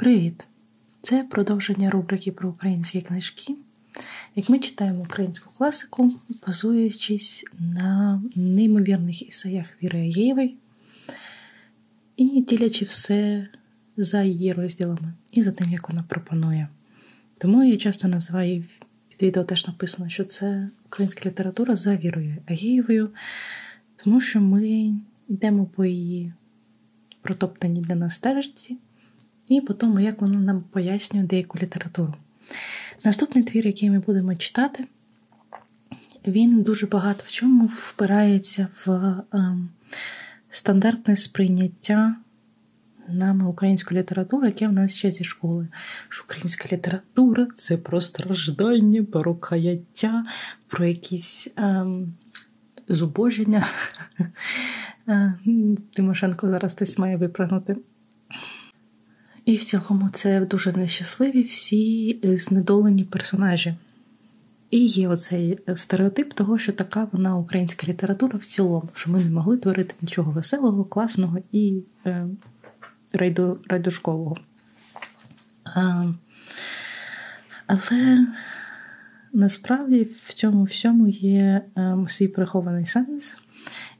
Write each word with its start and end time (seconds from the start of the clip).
Привіт! 0.00 0.44
Це 1.00 1.22
продовження 1.22 1.90
рубрики 1.90 2.32
про 2.32 2.48
українські 2.48 3.00
книжки. 3.00 3.56
Як 4.36 4.48
ми 4.48 4.58
читаємо 4.58 5.00
українську 5.00 5.50
класику, 5.52 6.12
базуючись 6.46 7.44
на 7.58 8.22
неймовірних 8.36 9.28
ісаях 9.28 9.66
Віри 9.82 10.00
Агієвої 10.00 10.56
і 12.16 12.40
ділячи 12.40 12.84
все 12.84 13.48
за 13.96 14.22
її 14.22 14.52
розділами 14.52 15.12
і 15.32 15.42
за 15.42 15.52
тим, 15.52 15.70
як 15.70 15.88
вона 15.88 16.02
пропонує. 16.02 16.68
Тому 17.38 17.64
я 17.64 17.76
часто 17.76 18.08
називаю 18.08 18.64
під 19.08 19.22
відео 19.22 19.44
теж 19.44 19.66
написано, 19.66 20.10
що 20.10 20.24
це 20.24 20.68
українська 20.86 21.28
література 21.28 21.76
за 21.76 21.96
Вірою 21.96 22.36
Агієвою, 22.46 23.10
тому 23.96 24.20
що 24.20 24.40
ми 24.40 24.94
йдемо 25.28 25.66
по 25.66 25.84
її 25.84 26.32
протоптаній 27.22 27.80
для 27.80 27.94
нас 27.94 28.14
стежці 28.14 28.76
і 29.50 29.60
по 29.60 29.74
тому, 29.74 30.00
як 30.00 30.20
воно 30.20 30.40
нам 30.40 30.60
пояснює 30.60 31.22
деяку 31.22 31.58
літературу. 31.58 32.14
Наступний 33.04 33.44
твір, 33.44 33.66
який 33.66 33.90
ми 33.90 33.98
будемо 33.98 34.34
читати, 34.34 34.84
він 36.26 36.62
дуже 36.62 36.86
багато 36.86 37.24
в 37.26 37.30
чому 37.30 37.66
впирається 37.66 38.68
в 38.84 38.90
е, 38.90 39.56
стандартне 40.50 41.16
сприйняття 41.16 42.16
нами 43.08 43.44
української 43.44 44.00
літератури, 44.00 44.46
яке 44.46 44.68
в 44.68 44.72
нас 44.72 44.94
ще 44.94 45.10
зі 45.10 45.24
школи. 45.24 45.68
Що 46.08 46.24
Українська 46.24 46.68
література 46.72 47.48
це 47.54 47.76
про 47.76 48.00
страждання, 48.00 49.04
про 49.04 49.34
каяття, 49.34 50.24
про 50.68 50.86
якісь 50.86 51.48
е, 51.58 51.86
зубоження. 52.88 53.66
Тимошенко 55.92 56.50
зараз 56.50 56.74
десь 56.74 56.98
має 56.98 57.16
випрагнути. 57.16 57.76
І 59.50 59.56
в 59.56 59.64
цілому 59.64 60.08
це 60.12 60.40
дуже 60.40 60.72
нещасливі 60.72 61.42
всі 61.42 62.18
знедолені 62.22 63.04
персонажі. 63.04 63.74
І 64.70 64.86
є 64.86 65.08
оцей 65.08 65.58
стереотип 65.74 66.32
того, 66.32 66.58
що 66.58 66.72
така 66.72 67.08
вона 67.12 67.36
українська 67.36 67.86
література 67.86 68.38
в 68.38 68.44
цілому, 68.44 68.88
що 68.94 69.10
ми 69.10 69.18
не 69.24 69.30
могли 69.30 69.56
творити 69.56 69.94
нічого 70.02 70.32
веселого, 70.32 70.84
класного 70.84 71.38
і 71.52 71.82
е, 72.06 72.26
райду, 73.12 73.58
райдушкового. 73.68 74.36
А, 75.64 76.12
але 77.66 78.26
насправді 79.32 80.08
в 80.26 80.34
цьому 80.34 80.64
всьому 80.64 81.08
є 81.08 81.64
е, 81.76 81.96
свій 82.08 82.28
прихований 82.28 82.86
сенс. 82.86 83.38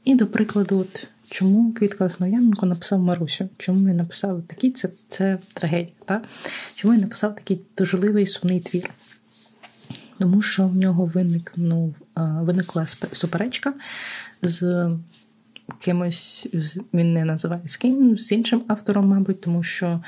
І, 0.03 0.15
до 0.15 0.27
прикладу, 0.27 0.77
от 0.79 1.07
чому 1.31 1.73
Квітка 1.73 2.05
Основ'яненко 2.05 2.65
написав 2.65 2.99
Марусю? 2.99 3.49
Чому 3.57 3.89
він 3.89 3.97
написав 3.97 4.43
такий 4.47 4.71
це 4.71 4.89
це 5.07 5.37
трагедія? 5.53 5.95
Та? 6.05 6.21
Чому 6.75 6.93
він 6.93 7.01
написав 7.01 7.35
такий 7.35 7.61
дожливий 7.77 8.27
сумний 8.27 8.59
твір? 8.59 8.89
Тому 10.19 10.41
що 10.41 10.67
в 10.67 10.75
нього 10.75 11.05
виникнув, 11.05 11.95
виникла 12.15 12.85
суперечка 12.85 13.73
з 14.41 14.89
кимось, 15.79 16.47
він 16.93 17.13
не 17.13 17.25
називає 17.25 17.61
з 17.65 17.77
ким, 17.77 18.17
з 18.17 18.31
іншим 18.31 18.63
автором, 18.67 19.07
мабуть, 19.07 19.41
тому 19.41 19.63
що 19.63 20.03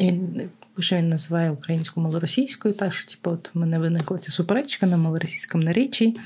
він 0.00 0.50
пише, 0.74 0.96
він 0.96 1.08
називає 1.08 1.50
українську 1.50 2.00
малоросійською, 2.00 2.74
так 2.74 2.94
що 2.94 3.10
типу, 3.10 3.30
от 3.30 3.54
в 3.54 3.58
мене 3.58 3.78
виникла 3.78 4.18
ця 4.18 4.32
суперечка 4.32 4.86
на 4.86 4.96
малоросійському 4.96 5.64
наріччі 5.64 6.16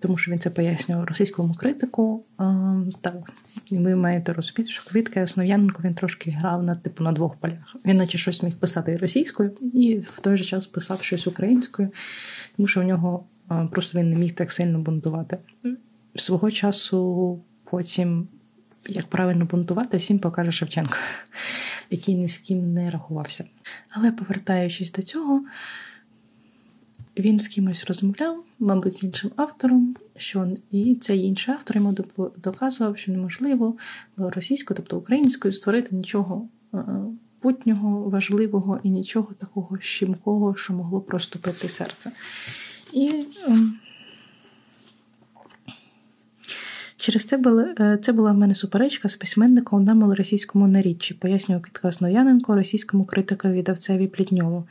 тому 0.00 0.18
що 0.18 0.32
він 0.32 0.38
це 0.38 0.50
пояснював 0.50 1.04
російському 1.04 1.54
критику. 1.54 2.24
Так, 3.00 3.32
і 3.66 3.78
ви 3.78 3.96
маєте 3.96 4.32
розуміти, 4.32 4.66
що 4.66 4.90
Квітка 4.90 5.20
і 5.20 5.24
Основ'яненко 5.24 5.82
він 5.84 5.94
трошки 5.94 6.30
грав 6.30 6.62
на 6.62 6.74
типу 6.74 7.04
на 7.04 7.12
двох 7.12 7.36
полях. 7.36 7.76
Він 7.86 7.96
наче 7.96 8.18
щось 8.18 8.42
міг 8.42 8.58
писати 8.58 8.96
російською, 8.96 9.50
і 9.60 9.98
в 9.98 10.20
той 10.20 10.36
же 10.36 10.44
час 10.44 10.66
писав 10.66 11.02
щось 11.02 11.26
українською, 11.26 11.90
тому 12.56 12.66
що 12.66 12.80
в 12.80 12.84
нього 12.84 13.24
просто 13.70 13.98
він 13.98 14.10
не 14.10 14.16
міг 14.16 14.34
так 14.34 14.52
сильно 14.52 14.78
бунтувати. 14.78 15.38
Свого 16.16 16.50
часу 16.50 17.40
потім, 17.64 18.28
як 18.88 19.06
правильно 19.06 19.44
бунтувати, 19.44 19.96
всім 19.96 20.18
покаже 20.18 20.52
Шевченко, 20.52 20.96
який 21.90 22.14
ні 22.14 22.28
з 22.28 22.38
ким 22.38 22.72
не 22.72 22.90
рахувався. 22.90 23.44
Але 23.90 24.12
повертаючись 24.12 24.92
до 24.92 25.02
цього. 25.02 25.44
Він 27.18 27.40
з 27.40 27.48
кимось 27.48 27.84
розмовляв, 27.84 28.44
мабуть, 28.58 28.92
з 28.92 29.02
іншим 29.02 29.30
автором, 29.36 29.96
що 30.16 30.48
і 30.70 30.94
цей 30.94 31.20
інший 31.20 31.54
автор 31.54 31.76
йому 31.76 31.94
доказував, 32.36 32.98
що 32.98 33.12
неможливо 33.12 33.76
російською, 34.16 34.76
тобто 34.76 34.98
українською, 34.98 35.54
створити 35.54 35.96
нічого 35.96 36.48
е, 36.74 36.78
путнього, 37.40 38.10
важливого 38.10 38.80
і 38.82 38.90
нічого 38.90 39.34
такого 39.34 39.78
щімкого, 39.80 40.56
що 40.56 40.72
могло 40.72 41.00
проступити 41.00 41.68
серце. 41.68 42.10
І 42.92 43.24
ем, 43.46 43.78
Через 47.00 47.24
це 47.24 47.36
була, 47.36 47.74
е, 47.80 47.98
це 48.02 48.12
була 48.12 48.32
в 48.32 48.36
мене 48.36 48.54
суперечка 48.54 49.08
з 49.08 49.16
письменником 49.16 49.84
на 49.84 49.94
малоросійському 49.94 50.68
наріччі, 50.68 51.14
пояснював 51.14 51.64
Кітка 51.64 51.88
Основ'яненко 51.88 52.54
російському 52.54 53.04
критикові 53.04 53.62
давцеві 53.62 54.06
Плітньову. 54.06 54.64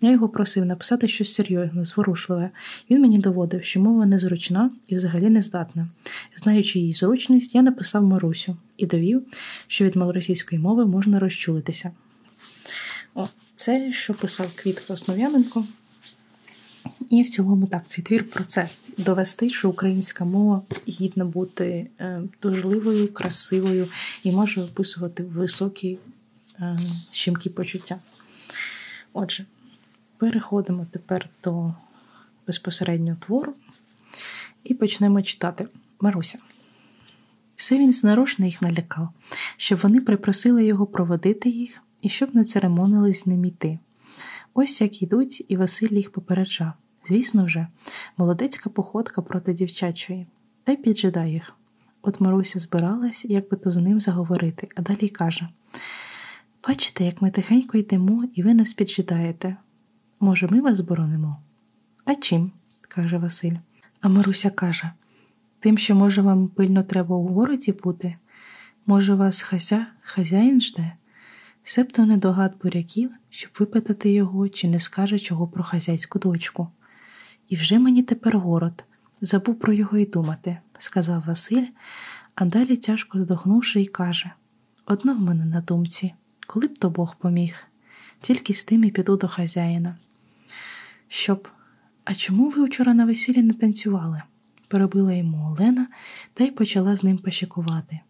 Я 0.00 0.10
його 0.10 0.28
просив 0.28 0.64
написати 0.64 1.08
щось 1.08 1.34
серйозне, 1.34 1.84
зворушливе. 1.84 2.50
Він 2.90 3.00
мені 3.00 3.18
доводив, 3.18 3.64
що 3.64 3.80
мова 3.80 4.06
незручна 4.06 4.70
і 4.88 4.94
взагалі 4.94 5.30
нездатна. 5.30 5.88
Знаючи 6.36 6.78
її 6.78 6.92
зручність, 6.92 7.54
я 7.54 7.62
написав 7.62 8.04
Марусю 8.04 8.56
і 8.76 8.86
довів, 8.86 9.22
що 9.66 9.84
від 9.84 9.96
малоросійської 9.96 10.60
мови 10.60 10.86
можна 10.86 11.18
розчулитися. 11.18 11.90
О, 13.14 13.26
Це, 13.54 13.92
що 13.92 14.14
писав 14.14 14.52
Квітка 14.56 14.94
Основ'яненко. 14.94 15.64
І 17.10 17.22
в 17.22 17.28
цілому 17.28 17.66
так, 17.66 17.88
цей 17.88 18.04
твір 18.04 18.30
про 18.30 18.44
це 18.44 18.68
довести, 18.98 19.50
що 19.50 19.70
українська 19.70 20.24
мова 20.24 20.62
гідна 20.88 21.24
бути 21.24 21.90
е, 22.00 22.22
дожливою, 22.42 23.12
красивою 23.12 23.88
і 24.22 24.32
може 24.32 24.62
описувати 24.62 25.22
високі 25.22 25.98
е, 26.60 26.78
щемкі 27.10 27.50
почуття. 27.50 27.98
Отже, 29.12 29.44
переходимо 30.16 30.86
тепер 30.90 31.28
до 31.44 31.74
безпосереднього 32.46 33.18
твору 33.26 33.54
і 34.64 34.74
почнемо 34.74 35.22
читати 35.22 35.68
Маруся. 36.00 36.38
Все 37.56 37.78
він 37.78 37.92
знарочно 37.92 38.46
їх 38.46 38.62
налякав, 38.62 39.08
щоб 39.56 39.78
вони 39.78 40.00
припросили 40.00 40.64
його 40.64 40.86
проводити 40.86 41.50
їх 41.50 41.82
і 42.02 42.08
щоб 42.08 42.34
не 42.34 42.44
церемонились 42.44 43.20
з 43.20 43.26
ним 43.26 43.44
іти. 43.44 43.78
Ось 44.54 44.80
як 44.80 45.02
йдуть, 45.02 45.44
і 45.48 45.56
Василь 45.56 45.92
їх 45.92 46.12
попереджав. 46.12 46.72
Звісно 47.08 47.44
вже, 47.44 47.66
молодецька 48.16 48.70
походка 48.70 49.22
проти 49.22 49.52
дівчачої, 49.52 50.26
та 50.64 50.72
й 50.72 50.76
піджидає 50.76 51.32
їх. 51.32 51.54
От 52.02 52.20
Маруся 52.20 52.58
збиралась, 52.58 53.24
як 53.24 53.50
би 53.50 53.56
то 53.56 53.72
з 53.72 53.76
ним 53.76 54.00
заговорити, 54.00 54.68
а 54.76 54.82
далі 54.82 55.08
каже: 55.08 55.48
Бачите, 56.68 57.04
як 57.04 57.22
ми 57.22 57.30
тихенько 57.30 57.78
йдемо, 57.78 58.24
і 58.34 58.42
ви 58.42 58.54
нас 58.54 58.74
піджидаєте. 58.74 59.56
Може, 60.20 60.48
ми 60.48 60.60
вас 60.60 60.80
боронимо? 60.80 61.36
А 62.04 62.14
чим? 62.14 62.52
каже 62.88 63.18
Василь. 63.18 63.56
А 64.00 64.08
Маруся 64.08 64.50
каже: 64.50 64.90
Тим, 65.60 65.78
що, 65.78 65.94
може, 65.94 66.22
вам 66.22 66.48
пильно 66.48 66.82
треба 66.82 67.16
у 67.16 67.26
городі 67.28 67.72
бути? 67.72 68.16
Може, 68.86 69.14
вас 69.14 69.42
хазя, 69.42 69.86
хазяїн 70.02 70.60
жде? 70.60 70.92
Себто 71.62 72.06
недогад 72.06 72.54
буряків, 72.62 73.10
щоб 73.30 73.52
випитати 73.58 74.12
його, 74.12 74.48
чи 74.48 74.68
не 74.68 74.78
скаже 74.78 75.18
чого 75.18 75.48
про 75.48 75.62
хазяйську 75.64 76.18
дочку. 76.18 76.68
І 77.48 77.56
вже 77.56 77.78
мені 77.78 78.02
тепер 78.02 78.38
город, 78.38 78.84
забув 79.20 79.58
про 79.58 79.72
його 79.72 79.98
й 79.98 80.06
думати, 80.06 80.58
сказав 80.78 81.24
Василь, 81.26 81.66
а 82.34 82.44
далі, 82.44 82.76
тяжко 82.76 83.24
здохнувши, 83.24 83.80
й 83.80 83.86
каже: 83.86 84.30
Одно 84.86 85.14
в 85.14 85.20
мене 85.20 85.44
на 85.44 85.60
думці, 85.60 86.14
коли 86.46 86.66
б 86.66 86.78
то 86.78 86.90
Бог 86.90 87.16
поміг, 87.16 87.66
тільки 88.20 88.54
з 88.54 88.64
тим 88.64 88.84
і 88.84 88.90
піду 88.90 89.16
до 89.16 89.28
хазяїна. 89.28 89.96
Щоб, 91.08 91.48
а 92.04 92.14
чому 92.14 92.48
ви 92.48 92.64
вчора 92.64 92.94
на 92.94 93.04
весіллі 93.04 93.42
не 93.42 93.54
танцювали? 93.54 94.22
перебила 94.68 95.12
йому 95.12 95.46
Олена 95.46 95.86
та 96.34 96.44
й 96.44 96.50
почала 96.50 96.96
з 96.96 97.04
ним 97.04 97.18
пощекувати. 97.18 98.00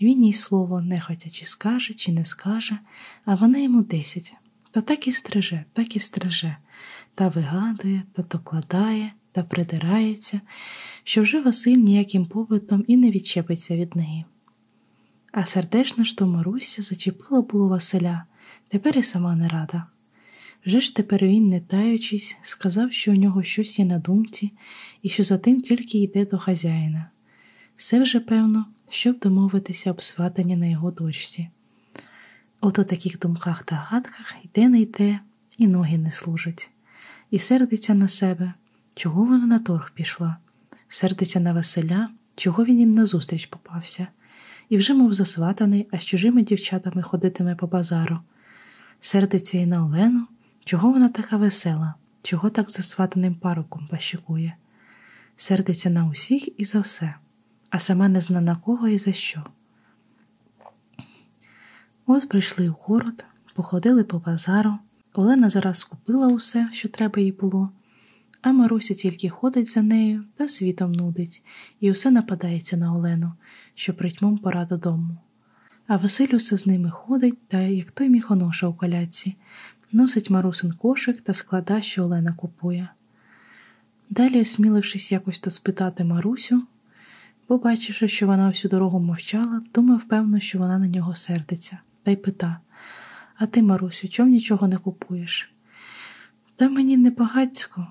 Він 0.00 0.24
їй 0.24 0.32
слово 0.32 0.80
нехотя 0.80 1.30
чи 1.30 1.46
скаже, 1.46 1.94
чи 1.94 2.12
не 2.12 2.24
скаже, 2.24 2.78
а 3.24 3.34
вона 3.34 3.58
йому 3.58 3.82
десять. 3.82 4.34
Та 4.70 4.80
так 4.80 5.08
і 5.08 5.12
стриже, 5.12 5.64
так 5.72 5.96
і 5.96 6.00
стриже, 6.00 6.56
та 7.18 7.28
вигадує, 7.28 8.02
та 8.12 8.22
докладає, 8.22 9.12
та 9.32 9.42
придирається, 9.42 10.40
що 11.04 11.22
вже 11.22 11.40
Василь 11.40 11.76
ніяким 11.76 12.26
побитом 12.26 12.84
і 12.86 12.96
не 12.96 13.10
відчепиться 13.10 13.76
від 13.76 13.96
неї. 13.96 14.24
А 15.32 15.44
сердечна 15.44 16.04
ж 16.04 16.16
то 16.16 16.26
Маруся 16.26 16.82
зачепила 16.82 17.42
було 17.42 17.68
Василя, 17.68 18.24
тепер 18.68 18.96
і 18.98 19.02
сама 19.02 19.36
не 19.36 19.48
рада. 19.48 19.86
Вже 20.66 20.80
ж 20.80 20.96
тепер 20.96 21.24
він, 21.24 21.48
не 21.48 21.60
таючись, 21.60 22.36
сказав, 22.42 22.92
що 22.92 23.12
у 23.12 23.14
нього 23.14 23.42
щось 23.42 23.78
є 23.78 23.84
на 23.84 23.98
думці, 23.98 24.52
і 25.02 25.08
що 25.08 25.24
за 25.24 25.38
тим 25.38 25.60
тільки 25.60 25.98
йде 25.98 26.26
до 26.26 26.38
хазяїна. 26.38 27.10
Все 27.76 28.02
вже 28.02 28.20
певно, 28.20 28.66
щоб 28.90 29.18
домовитися 29.18 29.90
об 29.90 30.02
сватанні 30.02 30.56
на 30.56 30.66
його 30.66 30.90
дочці. 30.90 31.48
Ото 32.60 32.84
таких 32.84 33.18
думках 33.18 33.62
та 33.62 33.76
гадках 33.76 34.34
йде 34.44 34.68
не 34.68 34.80
йде, 34.80 35.20
і 35.58 35.66
ноги 35.66 35.98
не 35.98 36.10
служать, 36.10 36.70
і 37.30 37.38
сердиться 37.38 37.94
на 37.94 38.08
себе, 38.08 38.54
чого 38.94 39.24
вона 39.24 39.46
на 39.46 39.58
торг 39.58 39.92
пішла, 39.94 40.36
сердиться 40.88 41.40
на 41.40 41.52
Василя, 41.52 42.10
чого 42.36 42.64
він 42.64 42.78
їм 42.78 42.92
назустріч 42.92 43.46
попався, 43.46 44.06
і 44.68 44.76
вже, 44.76 44.94
мов 44.94 45.14
засватаний, 45.14 45.88
а 45.92 45.98
з 45.98 46.04
чужими 46.04 46.42
дівчатами 46.42 47.02
ходитиме 47.02 47.54
по 47.54 47.66
базару. 47.66 48.18
Сердиться 49.00 49.58
і 49.58 49.66
на 49.66 49.84
Олену, 49.84 50.26
чого 50.64 50.92
вона 50.92 51.08
така 51.08 51.36
весела, 51.36 51.94
чого 52.22 52.50
так 52.50 52.70
засватаним 52.70 53.34
пароком 53.34 53.88
пащикує. 53.90 54.56
Сердиться 55.36 55.90
на 55.90 56.06
усіх 56.06 56.60
і 56.60 56.64
за 56.64 56.80
все, 56.80 57.14
а 57.70 57.78
сама 57.78 58.08
не 58.08 58.20
зна 58.20 58.40
на 58.40 58.56
кого 58.56 58.88
і 58.88 58.98
за 58.98 59.12
що. 59.12 59.44
Ось 62.06 62.24
прийшли 62.24 62.68
в 62.68 62.72
город, 62.72 63.24
походили 63.54 64.04
по 64.04 64.18
базару. 64.18 64.78
Олена 65.18 65.50
зараз 65.50 65.84
купила 65.84 66.26
усе, 66.26 66.68
що 66.72 66.88
треба 66.88 67.20
їй 67.20 67.32
було, 67.32 67.70
а 68.42 68.52
Маруся 68.52 68.94
тільки 68.94 69.28
ходить 69.28 69.70
за 69.70 69.82
нею 69.82 70.24
та 70.36 70.48
світом 70.48 70.92
нудить, 70.92 71.42
і 71.80 71.90
усе 71.90 72.10
нападається 72.10 72.76
на 72.76 72.94
Олену, 72.94 73.32
що 73.74 73.94
притьмом 73.94 74.38
пора 74.38 74.64
додому. 74.64 75.16
А 75.86 75.96
Василь 75.96 76.34
усе 76.34 76.56
з 76.56 76.66
ними 76.66 76.90
ходить 76.90 77.48
та, 77.48 77.60
як 77.60 77.90
той 77.90 78.08
міхоноша 78.08 78.66
у 78.66 78.74
коляці, 78.74 79.36
носить 79.92 80.30
Марусин 80.30 80.72
кошик 80.72 81.20
та 81.20 81.32
склада, 81.32 81.82
що 81.82 82.04
Олена 82.04 82.32
купує. 82.32 82.88
Далі, 84.10 84.40
осмілившись 84.40 85.12
якось 85.12 85.40
то 85.40 85.50
спитати 85.50 86.04
Марусю, 86.04 86.62
побачивши, 87.46 88.08
що 88.08 88.26
вона 88.26 88.48
всю 88.48 88.70
дорогу 88.70 89.00
мовчала, 89.00 89.62
думав, 89.74 90.04
певно, 90.04 90.40
що 90.40 90.58
вона 90.58 90.78
на 90.78 90.88
нього 90.88 91.14
сердиться, 91.14 91.78
та 92.02 92.10
й 92.10 92.16
пита 92.16 92.58
А 93.38 93.46
ти, 93.46 93.62
Марусю, 93.62 94.08
чом 94.08 94.28
нічого 94.28 94.68
не 94.68 94.76
купуєш? 94.76 95.52
Та 96.56 96.68
мені 96.68 96.96
не 96.96 97.10
багацько, 97.10 97.86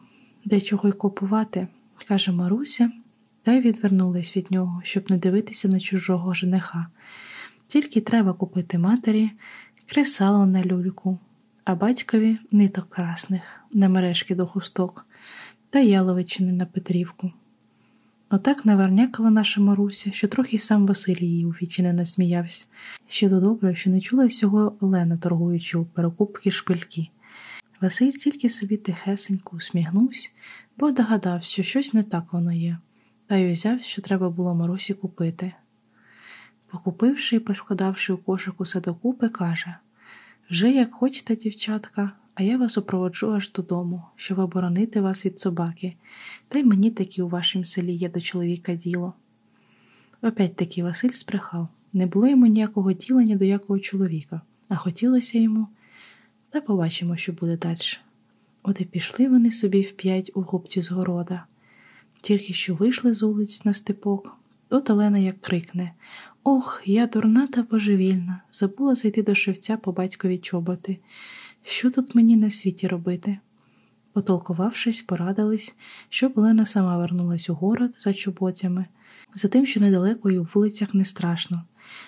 де 0.46 0.62
чого 0.62 0.90
й 0.90 0.92
купувати, 0.92 1.68
каже 2.08 2.32
Маруся, 2.32 2.92
та 3.44 3.54
й 3.54 3.62
відвернулась 3.62 4.38
від 4.38 4.52
нього, 4.52 4.82
щоб 4.84 5.12
не 5.12 5.18
дивитися 5.18 5.68
на 5.68 5.80
чужого 5.80 6.34
жениха. 6.34 6.88
Тільки 7.68 8.02
треба 8.02 8.34
купити 8.34 8.78
матері 8.78 9.32
кресало 9.86 10.46
на 10.46 10.64
люльку, 10.64 11.20
а 11.64 11.76
батькові 11.76 12.38
ниток 12.52 12.90
красних 12.90 13.44
на 13.74 13.90
мережки 13.90 14.36
до 14.36 14.48
хусток 14.48 15.06
та 15.70 15.80
яловичини 15.80 16.52
на 16.52 16.66
Петрівку. 16.66 17.32
Отак 18.30 18.66
навернякала 18.66 19.30
наша 19.30 19.62
Маруся, 19.62 20.12
що 20.12 20.28
трохи 20.28 20.58
сам 20.58 20.88
Василь 20.88 21.20
її 21.20 21.46
у 21.46 21.50
вічі 21.50 21.82
насміявся. 21.82 22.66
Ще 23.08 23.30
то 23.30 23.40
добре, 23.40 23.76
що 23.76 23.90
не 23.90 24.02
чула 24.02 24.26
всього 24.26 24.78
Олена, 24.80 25.18
торгуючи 25.18 25.78
у 25.78 25.86
перекупки 25.86 26.52
шпильки. 26.52 27.08
Василь 27.82 28.12
тільки 28.12 28.50
собі 28.50 28.78
тихесенько 28.78 29.56
усміхнувся, 29.56 30.30
бо 30.78 30.92
догадався, 30.92 31.50
що 31.50 31.64
щось 31.64 31.94
не 31.94 32.04
так 32.04 32.34
воно 32.34 32.54
є, 32.54 32.78
та 33.28 33.36
й 33.36 33.52
узяв, 33.52 33.82
що 33.82 34.02
треба 34.02 34.30
було 34.30 34.56
Марусі 34.56 34.94
купити. 34.94 35.54
Покупивши 36.72 37.36
і 37.36 37.40
поскладавши 37.40 38.14
у 38.14 38.18
кошик 38.18 38.62
усе 38.62 38.82
каже 39.34 39.76
вже 40.50 40.72
як 40.72 40.94
хочете, 40.94 41.36
дівчатка, 41.36 42.12
а 42.40 42.44
я 42.44 42.58
вас 42.58 42.78
опроводжу 42.78 43.34
аж 43.34 43.52
додому, 43.52 44.04
щоб 44.16 44.40
оборонити 44.40 45.02
вас 45.02 45.26
від 45.26 45.40
собаки, 45.40 45.96
та 46.48 46.60
й 46.60 46.64
мені 46.64 46.92
таки 46.92 47.24
у 47.24 47.28
вашім 47.28 47.66
селі 47.66 47.94
є 47.94 48.10
до 48.10 48.22
чоловіка 48.22 48.76
діло. 48.76 49.14
Опять 50.22 50.56
таки 50.56 50.84
Василь 50.84 51.10
сприхав 51.10 51.68
не 51.94 52.06
було 52.06 52.28
йому 52.28 52.46
ніякого 52.46 52.94
діла 52.94 53.24
ні 53.24 53.36
до 53.36 53.46
якого 53.46 53.80
чоловіка, 53.80 54.42
а 54.68 54.76
хотілося 54.76 55.38
йому, 55.38 55.68
та 56.50 56.62
побачимо, 56.62 57.18
що 57.18 57.34
буде 57.34 57.58
далі. 57.58 57.80
От 58.64 58.82
і 58.82 58.86
пішли 58.86 59.30
вони 59.30 59.52
собі 59.52 59.82
вп'ять 59.82 60.32
у 60.34 60.42
губці 60.42 60.82
з 60.82 60.92
города. 60.92 61.46
Тільки 62.22 62.54
що 62.54 62.76
вийшли 62.76 63.14
з 63.14 63.22
вулиць 63.22 63.66
на 63.66 63.74
степок, 63.74 64.38
От 64.70 64.90
Олена 64.90 65.18
як 65.18 65.42
крикне 65.42 65.94
Ох, 66.44 66.84
я 66.86 67.08
дурна 67.08 67.48
та 67.48 67.64
божевільна, 67.64 68.42
забула 68.52 68.96
зайти 68.96 69.24
до 69.24 69.36
шевця 69.36 69.78
по 69.78 69.92
батькові 69.92 70.38
чоботи. 70.38 70.98
Що 71.70 71.92
тут 71.92 72.16
мені 72.16 72.38
на 72.38 72.52
світі 72.52 72.88
робити? 72.88 73.38
Потолкувавшись, 74.14 75.02
порадились, 75.02 75.76
щоб 76.10 76.34
Олена 76.36 76.66
сама 76.66 76.98
вернулась 76.98 77.50
у 77.50 77.54
город 77.54 77.92
за 77.98 78.14
чоботями, 78.14 78.86
за 79.36 79.48
тим, 79.48 79.66
що 79.66 79.80
недалеко 79.80 80.32
і 80.32 80.40
в 80.40 80.50
вулицях 80.54 80.94
не 80.94 81.06
страшно, 81.06 81.64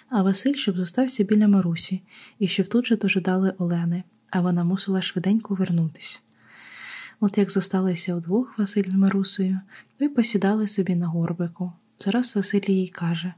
а 0.09 0.21
Василь, 0.21 0.53
щоб 0.53 0.77
зостався 0.77 1.23
біля 1.23 1.47
Марусі, 1.47 2.01
і 2.39 2.47
щоб 2.47 2.67
тут 2.67 2.88
же 2.88 2.97
дожидали 2.97 3.53
Олени, 3.57 4.03
а 4.29 4.41
вона 4.41 4.63
мусила 4.63 5.01
швиденько 5.01 5.56
вернутись. 5.56 6.21
От 7.19 7.38
як 7.38 7.51
зосталися 7.51 8.15
удвох 8.15 8.57
Василь 8.57 8.91
з 8.91 8.94
Марусею, 8.94 9.59
ви 10.00 10.09
посідали 10.09 10.67
собі 10.67 10.95
на 10.95 11.07
горбику. 11.07 11.73
Зараз 12.00 12.35
Василь 12.35 12.61
їй 12.67 12.88
каже 12.88 13.33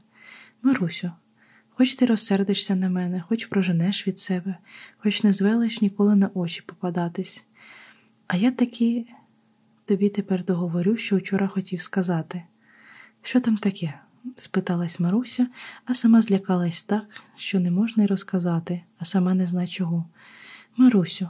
Марусю, 0.62 1.12
хоч 1.74 1.94
ти 1.94 2.06
розсердишся 2.06 2.74
на 2.74 2.88
мене, 2.88 3.24
хоч 3.28 3.46
проженеш 3.46 4.06
від 4.06 4.18
себе, 4.18 4.56
хоч 4.98 5.22
не 5.22 5.32
звелиш 5.32 5.80
ніколи 5.80 6.16
на 6.16 6.30
очі 6.34 6.62
попадатись. 6.66 7.44
А 8.26 8.36
я 8.36 8.50
таки 8.50 9.06
тобі 9.84 10.08
тепер 10.08 10.44
договорю, 10.44 10.96
що 10.96 11.16
вчора 11.16 11.48
хотів 11.48 11.80
сказати. 11.80 12.42
Що 13.22 13.40
там 13.40 13.56
таке? 13.56 13.94
спиталась 14.36 15.00
Маруся, 15.00 15.46
а 15.84 15.94
сама 15.94 16.22
злякалась 16.22 16.82
так, 16.82 17.22
що 17.36 17.60
не 17.60 17.70
можна 17.70 18.04
й 18.04 18.06
розказати, 18.06 18.82
а 18.98 19.04
сама 19.04 19.34
не 19.34 19.46
зна 19.46 19.66
чого. 19.66 20.08
Марусю, 20.76 21.28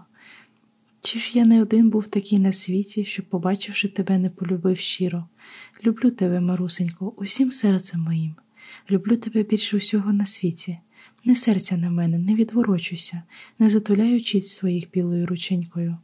чи 1.00 1.18
ж 1.18 1.30
я 1.34 1.44
не 1.44 1.62
один 1.62 1.90
був 1.90 2.06
такий 2.06 2.38
на 2.38 2.52
світі, 2.52 3.04
що, 3.04 3.22
побачивши 3.22 3.88
тебе, 3.88 4.18
не 4.18 4.30
полюбив 4.30 4.78
щиро? 4.78 5.28
Люблю 5.84 6.10
тебе, 6.10 6.40
Марусенько, 6.40 7.12
усім 7.16 7.50
серцем 7.50 8.00
моїм. 8.00 8.34
Люблю 8.90 9.16
тебе 9.16 9.42
більше 9.42 9.76
усього 9.76 10.12
на 10.12 10.26
світі. 10.26 10.78
Не 11.24 11.36
серця 11.36 11.76
на 11.76 11.90
мене, 11.90 12.18
не 12.18 12.34
відворочуйся, 12.34 13.22
не 13.58 13.70
затуляй 13.70 14.16
очіць 14.16 14.48
своїх 14.48 14.90
білою 14.90 15.26
рученькою. 15.26 15.98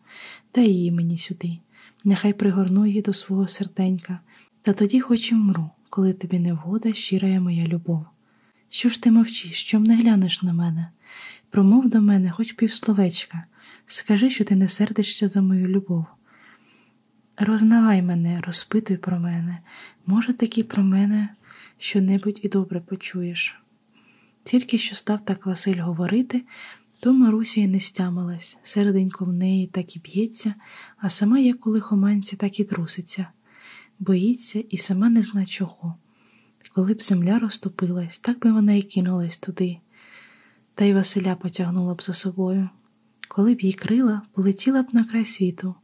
Дай 0.54 0.68
її 0.68 0.92
мені 0.92 1.18
сюди, 1.18 1.58
нехай 2.04 2.32
пригорну 2.32 2.86
її 2.86 3.02
до 3.02 3.12
свого 3.12 3.48
серденька, 3.48 4.20
та 4.62 4.72
тоді 4.72 5.00
хоч 5.00 5.32
і 5.32 5.34
вмру, 5.34 5.70
коли 5.90 6.12
тобі 6.12 6.38
не 6.38 6.52
вгода 6.52 6.92
щирая 6.92 7.40
моя 7.40 7.66
любов. 7.66 8.06
Що 8.68 8.88
ж 8.88 9.02
ти 9.02 9.10
мовчиш, 9.10 9.64
чом 9.64 9.82
не 9.82 9.96
глянеш 9.96 10.42
на 10.42 10.52
мене? 10.52 10.90
Промов 11.50 11.90
до 11.90 12.00
мене 12.00 12.30
хоч 12.30 12.52
півсловечка, 12.52 13.44
скажи, 13.86 14.30
що 14.30 14.44
ти 14.44 14.56
не 14.56 14.68
сердишся 14.68 15.28
за 15.28 15.42
мою 15.42 15.68
любов. 15.68 16.06
Рознавай 17.36 18.02
мене, 18.02 18.40
розпитуй 18.40 18.96
про 18.96 19.20
мене, 19.20 19.58
може, 20.06 20.32
таки 20.32 20.64
про 20.64 20.82
мене 20.82 21.28
що-небудь 21.78 22.40
і 22.42 22.48
добре 22.48 22.80
почуєш. 22.80 23.60
Тільки 24.44 24.78
що 24.78 24.96
став 24.96 25.24
так 25.24 25.46
Василь 25.46 25.80
говорити, 25.80 26.42
то 27.00 27.12
Маруся 27.12 27.60
й 27.60 27.66
не 27.66 27.80
стямилась, 27.80 28.58
серденько 28.62 29.24
в 29.24 29.32
неї 29.32 29.66
так 29.66 29.96
і 29.96 29.98
б'ється, 29.98 30.54
а 30.96 31.08
сама, 31.08 31.38
як 31.38 31.66
у 31.66 31.70
лихоманці, 31.70 32.36
так 32.36 32.60
і 32.60 32.64
труситься, 32.64 33.26
боїться 33.98 34.64
і 34.70 34.76
сама 34.76 35.10
не 35.10 35.22
зна 35.22 35.46
чого. 35.46 35.94
Коли 36.74 36.94
б 36.94 37.02
земля 37.02 37.38
розтопилась, 37.38 38.18
так 38.18 38.38
би 38.38 38.52
вона 38.52 38.72
й 38.72 38.82
кинулась 38.82 39.38
туди, 39.38 39.78
та 40.74 40.84
й 40.84 40.94
Василя 40.94 41.34
потягнула 41.34 41.94
б 41.94 42.02
за 42.02 42.12
собою. 42.12 42.68
Коли 43.28 43.54
б 43.54 43.60
їй 43.60 43.72
крила, 43.72 44.22
полетіла 44.32 44.82
б 44.82 44.86
на 44.92 45.04
край 45.04 45.24
світу. 45.24 45.74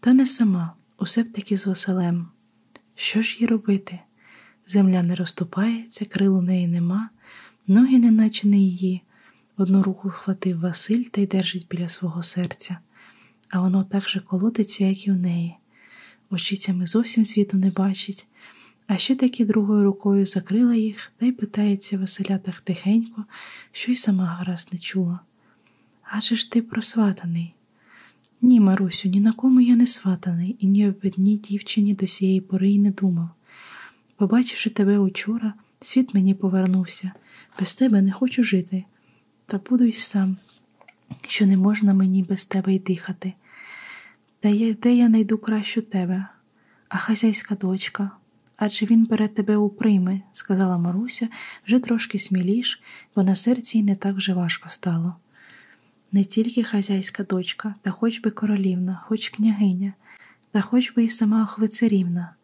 Та 0.00 0.12
не 0.12 0.26
сама, 0.26 0.74
усе 0.98 1.22
б 1.22 1.32
таки 1.32 1.56
з 1.56 1.66
Василем. 1.66 2.28
Що 2.94 3.22
ж 3.22 3.36
їй 3.40 3.46
робити? 3.46 4.00
Земля 4.66 5.02
не 5.02 5.14
розступається, 5.14 6.04
крил 6.04 6.38
у 6.38 6.42
неї 6.42 6.66
нема, 6.66 7.10
ноги 7.66 7.98
неначе 7.98 8.48
не 8.48 8.58
її. 8.58 9.02
Одну 9.56 9.82
руку 9.82 10.08
вхватив 10.08 10.60
Василь 10.60 11.02
та 11.02 11.20
й 11.20 11.26
держить 11.26 11.66
біля 11.70 11.88
свого 11.88 12.22
серця, 12.22 12.78
а 13.48 13.60
воно 13.60 13.84
так 13.84 14.08
же 14.08 14.20
колотиться, 14.20 14.84
як 14.84 15.06
і 15.06 15.10
в 15.10 15.16
неї. 15.16 15.56
Очицями 16.30 16.86
зовсім 16.86 17.24
світу 17.24 17.56
не 17.56 17.70
бачить, 17.70 18.26
а 18.86 18.96
ще 18.96 19.16
таки 19.16 19.44
другою 19.44 19.84
рукою 19.84 20.26
закрила 20.26 20.74
їх 20.74 21.12
та 21.16 21.26
й 21.26 21.32
питається 21.32 21.98
Василя 21.98 22.38
так 22.38 22.60
тихенько, 22.60 23.24
що 23.72 23.92
й 23.92 23.94
сама 23.94 24.24
гаразд 24.24 24.68
не 24.72 24.78
чула. 24.78 25.20
Адже 26.02 26.36
ж 26.36 26.52
ти 26.52 26.62
просватаний? 26.62 27.54
Ні, 28.40 28.60
Марусю, 28.60 29.08
ні 29.08 29.20
на 29.20 29.32
кому 29.32 29.60
я 29.60 29.76
не 29.76 29.86
сватаний 29.86 30.56
і 30.58 30.66
ні 30.66 30.88
об 30.88 31.00
одній 31.04 31.36
дівчині 31.36 31.94
до 31.94 32.06
сієї 32.06 32.40
пори 32.40 32.70
й 32.70 32.78
не 32.78 32.90
думав. 32.90 33.28
Побачивши 34.16 34.70
тебе 34.70 34.98
учора, 34.98 35.54
світ 35.80 36.14
мені 36.14 36.34
повернувся, 36.34 37.12
без 37.60 37.74
тебе 37.74 38.02
не 38.02 38.12
хочу 38.12 38.44
жити, 38.44 38.84
та 39.46 39.58
буду 39.70 39.84
й 39.84 39.92
сам, 39.92 40.36
що 41.28 41.46
не 41.46 41.56
можна 41.56 41.94
мені 41.94 42.22
без 42.22 42.44
тебе 42.44 42.74
й 42.74 42.78
дихати. 42.78 43.32
Та 44.40 44.48
я, 44.48 44.74
де 44.74 44.94
я 44.94 45.08
найду 45.08 45.38
кращу 45.38 45.82
тебе, 45.82 46.26
а 46.88 46.96
хазяйська 46.98 47.54
дочка, 47.54 48.10
адже 48.56 48.86
він 48.86 49.04
бере 49.04 49.28
тебе 49.28 49.56
у 49.56 49.74
сказала 50.32 50.78
Маруся 50.78 51.28
вже 51.66 51.78
трошки 51.78 52.18
сміліш, 52.18 52.82
бо 53.16 53.22
на 53.22 53.34
серці 53.34 53.78
й 53.78 53.82
не 53.82 53.96
так 53.96 54.16
вже 54.16 54.34
важко 54.34 54.68
стало. 54.68 55.16
не 56.12 56.24
тільки 56.24 56.62
хазяйська 56.62 57.22
дочка, 57.22 57.74
та 57.82 57.90
хоч 57.90 58.20
би 58.20 58.30
королівна, 58.30 59.02
хоч 59.06 59.28
княгиня, 59.28 59.92
та 60.50 60.60
хоч 60.60 60.92
би 60.92 61.04
і 61.04 61.08
сама 61.08 61.42
охвицерівна. 61.42 62.35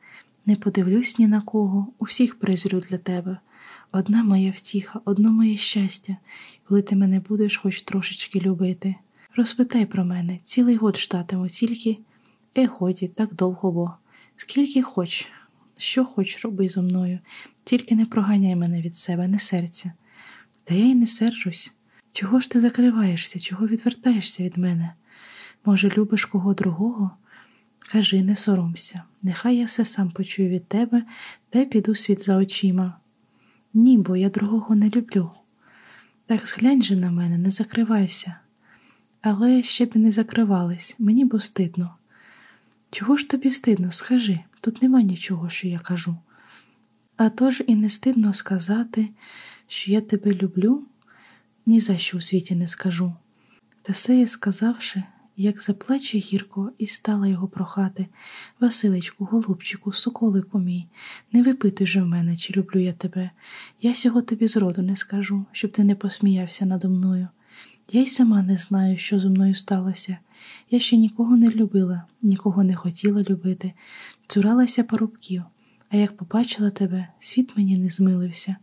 Не 0.47 0.57
подивлюсь 0.57 1.19
ні 1.19 1.27
на 1.29 1.41
кого, 1.41 1.93
усіх 1.99 2.39
презрю 2.39 2.81
для 2.81 2.99
тебе. 2.99 3.39
Одна 3.93 4.25
моя 4.25 4.51
втіха, 4.51 5.01
одно 5.05 5.33
моє 5.33 5.57
щастя, 5.57 6.17
коли 6.65 6.83
ти 6.83 6.97
мене 6.97 7.21
будеш 7.21 7.57
хоч 7.57 7.83
трошечки 7.83 8.41
любити. 8.41 8.95
Розпитай 9.37 9.87
про 9.87 10.05
мене, 10.05 10.39
цілий 10.45 10.77
год 10.77 10.97
ждатиму, 10.97 11.49
тільки 11.49 11.99
е, 12.57 12.67
годі, 12.67 13.09
так 13.09 13.35
довго 13.35 13.73
бо. 13.73 13.95
Скільки 14.37 14.83
хоч, 14.83 15.29
що 15.79 16.05
хоч 16.05 16.45
роби 16.45 16.69
зо 16.69 16.83
мною, 16.83 17.19
тільки 17.65 17.95
не 17.95 18.07
проганяй 18.07 18.57
мене 18.57 18.83
від 18.83 18.97
себе, 18.97 19.29
не 19.29 19.39
серця. 19.39 19.93
Та 20.65 20.75
я 20.75 20.85
й 20.85 20.95
не 20.95 21.07
сержусь. 21.07 21.73
Чого 22.13 22.41
ж 22.41 22.51
ти 22.51 22.61
закриваєшся, 22.61 23.41
чого 23.41 23.67
відвертаєшся 23.67 24.43
від 24.43 24.59
мене? 24.59 24.95
Може, 25.65 25.89
любиш 25.97 26.25
кого 26.25 26.55
другого? 26.55 27.11
Кажи, 27.93 28.23
не 28.23 28.37
соромся, 28.37 29.05
нехай 29.23 29.57
я 29.57 29.67
все 29.67 29.85
сам 29.85 30.11
почую 30.11 30.49
від 30.49 30.69
тебе 30.69 31.05
та 31.51 31.59
й 31.59 31.67
піду 31.67 31.95
світ 31.95 32.23
за 32.23 32.37
очима. 32.37 32.99
Ні, 33.75 33.99
бо 33.99 34.17
я 34.17 34.29
другого 34.29 34.75
не 34.75 34.91
люблю. 34.91 35.31
Так 36.27 36.47
зглянь 36.47 36.83
же 36.83 36.97
на 36.97 37.11
мене, 37.11 37.39
не 37.39 37.51
закривайся. 37.51 38.37
Але 39.21 39.63
ще 39.63 39.87
б 39.87 39.97
не 39.97 40.13
закривались, 40.13 40.97
мені 40.99 41.25
бо 41.25 41.41
стидно. 41.41 41.95
Чого 42.91 43.17
ж 43.17 43.31
тобі 43.31 43.51
стидно, 43.51 43.93
скажи, 43.93 44.41
тут 44.61 44.83
нема 44.83 45.03
нічого, 45.03 45.49
що 45.49 45.69
я 45.69 45.79
кажу. 45.79 46.17
А 47.17 47.29
тож 47.29 47.63
і 47.67 47.75
не 47.75 47.91
стидно 47.91 48.35
сказати, 48.35 49.09
що 49.69 49.93
я 49.93 50.01
тебе 50.01 50.35
люблю, 50.35 50.87
ні 51.67 51.81
за 51.81 51.99
що 51.99 52.19
у 52.19 52.21
світі 52.21 52.55
не 52.55 52.69
скажу. 52.69 53.13
Та 53.83 53.95
сеє 53.95 54.27
сказавши, 54.27 55.03
як 55.37 55.63
заплаче 55.63 56.19
гірко, 56.19 56.73
і 56.79 56.87
стала 56.87 57.27
його 57.27 57.49
прохати 57.49 58.07
Василечку, 58.61 59.25
голубчику, 59.25 59.93
соколику 59.93 60.59
мій, 60.59 60.87
не 61.33 61.43
випитуй 61.43 61.87
же 61.87 62.03
в 62.03 62.07
мене, 62.07 62.37
чи 62.37 62.53
люблю 62.57 62.81
я 62.81 62.93
тебе. 62.93 63.31
Я 63.83 63.95
сього 63.95 64.23
тобі 64.23 64.49
зроду 64.49 64.83
не 64.83 64.97
скажу, 64.97 65.45
щоб 65.53 65.71
ти 65.71 65.85
не 65.85 65.95
посміявся 65.95 66.67
надо 66.67 66.89
мною. 66.89 67.29
Я 67.93 68.01
й 68.01 68.07
сама 68.07 68.43
не 68.43 68.57
знаю, 68.57 68.99
що 68.99 69.21
зо 69.21 69.31
мною 69.31 69.55
сталося. 69.55 70.19
Я 70.71 70.81
ще 70.81 70.97
нікого 70.97 71.37
не 71.37 71.51
любила, 71.51 72.03
нікого 72.23 72.65
не 72.65 72.75
хотіла 72.75 73.23
любити, 73.23 73.73
цуралася 74.27 74.85
парубків, 74.85 75.43
а 75.91 75.97
як 75.97 76.17
побачила 76.17 76.71
тебе, 76.71 77.09
світ 77.21 77.57
мені 77.57 77.77
не 77.77 77.89
змилився. 77.89 78.57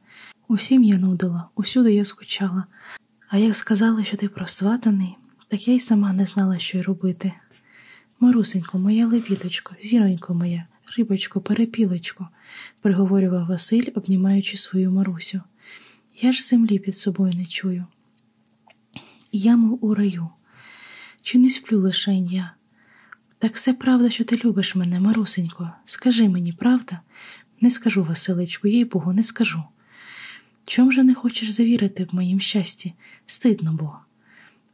Усім 0.47 0.83
я 0.83 0.97
нудила, 0.97 1.49
усюди 1.55 1.93
я 1.93 2.05
скучала, 2.05 2.63
а 3.29 3.37
як 3.37 3.55
сказали, 3.55 4.05
що 4.05 4.17
ти 4.17 4.27
просватаний, 4.27 5.17
так 5.49 5.67
я 5.67 5.73
й 5.73 5.79
сама 5.79 6.13
не 6.13 6.25
знала, 6.25 6.59
що 6.59 6.77
й 6.77 6.81
робити. 6.81 7.33
Марусенько, 8.19 8.79
моя 8.79 9.07
лебідочко, 9.07 9.75
зіронько 9.81 10.33
моя, 10.33 10.67
рибочко, 10.97 11.41
перепілочко, 11.41 12.29
приговорював 12.81 13.47
Василь, 13.47 13.91
обнімаючи 13.95 14.57
свою 14.57 14.91
Марусю. 14.91 15.41
Я 16.21 16.33
ж 16.33 16.43
землі 16.43 16.79
під 16.79 16.97
собою 16.97 17.33
не 17.33 17.45
чую. 17.45 17.85
Я, 19.31 19.57
мов 19.57 19.85
у 19.85 19.93
раю, 19.93 20.29
чи 21.21 21.39
не 21.39 21.49
сплю 21.49 21.79
лишень 21.79 22.27
я? 22.27 22.51
Так 23.37 23.55
все 23.55 23.73
правда, 23.73 24.09
що 24.09 24.23
ти 24.23 24.41
любиш 24.45 24.75
мене, 24.75 24.99
Марусенько. 24.99 25.71
Скажи 25.85 26.29
мені, 26.29 26.53
правда? 26.53 26.99
Не 27.61 27.71
скажу, 27.71 28.03
Василечку, 28.03 28.67
їй 28.67 28.85
Богу, 28.85 29.13
не 29.13 29.23
скажу. 29.23 29.63
Чом 30.65 30.91
же 30.91 31.03
не 31.03 31.15
хочеш 31.15 31.49
завірити 31.49 32.03
в 32.11 32.15
моїм 32.15 32.39
щасті? 32.39 32.93
Стидно 33.25 33.73
бо. 33.73 34.08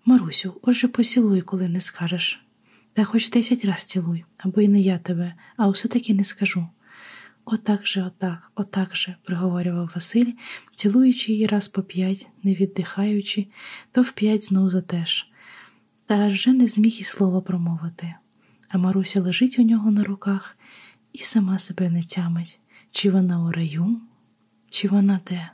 Марусю, 0.06 0.60
отже 0.62 0.88
поцілуй, 0.88 1.42
коли 1.42 1.70
не 1.70 1.82
скажеш. 1.82 2.46
Та 2.94 3.04
хоч 3.04 3.30
десять 3.30 3.66
раз 3.66 3.86
цілуй, 3.86 4.26
або 4.38 4.62
й 4.62 4.68
не 4.68 4.82
я 4.82 4.98
тебе, 4.98 5.34
а 5.58 5.70
все 5.70 5.88
таки 5.88 6.14
не 6.14 6.24
скажу. 6.24 6.68
Отак 7.46 7.88
же, 7.88 8.04
отак, 8.04 8.52
отак 8.56 8.96
же, 8.96 9.16
приговорював 9.24 9.92
Василь, 9.96 10.34
цілуючи 10.76 11.32
її 11.32 11.48
раз 11.48 11.68
по 11.68 11.84
п'ять, 11.84 12.28
не 12.44 12.56
віддихаючи, 12.56 13.48
то 13.92 14.02
в 14.02 14.12
п'ять 14.12 14.44
знов 14.44 14.70
затеж. 14.70 15.28
Та 16.06 16.16
аж 16.16 16.34
же 16.34 16.54
не 16.54 16.68
зміг 16.68 16.98
і 17.00 17.04
слова 17.04 17.42
промовити. 17.42 18.16
А 18.70 18.78
Маруся 18.78 19.22
лежить 19.22 19.60
у 19.60 19.62
нього 19.62 19.92
на 19.92 20.04
руках 20.04 20.58
і 21.14 21.20
сама 21.20 21.60
себе 21.60 21.90
не 21.90 22.04
тямить, 22.04 22.60
чи 22.92 23.12
вона 23.12 23.46
у 23.46 23.52
раю, 23.52 24.02
чи 24.70 24.88
вона 24.88 25.20
де. 25.30 25.50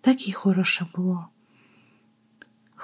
Так 0.00 0.26
їй 0.26 0.32
хороше 0.32 0.86
було. 0.94 1.28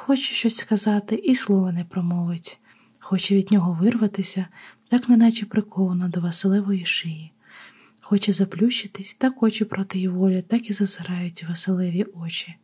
Хоче 0.02 0.34
щось 0.34 0.56
сказати, 0.56 1.14
і 1.14 1.34
слова 1.34 1.72
не 1.72 1.84
промовить, 1.84 2.58
хоче 2.98 3.36
від 3.36 3.52
нього 3.52 3.78
вирватися, 3.80 4.46
так 4.88 5.08
неначе 5.08 5.46
прикована 5.46 6.08
до 6.08 6.20
Василевої 6.20 6.86
шиї. 6.86 7.32
Хоче 8.00 8.32
заплющитись, 8.32 9.14
так 9.14 9.42
очі 9.42 9.64
проти 9.64 9.98
її 9.98 10.08
волі, 10.08 10.44
так 10.48 10.70
і 10.70 10.72
зазирають 10.72 11.44
Василеві 11.48 12.06
очі, 12.14 12.54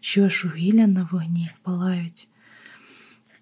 що 0.00 0.24
аж 0.24 0.44
угілля 0.44 0.86
на 0.86 1.08
вогні 1.12 1.50
палають. 1.62 2.28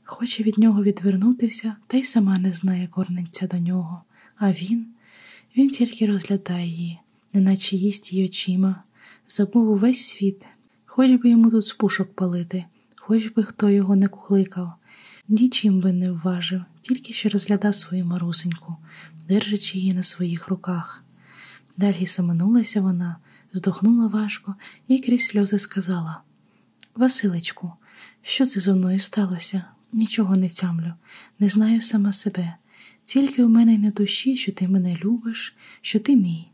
Хоче 0.04 0.42
від 0.42 0.58
нього 0.58 0.82
відвернутися, 0.82 1.76
та 1.86 1.96
й 1.96 2.02
сама 2.02 2.38
не 2.38 2.52
знає 2.52 2.86
корниться 2.86 3.46
до 3.46 3.58
нього, 3.58 4.02
а 4.36 4.52
він, 4.52 4.86
він 5.56 5.70
тільки 5.70 6.06
розглядає 6.06 6.66
її, 6.66 6.98
неначе 7.32 7.76
їсть 7.76 8.12
її 8.12 8.24
очима, 8.24 8.82
забув 9.28 9.70
увесь 9.70 10.08
світ, 10.08 10.44
хоч 10.86 11.10
би 11.10 11.30
йому 11.30 11.50
тут 11.50 11.66
спушок 11.66 12.14
палити 12.14 12.64
хоч 13.08 13.28
би 13.28 13.44
хто 13.44 13.70
його 13.70 13.96
не 13.96 14.08
кухликав, 14.08 14.72
нічим 15.28 15.80
би 15.80 15.92
не 15.92 16.12
вважив, 16.12 16.64
тільки 16.82 17.12
що 17.12 17.28
розглядав 17.28 17.74
свою 17.74 18.04
марусеньку, 18.04 18.76
держачи 19.28 19.78
її 19.78 19.94
на 19.94 20.02
своїх 20.02 20.48
руках. 20.48 21.04
Далі 21.76 22.06
саманулася 22.06 22.80
вона, 22.80 23.16
здохнула 23.52 24.06
важко 24.06 24.54
і 24.88 24.98
крізь 24.98 25.26
сльози 25.26 25.58
сказала: 25.58 26.20
Василечку, 26.94 27.72
що 28.22 28.46
це 28.46 28.60
зо 28.60 28.76
мною 28.76 28.98
сталося? 28.98 29.64
Нічого 29.92 30.36
не 30.36 30.48
тямлю, 30.48 30.92
не 31.38 31.48
знаю 31.48 31.80
сама 31.80 32.12
себе. 32.12 32.54
Тільки 33.04 33.44
у 33.44 33.48
мене 33.48 33.74
й 33.74 33.78
на 33.78 33.90
душі, 33.90 34.36
що 34.36 34.52
ти 34.52 34.68
мене 34.68 34.96
любиш, 35.04 35.56
що 35.80 36.00
ти 36.00 36.16
мій. 36.16 36.48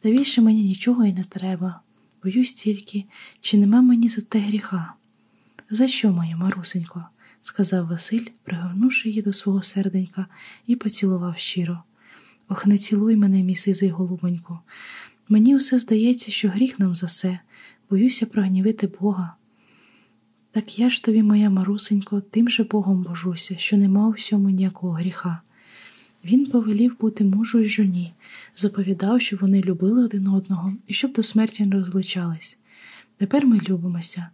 Та 0.00 0.10
більше 0.10 0.40
мені 0.40 0.62
нічого 0.62 1.04
й 1.04 1.12
не 1.12 1.24
треба. 1.24 1.80
Боюсь 2.24 2.52
тільки, 2.52 3.04
чи 3.40 3.58
нема 3.58 3.82
мені 3.82 4.08
за 4.08 4.22
те 4.22 4.38
гріха. 4.38 4.94
За 5.70 5.88
що, 5.88 6.12
моя 6.12 6.36
марусенько? 6.36 7.04
сказав 7.40 7.86
Василь, 7.86 8.26
пригорнувши 8.44 9.08
її 9.08 9.22
до 9.22 9.32
свого 9.32 9.62
серденька, 9.62 10.26
і 10.66 10.76
поцілував 10.76 11.38
щиро. 11.38 11.82
Ох, 12.48 12.66
не 12.66 12.78
цілуй 12.78 13.16
мене, 13.16 13.42
мій 13.42 13.56
сизий 13.56 13.90
голубоньку. 13.90 14.58
Мені 15.28 15.56
усе 15.56 15.78
здається, 15.78 16.30
що 16.30 16.48
гріх 16.48 16.78
нам 16.78 16.94
за 16.94 17.06
все, 17.06 17.38
боюся 17.90 18.26
прогнівити 18.26 18.90
Бога. 19.00 19.34
Так 20.50 20.78
я 20.78 20.90
ж 20.90 21.04
тобі, 21.04 21.22
моя 21.22 21.50
марусенько, 21.50 22.20
тим 22.20 22.50
же 22.50 22.64
Богом 22.64 23.02
божуся, 23.02 23.58
що 23.58 23.76
нема 23.76 24.08
у 24.08 24.10
всьому 24.10 24.50
ніякого 24.50 24.92
гріха. 24.92 25.40
Він 26.24 26.46
повелів 26.46 26.98
бути 27.00 27.24
мужу 27.24 27.58
й 27.58 27.64
жоні, 27.64 28.12
заповідав, 28.54 29.20
щоб 29.20 29.40
вони 29.40 29.60
любили 29.60 30.04
один 30.04 30.28
одного 30.28 30.74
і 30.86 30.94
щоб 30.94 31.12
до 31.12 31.22
смерті 31.22 31.66
не 31.66 31.76
розлучались. 31.76 32.58
Тепер 33.16 33.46
ми 33.46 33.60
любимося, 33.68 34.28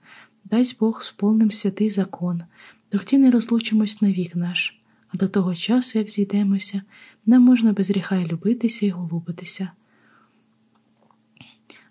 дасть 0.45 0.79
Бог 0.79 1.03
сповним 1.03 1.51
святий 1.51 1.91
закон, 1.91 2.43
тоді 2.89 3.19
не 3.19 3.31
розлучимось 3.31 4.03
на 4.03 4.13
вік 4.13 4.37
наш, 4.37 4.81
а 5.09 5.17
до 5.17 5.29
того 5.29 5.55
часу, 5.55 5.99
як 5.99 6.11
зійдемося, 6.11 6.83
нам 7.27 7.43
можна 7.43 7.73
без 7.73 7.91
гріха 7.91 8.17
й 8.17 8.27
любитися 8.27 8.87
і 8.87 8.91
голубитися. 8.91 9.71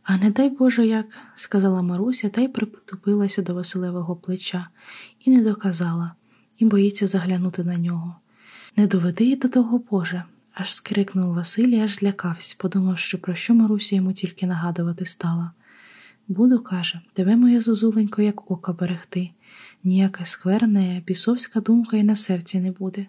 А 0.04 0.18
не 0.18 0.32
дай 0.32 0.50
Боже 0.50 0.88
як, 0.88 1.18
сказала 1.36 1.82
Маруся 1.82 2.30
та 2.30 2.42
й 2.42 2.48
притупилася 2.48 3.42
до 3.42 3.54
Василевого 3.54 4.16
плеча 4.16 4.68
і 5.20 5.32
не 5.32 5.44
доказала, 5.44 6.12
і 6.58 6.66
боїться 6.66 7.08
заглянути 7.08 7.64
на 7.64 7.78
нього. 7.78 8.16
Не 8.76 8.88
доведи 8.88 9.26
й 9.26 9.36
до 9.36 9.50
того 9.50 9.82
Боже, 9.92 10.24
аж 10.54 10.74
скрикнув 10.74 11.34
Василь 11.34 11.68
і 11.68 11.80
аж 11.80 11.96
злякався, 11.96 12.56
подумавши, 12.60 13.18
про 13.18 13.36
що 13.36 13.54
Маруся 13.54 13.96
йому 13.96 14.14
тільки 14.14 14.46
нагадувати 14.46 15.06
стала. 15.06 15.52
Буду, 16.28 16.60
каже, 16.60 17.02
тебе, 17.14 17.36
моя 17.36 17.62
зозуленько, 17.62 18.22
як 18.22 18.52
ока 18.52 18.74
берегти, 18.74 19.30
ніяка 19.84 20.26
скверна, 20.26 21.02
бісовська 21.08 21.60
думка 21.60 21.98
і 21.98 22.04
на 22.04 22.16
серці 22.16 22.60
не 22.60 22.72
буде. 22.72 23.08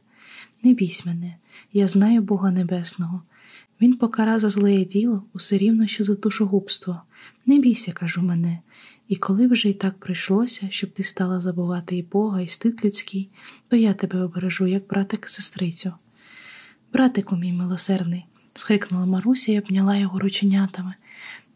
Не 0.62 0.74
бійсь 0.74 1.06
мене, 1.06 1.36
я 1.72 1.88
знаю 1.88 2.22
Бога 2.22 2.50
Небесного. 2.50 3.22
Він 3.80 3.94
покара 3.94 4.38
за 4.38 4.48
злеє 4.48 4.84
діло 4.84 5.24
усе 5.32 5.58
рівно, 5.58 5.86
що 5.86 6.04
за 6.04 6.14
душогубство. 6.14 7.02
Не 7.46 7.58
бійся, 7.58 7.92
кажу 7.92 8.22
мене, 8.22 8.58
і 9.08 9.16
коли 9.16 9.46
вже 9.46 9.68
й 9.68 9.74
так 9.74 9.98
прийшлося, 9.98 10.66
щоб 10.70 10.90
ти 10.90 11.04
стала 11.04 11.40
забувати 11.40 11.96
і 11.96 12.02
Бога, 12.02 12.40
і 12.40 12.48
стид 12.48 12.84
людський, 12.84 13.30
то 13.68 13.76
я 13.76 13.94
тебе 13.94 14.22
обережу, 14.22 14.66
як 14.66 14.86
братик 14.86 15.28
сестрицю. 15.28 15.92
Братику 16.92 17.36
мій 17.36 17.52
милосердний, 17.52 18.26
схрикнула 18.54 19.06
Маруся 19.06 19.52
і 19.52 19.58
обняла 19.58 19.96
його 19.96 20.18
рученятами 20.18 20.94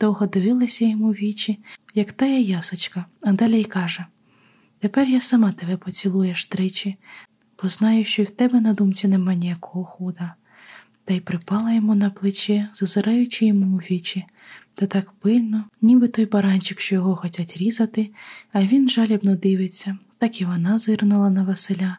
довго 0.01 0.27
дивилася 0.27 0.85
йому 0.85 1.11
вічі, 1.11 1.59
як 1.95 2.13
тая 2.13 2.41
ясочка, 2.41 3.05
а 3.21 3.33
далі 3.33 3.61
й 3.61 3.65
каже 3.65 4.07
Тепер 4.81 5.09
я 5.09 5.21
сама 5.21 5.53
тебе 5.53 5.77
поцілуєш 5.77 6.47
тричі, 6.47 6.97
бо 7.63 7.69
знаю, 7.69 8.05
що 8.05 8.23
й 8.23 8.25
в 8.25 8.31
тебе 8.31 8.61
на 8.61 8.73
думці 8.73 9.09
нема 9.09 9.35
ніякого 9.35 9.85
худа. 9.85 10.35
Та 11.05 11.15
й 11.15 11.21
припала 11.21 11.73
йому 11.73 11.95
на 11.95 12.11
плече, 12.11 12.69
зазираючи 12.73 13.47
йому 13.47 13.77
у 13.77 13.79
вічі, 13.79 14.25
та 14.75 14.87
так 14.87 15.13
пильно, 15.13 15.65
ніби 15.83 16.09
той 16.09 16.27
баранчик, 16.27 16.81
що 16.81 16.95
його 16.95 17.17
хотять 17.17 17.57
різати, 17.57 18.11
а 18.53 18.63
він 18.63 18.91
жалібно 18.91 19.37
дивиться, 19.37 19.99
так 20.19 20.41
і 20.41 20.45
вона 20.45 20.79
зирнула 20.79 21.31
на 21.31 21.43
Василя, 21.43 21.99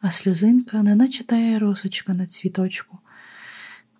а 0.00 0.10
сльозинка, 0.10 0.82
неначе 0.82 1.24
тая 1.24 1.58
росочка 1.58 2.14
на 2.14 2.26
цвіточку. 2.26 2.98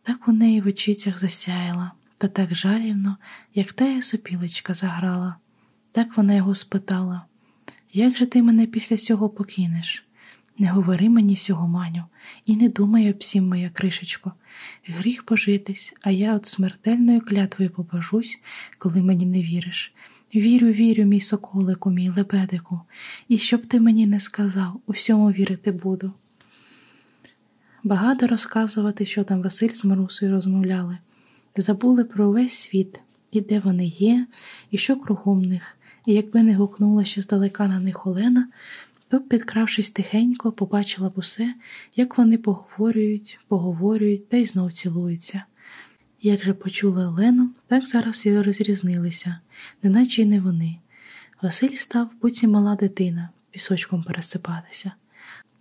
Так 0.03 0.29
у 0.29 0.33
неї 0.33 0.61
в 0.61 0.67
очицях 0.67 1.19
засяяла, 1.19 1.93
та 2.19 2.29
так 2.29 2.55
жалібно, 2.55 3.17
як 3.55 3.73
тая 3.73 4.03
сопілочка 4.03 4.75
заграла. 4.75 5.37
Так 5.93 6.17
вона 6.17 6.35
його 6.35 6.55
спитала 6.55 7.25
Як 7.93 8.17
же 8.17 8.27
ти 8.27 8.43
мене 8.43 8.67
після 8.67 8.97
цього 8.97 9.29
покинеш? 9.29 10.07
Не 10.59 10.71
говори 10.71 11.09
мені 11.09 11.37
сього, 11.37 11.69
маню, 11.69 12.05
і 12.47 12.57
не 12.57 12.69
думай 12.69 13.11
об 13.11 13.17
всім, 13.19 13.49
моя 13.49 13.71
кришечко. 13.71 14.33
Гріх 14.87 15.23
пожитись, 15.23 15.95
а 16.03 16.11
я 16.11 16.35
от 16.35 16.47
смертельною 16.47 17.21
клятвою 17.21 17.71
побожусь, 17.71 18.41
коли 18.79 19.03
мені 19.03 19.27
не 19.27 19.43
віриш. 19.43 19.93
Вірю, 20.35 20.67
вірю, 20.67 21.05
мій 21.05 21.21
соколику, 21.21 21.91
мій 21.91 22.09
лебедику, 22.09 22.81
і 23.29 23.39
щоб 23.39 23.67
ти 23.67 23.81
мені 23.81 24.07
не 24.07 24.21
сказав, 24.21 24.81
усьому 24.87 25.31
вірити 25.31 25.73
буду. 25.73 26.13
Багато 27.85 28.27
розказувати, 28.27 29.07
що 29.07 29.25
там 29.25 29.43
Василь 29.43 29.73
з 29.75 29.85
Марусею 29.85 30.33
розмовляли, 30.33 30.99
забули 31.63 32.05
про 32.05 32.31
весь 32.31 32.53
світ, 32.53 33.03
і 33.33 33.41
де 33.41 33.59
вони 33.59 33.87
є, 33.87 34.27
і 34.71 34.79
що 34.79 34.97
кругом 34.97 35.43
них, 35.43 35.79
і 36.07 36.13
якби 36.13 36.43
не 36.43 36.55
гукнула 36.55 37.05
ще 37.05 37.23
здалека 37.23 37.69
на 37.69 37.81
них 37.81 38.07
Олена, 38.07 38.49
то, 39.09 39.21
підкравшись 39.21 39.91
тихенько, 39.91 40.53
побачила 40.53 41.09
б 41.09 41.13
усе, 41.17 41.55
як 41.97 42.19
вони 42.19 42.39
поговорюють, 42.39 43.39
поговорюють 43.49 44.29
та 44.29 44.37
й 44.37 44.47
знов 44.47 44.73
цілуються. 44.73 45.43
Як 46.23 46.45
же 46.45 46.55
почули 46.55 47.07
Олену, 47.07 47.51
так 47.67 47.87
зараз 47.87 48.27
і 48.27 48.41
розрізнилися, 48.41 49.39
неначе 49.83 50.23
й 50.23 50.25
не 50.25 50.41
вони. 50.41 50.77
Василь 51.43 51.73
став, 51.73 52.11
буці 52.23 52.47
мала 52.47 52.77
дитина, 52.77 53.29
пісочком 53.51 54.03
пересипатися. 54.03 54.93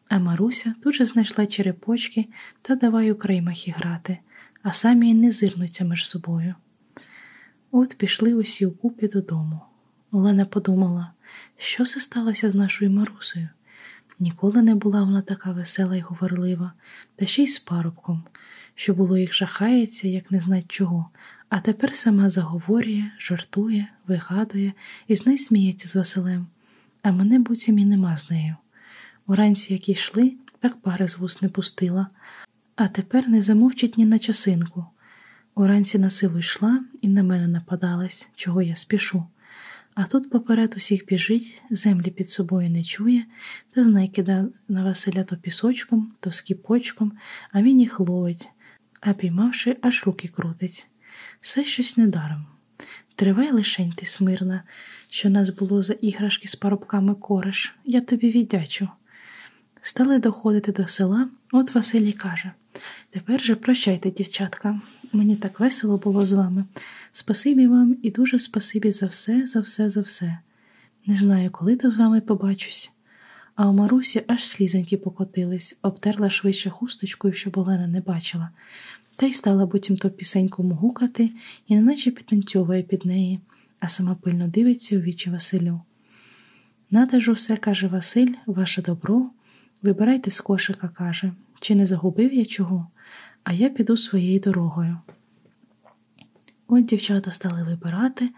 А 0.10 0.20
Маруся 0.20 0.76
тут 0.84 0.96
же 0.96 1.06
знайшла 1.06 1.46
черепочки 1.46 2.26
та 2.62 2.76
давай 2.76 3.12
у 3.12 3.16
креймахі 3.16 3.72
грати, 3.78 4.18
а 4.66 4.74
самі 4.74 5.10
й 5.10 5.14
не 5.14 5.32
зирнуться 5.32 5.84
між 5.84 6.10
собою. 6.10 6.56
От 7.72 7.98
пішли 7.98 8.34
усі 8.34 8.66
укупі 8.66 9.08
додому. 9.08 9.62
Олена 10.12 10.46
подумала, 10.46 11.12
що 11.58 11.86
це 11.86 12.00
сталося 12.00 12.52
з 12.52 12.56
нашою 12.56 12.92
Марусею? 12.92 13.50
Ніколи 14.20 14.62
не 14.62 14.76
була 14.76 15.04
вона 15.04 15.22
така 15.22 15.52
весела 15.52 15.96
й 15.96 16.02
говорлива, 16.02 16.74
та 17.16 17.26
ще 17.26 17.44
й 17.44 17.48
з 17.48 17.60
парубком, 17.60 18.24
що 18.76 18.94
було 18.94 19.18
їх 19.18 19.34
жахається, 19.34 20.08
як 20.08 20.32
не 20.32 20.40
знать 20.40 20.66
чого, 20.68 21.10
а 21.50 21.60
тепер 21.60 21.96
сама 21.96 22.30
заговорює, 22.30 23.04
жартує, 23.20 23.88
вигадує 24.08 24.74
і 25.08 25.16
знай 25.16 25.38
сміється 25.38 25.88
з 25.88 25.96
Василем, 25.96 26.48
а 27.02 27.12
мене 27.12 27.40
буцім 27.40 27.80
і 27.80 27.86
нема 27.86 28.18
з 28.18 28.30
нею. 28.30 28.56
Уранці, 29.28 29.74
як 29.74 29.90
йшли, 29.90 30.34
так 30.60 30.82
пари 30.82 31.08
з 31.08 31.18
вуст 31.18 31.42
не 31.42 31.50
пустила, 31.50 32.08
а 32.76 32.88
тепер 32.88 33.30
не 33.30 33.42
замовчить 33.42 33.98
ні 33.98 34.06
на 34.06 34.20
часинку. 34.20 34.86
Уранці 35.56 36.00
на 36.00 36.10
силу 36.10 36.40
йшла 36.40 36.84
і 37.02 37.08
на 37.08 37.24
мене 37.24 37.48
нападалась, 37.48 38.28
чого 38.36 38.62
я 38.62 38.76
спішу. 38.76 39.26
А 39.94 40.04
тут 40.04 40.30
поперед 40.30 40.74
усіх 40.78 41.06
біжить, 41.06 41.62
землі 41.70 42.12
під 42.12 42.30
собою 42.30 42.70
не 42.70 42.84
чує, 42.84 43.26
та 43.74 43.84
знай 43.84 44.08
кида 44.08 44.48
на 44.68 44.84
Василя 44.84 45.24
то 45.24 45.36
пісочком, 45.36 46.14
то 46.20 46.32
скіпочком, 46.32 47.12
а 47.52 47.62
він 47.62 47.80
їх 47.80 48.00
ловить, 48.00 48.50
а 49.02 49.14
піймавши, 49.14 49.78
аж 49.82 50.04
руки 50.06 50.28
крутить. 50.28 50.88
Все 51.42 51.64
щось 51.64 51.98
недаром. 51.98 52.46
Тривай 53.16 53.52
лишень 53.52 53.92
ти 53.92 54.06
смирна, 54.06 54.64
що 55.10 55.30
нас 55.30 55.50
було 55.50 55.82
за 55.82 55.94
іграшки 55.94 56.48
з 56.48 56.56
парубками 56.56 57.16
кориш, 57.16 57.76
я 57.86 58.02
тобі 58.02 58.32
віддячу. 58.32 58.90
Стали 59.82 60.20
доходити 60.20 60.72
до 60.72 60.88
села, 60.88 61.30
от 61.52 61.76
Василій 61.76 62.14
каже 62.14 62.52
Тепер 63.16 63.44
же 63.44 63.56
прощайте, 63.56 64.12
дівчатка. 64.12 64.82
Мені 65.14 65.36
так 65.36 65.60
весело 65.60 65.98
було 65.98 66.26
з 66.26 66.34
вами. 66.34 66.66
Спасибі 67.12 67.68
вам 67.68 67.98
і 68.02 68.12
дуже 68.12 68.40
спасибі 68.40 68.92
за 68.92 69.06
все, 69.06 69.46
за 69.46 69.60
все, 69.60 69.90
за 69.90 70.02
все. 70.02 70.40
Не 71.06 71.16
знаю, 71.16 71.50
коли 71.50 71.76
то 71.76 71.92
з 71.92 71.98
вами 71.98 72.22
побачусь. 72.22 72.92
А 73.56 73.70
у 73.70 73.74
Марусі 73.74 74.24
аж 74.28 74.44
слізоньки 74.44 74.98
покотились, 74.98 75.78
обтерла 75.82 76.30
швидше 76.30 76.70
хусточкою, 76.70 77.34
щоб 77.34 77.58
Олена 77.58 77.88
не 77.88 78.02
бачила, 78.02 78.50
та 79.16 79.26
й 79.26 79.32
стала 79.32 79.66
буцімто 79.66 80.10
пісеньку 80.10 80.64
мугукати 80.64 81.32
і 81.68 81.76
неначе 81.76 82.12
підтанцьовує 82.12 82.84
під 82.84 83.06
неї, 83.06 83.40
а 83.80 83.88
сама 83.88 84.16
пильно 84.16 84.48
дивиться 84.48 84.98
у 84.98 85.00
вічі 85.00 85.30
Василю. 85.30 85.82
Нате 86.92 87.22
ж 87.22 87.32
усе, 87.32 87.58
каже 87.58 87.88
Василь, 87.88 88.34
ваше 88.46 88.82
добро, 88.82 89.30
вибирайте 89.82 90.32
з 90.32 90.42
кошика, 90.42 90.88
каже, 90.88 91.32
чи 91.60 91.76
не 91.76 91.88
загубив 91.88 92.34
я 92.34 92.46
чого, 92.46 92.88
а 93.46 93.54
я 93.54 93.70
піду 93.70 93.98
своєю 93.98 94.40
дорогою. 94.40 94.98
От 96.68 96.86
дівчата 96.86 97.32
стали 97.32 97.64
вибирати, 97.64 98.30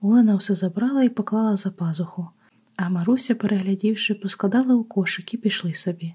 Олена 0.00 0.36
все 0.36 0.54
забрала 0.54 1.02
і 1.02 1.08
поклала 1.08 1.56
за 1.56 1.70
пазуху, 1.70 2.28
а 2.76 2.88
Маруся, 2.88 3.34
переглядівши, 3.34 4.14
поскладала 4.14 4.74
у 4.74 4.84
кошик 4.84 5.34
і 5.34 5.36
пішли 5.36 5.74
собі. 5.74 6.14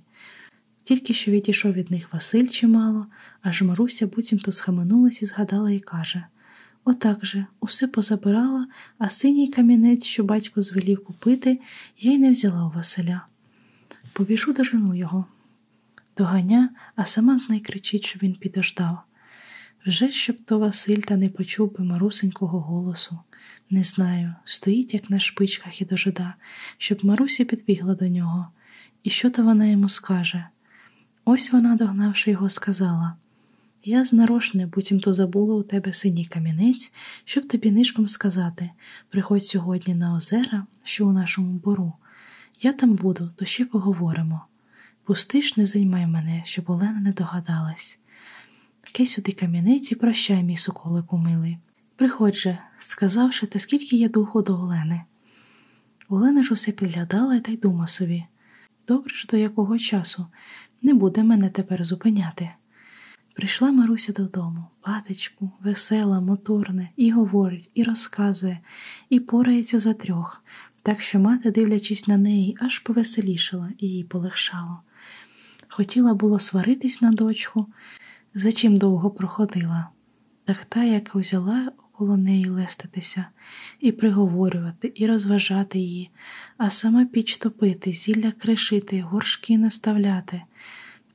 Тільки 0.83 1.13
що 1.13 1.31
відійшов 1.31 1.73
від 1.73 1.91
них 1.91 2.13
Василь 2.13 2.47
чимало, 2.47 3.05
аж 3.41 3.61
Маруся 3.61 4.07
буцімто 4.07 4.51
схаменулась 4.51 5.21
і 5.21 5.25
згадала 5.25 5.71
і 5.71 5.79
каже 5.79 6.25
Отак 6.83 7.25
же, 7.25 7.45
усе 7.59 7.87
позабирала, 7.87 8.67
а 8.97 9.09
синій 9.09 9.47
камінець, 9.47 10.03
що 10.03 10.23
батько 10.23 10.61
звелів 10.61 11.03
купити, 11.03 11.59
я 11.99 12.11
й 12.11 12.17
не 12.17 12.31
взяла 12.31 12.65
у 12.65 12.69
Василя. 12.69 13.25
Побіжу 14.13 14.53
дожену 14.53 14.95
його. 14.95 15.25
Доганя, 16.21 16.69
а 16.95 17.05
сама 17.05 17.37
знай 17.37 17.59
кричить, 17.59 18.05
що 18.05 18.19
він 18.23 18.33
підождав. 18.33 18.99
Вже 19.85 20.11
щоб 20.11 20.35
то 20.45 20.59
Василь 20.59 20.97
та 20.97 21.17
не 21.17 21.29
почув 21.29 21.77
би 21.77 21.83
марусенького 21.83 22.59
голосу. 22.59 23.19
Не 23.69 23.83
знаю, 23.83 24.35
стоїть, 24.45 24.93
як 24.93 25.09
на 25.09 25.19
шпичках 25.19 25.81
і 25.81 25.85
дожида, 25.85 26.33
щоб 26.77 27.05
Маруся 27.05 27.45
підбігла 27.45 27.95
до 27.95 28.07
нього. 28.07 28.47
І 29.03 29.09
що 29.09 29.29
то 29.29 29.43
вона 29.43 29.65
йому 29.65 29.89
скаже? 29.89 30.47
Ось 31.25 31.51
вона, 31.51 31.75
догнавши 31.75 32.31
його, 32.31 32.49
сказала 32.49 33.15
Я 33.83 34.05
знарошне, 34.05 34.65
буцім 34.65 34.99
то 34.99 35.13
забула 35.13 35.55
у 35.55 35.63
тебе 35.63 35.93
синій 35.93 36.25
камінець, 36.25 36.93
щоб 37.25 37.47
тобі 37.47 37.71
нишком 37.71 38.07
сказати 38.07 38.69
приходь 39.09 39.45
сьогодні 39.45 39.95
на 39.95 40.15
озера, 40.15 40.65
що 40.83 41.07
у 41.07 41.11
нашому 41.11 41.53
бору. 41.53 41.93
Я 42.61 42.73
там 42.73 42.95
буду, 42.95 43.31
то 43.35 43.45
ще 43.45 43.65
поговоримо. 43.65 44.41
Пустиш, 45.11 45.57
не 45.57 45.65
займай 45.65 46.07
мене, 46.07 46.41
щоб 46.45 46.69
Олена 46.69 46.99
не 46.99 47.11
догадалась. 47.11 47.99
Кей 48.91 49.05
сюди 49.05 49.31
кам'яниці, 49.31 49.95
прощай, 49.95 50.43
мій 50.43 50.57
соколику 50.57 51.17
милий. 51.17 51.57
Приходь 51.95 52.35
же, 52.35 52.57
сказавши, 52.79 53.47
та 53.47 53.59
скільки 53.59 53.95
є 53.95 54.09
духу 54.09 54.41
до 54.41 54.53
Олени. 54.53 55.01
Олена 56.09 56.43
ж 56.43 56.53
усе 56.53 56.71
підглядала 56.71 57.39
та 57.39 57.51
й 57.51 57.57
дума 57.57 57.87
собі. 57.87 58.25
Добре 58.87 59.15
ж 59.15 59.27
до 59.29 59.37
якого 59.37 59.77
часу 59.77 60.27
не 60.81 60.93
буде 60.93 61.23
мене 61.23 61.49
тепер 61.49 61.85
зупиняти. 61.85 62.51
Прийшла 63.33 63.71
Маруся 63.71 64.13
додому, 64.13 64.65
батечку, 64.87 65.51
весела, 65.59 66.21
моторна, 66.21 66.89
і 66.95 67.11
говорить, 67.11 67.71
і 67.73 67.83
розказує, 67.83 68.59
і 69.09 69.19
порається 69.19 69.79
за 69.79 69.93
трьох, 69.93 70.43
так 70.83 71.01
що 71.01 71.19
мати, 71.19 71.51
дивлячись 71.51 72.07
на 72.07 72.17
неї, 72.17 72.57
аж 72.61 72.79
повеселішала 72.79 73.69
і 73.77 73.87
їй 73.87 74.03
полегшало. 74.03 74.79
Хотіла 75.73 76.13
було 76.13 76.39
сваритись 76.39 77.01
на 77.01 77.11
дочку, 77.11 77.67
за 78.33 78.51
чим 78.51 78.77
довго 78.77 79.11
проходила, 79.11 79.89
так 80.43 80.65
та, 80.65 80.83
як 80.83 81.15
узяла 81.15 81.71
коло 81.91 82.17
неї 82.17 82.45
леститися, 82.45 83.25
і 83.79 83.91
приговорювати, 83.91 84.91
і 84.95 85.07
розважати 85.07 85.79
її, 85.79 86.09
а 86.57 86.69
сама 86.69 87.05
піч 87.05 87.37
топити, 87.37 87.93
зілля 87.93 88.31
кришити, 88.31 89.01
горшки 89.01 89.57
наставляти, 89.57 90.41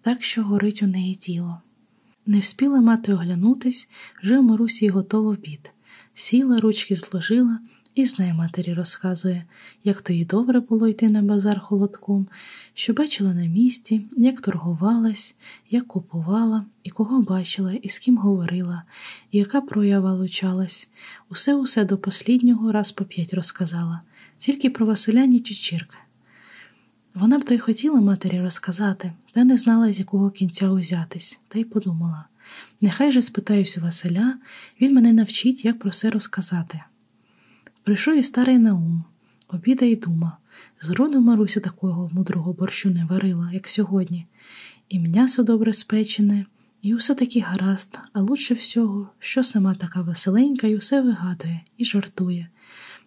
так 0.03 0.23
що 0.23 0.43
горить 0.43 0.83
у 0.83 0.87
неї 0.87 1.15
тіло. 1.15 1.61
Не 2.27 2.39
вспіла 2.39 2.81
мати 2.81 3.15
оглянутись, 3.15 3.89
вже 4.23 4.39
в 4.39 4.43
Марусі 4.43 4.89
готово 4.89 5.29
обід. 5.29 5.73
Сіла, 6.15 6.59
ручки 6.59 6.97
зложила 6.97 7.61
і 7.97 8.05
знає 8.05 8.35
матері 8.35 8.75
розказує, 8.75 9.45
як 9.85 10.01
то 10.03 10.13
їй 10.13 10.25
добре 10.25 10.61
було 10.61 10.89
йти 10.89 11.09
на 11.09 11.23
базар 11.23 11.61
холодком, 11.61 12.27
що 12.75 12.93
бачила 12.93 13.35
на 13.35 13.47
місці, 13.47 14.07
як 14.17 14.41
торгувалась, 14.41 15.35
як 15.71 15.87
купувала, 15.87 16.65
і 16.83 16.91
кого 16.91 17.23
бачила, 17.23 17.73
і 17.73 17.89
з 17.89 17.99
ким 17.99 18.17
говорила, 18.17 18.83
і 19.33 19.39
яка 19.39 19.61
проява 19.61 20.13
лучалась. 20.13 20.89
Усе 21.31 21.55
усе 21.55 21.85
до 21.85 21.99
посліднього 21.99 22.73
раз 22.73 22.93
по 22.93 23.05
п'ять 23.05 23.35
розказала, 23.35 24.01
тільки 24.39 24.71
про 24.71 24.87
Василя 24.87 25.27
Нічичірка. 25.27 25.99
Вона 27.15 27.39
б 27.39 27.45
то 27.45 27.55
й 27.55 27.59
хотіла 27.59 28.01
матері 28.01 28.41
розказати, 28.41 29.13
та 29.33 29.45
не 29.45 29.57
знала, 29.57 29.93
з 29.93 29.99
якого 29.99 30.31
кінця 30.31 30.71
узятись, 30.71 31.39
та 31.49 31.59
й 31.59 31.65
подумала 31.65 32.25
нехай 32.81 33.13
же 33.13 33.23
спитаюсь 33.23 33.79
у 33.79 33.81
Василя, 33.81 34.39
він 34.81 34.95
мене 34.95 35.13
навчить, 35.13 35.65
як 35.65 35.79
про 35.79 35.91
все 35.91 36.11
розказати. 36.11 36.81
Прийшов 37.87 38.17
і 38.17 38.23
старий 38.23 38.59
Наум, 38.59 39.05
обіда 39.49 39.85
й 39.85 39.97
дума. 39.97 40.39
Зроду 40.81 41.21
Маруся 41.21 41.61
такого 41.61 42.11
мудрого 42.13 42.53
борщу 42.53 42.91
не 42.91 43.05
варила, 43.05 43.51
як 43.53 43.69
сьогодні, 43.69 44.27
і 44.89 44.99
м'ясо 44.99 45.43
добре 45.43 45.73
спечене, 45.73 46.47
і 46.83 46.95
усе 46.95 47.15
таки 47.15 47.41
гаразд, 47.41 47.99
а 48.13 48.21
лучше 48.21 48.55
всього, 48.55 49.09
що 49.19 49.43
сама 49.43 49.75
така 49.75 50.03
веселенька 50.03 50.67
і 50.67 50.77
усе 50.77 51.03
вигадує 51.03 51.61
і 51.79 51.85
жартує. 51.85 52.49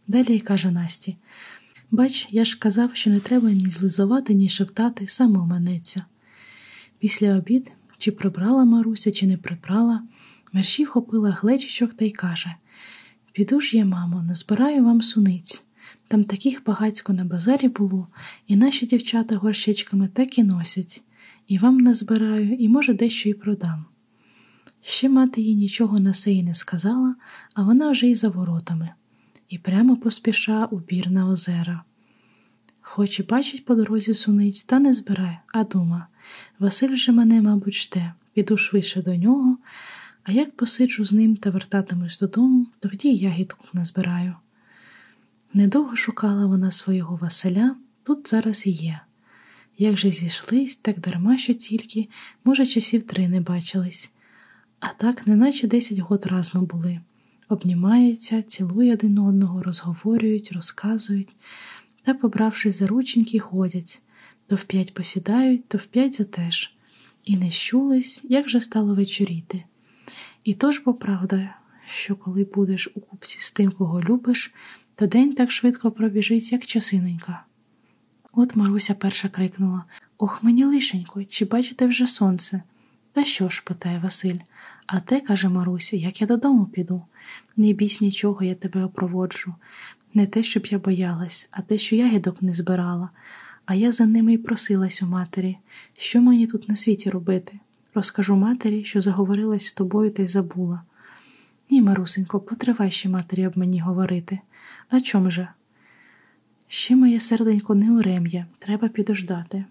Далі 0.07 0.35
й 0.35 0.39
каже 0.39 0.71
Насті 0.71 1.17
Бач, 1.91 2.27
я 2.31 2.45
ж 2.45 2.59
казав, 2.59 2.89
що 2.93 3.09
не 3.09 3.19
треба 3.19 3.51
ні 3.51 3.69
злизувати, 3.69 4.33
ні 4.33 4.49
шептати, 4.49 5.07
саме 5.07 5.39
оманеться. 5.39 6.05
Після 6.99 7.35
обід, 7.37 7.71
чи 7.97 8.11
прибрала 8.11 8.65
Маруся, 8.65 9.11
чи 9.11 9.27
не 9.27 9.37
прибрала, 9.37 10.03
мерщій 10.53 10.85
хопила 10.85 11.31
глечичок 11.31 11.93
та 11.93 12.05
й 12.05 12.11
каже 12.11 12.55
Піду 13.39 13.61
ж 13.61 13.77
я, 13.77 13.85
мамо, 13.85 14.23
назбираю 14.23 14.85
вам 14.85 15.01
суниць. 15.01 15.63
Там 16.07 16.23
таких 16.23 16.63
багацько 16.65 17.13
на 17.13 17.25
базарі 17.25 17.67
було, 17.67 18.07
і 18.47 18.55
наші 18.55 18.85
дівчата 18.85 19.35
горщичками 19.35 20.07
так 20.07 20.37
і 20.37 20.43
носять, 20.43 21.03
і 21.47 21.57
вам 21.57 21.77
назбираю, 21.77 22.53
і, 22.53 22.69
може, 22.69 22.93
дещо 22.93 23.29
й 23.29 23.33
продам. 23.33 23.85
Ще 24.81 25.09
мати 25.09 25.41
їй 25.41 25.55
нічого 25.55 25.99
на 25.99 26.13
сеї 26.13 26.43
не 26.43 26.55
сказала, 26.55 27.15
а 27.53 27.63
вона 27.63 27.91
вже 27.91 28.07
й 28.07 28.15
за 28.15 28.29
воротами, 28.29 28.89
і 29.49 29.57
прямо 29.57 29.97
поспіша 29.97 30.65
у 30.65 30.77
бір 30.77 31.11
на 31.11 31.29
озера. 31.29 31.83
Хоч 32.81 33.19
і 33.19 33.23
бачить 33.23 33.65
по 33.65 33.75
дорозі 33.75 34.13
суниць, 34.13 34.63
та 34.63 34.79
не 34.79 34.93
збирає, 34.93 35.41
а 35.53 35.63
дума 35.63 36.07
Василь 36.59 36.95
же 36.95 37.11
мене, 37.11 37.41
мабуть, 37.41 37.75
жде, 37.75 38.13
піду 38.33 38.57
швидше 38.57 39.01
до 39.01 39.15
нього, 39.15 39.57
а 40.23 40.31
як 40.31 40.55
посиджу 40.55 41.05
з 41.05 41.13
ним 41.13 41.35
та 41.35 41.49
вертатимусь 41.49 42.19
додому, 42.19 42.67
тоді 42.79 43.15
ягідку 43.15 43.65
назбираю. 43.73 44.35
Недовго 45.53 45.95
шукала 45.95 46.45
вона 46.45 46.71
свого 46.71 47.15
Василя, 47.15 47.75
тут 48.03 48.29
зараз 48.29 48.67
і 48.67 48.69
є. 48.71 48.99
Як 49.77 49.97
же 49.97 50.11
зійшлись, 50.11 50.75
так 50.75 50.99
дарма 50.99 51.37
що 51.37 51.53
тільки, 51.53 52.07
може, 52.43 52.65
часів 52.65 53.03
три 53.03 53.27
не 53.27 53.41
бачились, 53.41 54.09
а 54.79 54.87
так, 54.87 55.27
неначе 55.27 55.67
десять 55.67 55.99
год 55.99 56.25
разно 56.25 56.61
були. 56.61 57.01
Обнімаються, 57.49 58.41
цілують 58.41 58.93
один 58.93 59.17
одного, 59.17 59.63
розговорюють, 59.63 60.51
розказують 60.51 61.29
та, 62.03 62.13
побравшись 62.13 62.79
за 62.79 62.87
рученьки, 62.87 63.39
ходять 63.39 64.01
то 64.49 64.55
вп'ять 64.55 64.93
посідають, 64.93 65.67
то 65.67 65.77
вп'ять 65.77 66.15
затеж, 66.15 66.73
і 67.25 67.37
не 67.37 67.51
щулись, 67.51 68.21
як 68.23 68.49
же 68.49 68.61
стало 68.61 68.95
вечоріти. 68.95 69.63
І 70.49 70.53
то 70.53 70.71
ж 70.71 70.81
бо 70.85 70.93
правда, 70.93 71.55
що 71.87 72.15
коли 72.15 72.43
будеш 72.43 72.89
у 72.95 72.99
купці 72.99 73.37
з 73.39 73.51
тим, 73.51 73.71
кого 73.71 74.01
любиш, 74.01 74.53
то 74.95 75.07
день 75.07 75.33
так 75.33 75.51
швидко 75.51 75.91
пробіжить, 75.91 76.51
як 76.51 76.65
часиненька. 76.65 77.43
От 78.31 78.55
Маруся 78.55 78.93
перша 78.93 79.29
крикнула 79.29 79.85
Ох, 80.17 80.43
мені 80.43 80.65
лишенько, 80.65 81.23
чи 81.23 81.45
бачите 81.45 81.85
вже 81.85 82.07
сонце? 82.07 82.61
Та 83.11 83.23
що 83.23 83.49
ж, 83.49 83.63
питає 83.65 83.99
Василь, 83.99 84.39
а 84.85 84.99
те, 84.99 85.19
каже 85.19 85.49
Маруся, 85.49 85.95
як 85.95 86.21
я 86.21 86.27
додому 86.27 86.65
піду. 86.65 87.01
Не 87.57 87.73
бійсь 87.73 88.01
нічого, 88.01 88.43
я 88.43 88.55
тебе 88.55 88.83
опроводжу. 88.83 89.55
Не 90.13 90.27
те, 90.27 90.43
щоб 90.43 90.65
я 90.65 90.79
боялась, 90.79 91.47
а 91.51 91.61
те, 91.61 91.77
що 91.77 91.95
ягідок 91.95 92.41
не 92.41 92.53
збирала, 92.53 93.09
а 93.65 93.75
я 93.75 93.91
за 93.91 94.05
ними 94.05 94.33
й 94.33 94.37
просилась 94.37 95.01
у 95.01 95.05
матері, 95.05 95.57
що 95.97 96.21
мені 96.21 96.47
тут 96.47 96.69
на 96.69 96.75
світі 96.75 97.09
робити. 97.09 97.59
Розкажу 97.93 98.35
матері, 98.35 98.83
що 98.83 99.01
заговорилась 99.01 99.65
з 99.65 99.73
тобою 99.73 100.11
та 100.11 100.23
й 100.23 100.27
забула. 100.27 100.81
Ні, 101.69 101.81
Марусенько, 101.81 102.39
потривай 102.39 102.91
ще 102.91 103.09
матері 103.09 103.47
об 103.47 103.57
мені 103.57 103.79
говорити. 103.79 104.39
А 104.89 105.01
чом 105.01 105.31
же? 105.31 105.47
Ще 106.67 106.95
моє 106.95 107.19
серденько 107.19 107.75
не 107.75 107.91
урем'я, 107.91 108.45
треба 108.59 108.87
підождати. 108.87 109.65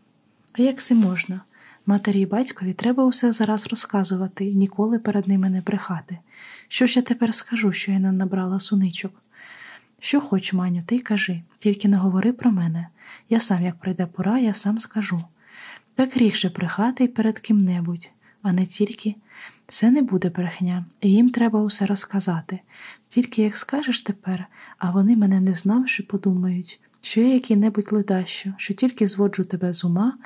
А 0.52 0.62
як 0.62 0.82
це 0.82 0.94
можна? 0.94 1.40
Матері 1.86 2.20
й 2.20 2.26
батькові 2.26 2.72
треба 2.72 3.04
усе 3.04 3.32
зараз 3.32 3.66
розказувати 3.66 4.44
і 4.44 4.54
ніколи 4.54 4.98
перед 4.98 5.28
ними 5.28 5.50
не 5.50 5.60
брехати. 5.60 6.18
Що 6.68 6.86
ж 6.86 6.98
я 6.98 7.02
тепер 7.02 7.34
скажу, 7.34 7.72
що 7.72 7.92
я 7.92 7.98
не 7.98 8.12
набрала 8.12 8.60
суничок? 8.60 9.22
Що 10.00 10.20
хоч, 10.20 10.52
Маню, 10.52 10.82
ти 10.86 10.98
кажи, 10.98 11.42
тільки 11.58 11.88
не 11.88 11.96
говори 11.96 12.32
про 12.32 12.50
мене. 12.50 12.88
Я 13.30 13.40
сам, 13.40 13.62
як 13.62 13.78
прийде 13.78 14.06
пора, 14.06 14.38
я 14.38 14.54
сам 14.54 14.78
скажу. 14.78 15.20
Так 15.98 16.16
ріг 16.16 16.34
же 16.36 16.48
брехати 16.48 17.04
й 17.04 17.08
перед 17.08 17.38
ким-небудь, 17.38 18.10
а 18.42 18.52
не 18.52 18.66
тільки. 18.66 19.14
Це 19.68 19.90
не 19.90 20.02
буде 20.02 20.28
брехня, 20.30 20.84
і 21.00 21.10
їм 21.10 21.30
треба 21.30 21.62
усе 21.62 21.86
розказати. 21.86 22.60
Тільки 23.08 23.42
як 23.42 23.56
скажеш 23.56 24.00
тепер, 24.00 24.46
а 24.78 24.90
вони 24.90 25.16
мене 25.16 25.40
не 25.40 25.54
знавши, 25.54 26.02
подумають, 26.02 26.80
що 27.00 27.20
я 27.20 27.34
який-небудь 27.34 27.92
ледащо, 27.92 28.54
що 28.56 28.74
тільки 28.74 29.06
зводжу 29.06 29.44
тебе 29.44 29.72
з 29.72 29.84
ума, 29.84 30.18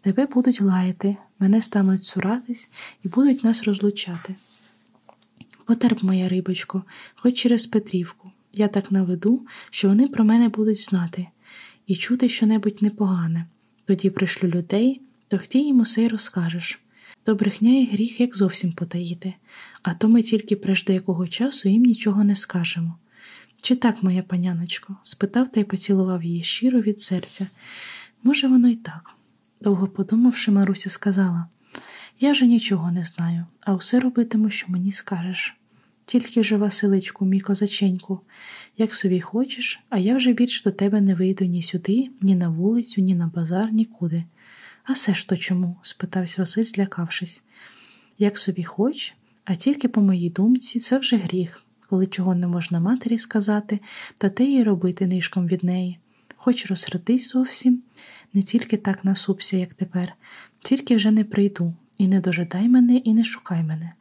тебе 0.00 0.26
будуть 0.26 0.60
лаяти, 0.60 1.16
мене 1.38 1.62
стануть 1.62 2.04
цуратись 2.04 2.70
і 3.04 3.08
будуть 3.08 3.44
нас 3.44 3.64
розлучати. 3.64 4.34
Потерп, 5.64 6.02
моя 6.02 6.28
рибочко, 6.28 6.82
хоч 7.14 7.34
через 7.34 7.66
Петрівку. 7.66 8.30
Я 8.52 8.68
так 8.68 8.92
наведу, 8.92 9.46
що 9.70 9.88
вони 9.88 10.08
про 10.08 10.24
мене 10.24 10.48
будуть 10.48 10.84
знати 10.84 11.26
і 11.86 11.96
чути 11.96 12.28
щонебудь 12.28 12.82
непогане. 12.82 13.46
Тоді 13.86 14.10
пришлю 14.10 14.48
людей, 14.48 15.00
то 15.28 15.38
хті 15.38 15.58
їм 15.58 15.80
усе 15.80 16.02
й 16.02 16.08
розкажеш. 16.08 16.80
То 17.24 17.34
брехня 17.34 17.78
і 17.80 17.86
гріх 17.86 18.20
як 18.20 18.36
зовсім 18.36 18.72
потаїти, 18.72 19.34
а 19.82 19.94
то 19.94 20.08
ми 20.08 20.22
тільки 20.22 20.56
прежде 20.56 20.94
якого 20.94 21.28
часу 21.28 21.68
їм 21.68 21.82
нічого 21.82 22.24
не 22.24 22.36
скажемо. 22.36 22.98
Чи 23.60 23.76
так, 23.76 24.02
моя 24.02 24.22
паняночко? 24.22 24.96
спитав 25.02 25.52
та 25.52 25.60
й 25.60 25.64
поцілував 25.64 26.22
її 26.22 26.42
щиро 26.42 26.80
від 26.80 27.00
серця. 27.00 27.46
Може, 28.22 28.48
воно 28.48 28.68
й 28.68 28.76
так. 28.76 29.10
Довго 29.60 29.88
подумавши, 29.88 30.50
Маруся 30.50 30.90
сказала 30.90 31.46
Я 32.20 32.34
же 32.34 32.46
нічого 32.46 32.90
не 32.90 33.04
знаю, 33.04 33.46
а 33.60 33.74
все 33.74 34.00
робитиму, 34.00 34.50
що 34.50 34.66
мені 34.68 34.92
скажеш. 34.92 35.56
Тільки 36.06 36.42
же, 36.42 36.56
Василичку, 36.56 37.24
мій 37.24 37.40
козаченьку, 37.40 38.20
як 38.76 38.94
собі 38.94 39.20
хочеш, 39.20 39.80
а 39.88 39.98
я 39.98 40.16
вже 40.16 40.32
більше 40.32 40.64
до 40.64 40.70
тебе 40.70 41.00
не 41.00 41.14
вийду 41.14 41.44
ні 41.44 41.62
сюди, 41.62 42.10
ні 42.20 42.34
на 42.34 42.48
вулицю, 42.48 43.00
ні 43.00 43.14
на 43.14 43.26
базар, 43.26 43.72
нікуди. 43.72 44.24
А 44.84 44.92
все 44.92 45.14
ж 45.14 45.28
то 45.28 45.36
чому? 45.36 45.76
спитався 45.82 46.42
Василь, 46.42 46.64
злякавшись. 46.64 47.42
Як 48.18 48.38
собі 48.38 48.64
хоч, 48.64 49.14
а 49.44 49.54
тільки 49.54 49.88
по 49.88 50.00
моїй 50.00 50.30
думці, 50.30 50.80
це 50.80 50.98
вже 50.98 51.16
гріх, 51.16 51.62
коли 51.88 52.06
чого 52.06 52.34
не 52.34 52.46
можна 52.46 52.80
матері 52.80 53.18
сказати, 53.18 53.80
та 54.18 54.28
те 54.28 54.44
їй 54.44 54.62
робити 54.62 55.06
нишком 55.06 55.46
від 55.46 55.64
неї. 55.64 55.98
Хоч 56.36 56.66
розсердись 56.66 57.32
зовсім, 57.32 57.82
не 58.34 58.42
тільки 58.42 58.76
так 58.76 59.04
насупся, 59.04 59.56
як 59.56 59.74
тепер, 59.74 60.12
тільки 60.60 60.96
вже 60.96 61.10
не 61.10 61.24
прийду, 61.24 61.74
і 61.98 62.08
не 62.08 62.20
дожидай 62.20 62.68
мене, 62.68 62.96
і 62.96 63.14
не 63.14 63.24
шукай 63.24 63.62
мене. 63.62 63.92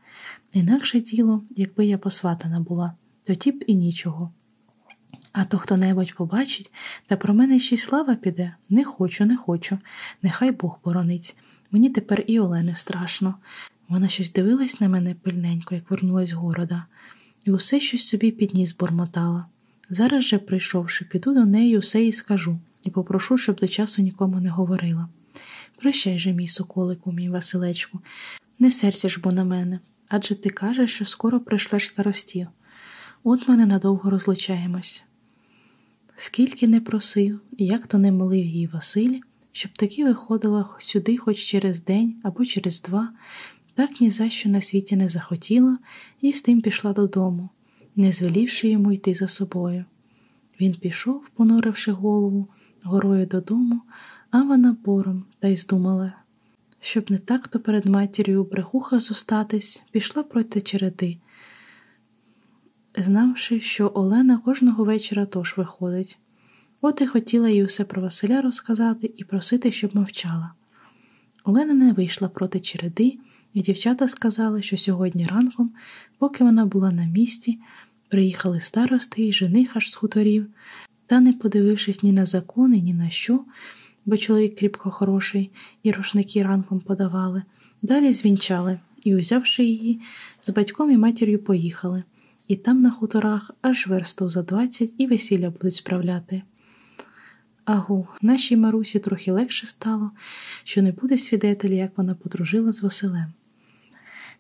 Інакше 0.56 1.00
діло, 1.00 1.44
якби 1.56 1.86
я 1.86 1.98
посватана 1.98 2.60
була, 2.60 2.94
тоді 3.24 3.52
б 3.52 3.64
і 3.68 3.76
нічого. 3.76 4.34
А 5.32 5.46
то 5.46 5.58
хто 5.58 5.78
небудь 5.78 6.16
побачить, 6.16 6.72
та 7.08 7.16
про 7.16 7.34
мене 7.34 7.60
ще 7.60 7.76
й 7.76 7.78
слава 7.78 8.16
піде. 8.16 8.56
Не 8.70 8.84
хочу, 8.84 9.26
не 9.26 9.38
хочу. 9.38 9.80
Нехай 10.22 10.52
Бог 10.52 10.80
боронить. 10.84 11.36
Мені 11.72 11.90
тепер 11.90 12.24
і 12.28 12.40
Олени 12.40 12.76
страшно. 12.76 13.36
Вона 13.90 14.08
щось 14.08 14.34
дивилась 14.34 14.80
на 14.80 14.90
мене 14.90 15.16
пильненько, 15.16 15.76
як 15.76 15.92
вернулась 15.92 16.30
з 16.30 16.34
города, 16.34 16.86
і 17.46 17.52
усе 17.52 17.80
щось 17.80 18.08
собі 18.08 18.32
підніс 18.32 18.76
бормотала. 18.76 19.46
Зараз 19.90 20.26
же, 20.26 20.38
прийшовши, 20.38 21.06
піду 21.06 21.34
до 21.34 21.46
неї 21.46 21.78
усе 21.78 22.04
їй 22.04 22.14
скажу 22.14 22.60
і 22.84 22.90
попрошу, 22.90 23.38
щоб 23.38 23.56
до 23.56 23.68
часу 23.68 24.02
нікому 24.02 24.40
не 24.40 24.50
говорила. 24.50 25.10
Прощай 25.78 26.20
же, 26.20 26.34
мій 26.34 26.48
соколику, 26.48 27.12
мій 27.12 27.30
Василечку, 27.30 28.00
не 28.60 28.72
серця 28.72 29.10
ж 29.10 29.20
бо 29.24 29.32
на 29.32 29.44
мене 29.44 29.80
адже 30.10 30.36
ти 30.36 30.50
кажеш, 30.50 30.94
що 30.94 31.06
скоро 31.06 31.40
прийшлеш 31.40 31.88
старостів. 31.88 32.48
От 33.24 33.48
ми 33.48 33.58
ненадовго 33.58 34.10
розлучаємось. 34.10 35.04
Скільки 36.16 36.68
не 36.68 36.82
просив, 36.82 37.40
і 37.58 37.66
як 37.66 37.88
то 37.88 37.98
не 37.98 38.12
молив 38.12 38.46
її 38.46 38.68
Василь, 38.68 39.20
щоб 39.52 39.72
таки 39.72 40.06
виходила 40.06 40.76
сюди 40.80 41.18
хоч 41.18 41.38
через 41.38 41.84
день 41.84 42.16
або 42.24 42.46
через 42.46 42.82
два, 42.82 43.10
так 43.74 44.02
ні 44.02 44.10
за 44.10 44.30
що 44.30 44.50
на 44.50 44.62
світі 44.62 44.96
не 44.96 45.10
захотіла 45.10 45.78
і 46.22 46.34
з 46.34 46.42
тим 46.42 46.62
пішла 46.62 46.94
додому, 46.94 47.50
не 47.96 48.12
звелівши 48.12 48.70
йому 48.70 48.92
йти 48.92 49.14
за 49.14 49.28
собою. 49.28 49.86
Він 50.62 50.74
пішов, 50.74 51.30
понуривши 51.36 51.92
голову, 51.92 52.48
горою 52.84 53.26
додому, 53.26 53.82
а 54.32 54.44
вона 54.44 54.78
бором 54.86 55.26
та 55.40 55.48
й 55.48 55.56
здумала, 55.56 56.14
щоб 56.86 57.12
не 57.12 57.18
так 57.18 57.48
то 57.48 57.60
перед 57.60 57.86
матір'ю 57.86 58.44
брехуха 58.44 59.00
зостатись, 59.00 59.84
пішла 59.92 60.24
проти 60.24 60.62
череди, 60.62 61.18
знавши, 62.98 63.62
що 63.62 63.92
Олена 63.96 64.38
кожного 64.38 64.84
вечора 64.84 65.26
тож 65.26 65.58
виходить. 65.58 66.18
От 66.82 67.02
і 67.02 67.06
хотіла 67.08 67.50
їй 67.50 67.66
усе 67.66 67.86
про 67.86 68.02
Василя 68.02 68.42
розказати 68.42 69.14
і 69.18 69.24
просити, 69.24 69.72
щоб 69.72 69.96
мовчала. 69.96 70.52
Олена 71.44 71.74
не 71.74 71.94
вийшла 71.94 72.30
проти 72.30 72.60
череди, 72.60 73.18
і 73.54 73.62
дівчата 73.62 74.08
сказали, 74.08 74.62
що 74.62 74.78
сьогодні 74.78 75.26
ранком, 75.26 75.72
поки 76.18 76.44
вона 76.44 76.66
була 76.66 76.92
на 76.92 77.06
місці, 77.06 77.60
приїхали 78.10 78.60
старости 78.60 79.28
і 79.28 79.34
жених 79.34 79.76
аж 79.76 79.92
з 79.92 79.96
хуторів, 79.96 80.48
та, 81.06 81.20
не 81.20 81.34
подивившись 81.34 82.04
ні 82.04 82.12
на 82.12 82.26
закони, 82.26 82.82
ні 82.82 82.94
на 82.94 83.10
що, 83.10 83.46
бо 84.06 84.18
чоловік 84.18 84.56
кріпко 84.56 84.92
хороший, 84.92 85.52
і 85.84 85.92
рушники 85.92 86.44
ранком 86.44 86.80
подавали, 86.80 87.44
далі 87.82 88.14
звінчали 88.14 88.80
і, 89.04 89.16
узявши 89.16 89.64
її, 89.64 90.02
з 90.42 90.50
батьком 90.50 90.92
і 90.92 90.98
матір'ю 90.98 91.40
поїхали, 91.40 92.04
і 92.48 92.56
там 92.56 92.82
на 92.82 92.92
хуторах 92.92 93.52
аж 93.62 93.88
верстов 93.88 94.30
за 94.30 94.44
двадцять 94.44 94.94
і 94.98 95.08
весілля 95.08 95.50
будуть 95.50 95.76
справляти. 95.76 96.42
Агу, 97.66 98.08
нашій 98.22 98.58
Марусі 98.58 99.00
трохи 99.00 99.32
легше 99.32 99.68
стало, 99.68 100.12
що 100.64 100.82
не 100.82 100.92
буде 100.92 101.18
свідетелі, 101.18 101.76
як 101.76 101.98
вона 101.98 102.16
подружила 102.16 102.74
з 102.74 102.84
Василем. 102.84 103.34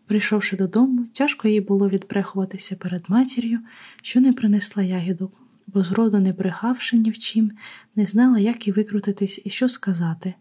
Прийшовши 0.08 0.58
додому, 0.58 1.06
тяжко 1.14 1.48
їй 1.48 1.62
було 1.62 1.90
відбрехуватися 1.90 2.76
перед 2.76 3.04
матір'ю, 3.08 3.60
що 4.02 4.22
не 4.22 4.34
принесла 4.34 4.84
ягідок, 4.84 5.45
бо 5.68 5.84
зроду 5.84 6.20
не 6.20 6.34
брехавши 6.34 6.98
ні 6.98 7.10
в 7.10 7.20
чим, 7.20 7.52
не 7.96 8.06
знала, 8.06 8.40
як 8.40 8.68
і 8.68 8.72
викрутитись 8.72 9.42
і 9.46 9.50
що 9.50 9.70
сказати. 9.70 10.34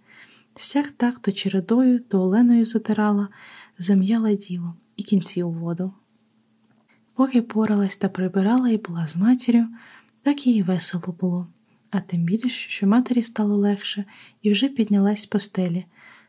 Сяк 0.56 0.88
так 0.88 1.18
то 1.18 1.32
чередою, 1.32 2.00
то 2.00 2.20
Оленою 2.22 2.66
затирала, 2.66 3.28
зам'яла 3.78 4.34
діло 4.34 4.74
і 4.96 5.02
кінці 5.02 5.42
у 5.42 5.50
воду. 5.50 5.92
Поки 7.14 7.42
поралась 7.42 7.96
та 7.96 8.08
прибирала 8.08 8.68
і 8.68 8.76
була 8.76 9.06
з 9.06 9.16
матір'ю, 9.16 9.68
так 10.22 10.46
їй 10.46 10.62
весело 10.62 11.16
було 11.20 11.46
а 11.94 12.00
тим 12.00 12.22
більше, 12.22 12.70
що 12.70 12.86
матері 12.86 13.22
стало 13.22 13.56
легше 13.56 14.04
і 14.42 14.52
вже 14.52 14.68
піднялась 14.68 15.22
з 15.22 15.26
постелі. 15.26 15.84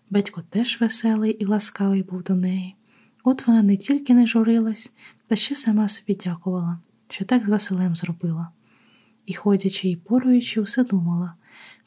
Батько 0.09 0.43
теж 0.49 0.81
веселий 0.81 1.31
і 1.31 1.45
ласкавий 1.45 2.03
був 2.03 2.23
до 2.23 2.35
неї. 2.35 2.75
От 3.23 3.47
вона 3.47 3.63
не 3.63 3.77
тільки 3.77 4.13
не 4.13 4.27
журилась, 4.27 4.91
та 5.27 5.35
ще 5.35 5.55
сама 5.55 5.87
собі 5.87 6.19
дякувала, 6.23 6.79
що 7.09 7.25
так 7.25 7.45
з 7.45 7.49
Василем 7.49 7.95
зробила. 7.95 8.49
І, 9.25 9.33
ходячи 9.33 9.89
і 9.89 9.95
поруючи, 9.95 10.61
усе 10.61 10.83
думала, 10.83 11.33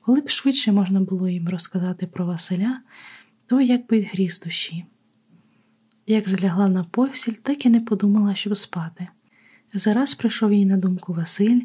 коли 0.00 0.20
б 0.20 0.30
швидше 0.30 0.72
можна 0.72 1.00
було 1.00 1.28
їм 1.28 1.48
розказати 1.48 2.06
про 2.06 2.26
Василя, 2.26 2.80
то 3.46 3.60
як 3.60 3.86
би 3.86 4.00
гріз 4.00 4.40
душі. 4.40 4.84
Як 6.06 6.28
же 6.28 6.38
лягла 6.42 6.68
на 6.68 6.84
постіль, 6.84 7.32
так 7.32 7.66
і 7.66 7.68
не 7.68 7.80
подумала, 7.80 8.34
щоб 8.34 8.56
спати. 8.56 9.08
Зараз 9.74 10.14
прийшов 10.14 10.52
їй 10.52 10.66
на 10.66 10.76
думку 10.76 11.14
Василь, 11.14 11.60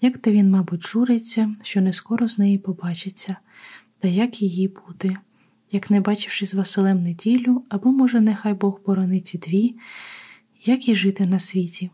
як 0.00 0.18
то 0.18 0.30
він, 0.30 0.50
мабуть, 0.50 0.86
журиться, 0.86 1.54
що 1.62 1.80
не 1.80 1.92
скоро 1.92 2.28
з 2.28 2.38
нею 2.38 2.58
побачиться, 2.58 3.36
та 3.98 4.08
як 4.08 4.42
її 4.42 4.68
бути, 4.68 5.16
як 5.72 5.90
не 5.90 6.00
бачивши 6.00 6.46
з 6.46 6.54
Василем 6.54 7.02
неділю, 7.02 7.64
або, 7.68 7.92
може, 7.92 8.20
нехай 8.20 8.54
Бог 8.54 8.80
боронить 8.86 9.26
ці 9.26 9.38
дві, 9.38 9.76
як 10.64 10.88
і 10.88 10.94
жити 10.94 11.26
на 11.26 11.38
світі. 11.38 11.90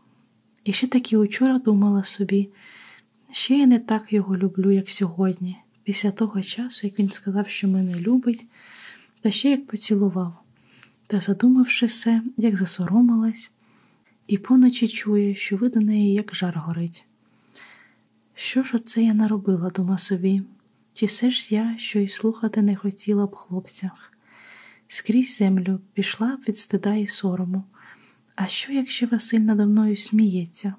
І 0.64 0.72
ще 0.72 0.86
таки 0.86 1.16
учора 1.16 1.58
думала 1.58 2.04
собі, 2.04 2.48
ще 3.36 3.58
я 3.58 3.66
не 3.66 3.78
так 3.78 4.12
його 4.12 4.36
люблю, 4.36 4.70
як 4.70 4.90
сьогодні, 4.90 5.56
після 5.84 6.10
того 6.10 6.42
часу, 6.42 6.86
як 6.86 6.98
він 6.98 7.10
сказав, 7.10 7.48
що 7.48 7.68
мене 7.68 8.00
любить, 8.00 8.46
та 9.20 9.30
ще 9.30 9.50
як 9.50 9.66
поцілував, 9.66 10.38
та, 11.06 11.20
задумавши 11.20 11.86
все, 11.86 12.22
як 12.36 12.56
засоромилась, 12.56 13.50
і 14.26 14.38
поночі 14.38 14.88
чує, 14.88 15.34
що 15.34 15.56
ви 15.56 15.68
до 15.68 15.80
неї 15.80 16.12
як 16.12 16.34
жар 16.34 16.58
горить. 16.58 17.04
Що 18.34 18.62
ж 18.62 18.76
оце 18.76 19.02
я 19.02 19.14
наробила 19.14 19.70
дома 19.70 19.98
собі, 19.98 20.42
чи 20.94 21.06
все 21.06 21.30
ж 21.30 21.54
я, 21.54 21.74
що 21.78 21.98
й 21.98 22.08
слухати 22.08 22.62
не 22.62 22.76
хотіла 22.76 23.26
б 23.26 23.36
хлопцях? 23.36 24.12
Скрізь 24.88 25.36
землю 25.36 25.80
пішла 25.92 26.38
від 26.48 26.58
стида 26.58 26.94
і 26.94 27.06
сорому. 27.06 27.64
А 28.34 28.46
що, 28.46 28.72
якщо 28.72 29.06
Василь 29.06 29.40
надо 29.40 29.66
мною 29.66 29.96
сміється? 29.96 30.74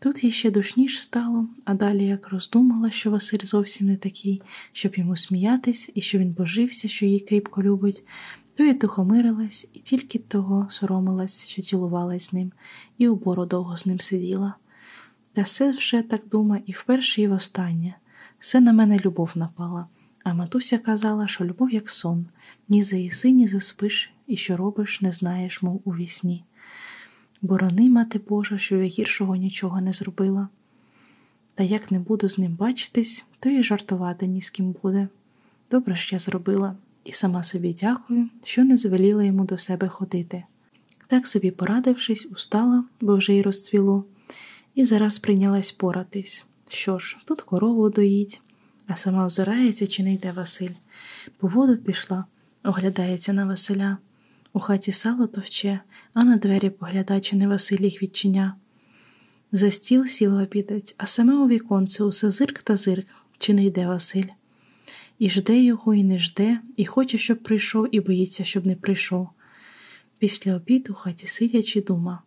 Тут 0.00 0.24
їй 0.24 0.30
ще 0.30 0.50
душніш 0.50 1.02
стало, 1.02 1.48
а 1.64 1.74
далі 1.74 2.06
як 2.06 2.28
роздумала, 2.28 2.90
що 2.90 3.10
Василь 3.10 3.44
зовсім 3.44 3.86
не 3.86 3.96
такий, 3.96 4.42
щоб 4.72 4.94
йому 4.94 5.16
сміятись, 5.16 5.90
і 5.94 6.00
що 6.00 6.18
він 6.18 6.30
божився, 6.30 6.88
що 6.88 7.06
її 7.06 7.20
кріпко 7.20 7.62
любить, 7.62 8.04
то 8.54 8.64
й 8.64 8.74
тихомирилась, 8.74 9.68
і 9.72 9.78
тільки 9.78 10.18
того 10.18 10.66
соромилась, 10.70 11.48
що 11.48 11.62
цілувалась 11.62 12.24
з 12.24 12.32
ним, 12.32 12.52
і 12.98 13.08
у 13.08 13.16
бору 13.16 13.46
довго 13.46 13.76
з 13.76 13.86
ним 13.86 14.00
сиділа. 14.00 14.54
Та 15.32 15.42
все 15.42 15.72
вже 15.72 16.02
так 16.02 16.28
дума 16.30 16.60
і 16.66 16.72
вперше, 16.72 17.22
і 17.22 17.28
востаннє. 17.28 17.94
Все 18.38 18.60
на 18.60 18.72
мене 18.72 18.98
любов 18.98 19.32
напала, 19.34 19.86
а 20.24 20.34
матуся 20.34 20.78
казала, 20.78 21.26
що 21.26 21.44
любов 21.44 21.70
як 21.70 21.90
сон, 21.90 22.26
ні 22.68 22.82
заїси, 22.82 23.30
ні 23.30 23.48
заспиш, 23.48 24.12
і 24.26 24.36
що 24.36 24.56
робиш, 24.56 25.00
не 25.00 25.12
знаєш, 25.12 25.62
мов 25.62 25.82
у 25.84 25.90
вісні. 25.90 26.44
Борони, 27.42 27.90
мати 27.90 28.20
Божа, 28.28 28.58
що 28.58 28.76
я 28.76 28.84
гіршого 28.84 29.36
нічого 29.36 29.80
не 29.80 29.92
зробила. 29.92 30.48
Та 31.54 31.64
як 31.64 31.90
не 31.90 31.98
буду 31.98 32.28
з 32.28 32.38
ним 32.38 32.54
бачитись, 32.54 33.24
то 33.40 33.48
і 33.48 33.64
жартувати 33.64 34.26
ні 34.26 34.42
з 34.42 34.50
ким 34.50 34.74
буде. 34.82 35.08
Добре 35.70 35.96
ж 35.96 36.08
я 36.12 36.18
зробила, 36.18 36.76
і 37.04 37.12
сама 37.12 37.42
собі 37.42 37.76
дякую, 37.80 38.28
що 38.44 38.64
не 38.64 38.76
звеліла 38.76 39.24
йому 39.24 39.44
до 39.44 39.58
себе 39.58 39.88
ходити. 39.88 40.44
Так 41.06 41.26
собі 41.26 41.50
порадившись, 41.50 42.28
устала, 42.30 42.84
бо 43.00 43.16
вже 43.16 43.34
й 43.34 43.42
розцвіло 43.42 44.04
і 44.74 44.84
зараз 44.84 45.18
прийнялась 45.18 45.72
поратись. 45.72 46.44
Що 46.68 46.98
ж, 46.98 47.16
тут 47.24 47.42
корову 47.42 47.90
доїть, 47.90 48.40
а 48.86 48.96
сама 48.96 49.26
озирається, 49.26 49.86
чи 49.86 50.02
не 50.02 50.14
йде 50.14 50.32
Василь. 50.32 50.74
По 51.38 51.48
воду 51.48 51.76
пішла, 51.76 52.24
оглядається 52.64 53.32
на 53.32 53.46
Василя. 53.46 53.98
У 54.52 54.60
хаті 54.60 54.92
сало 54.92 55.26
товче, 55.26 55.80
а 56.14 56.24
на 56.24 56.36
двері 56.36 56.70
поглядає, 56.70 57.20
чи 57.20 57.36
не 57.36 57.48
Василь 57.48 57.80
їх 57.80 58.02
відчиня. 58.02 58.54
За 59.52 59.70
стіл 59.70 60.06
сіла 60.06 60.42
обідать, 60.42 60.94
а 60.98 61.06
саме 61.06 61.34
у 61.34 61.48
віконце 61.48 62.04
усе 62.04 62.30
зирк 62.30 62.62
та 62.62 62.76
зирк, 62.76 63.06
чи 63.38 63.54
не 63.54 63.64
йде 63.64 63.86
Василь. 63.86 64.28
І 65.18 65.30
жде 65.30 65.62
його, 65.62 65.94
і 65.94 66.04
не 66.04 66.18
жде, 66.18 66.60
і 66.76 66.84
хоче, 66.84 67.18
щоб 67.18 67.38
прийшов, 67.38 67.88
і 67.94 68.00
боїться, 68.00 68.44
щоб 68.44 68.66
не 68.66 68.76
прийшов. 68.76 69.28
Після 70.18 70.56
обіду 70.56 70.92
у 70.92 70.96
хаті 70.96 71.26
сидячи, 71.26 71.80
дума, 71.80 72.22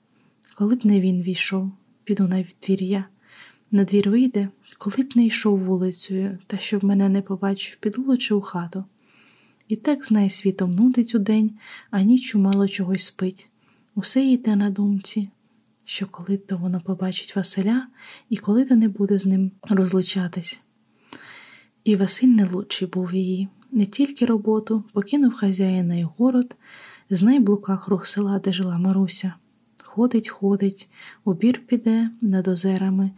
коли 0.55 0.75
б 0.75 0.85
не 0.85 1.01
він 1.01 1.21
війшов 1.21 1.71
піду 2.03 2.27
на 2.27 2.45
двір'я. 2.63 3.05
На 3.71 3.83
двір 3.83 4.09
вийде, 4.09 4.49
коли 4.77 4.97
б 4.97 5.11
не 5.15 5.25
йшов 5.25 5.59
вулицею, 5.59 6.37
та 6.47 6.57
щоб 6.57 6.83
мене 6.83 7.09
не 7.09 7.21
побачив, 7.21 7.77
піду 7.79 8.03
лучше 8.03 8.33
у 8.33 8.41
хату. 8.41 8.83
І 9.71 9.75
так 9.75 10.05
знай 10.05 10.29
світом 10.29 10.71
нудить 10.71 11.15
удень, 11.15 11.51
а 11.91 12.01
нічу 12.01 12.39
мало 12.39 12.67
чогось 12.67 13.03
спить. 13.03 13.49
Усе 13.95 14.23
їй 14.23 14.37
те 14.37 14.55
на 14.55 14.69
думці, 14.69 15.29
що 15.85 16.05
коли 16.05 16.37
то 16.37 16.57
вона 16.57 16.79
побачить 16.79 17.35
Василя 17.35 17.87
і 18.29 18.37
коли 18.37 18.65
то 18.65 18.75
не 18.75 18.89
буде 18.89 19.17
з 19.17 19.25
ним 19.25 19.51
розлучатись. 19.69 20.61
І 21.83 21.95
Василь 21.95 22.27
не 22.27 22.45
лучший 22.45 22.87
був 22.87 23.13
її, 23.13 23.47
не 23.71 23.85
тільки 23.85 24.25
роботу, 24.25 24.83
покинув 24.93 25.33
хазяїна 25.33 25.95
й 25.95 26.03
город, 26.17 26.55
знай 27.09 27.39
блуках 27.39 27.87
рух 27.87 28.07
села, 28.07 28.39
де 28.39 28.53
жила 28.53 28.77
Маруся. 28.77 29.33
Ходить, 29.83 30.29
ходить, 30.29 30.89
обір 31.25 31.65
піде 31.67 32.09
над 32.21 32.47
озерами, 32.47 33.11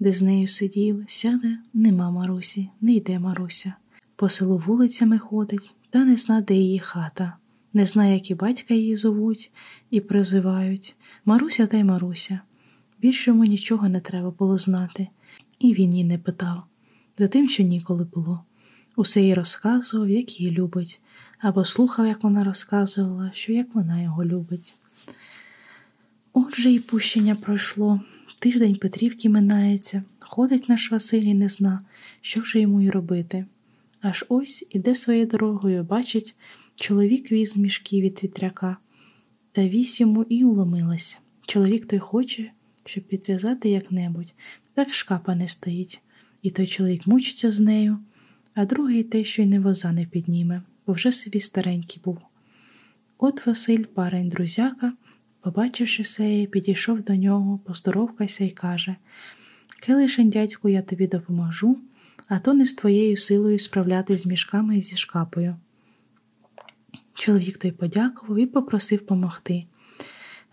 де 0.00 0.12
з 0.12 0.22
нею 0.22 0.48
сидів, 0.48 1.04
сяде, 1.08 1.58
нема 1.74 2.10
Марусі, 2.10 2.68
не 2.80 2.92
йде 2.92 3.18
Маруся. 3.18 3.74
По 4.16 4.28
селу 4.28 4.62
вулицями 4.66 5.18
ходить, 5.18 5.74
та 5.90 6.04
не 6.04 6.16
зна, 6.16 6.40
де 6.40 6.54
її 6.54 6.78
хата, 6.78 7.36
не 7.72 7.86
знає, 7.86 8.14
як 8.14 8.30
і 8.30 8.34
батька 8.34 8.74
її 8.74 8.96
зовуть 8.96 9.52
і 9.90 10.00
призивають 10.00 10.96
Маруся 11.24 11.66
та 11.66 11.76
й 11.76 11.84
Маруся. 11.84 12.40
Більше 13.00 13.30
йому 13.30 13.44
нічого 13.44 13.88
не 13.88 14.00
треба 14.00 14.30
було 14.30 14.58
знати, 14.58 15.08
і 15.58 15.74
він 15.74 15.94
її 15.94 16.04
не 16.04 16.18
питав, 16.18 16.62
за 17.18 17.28
тим, 17.28 17.48
що 17.48 17.62
ніколи 17.62 18.04
було. 18.04 18.44
Усе 18.96 19.22
їй 19.22 19.34
розказував, 19.34 20.08
як 20.08 20.40
її 20.40 20.52
любить, 20.52 21.00
або 21.38 21.64
слухав, 21.64 22.06
як 22.06 22.22
вона 22.22 22.44
розказувала, 22.44 23.30
що 23.34 23.52
як 23.52 23.74
вона 23.74 24.02
його 24.02 24.24
любить. 24.24 24.74
Отже, 26.32 26.72
і 26.72 26.78
пущення 26.78 27.34
пройшло. 27.34 28.00
Тиждень 28.38 28.76
Петрівки 28.76 29.28
минається, 29.28 30.02
ходить 30.20 30.68
наш 30.68 30.90
Василь 30.90 31.22
і 31.22 31.34
не 31.34 31.48
зна, 31.48 31.80
що 32.20 32.40
вже 32.40 32.60
йому 32.60 32.80
й 32.80 32.90
робити. 32.90 33.46
Аж 34.00 34.24
ось 34.28 34.66
іде 34.70 34.94
своєю 34.94 35.26
дорогою, 35.26 35.84
бачить, 35.84 36.34
чоловік 36.74 37.32
віз 37.32 37.56
мішки 37.56 38.00
від 38.00 38.24
вітряка, 38.24 38.76
та 39.52 39.68
вісь 39.68 40.00
йому 40.00 40.22
і 40.22 40.44
уломилась. 40.44 41.18
Чоловік 41.46 41.86
той 41.86 41.98
хоче, 41.98 42.50
щоб 42.84 43.04
підв'язати 43.04 43.68
як-небудь, 43.68 44.34
так 44.74 44.94
шкапа 44.94 45.34
не 45.34 45.48
стоїть, 45.48 46.00
і 46.42 46.50
той 46.50 46.66
чоловік 46.66 47.06
мучиться 47.06 47.52
з 47.52 47.60
нею, 47.60 47.98
а 48.54 48.64
другий 48.64 49.02
те, 49.02 49.24
що 49.24 49.42
й 49.42 49.46
не 49.46 49.60
воза 49.60 49.92
не 49.92 50.06
підніме, 50.06 50.62
бо 50.86 50.92
вже 50.92 51.12
собі 51.12 51.40
старенький 51.40 52.02
був. 52.04 52.18
От 53.18 53.46
Василь, 53.46 53.84
парень 53.84 54.28
друзяка. 54.28 54.92
Побачивши 55.40 56.04
сеє, 56.04 56.46
підійшов 56.46 57.02
до 57.02 57.14
нього, 57.14 57.58
поздоровкався 57.58 58.44
і 58.44 58.50
каже 58.50 58.96
Келишень, 59.80 60.30
дядьку, 60.30 60.68
я 60.68 60.82
тобі 60.82 61.06
допоможу, 61.06 61.78
а 62.30 62.38
то 62.38 62.54
не 62.54 62.66
з 62.66 62.74
твоєю 62.74 63.16
силою 63.16 63.58
справлятись 63.58 64.22
з 64.22 64.26
мішками 64.26 64.78
і 64.78 64.82
зі 64.82 64.96
шкапою. 64.96 65.56
Чоловік 67.14 67.58
той 67.58 67.70
подякував 67.70 68.38
і 68.38 68.46
попросив 68.46 69.06
помогти. 69.06 69.64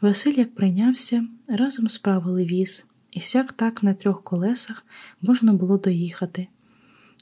Василь, 0.02 0.34
як 0.34 0.56
прийнявся, 0.56 1.28
разом 1.48 1.90
справили 1.90 2.46
віз, 2.46 2.86
і 3.12 3.22
сяк 3.22 3.54
так 3.54 3.84
на 3.84 3.94
трьох 3.94 4.24
колесах 4.24 4.86
можна 5.22 5.54
було 5.54 5.78
доїхати. 5.78 6.48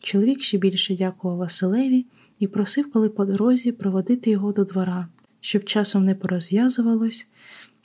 Чоловік 0.02 0.42
ще 0.42 0.58
більше 0.58 0.96
дякував 0.96 1.38
Василеві 1.38 2.06
і 2.40 2.48
просив, 2.48 2.92
коли 2.92 3.10
по 3.10 3.26
дорозі 3.26 3.72
проводити 3.72 4.30
його 4.30 4.52
до 4.52 4.64
двора, 4.64 5.08
щоб 5.42 5.64
часом 5.64 6.06
не 6.06 6.16
порозв'язувалось, 6.16 7.28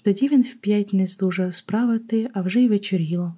тоді 0.02 0.28
він 0.28 0.42
вп'ять 0.42 0.92
не 0.92 1.06
здужав 1.06 1.54
справити, 1.54 2.30
а 2.34 2.40
вже 2.40 2.60
й 2.60 2.68
вечоріло. 2.68 3.34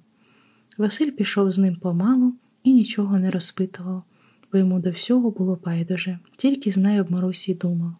Василь 0.77 1.11
пішов 1.11 1.51
з 1.51 1.57
ним 1.57 1.75
помалу 1.75 2.33
і 2.63 2.73
нічого 2.73 3.17
не 3.17 3.31
розпитував, 3.31 4.03
бо 4.51 4.57
йому 4.57 4.79
до 4.79 4.91
всього 4.91 5.31
було 5.31 5.59
байдуже, 5.65 6.19
тільки 6.35 6.71
знає 6.71 7.01
об 7.01 7.11
Марусі 7.11 7.53
думав. 7.53 7.95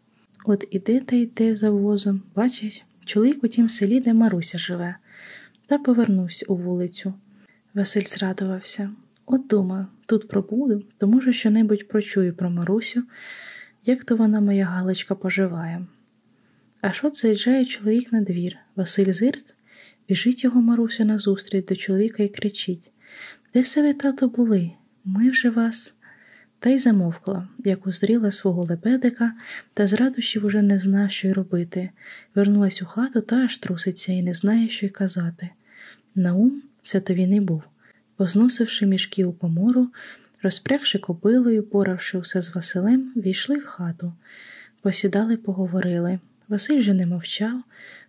От 0.45 0.67
іде 0.71 0.99
та 0.99 1.15
йде 1.15 1.55
за 1.55 1.69
возом, 1.69 2.21
бачить, 2.35 2.85
чоловік 3.05 3.43
у 3.43 3.47
тім 3.47 3.69
селі, 3.69 3.99
де 3.99 4.13
Маруся 4.13 4.57
живе, 4.57 4.95
та 5.65 5.77
повернувся 5.77 6.45
у 6.49 6.55
вулицю. 6.55 7.13
Василь 7.73 8.05
зрадувався. 8.05 8.91
От 9.25 9.47
дума, 9.47 9.87
тут 10.05 10.27
пробуду, 10.27 10.83
то, 10.97 11.07
може, 11.07 11.33
що-небудь 11.33 11.87
прочую 11.87 12.33
про 12.33 12.49
Марусю, 12.49 13.03
як 13.85 14.03
то 14.03 14.15
вона 14.15 14.41
моя 14.41 14.65
Галочка 14.65 15.15
поживає. 15.15 15.85
Аж 16.81 17.01
от 17.03 17.15
заїжджає 17.15 17.65
чоловік 17.65 18.11
на 18.11 18.21
двір. 18.21 18.57
Василь 18.75 19.11
зирк, 19.11 19.43
біжить 20.09 20.43
його 20.43 20.61
Маруся 20.61 21.05
назустріч 21.05 21.65
до 21.65 21.75
чоловіка 21.75 22.23
і 22.23 22.29
кричить 22.29 22.92
Де 23.53 23.63
се 23.63 23.81
ви, 23.81 23.93
тато, 23.93 24.27
були? 24.27 24.71
Ми 25.05 25.29
вже 25.29 25.49
вас. 25.49 25.93
Та 26.59 26.69
й 26.69 26.77
замовкла, 26.77 27.47
як 27.57 27.87
узріла 27.87 28.31
свого 28.31 28.63
лебедика, 28.63 29.33
та 29.73 29.87
з 29.87 29.93
радощів 29.93 30.45
уже 30.45 30.61
не 30.61 30.79
зна, 30.79 31.09
що 31.09 31.27
й 31.27 31.31
робити. 31.31 31.89
Вернулась 32.35 32.81
у 32.81 32.85
хату 32.85 33.21
та 33.21 33.35
аж 33.35 33.57
труситься 33.57 34.13
і 34.13 34.23
не 34.23 34.33
знає, 34.33 34.69
що 34.69 34.85
й 34.85 34.89
казати. 34.89 35.49
Наум 36.15 36.61
це 36.83 36.99
то 36.99 37.13
він 37.13 37.33
і 37.33 37.41
був. 37.41 37.63
Позносивши 38.15 38.85
мішки 38.85 39.25
у 39.25 39.33
комору, 39.33 39.87
розпрягши 40.41 40.99
кобилою, 40.99 41.63
поравши 41.63 42.17
усе 42.17 42.41
з 42.41 42.55
Василем, 42.55 43.13
війшли 43.15 43.57
в 43.57 43.65
хату. 43.65 44.13
Посідали, 44.81 45.37
поговорили. 45.37 46.19
Василь 46.47 46.81
же 46.81 46.93
не 46.93 47.05
мовчав, 47.05 47.63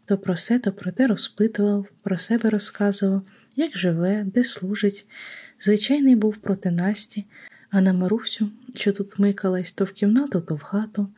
то 0.04 0.18
про 0.18 0.36
се, 0.36 0.58
то 0.58 0.72
про 0.72 0.92
те 0.92 1.06
розпитував, 1.06 1.86
про 2.02 2.18
себе 2.18 2.50
розказував, 2.50 3.22
як 3.56 3.78
живе, 3.78 4.24
де 4.34 4.44
служить. 4.44 5.06
Звичайний 5.60 6.16
був 6.16 6.36
проти 6.36 6.70
Насті, 6.70 7.24
а 7.70 7.80
на 7.80 7.92
Марусю, 7.92 8.50
що 8.74 8.92
тут 8.92 9.18
микалась 9.18 9.72
то 9.72 9.84
в 9.84 9.92
кімнату, 9.92 10.40
то 10.40 10.54
в 10.54 10.62
хату, 10.62 11.08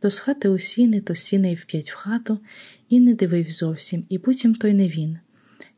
то 0.00 0.10
з 0.10 0.18
хати 0.18 0.48
у 0.48 0.58
сіни, 0.58 1.00
то 1.00 1.14
сіни 1.14 1.52
й 1.52 1.54
вп'ять 1.54 1.90
в 1.90 1.94
хату, 1.94 2.40
і 2.88 3.00
не 3.00 3.14
дивив 3.14 3.50
зовсім, 3.50 4.04
і 4.08 4.18
потім 4.18 4.54
той 4.54 4.74
не 4.74 4.88
він. 4.88 5.18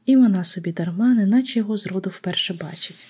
І 0.07 0.17
вона 0.17 0.45
собі 0.45 0.73
дарма, 0.73 1.15
неначе 1.15 1.59
його 1.59 1.77
зроду 1.77 2.11
вперше 2.11 2.55
бачить. 2.55 3.07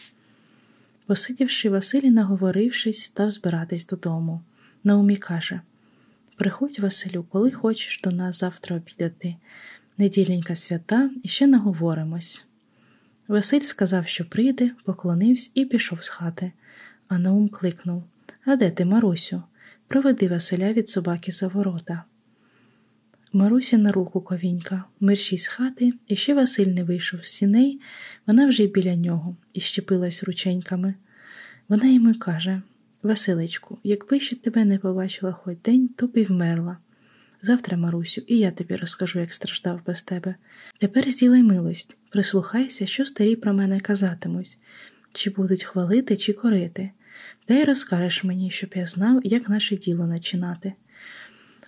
Посидівши, 1.07 1.71
Василій, 1.71 2.11
наговорившись, 2.11 3.05
став 3.05 3.31
збиратись 3.31 3.87
додому. 3.87 4.41
Наумі 4.85 5.17
каже 5.17 5.61
Приходь, 6.37 6.79
Василю, 6.79 7.25
коли 7.31 7.51
хочеш 7.51 8.01
до 8.05 8.11
нас 8.11 8.39
завтра 8.39 8.77
обідати. 8.77 9.37
Неділенька 9.99 10.57
свята 10.57 11.11
і 11.23 11.29
ще 11.29 11.47
наговоримось. 11.47 12.45
Василь 13.29 13.61
сказав, 13.61 14.07
що 14.07 14.25
прийде, 14.25 14.71
поклонився 14.85 15.51
і 15.55 15.65
пішов 15.65 16.05
з 16.05 16.09
хати. 16.09 16.53
А 17.09 17.19
Наум 17.19 17.49
кликнув 17.49 18.05
А 18.45 18.57
де 18.57 18.71
ти, 18.71 18.85
Марусю? 18.85 19.43
Проведи 19.89 20.29
Василя 20.29 20.73
від 20.73 20.89
собаки 20.89 21.33
за 21.33 21.49
ворота. 21.49 22.05
Маруся 23.33 23.79
на 23.79 23.93
руку 23.93 24.21
ковінька, 24.21 24.85
мерщій 25.01 25.39
з 25.39 25.47
хати, 25.47 25.93
і 26.09 26.17
ще 26.17 26.35
Василь 26.35 26.67
не 26.67 26.85
вийшов 26.85 27.25
з 27.25 27.29
сіней, 27.29 27.81
вона 28.27 28.49
вже 28.49 28.63
й 28.63 28.67
біля 28.67 28.95
нього 28.95 29.37
і 29.55 29.61
щепилась 29.61 30.25
рученьками. 30.25 30.95
Вона 31.69 31.89
йому 31.89 32.15
каже 32.15 32.63
Василечку, 33.03 33.79
якби 33.85 34.21
ще 34.21 34.37
тебе 34.37 34.65
не 34.65 34.79
побачила 34.79 35.33
хоч 35.33 35.57
день, 35.65 35.89
то 35.89 36.07
б 36.07 36.17
і 36.17 36.25
вмерла. 36.25 36.77
Завтра, 37.43 37.77
Марусю, 37.77 38.23
і 38.27 38.39
я 38.39 38.51
тобі 38.51 38.77
розкажу, 38.77 39.21
як 39.21 39.35
страждав 39.35 39.81
без 39.87 40.03
тебе. 40.03 40.35
Тепер 40.79 41.11
зілай 41.11 41.43
милость, 41.43 41.97
прислухайся, 42.15 42.87
що 42.87 43.07
старі 43.07 43.37
про 43.37 43.55
мене 43.55 43.81
казатимуть, 43.81 44.57
чи 45.13 45.31
будуть 45.31 45.65
хвалити, 45.65 46.17
чи 46.17 46.33
корити. 46.33 46.91
Дай 47.49 47.65
розкажеш 47.65 48.25
мені, 48.25 48.51
щоб 48.51 48.71
я 48.75 48.87
знав, 48.87 49.21
як 49.25 49.49
наше 49.49 49.77
діло 49.77 50.07
начинати. 50.07 50.73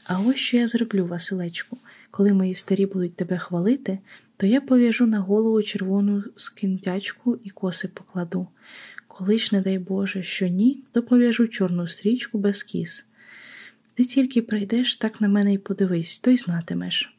А 0.04 0.20
ось 0.20 0.36
що 0.36 0.56
я 0.56 0.68
зроблю, 0.68 1.06
Василечку, 1.06 1.78
коли 2.10 2.32
мої 2.32 2.54
старі 2.54 2.86
будуть 2.86 3.16
тебе 3.16 3.38
хвалити, 3.38 3.98
то 4.36 4.46
я 4.46 4.60
пов'яжу 4.60 5.06
на 5.06 5.20
голову 5.20 5.62
червону 5.62 6.24
скинтячку 6.36 7.38
і 7.44 7.50
коси 7.50 7.88
покладу. 7.88 8.46
Коли 9.08 9.38
ж, 9.38 9.48
не 9.52 9.60
дай 9.60 9.78
Боже, 9.78 10.22
що 10.22 10.48
ні, 10.48 10.82
то 10.92 11.02
пов'яжу 11.02 11.48
чорну 11.48 11.86
стрічку 11.86 12.38
без 12.38 12.62
кіс. 12.62 13.04
Ти 13.94 14.04
тільки 14.04 14.42
прийдеш, 14.42 14.96
так 14.96 15.20
на 15.20 15.28
мене 15.28 15.54
й 15.54 15.58
подивись, 15.58 16.18
то 16.18 16.30
й 16.30 16.36
знатимеш. 16.36 17.14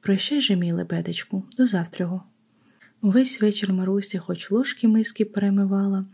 Прощай 0.00 0.40
же, 0.40 0.56
мій 0.56 0.72
лебедечку, 0.72 1.44
до 1.56 1.66
завтрього. 1.66 2.22
Увесь 3.02 3.40
вечір 3.40 3.72
Маруся 3.72 4.18
хоч 4.18 4.50
ложки 4.50 4.88
миски 4.88 5.24
перемивала, 5.24 6.06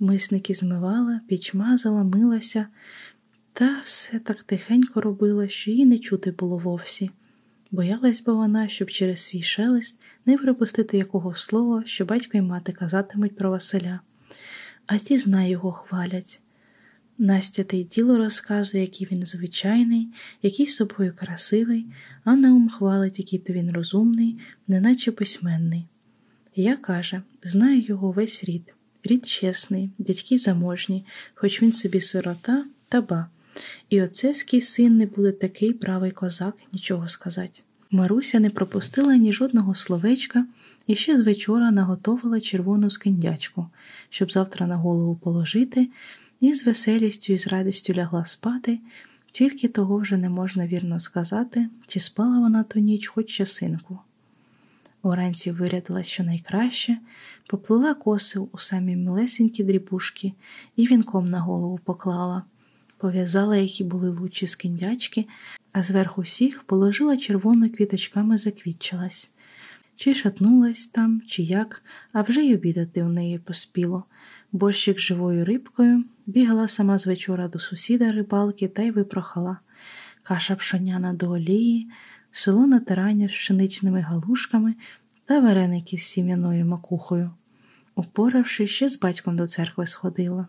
мисники 0.00 0.54
змивала, 0.54 1.20
піч 1.28 1.54
мазала, 1.54 2.04
милася, 2.04 2.66
та 3.52 3.80
все 3.84 4.18
так 4.18 4.42
тихенько 4.42 5.00
робила, 5.00 5.48
що 5.48 5.70
її 5.70 5.86
не 5.86 5.98
чути 5.98 6.30
було 6.30 6.58
вовсі. 6.58 7.10
Боялась 7.70 8.22
бо 8.22 8.34
вона, 8.34 8.68
щоб 8.68 8.90
через 8.90 9.20
свій 9.20 9.42
шелест 9.42 9.98
не 10.26 10.38
припустити 10.38 10.98
якого 10.98 11.34
слова, 11.34 11.82
що 11.86 12.04
батько 12.04 12.38
й 12.38 12.40
мати 12.40 12.72
казатимуть 12.72 13.36
про 13.36 13.50
Василя. 13.50 14.00
А 14.86 14.98
ті 14.98 15.18
знай 15.18 15.50
його 15.50 15.72
хвалять. 15.72 16.40
Настя 17.18 17.64
те 17.64 17.76
й 17.76 17.84
діло 17.84 18.18
розказує, 18.18 18.82
який 18.82 19.08
він 19.10 19.26
звичайний, 19.26 20.08
який 20.42 20.66
собою 20.66 21.14
красивий, 21.16 21.86
а 22.24 22.36
Наум 22.36 22.68
хвалить, 22.68 23.18
який 23.18 23.38
то 23.38 23.52
він 23.52 23.72
розумний, 23.72 24.38
неначе 24.66 25.12
письменний. 25.12 25.86
Я 26.58 26.76
каже, 26.76 27.22
знаю 27.44 27.80
його 27.80 28.10
весь 28.10 28.44
рід, 28.44 28.74
рід 29.04 29.26
чесний, 29.26 29.90
дядьки 29.98 30.38
заможні, 30.38 31.04
хоч 31.34 31.62
він 31.62 31.72
собі 31.72 32.00
сирота 32.00 32.64
та 32.88 33.00
ба. 33.00 33.26
І 33.88 34.02
отцевський 34.02 34.60
син 34.60 34.96
не 34.96 35.06
буде 35.06 35.32
такий 35.32 35.72
правий 35.72 36.10
козак, 36.10 36.54
нічого 36.72 37.08
сказати. 37.08 37.60
Маруся 37.90 38.40
не 38.40 38.50
пропустила 38.50 39.16
ні 39.16 39.32
жодного 39.32 39.74
словечка 39.74 40.46
і 40.86 40.94
ще 40.94 41.16
з 41.16 41.20
вечора 41.20 41.70
наготовила 41.70 42.40
червону 42.40 42.90
скиндячку, 42.90 43.66
щоб 44.10 44.32
завтра 44.32 44.66
на 44.66 44.76
голову 44.76 45.16
положити, 45.16 45.88
і 46.40 46.54
з 46.54 46.66
веселістю 46.66 47.32
і 47.32 47.38
з 47.38 47.46
радістю 47.46 47.94
лягла 47.94 48.24
спати, 48.24 48.78
тільки 49.32 49.68
того 49.68 49.98
вже 49.98 50.16
не 50.16 50.28
можна 50.28 50.66
вірно 50.66 51.00
сказати, 51.00 51.68
чи 51.86 52.00
спала 52.00 52.38
вона 52.38 52.62
ту 52.62 52.80
ніч 52.80 53.06
хоч 53.06 53.26
часинку. 53.30 53.98
Уранці 55.06 55.50
вирядилась 55.50 56.06
щонайкраще, 56.06 56.98
поплила 57.46 57.94
коси 57.94 58.38
у 58.38 58.58
самі 58.58 58.96
милесенькі 58.96 59.64
дрібушки 59.64 60.32
і 60.76 60.86
вінком 60.86 61.24
на 61.24 61.40
голову 61.40 61.80
поклала 61.84 62.42
пов'язала, 62.98 63.56
які 63.56 63.84
були 63.84 64.10
лучі 64.10 64.46
скиндячки, 64.46 65.26
а 65.72 65.82
зверху 65.82 66.20
всіх 66.20 66.62
положила 66.62 67.16
червоно 67.16 67.70
квіточками 67.70 68.38
заквітчилась. 68.38 69.30
Чи 69.96 70.14
шатнулась 70.14 70.86
там, 70.86 71.22
чи 71.26 71.42
як, 71.42 71.82
а 72.12 72.22
вже 72.22 72.40
й 72.40 72.54
обідати 72.54 73.02
у 73.02 73.08
неї 73.08 73.38
поспіло. 73.38 74.04
Борщик 74.52 74.98
живою 74.98 75.44
рибкою 75.44 76.04
бігала 76.26 76.68
сама 76.68 76.98
з 76.98 77.06
вечора 77.06 77.48
до 77.48 77.58
сусіда 77.58 78.12
рибалки 78.12 78.68
та 78.68 78.82
й 78.82 78.90
випрохала. 78.90 79.58
Каша 80.22 80.56
пшоняна 80.56 81.12
до 81.12 81.30
олії, 81.30 81.90
солоне 82.30 82.80
тирання 82.80 83.28
з 83.28 83.32
пшеничними 83.32 84.00
галушками 84.00 84.74
та 85.26 85.40
вареники 85.40 85.98
з 85.98 86.02
сім'яною 86.02 86.64
макухою. 86.64 87.30
Упоравши, 87.94 88.66
ще 88.66 88.88
з 88.88 88.98
батьком 88.98 89.36
до 89.36 89.46
церкви 89.46 89.86
сходила. 89.86 90.46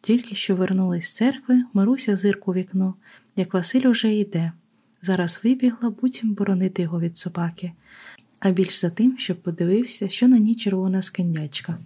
Тільки 0.00 0.34
що 0.34 0.56
вернулись 0.56 1.08
з 1.08 1.14
церкви, 1.14 1.64
Маруся 1.72 2.16
зирку 2.16 2.54
вікно, 2.54 2.94
як 3.36 3.54
Василь 3.54 3.88
уже 3.88 4.14
йде. 4.14 4.52
Зараз 5.02 5.40
вибігла, 5.44 5.90
буцім 5.90 6.34
боронити 6.34 6.82
його 6.82 7.00
від 7.00 7.16
собаки, 7.16 7.72
а 8.40 8.50
більш 8.50 8.80
за 8.80 8.90
тим, 8.90 9.18
щоб 9.18 9.36
подивився, 9.42 10.08
що 10.08 10.28
на 10.28 10.38
ній 10.38 10.54
червона 10.54 11.02
скандячка. 11.02 11.78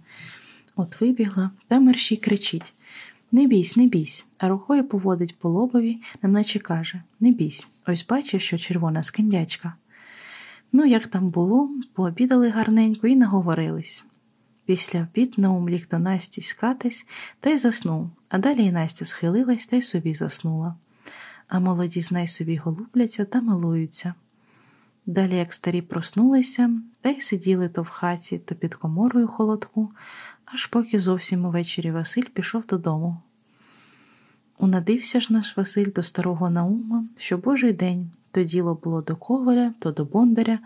От 0.75 1.01
вибігла, 1.01 1.51
та 1.67 1.79
мерщій 1.79 2.17
кричить 2.17 2.73
Не 3.31 3.47
бійсь, 3.47 3.77
не 3.77 3.87
бійсь, 3.87 4.25
а 4.37 4.47
рукою 4.47 4.83
поводить 4.83 5.35
по 5.39 5.49
лобові, 5.49 5.97
неначе 6.21 6.59
каже 6.59 7.01
Не 7.19 7.31
бійсь, 7.31 7.67
ось 7.87 8.05
бачиш, 8.07 8.43
що 8.43 8.57
червона 8.57 9.03
скандячка. 9.03 9.73
Ну, 10.71 10.85
як 10.85 11.07
там 11.07 11.29
було, 11.29 11.69
пообідали 11.93 12.49
гарненько 12.49 13.07
і 13.07 13.15
наговорились. 13.15 14.05
Після 14.65 14.99
обід 14.99 15.33
Наум 15.37 15.69
ліг 15.69 15.87
до 15.87 15.99
Насті 15.99 16.41
скатись 16.41 17.05
та 17.39 17.49
й 17.49 17.57
заснув, 17.57 18.09
а 18.29 18.37
далі 18.37 18.65
й 18.65 18.71
Настя 18.71 19.05
схилилась 19.05 19.67
та 19.67 19.75
й 19.75 19.81
собі 19.81 20.15
заснула. 20.15 20.75
А 21.47 21.59
молоді 21.59 22.01
з 22.01 22.11
неї 22.11 22.27
собі 22.27 22.57
голубляться 22.57 23.25
та 23.25 23.41
милуються. 23.41 24.13
Далі, 25.05 25.35
як 25.35 25.53
старі 25.53 25.81
проснулися, 25.81 26.69
та 27.01 27.09
й 27.09 27.21
сиділи 27.21 27.69
то 27.69 27.81
в 27.81 27.89
хаті, 27.89 28.39
то 28.39 28.55
під 28.55 28.75
коморою 28.75 29.27
холодку, 29.27 29.91
аж 30.45 30.65
поки 30.65 30.99
зовсім 30.99 31.45
увечері 31.45 31.91
Василь 31.91 32.23
пішов 32.33 32.65
додому. 32.65 33.17
Унадився 34.57 35.19
ж 35.19 35.33
наш 35.33 35.57
Василь 35.57 35.91
до 35.95 36.03
старого 36.03 36.49
Наума, 36.49 37.05
що 37.17 37.37
божий 37.37 37.73
день 37.73 38.11
то 38.31 38.43
діло 38.43 38.79
було 38.83 39.01
до 39.01 39.15
коваля, 39.15 39.73
то 39.79 39.91
до 39.91 40.05
бондаря, 40.05 40.59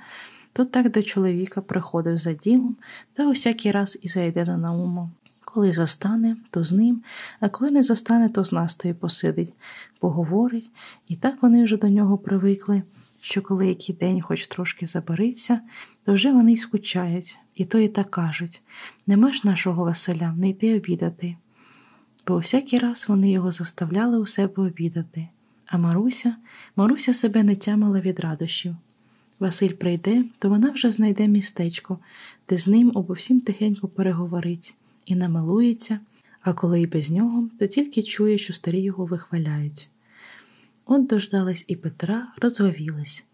то 0.53 0.66
так 0.66 0.91
до 0.91 1.03
чоловіка 1.03 1.61
приходив 1.61 2.18
за 2.18 2.34
ділом 2.34 2.76
та 3.13 3.30
усякий 3.30 3.72
раз 3.72 3.97
і 4.01 4.07
зайде 4.07 4.45
на 4.45 4.57
Наума. 4.57 5.09
Коли 5.45 5.72
застане, 5.72 6.38
то 6.49 6.63
з 6.63 6.72
ним, 6.72 7.03
а 7.39 7.49
коли 7.49 7.72
не 7.72 7.84
застане, 7.84 8.30
то 8.30 8.45
з 8.45 8.51
Настою 8.51 8.95
посидить, 8.95 9.53
поговорить, 9.99 10.72
і 11.07 11.16
так 11.16 11.36
вони 11.41 11.63
вже 11.63 11.78
до 11.78 11.89
нього 11.89 12.18
привикли, 12.18 12.84
що 13.22 13.41
коли 13.41 13.68
який 13.68 13.95
день 13.95 14.22
хоч 14.22 14.47
трошки 14.47 14.86
забериться, 14.86 15.61
то 16.05 16.13
вже 16.13 16.32
вони 16.32 16.53
й 16.53 16.57
скучають, 16.57 17.38
і 17.55 17.66
то 17.66 17.80
і 17.80 17.88
так 17.88 18.11
кажуть 18.11 18.61
нема 19.07 19.34
ж 19.34 19.41
нашого 19.43 19.84
Василя, 19.84 20.34
не 20.38 20.49
йти 20.49 20.76
обідати. 20.76 21.36
Бо 22.28 22.38
всякий 22.38 22.80
раз 22.80 23.05
вони 23.07 23.32
його 23.32 23.51
заставляли 23.51 24.20
у 24.20 24.26
себе 24.26 24.63
обідати, 24.63 25.28
а 25.66 25.78
Маруся, 25.78 26.36
Маруся 26.76 27.13
себе 27.13 27.43
не 27.43 27.55
тямила 27.55 27.99
від 27.99 28.20
радощів. 28.20 28.76
Василь 29.39 29.74
прийде, 29.74 30.26
то 30.39 30.49
вона 30.49 30.72
вже 30.72 30.91
знайде 30.91 31.28
містечко, 31.28 31.99
де 32.49 32.57
з 32.57 32.68
ним 32.68 32.91
обо 32.95 33.13
всім 33.13 33.41
тихенько 33.41 33.88
переговорить 33.88 34.76
і 35.05 35.16
намилується, 35.16 35.99
а 36.41 36.53
коли 36.53 36.82
й 36.82 36.86
без 36.86 37.11
нього, 37.11 37.49
то 37.59 37.68
тільки 37.68 38.03
чує, 38.03 38.38
що 38.38 38.53
старі 38.53 38.82
його 38.82 39.05
вихваляють. 39.05 39.89
От 40.86 41.07
дождались 41.07 41.66
і 41.68 41.76
Петра, 41.76 42.28
розговілись. 42.41 43.26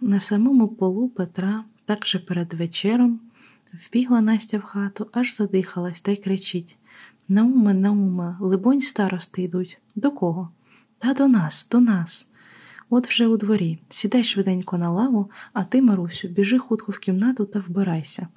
На 0.00 0.20
самому 0.20 0.68
полу 0.68 1.08
Петра, 1.08 1.64
так 1.84 2.06
же 2.06 2.18
перед 2.18 2.54
вечером, 2.54 3.20
вбігла 3.72 4.20
Настя 4.20 4.58
в 4.58 4.62
хату, 4.62 5.06
аж 5.12 5.34
задихалась 5.34 6.00
та 6.00 6.12
й 6.12 6.16
кричить 6.16 6.76
Науме, 7.32 7.74
Науме, 7.74 8.36
либонь, 8.40 8.80
старости 8.80 9.42
йдуть. 9.42 9.78
До 9.94 10.10
кого? 10.10 10.50
Та 10.98 11.14
до 11.14 11.28
нас, 11.28 11.68
до 11.70 11.80
нас. 11.80 12.28
От 12.88 13.08
вже 13.08 13.26
у 13.26 13.36
дворі. 13.36 13.78
Сідай 13.90 14.24
швиденько 14.24 14.78
на 14.78 14.90
лаву, 14.90 15.30
а 15.52 15.64
ти, 15.64 15.82
Марусю, 15.82 16.28
біжи 16.28 16.58
хутко 16.58 16.92
в 16.92 16.98
кімнату 16.98 17.44
та 17.44 17.58
вбирайся. 17.58 18.28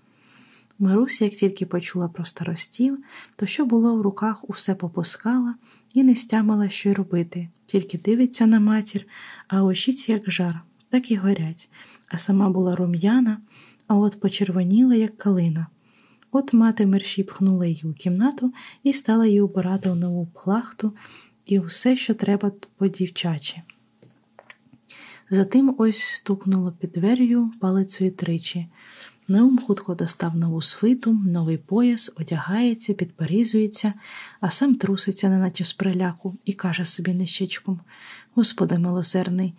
Маруся, 0.80 1.26
як 1.26 1.34
тільки 1.34 1.66
почула 1.66 2.08
про 2.08 2.26
старостів, 2.26 2.98
то 3.36 3.46
що 3.46 3.66
було 3.66 3.96
в 3.96 4.02
руках, 4.02 4.50
усе 4.50 4.76
попускала 4.76 5.56
і 5.94 6.04
не 6.04 6.16
стямила, 6.16 6.70
що 6.70 6.90
й 6.90 6.94
робити, 6.94 7.50
тільки 7.66 7.98
дивиться 7.98 8.46
на 8.46 8.60
матір, 8.60 9.06
а 9.48 9.64
очі 9.64 10.12
як 10.12 10.32
жар, 10.32 10.62
так 10.90 11.12
і 11.12 11.16
горять, 11.16 11.70
а 12.08 12.18
сама 12.18 12.50
була 12.50 12.76
рум'яна, 12.76 13.38
а 13.88 13.96
от 13.96 14.20
почервоніла, 14.20 14.96
як 14.96 15.18
калина. 15.18 15.68
От 16.36 16.54
мати 16.54 16.86
мерші 16.86 17.24
пхнула 17.24 17.66
її 17.66 17.84
у 17.84 17.94
кімнату 17.94 18.54
і 18.84 18.94
стала 18.94 19.26
їй 19.26 19.42
убирати 19.42 19.92
в 19.92 19.96
нову 19.96 20.26
плахту 20.26 20.94
і 21.46 21.60
все, 21.60 21.96
що 21.96 22.14
треба 22.14 22.52
по 22.78 22.88
дівчачі. 22.88 23.62
Затим 25.30 25.76
ось 25.78 26.00
стукнуло 26.00 26.72
під 26.72 26.92
дверю 26.92 27.52
палицею 27.60 28.12
тричі. 28.12 28.68
Неум 29.28 29.60
хутко 29.60 29.96
достав 29.96 30.36
нову 30.36 30.62
свиту, 30.62 31.14
новий 31.14 31.58
пояс, 31.58 32.12
одягається, 32.16 32.94
підперізується, 32.94 33.94
а 34.42 34.52
сам 34.52 34.76
труситься, 34.76 35.30
неначе 35.30 35.64
з 35.64 35.74
приляку, 35.74 36.36
і 36.46 36.54
каже 36.54 36.86
собі 36.86 37.14
нищечком 37.14 37.80
Господи 38.36 38.78
милосердний, 38.78 39.54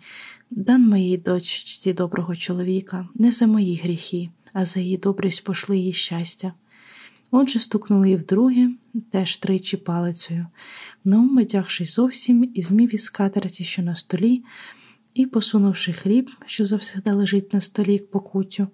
дан 0.51 0.89
моїй 0.89 1.17
дочці 1.17 1.93
доброго 1.93 2.35
чоловіка, 2.35 3.07
не 3.15 3.31
за 3.31 3.47
мої 3.47 3.75
гріхи, 3.83 4.29
а 4.53 4.65
за 4.65 4.79
її 4.79 4.97
добрість 4.97 5.43
пошли 5.43 5.77
їй 5.77 5.93
щастя. 5.93 6.53
Отже, 7.37 7.59
стукнули 7.59 8.11
і 8.11 8.15
вдруге, 8.15 8.69
теж 9.11 9.37
тричі 9.37 9.77
палицею. 9.77 10.47
Наум, 11.03 11.37
одягшись 11.37 11.95
зовсім, 11.95 12.51
і 12.53 12.63
змів 12.63 12.95
із 12.95 13.03
скатерці, 13.03 13.63
що 13.63 13.81
на 13.81 13.95
столі, 13.95 14.43
і, 15.13 15.25
посунувши 15.25 15.93
хліб, 15.93 16.31
що 16.45 16.65
завсегда 16.65 17.13
лежить 17.13 17.53
на 17.53 17.61
столі 17.61 17.99
к 17.99 18.05
покуттю, 18.05 18.67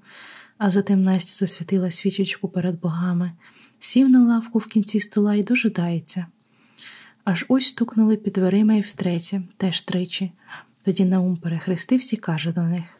а 0.57 0.69
затим 0.69 1.03
Настя 1.03 1.45
засвітила 1.45 1.91
свічечку 1.91 2.47
перед 2.47 2.79
богами, 2.79 3.31
сів 3.79 4.09
на 4.09 4.23
лавку 4.23 4.59
в 4.59 4.65
кінці 4.65 4.99
стола 4.99 5.35
і 5.35 5.43
дожидається. 5.43 6.25
Аж 7.23 7.45
ось 7.47 7.67
стукнули 7.67 8.17
під 8.17 8.33
дверима 8.33 8.73
і 8.73 8.81
втретє, 8.81 9.41
теж 9.57 9.81
тричі. 9.81 10.31
Тоді 10.83 11.05
Наум 11.05 11.37
перехрестився 11.37 12.15
і 12.15 12.19
каже 12.19 12.51
до 12.51 12.63
них 12.63 12.97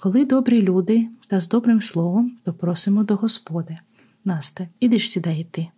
Коли 0.00 0.24
добрі 0.24 0.62
люди 0.62 1.08
та 1.26 1.40
з 1.40 1.48
добрим 1.48 1.82
словом, 1.82 2.36
то 2.44 2.52
просимо 2.52 3.04
до 3.04 3.16
Господи. 3.16 3.78
Насте, 4.24 4.68
іди 4.80 4.98
ж 4.98 5.08
сідай 5.08 5.40
йти. 5.40 5.68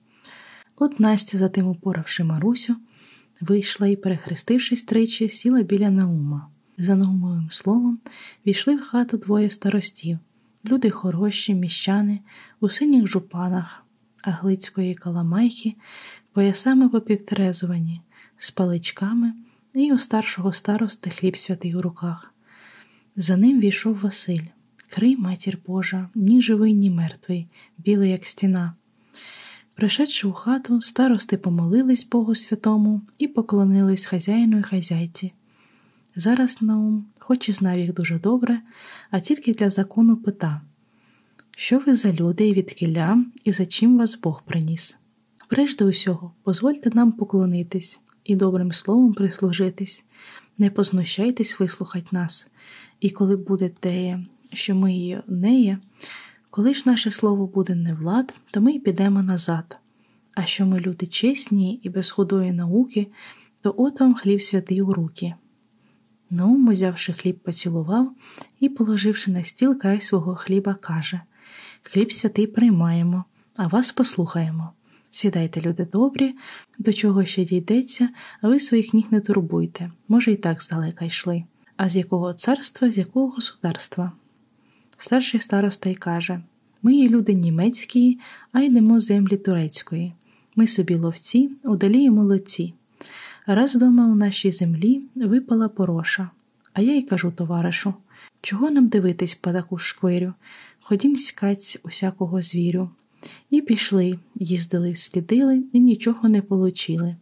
От 0.76 1.01
Настя, 1.01 1.38
затим 1.38 1.66
упоравши 1.66 2.24
Марусю, 2.24 2.76
вийшла 3.40 3.86
і, 3.86 3.97
перехрестившись 3.97 4.82
тричі, 4.82 5.28
сіла 5.28 5.62
біля 5.62 5.90
Наума. 5.90 6.49
За 6.78 6.97
Наумовим 6.97 7.51
словом 7.51 7.99
війшли 8.47 8.76
в 8.76 8.80
хату 8.80 9.16
двоє 9.16 9.51
старостів 9.51 10.18
люди 10.64 10.90
хороші, 10.90 11.55
міщани, 11.55 12.20
у 12.61 12.68
синіх 12.70 13.07
жупанах, 13.07 13.84
аглицької 14.22 14.95
каламайки, 14.95 15.74
поясами 16.32 16.88
попівтрезувані, 16.88 18.01
з 18.38 18.51
паличками 18.51 19.32
і 19.74 19.92
у 19.92 19.99
старшого 19.99 20.53
старости 20.53 21.11
хліб 21.11 21.36
святий 21.36 21.74
у 21.74 21.82
руках. 21.82 22.34
За 23.16 23.36
ним 23.36 23.61
війшов 23.61 23.99
Василь, 23.99 24.45
крий 24.95 25.16
матір 25.16 25.59
Божа, 25.66 26.09
ні 26.14 26.42
живий, 26.42 26.74
ні 26.74 26.90
мертвий, 26.90 27.49
білий, 27.78 28.11
як 28.11 28.26
стіна. 28.26 28.74
Пришедши 29.74 30.28
у 30.28 30.32
хату, 30.32 30.80
старости 30.80 31.36
помолились 31.36 32.07
Богу 32.07 32.34
Святому 32.34 33.01
і 33.18 33.28
поклонились 33.28 34.07
хазяїну 34.07 34.59
і 34.59 34.62
хазяйці. 34.62 35.32
Зараз 36.16 36.62
Наум, 36.62 37.07
хоч 37.18 37.49
і 37.49 37.53
знав 37.53 37.78
їх 37.78 37.95
дуже 37.95 38.18
добре, 38.18 38.61
а 39.11 39.20
тільки 39.20 39.55
для 39.55 39.70
закону 39.70 40.16
пита 40.16 40.61
що 41.57 41.78
ви 41.78 41.95
за 41.95 42.12
люди 42.12 42.49
і 42.49 42.55
відкіля, 42.55 43.24
і 43.45 43.53
за 43.53 43.66
чим 43.66 43.99
вас 43.99 44.20
Бог 44.20 44.42
приніс? 44.42 44.97
Прежде 45.49 45.84
усього, 45.84 46.32
дозвольте 46.47 46.90
нам 46.95 47.12
поклонитись 47.12 48.01
і 48.24 48.36
добрим 48.36 48.72
словом 48.72 49.12
прислужитись, 49.12 50.05
не 50.59 50.70
познущайтесь 50.70 51.61
вислухать 51.61 52.12
нас, 52.12 52.47
і 53.01 53.11
коли 53.11 53.36
буде 53.36 53.68
те, 53.80 54.24
що 54.55 54.74
ми 54.74 55.22
не 55.26 55.61
є, 55.61 55.78
коли 56.50 56.74
ж 56.74 56.82
наше 56.86 57.11
слово 57.11 57.46
буде 57.46 57.74
не 57.74 57.94
влад, 57.94 58.34
то 58.50 58.61
ми 58.61 58.72
й 58.72 58.78
підемо 58.78 59.22
назад. 59.22 59.78
А 60.34 60.44
що 60.44 60.66
ми 60.66 60.80
люди 60.80 61.07
чесні 61.07 61.80
і 61.82 61.88
без 61.88 62.11
худої 62.11 62.52
науки, 62.52 63.07
то 63.62 63.74
от 63.78 64.00
вам 64.00 64.14
хліб 64.14 64.42
святий 64.42 64.82
у 64.82 64.92
руки. 64.92 65.34
Наум, 66.30 66.68
узявши 66.68 67.12
хліб, 67.12 67.38
поцілував 67.38 68.14
і, 68.61 68.68
положивши 68.68 69.30
на 69.30 69.42
стіл 69.42 69.78
край 69.78 70.00
свого 70.00 70.34
хліба, 70.34 70.74
каже 70.74 71.20
Хліб 71.82 72.12
святий 72.12 72.46
приймаємо, 72.46 73.24
а 73.57 73.66
вас 73.66 73.92
послухаємо. 73.92 74.72
Сідайте, 75.11 75.61
люди 75.61 75.84
добрі, 75.92 76.34
до 76.78 76.92
чого 76.92 77.24
ще 77.24 77.44
дійдеться, 77.44 78.09
а 78.40 78.48
ви 78.48 78.61
своїх 78.61 78.94
ніг 78.94 79.05
не 79.11 79.20
турбуйте, 79.20 79.90
може, 80.09 80.32
і 80.32 80.36
так 80.36 80.62
здалека 80.62 81.05
йшли. 81.05 81.44
А 81.76 81.88
з 81.88 81.96
якого 81.96 82.34
царства, 82.34 82.90
з 82.90 82.98
якого 82.98 83.28
государства? 83.28 84.12
Старший 85.05 85.40
староста 85.40 85.90
й 85.90 85.94
каже 85.94 86.40
Ми 86.82 86.94
є 86.94 87.09
люди 87.09 87.34
німецькі, 87.34 88.18
а 88.52 88.61
йдемо 88.61 89.00
землі 89.00 89.36
турецької. 89.36 90.12
Ми 90.57 90.66
собі 90.66 90.94
ловці, 90.94 91.50
удалі 91.64 92.11
молодці. 92.11 92.74
Раз 93.46 93.74
дома 93.74 94.07
у 94.07 94.14
нашій 94.14 94.52
землі 94.52 95.02
випала 95.14 95.68
пороша, 95.68 96.30
а 96.72 96.80
я 96.80 96.96
й 96.96 97.02
кажу 97.02 97.32
товаришу 97.36 97.94
чого 98.40 98.70
нам 98.70 98.88
дивитись 98.88 99.34
по 99.34 99.52
таку 99.52 99.78
шквирю? 99.78 100.34
Ходім 100.80 101.16
скать 101.16 101.80
усякого 101.82 102.42
звірю. 102.42 102.90
І 103.50 103.61
пішли, 103.61 104.18
їздили, 104.34 104.94
слідили 104.94 105.62
і 105.72 105.80
нічого 105.80 106.28
не 106.28 106.42
получили. 106.42 107.16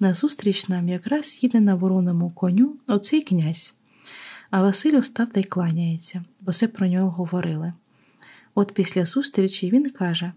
Назустріч 0.00 0.68
нам 0.68 0.88
якраз 0.88 1.38
їде 1.42 1.60
на 1.60 1.74
вороному 1.74 2.30
коню 2.30 2.76
оцей 2.86 3.22
князь. 3.22 3.74
А 4.52 4.62
Василь 4.62 4.98
устав 4.98 5.28
та 5.32 5.40
й 5.40 5.44
кланяється, 5.44 6.24
бо 6.40 6.50
все 6.50 6.68
про 6.68 6.86
нього 6.86 7.10
говорили. 7.10 7.72
От 8.54 8.72
після 8.72 9.04
зустрічі 9.04 9.70
він 9.70 9.90
каже 9.90 10.32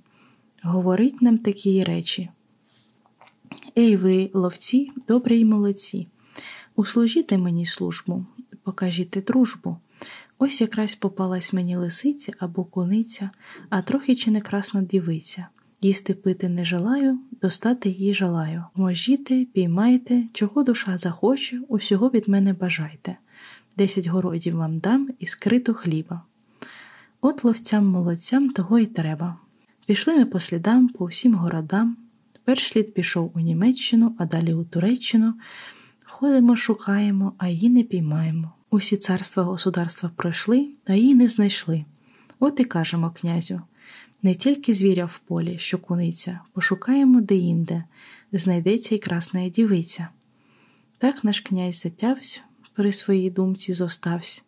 Говорить 0.63 1.21
нам 1.21 1.37
такі 1.37 1.83
речі. 1.83 2.29
Ей 3.77 3.97
ви, 3.97 4.29
ловці, 4.33 4.91
добрі 5.07 5.39
й 5.39 5.45
молодці, 5.45 6.07
услужіте 6.75 7.37
мені 7.37 7.65
службу, 7.65 8.25
покажіть 8.63 9.23
дружбу. 9.27 9.77
Ось 10.37 10.61
якраз 10.61 10.95
попалась 10.95 11.53
мені 11.53 11.77
лисиця 11.77 12.33
або 12.39 12.63
куниця, 12.63 13.29
а 13.69 13.81
трохи 13.81 14.15
чи 14.15 14.31
не 14.31 14.41
красна 14.41 14.81
дівиця. 14.81 15.47
Їсти 15.81 16.13
пити 16.13 16.49
не 16.49 16.65
желаю, 16.65 17.19
достати 17.41 17.89
її 17.89 18.13
желаю. 18.13 18.63
Можіте, 18.75 19.45
піймайте, 19.45 20.23
чого 20.33 20.63
душа 20.63 20.97
захоче, 20.97 21.61
усього 21.67 22.09
від 22.09 22.27
мене 22.27 22.53
бажайте. 22.53 23.17
Десять 23.77 24.07
городів 24.07 24.55
вам 24.55 24.79
дам 24.79 25.09
і 25.19 25.25
скриту 25.25 25.73
хліба. 25.73 26.21
От 27.21 27.43
ловцям 27.43 27.87
молодцям 27.87 28.49
того 28.49 28.79
й 28.79 28.85
треба. 28.85 29.37
Пішли 29.85 30.17
ми 30.17 30.25
по 30.25 30.39
слідам, 30.39 30.87
по 30.87 31.05
всім 31.05 31.35
городам. 31.35 31.97
Перш 32.43 32.67
слід 32.67 32.93
пішов 32.93 33.31
у 33.35 33.39
Німеччину, 33.39 34.15
а 34.19 34.25
далі 34.25 34.53
у 34.53 34.63
Туреччину. 34.63 35.33
Ходимо, 36.05 36.55
шукаємо, 36.55 37.33
а 37.37 37.47
її 37.47 37.69
не 37.69 37.83
піймаємо. 37.83 38.51
Усі 38.69 38.97
царства 38.97 39.43
государства 39.43 40.11
пройшли, 40.15 40.69
а 40.85 40.93
її 40.93 41.15
не 41.15 41.27
знайшли. 41.27 41.85
От 42.39 42.59
і 42.59 42.63
кажемо 42.63 43.11
князю 43.19 43.61
не 44.25 44.35
тільки 44.35 44.73
звіря 44.73 45.05
в 45.05 45.17
полі, 45.17 45.57
що 45.59 45.77
куниця, 45.77 46.39
пошукаємо 46.53 47.21
деінде, 47.21 47.83
знайдеться 48.31 48.95
й 48.95 48.97
красна 48.97 49.49
дівиця. 49.49 50.07
Так 50.97 51.23
наш 51.23 51.39
князь 51.39 51.81
затявсь, 51.81 52.41
при 52.75 52.91
своїй 52.91 53.29
думці 53.29 53.73
зоставсь. 53.73 54.43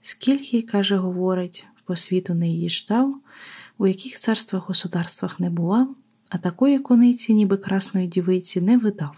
Скільки, 0.00 0.62
каже, 0.62 0.96
говорить, 0.96 1.66
по 1.84 1.96
світу 1.96 2.34
не 2.34 2.48
їжджав, 2.48 3.20
у 3.78 3.86
яких 3.86 4.18
царствах 4.18 4.68
государствах 4.68 5.40
не 5.40 5.50
бував, 5.50 5.96
а 6.28 6.38
такої 6.38 6.78
куниці, 6.78 7.34
ніби 7.34 7.56
красної 7.56 8.06
дівиці, 8.06 8.60
не 8.60 8.78
видав. 8.78 9.16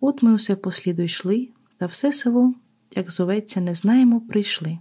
От 0.00 0.22
ми 0.22 0.34
усе 0.34 0.56
посліду 0.56 1.02
йшли, 1.02 1.48
та 1.76 1.86
все 1.86 2.12
село, 2.12 2.54
як 2.94 3.10
зоветься, 3.10 3.60
не 3.60 3.74
знаємо, 3.74 4.20
прийшли. 4.20 4.78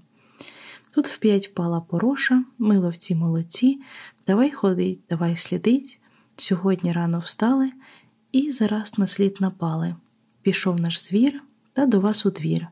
Тут 0.91 1.07
вп'ять 1.07 1.47
впала 1.47 1.81
пороша, 1.81 2.43
ми 2.57 2.77
ловці 2.77 3.15
молодці, 3.15 3.81
давай 4.27 4.51
ходить, 4.51 4.99
давай 5.09 5.35
слідить. 5.35 5.99
Сьогодні 6.37 6.91
рано 6.91 7.19
встали 7.19 7.71
і 8.31 8.51
зараз 8.51 8.99
на 8.99 9.07
слід 9.07 9.37
напали. 9.39 9.95
Пішов 10.41 10.79
наш 10.79 11.01
звір 11.01 11.41
та 11.75 11.85
до 11.85 11.99
вас 11.99 12.25
у 12.25 12.31
двір, 12.31 12.67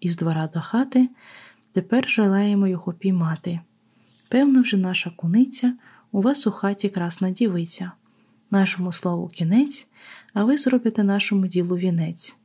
із 0.00 0.16
двора 0.16 0.48
до 0.54 0.60
хати, 0.60 1.08
тепер 1.72 2.08
желаємо 2.08 2.68
його 2.68 2.92
піймати. 2.92 3.60
Певно, 4.28 4.62
вже 4.62 4.76
наша 4.76 5.10
куниця, 5.10 5.74
у 6.12 6.20
вас 6.20 6.46
у 6.46 6.50
хаті 6.50 6.88
красна 6.88 7.30
дівиця, 7.30 7.92
нашому 8.50 8.92
слову 8.92 9.28
кінець, 9.28 9.86
а 10.34 10.44
ви 10.44 10.58
зробите 10.58 11.04
нашому 11.04 11.46
ділу 11.46 11.76
вінець. 11.76 12.36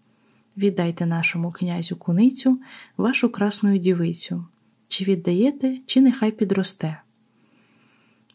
Віддайте 0.58 1.06
нашому 1.06 1.52
князю 1.52 1.96
куницю, 1.96 2.60
вашу 2.98 3.30
красну 3.30 3.78
дівицю 3.78 4.46
чи 4.88 5.04
віддаєте, 5.04 5.80
чи 5.86 6.02
нехай 6.02 6.32
підросте. 6.32 7.02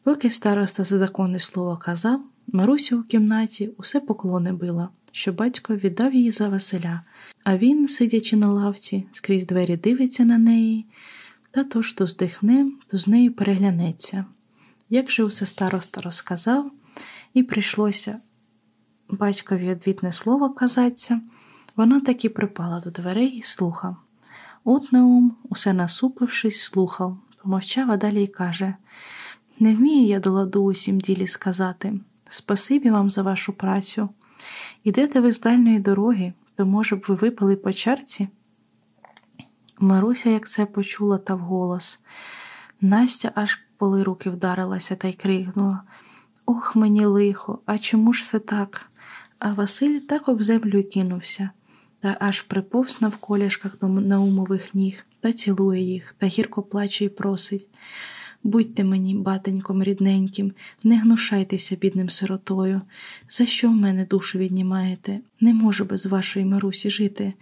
Поки 0.03 0.31
староста 0.31 0.85
за 0.85 0.99
законне 0.99 1.39
слово 1.39 1.77
казав, 1.77 2.21
Маруся 2.47 2.97
у 2.97 3.03
кімнаті 3.03 3.71
усе 3.77 4.01
поклони 4.01 4.53
била, 4.53 4.89
що 5.13 5.33
батько 5.33 5.77
віддав 5.77 6.15
її 6.15 6.31
за 6.31 6.49
Василя, 6.49 7.01
а 7.45 7.57
він, 7.57 7.89
сидячи 7.89 8.37
на 8.37 8.53
лавці, 8.53 9.07
скрізь 9.13 9.47
двері 9.47 9.77
дивиться 9.77 10.25
на 10.25 10.39
неї, 10.39 10.87
та 11.51 11.65
то 11.65 11.83
ж 11.83 11.97
то 11.97 12.07
здихне, 12.07 12.67
то 12.87 12.99
з 12.99 13.09
нею 13.09 13.33
переглянеться. 13.33 14.25
Як 14.91 15.11
же 15.11 15.25
усе 15.25 15.47
староста 15.47 16.01
розказав, 16.01 16.73
і 17.35 17.43
прийшлося 17.43 18.19
батькові 19.09 19.73
одвітне 19.73 20.13
слово 20.13 20.51
казаться, 20.51 21.21
вона 21.77 22.01
таки 22.01 22.29
припала 22.29 22.81
до 22.81 22.91
дверей 22.91 23.29
і 23.29 23.43
слухав. 23.43 23.97
От 24.65 24.93
Наум, 24.93 25.37
усе 25.49 25.73
насупившись, 25.73 26.63
слухав, 26.63 27.19
помовчав, 27.43 27.91
а 27.91 27.97
далі 27.97 28.23
й 28.23 28.27
каже 28.27 28.75
Не 29.59 29.75
вмію 29.75 30.07
я 30.07 30.21
до 30.21 30.31
ладу 30.31 30.65
усім 30.65 31.01
ділі 31.01 31.27
сказати. 31.27 32.01
Спасибі 32.29 32.91
вам 32.91 33.11
за 33.11 33.23
вашу 33.23 33.53
працю. 33.53 34.09
Ідете 34.85 35.21
ви 35.21 35.33
з 35.33 35.41
дальньої 35.41 35.79
дороги, 35.79 36.33
то, 36.57 36.67
може 36.67 36.97
б, 36.97 37.05
ви 37.09 37.15
випали 37.15 37.57
по 37.57 37.73
чарці? 37.73 38.29
Маруся, 39.79 40.31
як 40.31 40.49
це 40.49 40.67
почула, 40.67 41.19
та 41.19 41.35
вголос. 41.35 42.01
Настя 42.81 43.33
аж 43.35 43.61
поли 43.77 44.03
руки 44.03 44.31
вдарилася 44.31 44.97
та 44.97 45.09
й 45.09 45.13
крикнула 45.13 45.83
Ох, 46.47 46.77
мені 46.77 47.07
лихо, 47.07 47.59
а 47.67 47.79
чому 47.79 48.13
ж 48.13 48.23
це 48.23 48.39
так? 48.39 48.91
А 49.39 49.53
Василь 49.53 50.01
так 50.01 50.29
об 50.29 50.43
землю 50.43 50.83
кинувся 50.83 51.51
та 52.01 52.17
аж 52.21 52.43
приповз 52.43 53.01
навколішках 53.01 53.79
до 53.79 53.89
наумових 53.89 54.75
ніг 54.75 55.07
та 55.21 55.33
цілує 55.33 55.83
їх, 55.83 56.15
та 56.19 56.27
гірко 56.27 56.63
плаче 56.63 57.05
й 57.05 57.09
просить. 57.09 57.69
Будьте 58.43 58.85
мені, 58.85 59.15
батеньком 59.15 59.83
рідненьким, 59.83 60.53
не 60.85 60.99
гнушайтеся 60.99 61.77
бідним 61.77 62.11
сиротою. 62.11 62.81
За 63.29 63.47
що 63.47 63.69
в 63.69 63.73
мене 63.73 64.05
душу 64.05 64.39
віднімаєте? 64.39 65.21
Не 65.41 65.55
можу 65.55 65.85
без 65.85 66.07
вашої 66.07 66.45
Марусі 66.45 66.91
жити, 66.91 67.33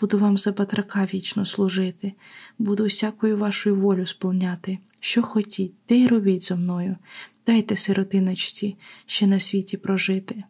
буду 0.00 0.18
вам 0.18 0.38
за 0.38 0.52
батрака 0.52 1.08
вічно 1.14 1.46
служити, 1.46 2.12
буду 2.58 2.84
всякою 2.84 3.38
вашою 3.38 3.76
волю 3.76 4.06
сповняти. 4.06 4.78
Що 5.00 5.22
хотіть, 5.22 5.72
те 5.86 5.96
й 5.96 6.06
робіть 6.06 6.42
зо 6.42 6.56
мною, 6.56 6.96
дайте 7.46 7.76
сиротиночці 7.76 8.76
ще 9.06 9.26
на 9.26 9.38
світі 9.38 9.76
прожити. 9.76 10.44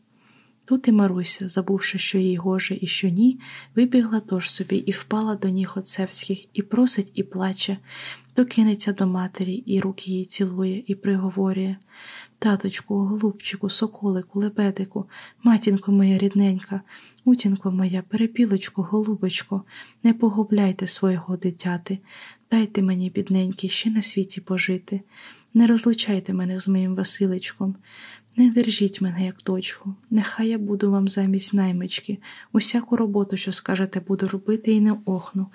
Тут 0.65 0.89
і 0.89 0.93
Маруся, 0.93 1.49
забувши, 1.49 1.99
що 1.99 2.19
їй 2.19 2.37
гоже 2.37 2.79
і 2.81 2.87
що 2.87 3.09
ні, 3.09 3.41
вибігла 3.77 4.21
тож 4.21 4.51
собі 4.51 4.77
і 4.77 4.91
впала 4.91 5.35
до 5.35 5.49
ніг 5.49 5.73
отцевських, 5.77 6.45
і 6.53 6.63
просить, 6.63 7.13
і 7.15 7.23
плаче, 7.23 7.79
то 8.35 8.45
кинеться 8.45 8.93
до 8.93 9.07
матері, 9.07 9.55
і 9.55 9.81
руки 9.81 10.11
її 10.11 10.25
цілує, 10.25 10.85
і 10.87 10.95
приговорює 10.95 11.77
Таточку, 12.39 12.95
голубчику, 12.95 13.71
соколику, 13.71 14.41
лебедику, 14.41 15.09
матінко 15.43 15.93
моя 15.93 16.19
рідненька, 16.19 16.81
утінко 17.25 17.71
моя, 17.71 18.03
перепілочко, 18.09 18.83
голубочко, 18.83 19.63
не 20.03 20.15
погубляйте 20.15 20.87
свого 20.87 21.37
дитяти, 21.37 21.99
дайте 22.51 22.83
мені, 22.83 23.11
бідненький, 23.11 23.71
ще 23.71 23.91
на 23.91 24.03
світі 24.03 24.41
пожити. 24.41 25.01
Не 25.55 25.67
розлучайте 25.67 26.35
мене 26.35 26.59
з 26.59 26.69
моїм 26.69 26.95
Василечком. 26.95 27.77
Не 28.37 28.51
держіть 28.51 29.01
мене, 29.01 29.25
як 29.25 29.37
дочку, 29.47 29.95
нехай 30.11 30.49
я 30.49 30.59
буду 30.59 30.91
вам 30.91 31.09
замість 31.09 31.55
наймички, 31.55 32.19
усяку 32.53 32.97
роботу, 32.97 33.37
що 33.37 33.53
скажете, 33.53 34.01
буду 34.01 34.29
робити 34.29 34.73
і 34.73 34.81
не 34.81 34.97
охну. 35.05 35.47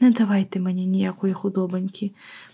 Не 0.00 0.10
давайте 0.10 0.60
мені 0.60 0.86
ніякої 0.86 1.34
худобоньки, 1.34 2.10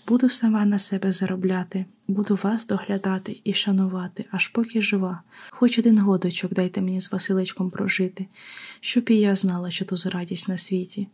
буду 0.08 0.30
сама 0.30 0.64
на 0.64 0.78
себе 0.78 1.12
заробляти, 1.12 1.84
буду 2.08 2.38
вас 2.42 2.66
доглядати 2.66 3.40
і 3.44 3.54
шанувати, 3.54 4.24
аж 4.30 4.48
поки 4.48 4.82
жива. 4.82 5.22
Хоч 5.50 5.78
один 5.78 5.98
годочок 5.98 6.54
дайте 6.54 6.80
мені 6.80 7.00
з 7.00 7.12
Василечком 7.12 7.70
прожити, 7.70 8.26
щоб 8.80 9.10
і 9.10 9.14
я 9.14 9.36
знала, 9.36 9.70
що 9.70 9.84
то 9.84 9.96
за 9.96 10.10
радість 10.10 10.48
на 10.48 10.56
світі. 10.56 11.08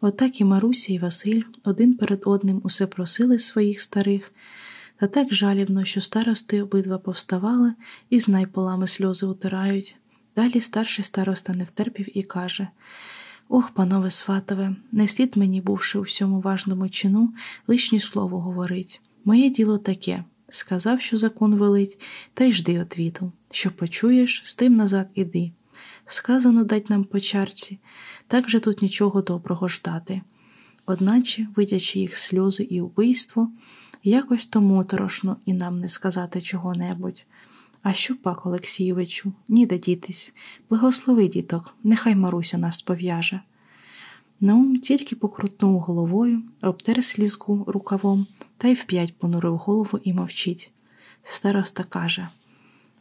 Отак 0.00 0.40
і 0.40 0.44
Маруся 0.44 0.92
і 0.92 0.98
Василь 0.98 1.42
один 1.64 1.94
перед 1.94 2.22
одним 2.24 2.60
усе 2.64 2.86
просили 2.86 3.38
своїх 3.38 3.80
старих. 3.80 4.32
Та 5.00 5.06
так 5.06 5.34
жалібно, 5.34 5.84
що 5.84 6.00
старости 6.00 6.62
обидва 6.62 6.98
повставали 6.98 7.74
і 8.10 8.20
з 8.20 8.28
найполами 8.28 8.86
сльози 8.86 9.26
утирають. 9.26 9.96
Далі 10.36 10.60
старший 10.60 11.04
староста 11.04 11.52
не 11.52 11.64
втерпів 11.64 12.18
і 12.18 12.22
каже 12.22 12.68
Ох, 13.48 13.70
панове 13.70 14.10
сватове, 14.10 14.76
не 14.92 15.08
слід 15.08 15.36
мені, 15.36 15.60
бувши 15.60 15.98
у 15.98 16.02
всьому 16.02 16.40
важному 16.40 16.88
чину, 16.88 17.34
лишнє 17.66 18.00
слово 18.00 18.40
говорить. 18.40 19.00
Моє 19.24 19.50
діло 19.50 19.78
таке 19.78 20.24
сказав, 20.50 21.00
що 21.00 21.18
закон 21.18 21.54
велить, 21.54 22.00
та 22.34 22.44
й 22.44 22.52
жди 22.52 22.80
отвіту. 22.80 23.32
Що 23.50 23.70
почуєш, 23.70 24.42
з 24.44 24.54
тим 24.54 24.74
назад 24.74 25.08
іди. 25.14 25.52
Сказано 26.06 26.64
дать 26.64 26.90
нам 26.90 27.04
по 27.04 27.20
чарці, 27.20 27.78
так 28.26 28.50
же 28.50 28.60
тут 28.60 28.82
нічого 28.82 29.22
доброго 29.22 29.68
ждати. 29.68 30.22
Одначе, 30.86 31.46
видячи 31.56 31.98
їх 31.98 32.16
сльози 32.16 32.62
і 32.62 32.80
убийство, 32.80 33.50
Якось 34.02 34.46
то 34.46 34.60
моторошно 34.60 35.36
і 35.46 35.54
нам 35.54 35.78
не 35.78 35.88
сказати 35.88 36.40
чого-небудь. 36.40 37.24
А 37.82 37.92
що 37.92 38.16
пак, 38.16 38.46
Олексійовичу, 38.46 39.32
ніде 39.48 39.78
дітись, 39.78 40.34
благослови 40.70 41.28
діток, 41.28 41.74
нехай 41.84 42.14
Маруся 42.14 42.58
нас 42.58 42.82
пов'яже. 42.82 43.40
Наум 44.40 44.78
тільки 44.78 45.16
покрутнув 45.16 45.80
головою, 45.80 46.42
обтер 46.62 47.04
слізку 47.04 47.64
рукавом 47.66 48.26
та 48.56 48.68
й 48.68 48.74
вп'ять 48.74 49.18
понурив 49.18 49.56
голову 49.56 49.98
і 50.04 50.12
мовчить. 50.12 50.72
Староста 51.22 51.84
каже 51.84 52.28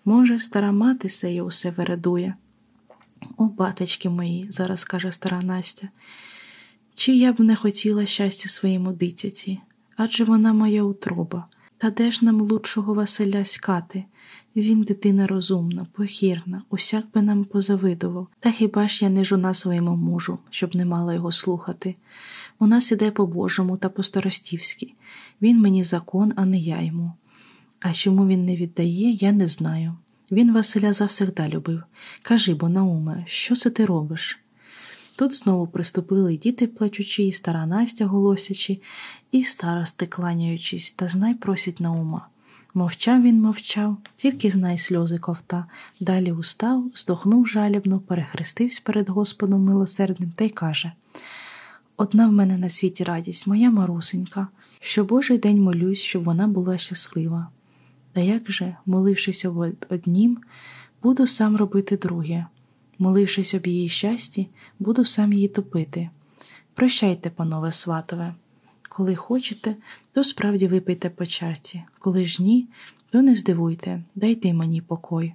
може, 0.06 0.39
стара 0.39 0.72
мати 0.72 1.10
сеє 1.10 1.43
усе 1.43 1.72
вередує. 1.72 2.36
О, 3.38 3.45
батечки 3.45 4.10
мої, 4.10 4.45
зараз 4.50 4.84
каже 4.84 5.12
стара 5.12 5.41
Настя, 5.41 5.89
чи 6.95 7.16
я 7.16 7.34
б 7.34 7.39
не 7.39 7.56
хотіла 7.56 8.06
щастя 8.06 8.50
своєму 8.50 8.91
дитяті, 8.91 9.60
адже 10.02 10.24
вона 10.24 10.54
моя 10.54 10.84
утроба, 10.84 11.47
Та 11.78 11.89
де 11.89 12.12
ж 12.12 12.26
нам 12.26 12.41
лучшого 12.41 12.93
Василя 12.93 13.45
скати? 13.45 14.04
Він 14.56 14.82
дитина 14.82 15.28
розумна, 15.28 15.88
похірна, 15.91 16.62
усяк 16.70 17.06
би 17.14 17.22
нам 17.22 17.45
позавидував. 17.45 18.28
Та 18.39 18.52
хіба 18.52 18.88
ж 18.88 19.06
я 19.06 19.12
не 19.12 19.24
жона 19.24 19.54
своєму 19.54 19.95
мужу, 19.95 20.38
щоб 20.50 20.76
не 20.76 20.86
мала 20.86 21.14
його 21.14 21.32
слухати? 21.32 21.95
У 22.60 22.68
нас 22.68 22.91
іде 22.91 23.12
по 23.12 23.26
Божому 23.26 23.78
та 23.78 23.89
по 23.89 24.04
старостівськи. 24.04 24.93
Він 25.41 25.62
мені 25.62 25.84
закон, 25.84 26.34
а 26.36 26.45
не 26.45 26.58
я 26.58 26.82
йому. 26.82 27.14
А 27.80 27.93
чому 27.93 28.28
він 28.28 28.45
не 28.45 28.56
віддає, 28.56 29.12
я 29.12 29.32
не 29.32 29.47
знаю. 29.47 29.95
Він 30.32 30.54
Василя 30.54 30.93
завсегда 30.93 31.50
любив. 31.50 31.84
Кажи 32.22 32.54
бо, 32.54 32.70
Науме, 32.70 33.24
що 33.28 33.56
це 33.56 33.70
ти 33.70 33.86
робиш? 33.86 34.39
Тут 35.20 35.34
знову 35.34 35.68
приступили 35.68 36.38
діти 36.38 36.68
плачучи, 36.68 37.24
і 37.24 37.32
стара 37.32 37.66
Настя 37.66 38.06
голосячи, 38.06 38.82
і 39.32 39.43
старости 39.43 40.05
кланяючись, 40.07 40.91
та 40.91 41.07
знай 41.07 41.34
просять 41.34 41.80
Наума. 41.80 42.27
Мовчав 42.73 43.21
він 43.21 43.41
мовчав, 43.41 43.97
тільки 44.15 44.51
знай 44.51 44.77
сльози 44.77 45.17
ковта. 45.17 45.65
Далі 45.99 46.32
устав, 46.32 46.84
здохнув 46.95 47.47
жалібно, 47.47 47.99
перехрестився 47.99 48.82
перед 48.84 49.09
Господом 49.09 49.63
милосердним 49.63 50.32
та 50.32 50.43
й 50.43 50.49
каже 50.49 50.91
Одна 51.97 52.27
в 52.27 52.32
мене 52.32 52.57
на 52.57 52.69
світі 52.69 53.03
радість, 53.03 53.47
моя 53.47 53.71
марусенька, 53.71 54.47
що 54.80 55.03
Божий 55.03 55.38
день 55.38 55.61
молюсь, 55.61 55.99
щоб 55.99 56.23
вона 56.23 56.47
була 56.47 56.77
щаслива. 56.77 57.47
Та 58.13 58.21
як 58.21 58.51
же, 58.51 58.75
молившись 58.86 59.45
об 59.45 59.65
однім, 59.89 60.38
буду 61.03 61.27
сам 61.27 61.57
робити 61.57 61.97
друге, 61.97 62.45
молившись 62.99 63.53
об 63.53 63.67
її 63.67 63.89
щасті, 63.89 64.47
буду 64.80 65.05
сам 65.05 65.34
її 65.34 65.47
топити. 65.47 66.09
Прощайте, 66.73 67.30
панове 67.30 67.71
сватове. 67.71 68.36
Коли 69.00 69.16
хочете, 69.16 69.76
то 70.14 70.24
справді 70.24 70.68
випийте 70.68 71.10
по 71.10 71.26
чарці, 71.26 71.84
коли 72.00 72.26
ж 72.26 72.43
ні, 72.43 72.68
то 73.10 73.22
не 73.22 73.36
здивуйте, 73.36 74.04
дайте 74.16 74.54
мені 74.54 74.82
покой. 74.82 75.34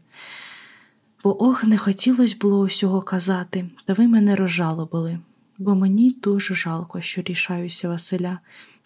Бо 1.23 1.45
ох, 1.45 1.65
не 1.65 1.79
хотілося 1.79 2.37
було 2.41 2.61
усього 2.61 3.03
казати, 3.03 3.71
та 3.85 3.93
ви 3.93 4.09
мене 4.09 4.37
розжалобили, 4.37 5.19
бо 5.59 5.75
мені 5.75 6.17
дуже 6.23 6.55
жалко, 6.55 7.01
що 7.01 7.23
рішаюся 7.23 7.89
Василя, 7.89 8.39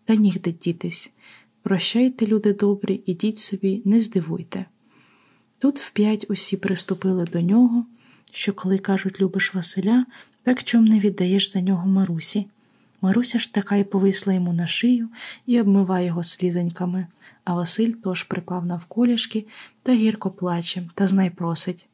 та 0.05 0.15
нігде 0.15 0.53
дітись. 0.53 1.11
Прощайте, 1.63 2.27
люди 2.27 2.53
добрі, 2.53 3.01
ідіть 3.07 3.39
собі, 3.39 3.83
не 3.85 4.01
здивуйте. 4.01 4.65
Тут 5.59 5.79
вп'ять 5.79 6.27
усі 6.29 6.57
приступили 6.57 7.25
до 7.25 7.41
нього, 7.41 7.87
що 8.33 8.53
коли 8.53 8.79
кажуть, 8.79 9.21
любиш 9.21 9.55
Василя, 9.55 10.07
так 10.43 10.65
чом 10.65 10.85
не 10.85 11.01
віддаєш 11.01 11.53
за 11.53 11.61
нього 11.61 11.89
Марусі. 11.89 12.47
Маруся 13.01 13.39
ж 13.39 13.55
така 13.55 13.77
й 13.77 13.85
повисла 13.85 14.33
йому 14.33 14.53
на 14.53 14.67
шию 14.67 15.09
і 15.47 15.61
обмиває 15.61 16.07
його 16.07 16.23
слізоньками, 16.23 17.07
а 17.45 17.55
Василь 17.55 17.93
тож 18.03 18.23
припав 18.23 18.67
навколішки 18.67 19.47
та 19.83 19.95
гірко 19.95 20.31
плаче, 20.31 20.89
та 20.95 21.07
знай 21.07 21.31
просить. 21.31 21.89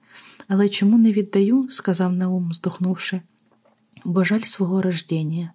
Але 0.49 0.69
чому 0.69 0.99
не 0.99 1.13
віддаю, 1.13 1.69
сказав 1.71 2.13
Наум, 2.13 2.55
здохнувши, 2.55 3.21
бо 4.05 4.25
жаль 4.25 4.41
свого 4.41 4.83
рождення. 4.83 5.53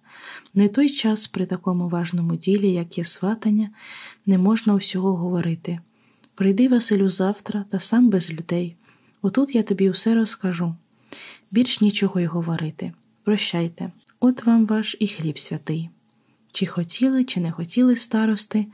Не 0.54 0.68
той 0.68 0.90
час 0.90 1.26
при 1.26 1.46
такому 1.46 1.88
важному 1.88 2.36
ділі, 2.36 2.72
як 2.72 2.98
є 2.98 3.04
сватання, 3.04 3.70
не 4.26 4.38
можна 4.38 4.74
усього 4.74 5.16
говорити. 5.16 5.78
Прийди, 6.34 6.68
Василю, 6.68 7.10
завтра 7.10 7.64
та 7.70 7.78
сам 7.78 8.08
без 8.08 8.32
людей. 8.32 8.76
Отут 9.22 9.54
я 9.54 9.62
тобі 9.62 9.90
усе 9.90 10.14
розкажу. 10.14 10.74
Більш 11.50 11.80
нічого 11.80 12.20
й 12.20 12.26
говорити. 12.26 12.92
Прощайте, 13.24 13.92
от 14.20 14.46
вам 14.46 14.66
ваш 14.66 14.96
і 15.00 15.08
хліб 15.08 15.38
святий. 15.38 15.90
Чи 16.52 16.66
хотіли, 16.66 17.24
чи 17.24 17.40
не 17.40 17.52
хотіли 17.52 17.96
старости, 17.96 18.66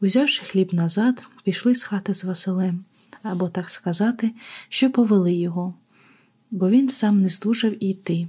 узявши 0.00 0.44
хліб 0.44 0.74
назад, 0.74 1.26
пішли 1.44 1.74
з 1.74 1.82
хати 1.82 2.14
з 2.14 2.24
Василем, 2.24 2.84
або 3.22 3.48
так 3.48 3.70
сказати, 3.70 4.30
що 4.68 4.90
повели 4.90 5.34
його, 5.34 5.74
бо 6.50 6.70
він 6.70 6.90
сам 6.90 7.22
не 7.22 7.28
здужав 7.28 7.84
і 7.84 7.88
йти. 7.90 8.28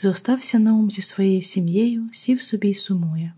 Зостався 0.00 0.58
Наум 0.58 0.90
зі 0.90 1.02
своєю 1.02 1.42
сім'єю, 1.42 2.08
сів 2.12 2.42
собі 2.42 2.68
й 2.68 2.74
сумує. 2.74 3.32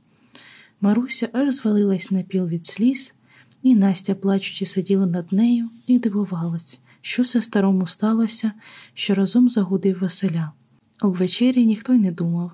Маруся 0.81 1.29
аж 1.33 1.55
звалилась 1.55 2.11
на 2.11 2.23
піл 2.23 2.47
від 2.47 2.67
сліз, 2.67 3.15
і 3.63 3.75
Настя, 3.75 4.15
плачучи, 4.15 4.67
сиділа 4.67 5.07
над 5.07 5.33
нею 5.33 5.71
і 5.87 5.99
дивувалась, 5.99 6.81
що 7.01 7.25
це 7.25 7.43
старому 7.43 7.87
сталося, 7.87 8.53
що 8.95 9.15
разом 9.15 9.49
загудив 9.49 9.99
Василя. 10.01 10.53
Об 11.01 11.17
вечері 11.17 11.67
ніхто 11.67 11.95
й 11.95 11.99
не 11.99 12.13
думав, 12.13 12.51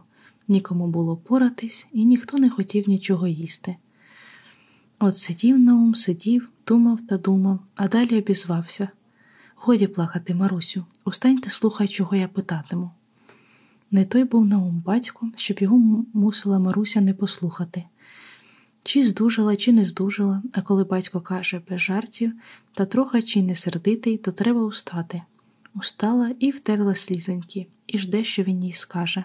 нікому 0.48 0.86
було 0.86 1.16
поратись, 1.16 1.86
і 1.92 2.04
ніхто 2.04 2.38
не 2.38 2.50
хотів 2.50 2.88
нічого 2.88 3.26
їсти. 3.28 3.76
От 4.98 5.18
сидів 5.18 5.58
Наум, 5.58 5.94
сидів, 5.94 6.48
думав 6.66 7.00
та 7.08 7.18
думав, 7.18 7.58
а 7.74 7.88
далі 7.88 8.18
обізвався. 8.18 8.88
Годі 9.54 9.86
плакати, 9.86 10.34
Марусю, 10.34 10.84
устаньте, 11.04 11.50
слухай, 11.50 11.88
чого 11.88 12.16
я 12.16 12.28
питатиму. 12.28 12.90
Не 13.90 14.04
той 14.04 14.24
був 14.24 14.46
Наум 14.46 14.82
батько, 14.86 15.30
щоб 15.36 15.58
його 15.60 16.04
мусила 16.12 16.58
Маруся 16.58 17.00
не 17.00 17.14
послухати. 17.14 17.84
Чи 18.82 19.08
здужала, 19.08 19.56
чи 19.56 19.72
не 19.72 19.84
здужала, 19.84 20.42
а 20.52 20.62
коли 20.62 20.84
батько 20.84 21.20
каже 21.20 21.62
без 21.70 21.80
жартів, 21.80 22.32
та 22.74 22.86
трохи 22.86 23.22
чи 23.22 23.42
не 23.42 23.56
сердитий, 23.56 24.18
то 24.18 24.32
треба 24.32 24.60
устати. 24.60 25.22
Устала 25.74 26.34
і 26.38 26.50
втерла 26.50 26.94
слізоньки, 26.94 27.66
і 27.86 27.98
жде, 27.98 28.24
що 28.24 28.42
він 28.42 28.64
їй 28.64 28.72
скаже. 28.72 29.24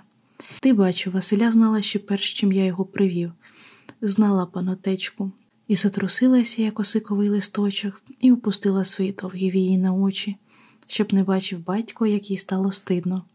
Ти 0.62 0.74
бачу, 0.74 1.12
Василя 1.12 1.52
знала 1.52 1.82
ще 1.82 2.00
перш 2.00 2.34
чим 2.34 2.52
я 2.52 2.66
його 2.66 2.86
привів, 2.86 3.32
знала 4.02 4.46
панотечку, 4.46 5.32
і 5.68 5.76
затрусилася, 5.76 6.62
як 6.62 6.80
осиковий 6.80 7.30
листочок, 7.30 8.02
і 8.20 8.32
опустила 8.32 8.84
свої 8.84 9.12
довгі 9.12 9.52
вії 9.52 9.78
на 9.78 9.94
очі, 9.94 10.36
щоб 10.88 11.14
не 11.14 11.24
бачив 11.24 11.66
батько, 11.66 12.06
як 12.06 12.32
їй 12.32 12.38
стало 12.38 12.72
стидно. 12.72 13.26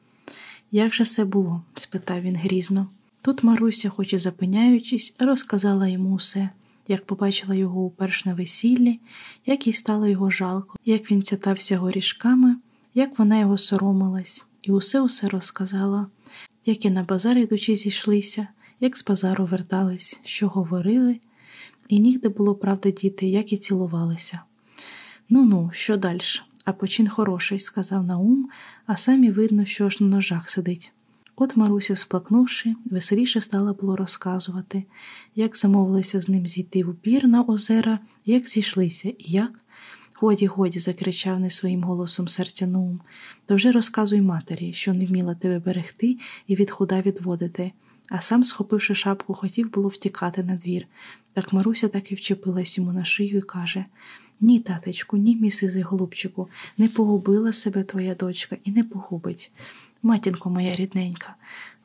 Як 0.70 0.94
же 0.94 1.04
це 1.04 1.24
було? 1.24 1.62
спитав 1.74 2.20
він 2.20 2.36
грізно. 2.36 2.88
Тут 3.22 3.42
Маруся, 3.42 3.88
хоч 3.90 4.12
і 4.12 4.18
запиняючись, 4.18 5.14
розказала 5.18 5.88
йому 5.88 6.14
усе, 6.14 6.50
як 6.88 7.06
побачила 7.06 7.54
його 7.54 7.80
уперш 7.80 8.24
на 8.24 8.34
весіллі, 8.34 9.00
як 9.46 9.66
їй 9.66 9.72
стало 9.72 10.06
його 10.06 10.30
жалко, 10.30 10.76
як 10.84 11.10
він 11.10 11.22
цятався 11.22 11.78
горішками, 11.78 12.56
як 12.94 13.18
вона 13.18 13.38
його 13.38 13.58
соромилась, 13.58 14.44
і 14.62 14.72
усе 14.72 15.00
усе 15.00 15.28
розказала, 15.28 16.06
як 16.66 16.84
і 16.84 16.90
на 16.90 17.02
базар 17.02 17.38
ідучи 17.38 17.76
зійшлися, 17.76 18.48
як 18.80 18.96
з 18.96 19.04
базару 19.04 19.46
вертались, 19.46 20.20
що 20.24 20.48
говорили, 20.48 21.20
і 21.88 21.98
нігде 21.98 22.28
було 22.28 22.54
правда 22.54 22.90
діти, 22.90 23.26
як 23.26 23.52
і 23.52 23.56
цілувалися. 23.56 24.40
Ну 25.28 25.44
ну, 25.44 25.70
що 25.72 25.96
далі? 25.96 26.20
А 26.64 26.72
почин 26.72 27.08
хороший, 27.08 27.58
сказав 27.58 28.04
Наум, 28.04 28.48
а 28.86 28.96
самі 28.96 29.30
видно, 29.30 29.64
що 29.64 29.88
ж 29.88 30.04
на 30.04 30.16
ножах 30.16 30.50
сидить. 30.50 30.92
От 31.36 31.56
Маруся, 31.56 31.96
сплакнувши, 31.96 32.74
веселіше 32.84 33.40
стала 33.40 33.72
було 33.72 33.96
розказувати, 33.96 34.84
як 35.34 35.56
замовилися 35.56 36.20
з 36.20 36.28
ним 36.28 36.46
зійти 36.46 36.84
в 36.84 36.88
упір 36.88 37.26
на 37.28 37.42
озера, 37.42 37.98
як 38.24 38.48
зійшлися, 38.48 39.08
і 39.08 39.14
як. 39.18 39.63
Годі, 40.24 40.46
годі, 40.46 40.78
закричав 40.78 41.40
не 41.40 41.50
своїм 41.50 41.82
голосом 41.82 42.28
серця 42.28 42.66
Наум, 42.66 43.00
то 43.46 43.56
вже 43.56 43.72
розказуй 43.72 44.20
матері, 44.20 44.72
що 44.72 44.94
не 44.94 45.06
вміла 45.06 45.34
тебе 45.34 45.58
берегти 45.58 46.18
і 46.46 46.56
від 46.56 46.70
худа 46.70 47.00
відводити, 47.00 47.72
а 48.08 48.20
сам, 48.20 48.44
схопивши 48.44 48.94
шапку, 48.94 49.34
хотів 49.34 49.72
було 49.72 49.88
втікати 49.88 50.42
на 50.42 50.56
двір. 50.56 50.86
Так 51.32 51.52
Маруся 51.52 51.88
так 51.88 52.12
і 52.12 52.14
вчепилась 52.14 52.78
йому 52.78 52.92
на 52.92 53.04
шию 53.04 53.38
і 53.38 53.40
каже 53.40 53.84
ні, 54.40 54.60
татечку, 54.60 55.16
ні, 55.16 55.36
мій 55.36 55.50
сизий 55.50 55.82
голубчику, 55.82 56.48
не 56.78 56.88
погубила 56.88 57.52
себе 57.52 57.82
твоя 57.82 58.14
дочка 58.14 58.56
і 58.64 58.70
не 58.70 58.84
погубить. 58.84 59.50
Матінко 60.02 60.50
моя 60.50 60.76
рідненька, 60.76 61.34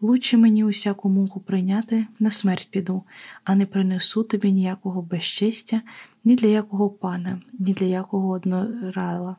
лучше 0.01 0.37
мені 0.37 0.63
усяку 0.63 1.09
муку 1.09 1.39
прийняти, 1.39 2.07
на 2.19 2.31
смерть 2.31 2.67
піду, 2.71 3.03
а 3.43 3.55
не 3.55 3.65
принесу 3.65 4.23
тобі 4.23 4.51
ніякого 4.51 5.01
безчестя, 5.01 5.81
ні 6.23 6.35
для 6.35 6.47
якого 6.47 6.89
пана, 6.89 7.41
ні 7.59 7.73
для 7.73 7.85
якого 7.85 8.29
однорала. 8.29 9.35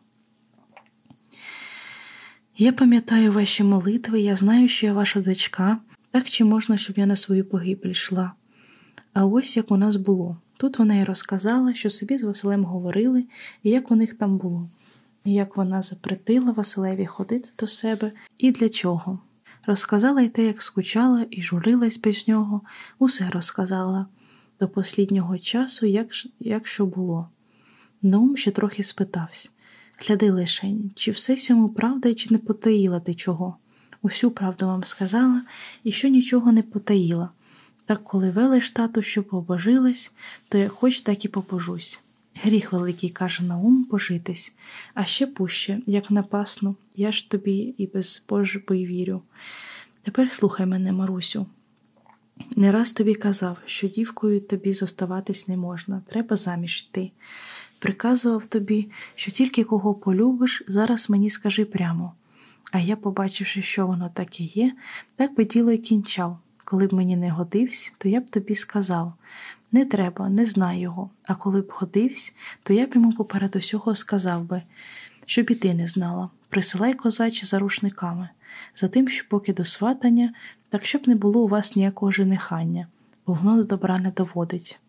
Я 2.58 2.72
пам'ятаю 2.72 3.32
ваші 3.32 3.64
молитви, 3.64 4.20
я 4.20 4.36
знаю, 4.36 4.68
що 4.68 4.86
я 4.86 4.92
ваша 4.92 5.20
дочка, 5.20 5.78
так 6.10 6.24
чи 6.24 6.44
можна, 6.44 6.76
щоб 6.76 6.98
я 6.98 7.06
на 7.06 7.16
свою 7.16 7.44
погибель 7.44 7.90
йшла. 7.90 8.32
А 9.12 9.26
ось 9.26 9.56
як 9.56 9.70
у 9.70 9.76
нас 9.76 9.96
було. 9.96 10.36
Тут 10.56 10.78
вона 10.78 10.94
й 10.94 11.04
розказала, 11.04 11.74
що 11.74 11.90
собі 11.90 12.18
з 12.18 12.22
Василем 12.22 12.64
говорили, 12.64 13.24
і 13.62 13.70
як 13.70 13.90
у 13.90 13.96
них 13.96 14.14
там 14.14 14.38
було, 14.38 14.68
і 15.24 15.32
як 15.32 15.56
вона 15.56 15.82
запретила 15.82 16.52
Василеві 16.52 17.06
ходити 17.06 17.48
до 17.58 17.66
себе 17.66 18.12
і 18.38 18.52
для 18.52 18.68
чого. 18.68 19.18
Розказала 19.66 20.22
й 20.22 20.28
те, 20.28 20.44
як 20.44 20.62
скучала 20.62 21.26
і 21.30 21.42
журилась 21.42 21.98
без 21.98 22.28
нього, 22.28 22.60
усе 22.98 23.26
розказала 23.26 24.06
до 24.60 24.68
посліднього 24.68 25.38
часу, 25.38 25.86
як 25.86 26.08
як 26.40 26.66
що 26.66 26.86
було. 26.86 27.28
Наум 28.02 28.36
ще 28.36 28.50
трохи 28.50 28.82
спитався 28.82 29.50
гляди 30.00 30.30
лишень, 30.30 30.90
чи 30.94 31.10
все 31.10 31.36
сьому 31.36 31.68
правда, 31.68 32.14
чи 32.14 32.28
не 32.30 32.38
потаїла 32.38 33.00
ти 33.00 33.14
чого? 33.14 33.56
Усю 34.02 34.30
правду 34.30 34.66
вам 34.66 34.84
сказала, 34.84 35.42
і 35.84 35.92
що 35.92 36.08
нічого 36.08 36.52
не 36.52 36.62
потаїла. 36.62 37.30
Так 37.86 38.04
коли 38.04 38.30
велиш 38.30 38.70
тату, 38.70 39.02
що 39.02 39.22
побожилась, 39.22 40.12
то 40.48 40.58
я 40.58 40.68
хоч 40.68 41.00
так 41.00 41.24
і 41.24 41.28
побожусь. 41.28 42.00
Гріх 42.34 42.72
великий, 42.72 43.10
каже 43.10 43.42
Наум, 43.42 43.84
божитись, 43.84 44.54
а 44.94 45.04
ще 45.04 45.26
пуще, 45.26 45.80
як 45.86 46.10
напасну, 46.10 46.76
я 46.96 47.12
ж 47.12 47.30
тобі 47.30 47.74
і 47.78 47.86
без 47.86 48.24
Божої 48.28 48.86
вірю. 48.86 49.22
Тепер 50.02 50.32
слухай 50.32 50.66
мене, 50.66 50.92
Марусю. 50.92 51.46
Не 52.56 52.72
раз 52.72 52.92
тобі 52.92 53.14
казав, 53.14 53.56
що 53.66 53.88
дівкою 53.88 54.40
тобі 54.40 54.74
зоставатись 54.74 55.48
не 55.48 55.56
можна, 55.56 56.02
треба 56.06 56.36
заміж 56.36 56.88
йти. 56.88 57.10
Приказував 57.78 58.46
тобі, 58.46 58.90
що 59.14 59.30
тільки 59.30 59.64
кого 59.64 59.94
полюбиш, 59.94 60.62
зараз 60.68 61.10
мені 61.10 61.30
скажи 61.30 61.64
прямо. 61.64 62.12
А 62.72 62.78
я, 62.78 62.96
побачивши, 62.96 63.62
що 63.62 63.86
воно 63.86 64.10
таке 64.14 64.44
є, 64.44 64.72
так 65.16 65.34
би 65.34 65.44
діло 65.44 65.70
й 65.70 65.78
кінчав. 65.78 66.38
Коли 66.64 66.86
б 66.86 66.92
мені 66.92 67.16
не 67.16 67.30
годився, 67.30 67.90
то 67.98 68.08
я 68.08 68.20
б 68.20 68.30
тобі 68.30 68.54
сказав 68.54 69.12
не 69.72 69.84
треба, 69.84 70.28
не 70.28 70.46
знай 70.46 70.80
його, 70.80 71.10
а 71.26 71.34
коли 71.34 71.60
б 71.60 71.72
годився, 71.76 72.32
то 72.62 72.72
я 72.72 72.86
б 72.86 72.94
йому 72.94 73.12
поперед 73.12 73.56
усього 73.56 73.94
сказав 73.94 74.44
би, 74.44 74.62
щоб 75.26 75.50
і 75.50 75.54
ти 75.54 75.74
не 75.74 75.86
знала, 75.86 76.30
присилай 76.48 76.94
козачі 76.94 77.46
за 77.46 77.58
рушниками, 77.58 78.28
за 78.76 78.88
тим, 78.88 79.08
що 79.08 79.24
поки 79.28 79.52
до 79.52 79.64
сватання, 79.64 80.34
так 80.68 80.86
щоб 80.86 81.08
не 81.08 81.14
було 81.14 81.44
у 81.44 81.48
вас 81.48 81.76
ніякого 81.76 82.12
женихання, 82.12 82.86
бо 83.26 83.38
до 83.44 83.64
добра 83.64 83.98
не 83.98 84.10
доводить. 84.10 84.80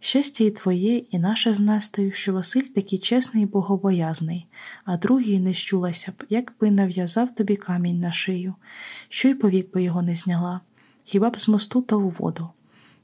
Щастя 0.00 0.44
і 0.44 0.50
твоє, 0.50 0.96
і 0.96 1.18
наше 1.18 1.54
з 1.54 1.60
Настею, 1.60 2.12
що 2.12 2.32
Василь 2.32 2.62
такий 2.62 2.98
чесний 2.98 3.42
і 3.42 3.46
богобоязний, 3.46 4.46
а 4.84 4.96
другий 4.96 5.40
не 5.40 5.54
щулася 5.54 6.12
б, 6.12 6.24
як 6.28 6.52
би 6.60 6.70
нав'язав 6.70 7.34
тобі 7.34 7.56
камінь 7.56 8.00
на 8.00 8.12
шию, 8.12 8.54
що 9.08 9.28
й 9.28 9.34
повік 9.34 9.72
би 9.72 9.82
його 9.82 10.02
не 10.02 10.14
зняла, 10.14 10.60
хіба 11.04 11.30
б 11.30 11.38
з 11.38 11.48
мосту 11.48 11.82
та 11.82 11.96
у 11.96 12.08
воду. 12.08 12.48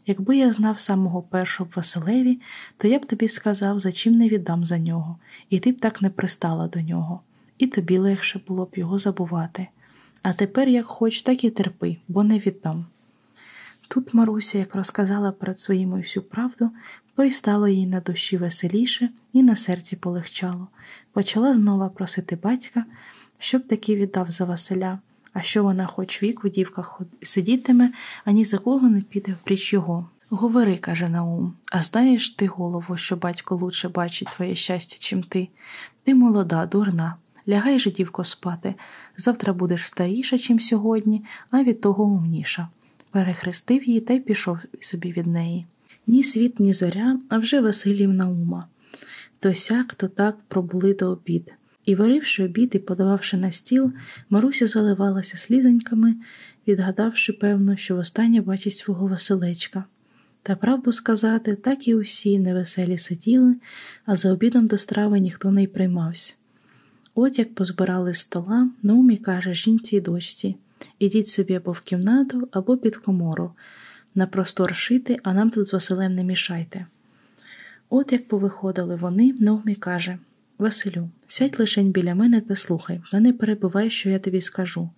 Якби 0.07 0.37
я 0.37 0.53
знав 0.53 0.81
самого 0.81 1.23
першого 1.23 1.71
Василеві, 1.77 2.41
то 2.77 2.89
я 2.89 2.99
б 2.99 3.07
тобі 3.07 3.29
сказав, 3.29 3.79
за 3.79 3.93
чим 3.93 4.13
не 4.13 4.29
віддам 4.29 4.65
за 4.65 4.79
нього, 4.79 5.19
і 5.51 5.61
ти 5.61 5.73
б 5.73 5.81
так 5.81 6.03
не 6.03 6.11
пристала 6.11 6.69
до 6.69 6.81
нього, 6.81 7.21
і 7.59 7.67
тобі 7.67 7.99
легше 7.99 8.41
було 8.49 8.65
б 8.65 8.71
його 8.75 8.99
забувати. 8.99 9.69
А 10.23 10.33
тепер, 10.33 10.69
як 10.69 10.87
хоч, 10.87 11.23
так 11.23 11.45
і 11.45 11.51
терпи, 11.51 11.97
бо 12.09 12.25
не 12.25 12.39
віддам. 12.39 12.87
Тут 13.89 14.15
Маруся, 14.15 14.59
як 14.59 14.75
розказала 14.75 15.33
перед 15.33 15.59
своїми 15.59 15.97
всю 15.97 16.23
правду, 16.23 16.71
то 17.17 17.25
й 17.25 17.31
стало 17.31 17.69
їй 17.69 17.87
на 17.87 18.01
душі 18.01 18.37
веселіше 18.37 19.11
і 19.33 19.43
на 19.43 19.57
серці 19.57 19.97
полегчало. 19.97 20.69
Почала 21.13 21.55
знову 21.55 21.91
просити 21.91 22.37
батька, 22.37 22.85
щоб 23.39 23.67
таки 23.67 23.97
віддав 23.97 24.31
за 24.31 24.45
Василя, 24.45 24.99
а 25.37 25.43
що 25.43 25.63
вона 25.63 25.87
хоч 25.87 26.23
вік 26.23 26.45
у 26.45 26.49
дівках 26.49 27.01
сидітиме, 27.23 27.93
ані 28.25 28.45
за 28.45 28.59
кого 28.59 28.89
не 28.89 29.01
піде 29.01 29.33
в 29.33 29.37
пріч 29.37 29.73
його. 29.73 30.09
Говори, 30.31 30.77
каже 30.77 31.09
Наум, 31.09 31.55
а 31.73 31.83
знаєш 31.83 32.31
ти, 32.31 32.47
голову, 32.47 32.97
що 32.97 33.17
батько 33.17 33.57
лучше 33.57 33.89
бачить 33.89 34.29
твоє 34.37 34.55
щастя, 34.55 34.97
чим 35.01 35.23
ти. 35.23 35.49
Ти 36.05 36.15
молода, 36.15 36.67
дурна. 36.67 37.17
Лягай 37.49 37.79
же, 37.79 37.91
дівко, 37.91 38.25
спати. 38.25 38.75
Завтра 39.17 39.53
будеш 39.53 39.87
старіша, 39.87 40.39
чим 40.39 40.61
сьогодні, 40.61 41.25
а 41.51 41.63
від 41.63 41.81
того 41.81 42.05
умніша. 42.05 42.69
Перехрестив 43.11 43.85
її 43.85 44.01
та 44.01 44.15
й 44.15 44.21
пішов 44.21 44.59
собі 44.81 45.13
від 45.13 45.27
неї. 45.27 45.67
Ні 46.07 46.23
світ, 46.23 46.61
ні 46.61 46.73
зоря, 46.73 47.19
а 47.29 47.39
вже 47.39 47.61
Василів 47.61 48.13
Наума. 48.13 48.67
То 49.41 49.55
сяк, 49.55 49.95
то 49.95 50.09
так 50.09 50.37
пробули 50.49 50.95
до 50.95 51.11
обід. 51.11 51.53
І, 51.87 51.95
варивши 51.95 52.45
обід 52.45 52.71
і 52.75 52.79
подававши 52.79 53.37
на 53.37 53.51
стіл, 53.51 53.93
Маруся 54.31 54.67
заливалася 54.67 55.37
слізоньками, 55.37 56.17
відгадавши, 56.69 57.33
певно, 57.33 57.77
що 57.77 57.97
востаннє 57.97 58.41
бачить 58.41 58.77
свого 58.77 59.07
Василечка. 59.07 59.85
Та 60.43 60.57
правду 60.57 60.93
сказати, 60.93 61.55
так 61.55 61.89
і 61.89 61.95
усі 61.95 62.39
невеселі 62.39 62.99
сиділи, 62.99 63.57
а 64.07 64.15
за 64.15 64.33
обідом 64.33 64.67
до 64.67 64.79
страви 64.79 65.21
ніхто 65.21 65.51
не 65.51 65.63
й 65.63 65.67
приймався. 65.67 66.35
От 67.15 67.39
як 67.39 67.55
позбирали 67.55 68.15
стола, 68.15 68.71
Наумі 68.83 69.17
каже 69.17 69.55
жінці 69.55 69.97
й 69.97 70.01
дочці 70.01 70.57
ідіть 70.99 71.29
собі 71.29 71.55
або 71.55 71.73
в 71.73 71.81
кімнату, 71.81 72.49
або 72.53 72.77
під 72.77 72.97
комору, 72.97 73.53
на 74.15 74.27
простор 74.27 74.75
шити, 74.75 75.19
а 75.23 75.35
нам 75.35 75.51
тут 75.51 75.67
з 75.67 75.73
Василем 75.73 76.11
не 76.11 76.25
мішайте. 76.25 76.87
От 77.91 78.13
як 78.13 78.29
повиходили 78.29 78.97
вони, 78.97 79.35
Наумі 79.41 79.75
каже 79.75 80.19
Василю, 80.59 81.09
сядь 81.29 81.61
лишень 81.61 81.91
біля 81.91 82.15
мене 82.15 82.41
та 82.41 82.57
слухай, 82.57 83.01
та 83.11 83.21
не 83.21 83.33
перебувай, 83.33 83.91
що 83.91 84.11
я 84.11 84.19
тобі 84.19 84.41
скажу. 84.41 84.91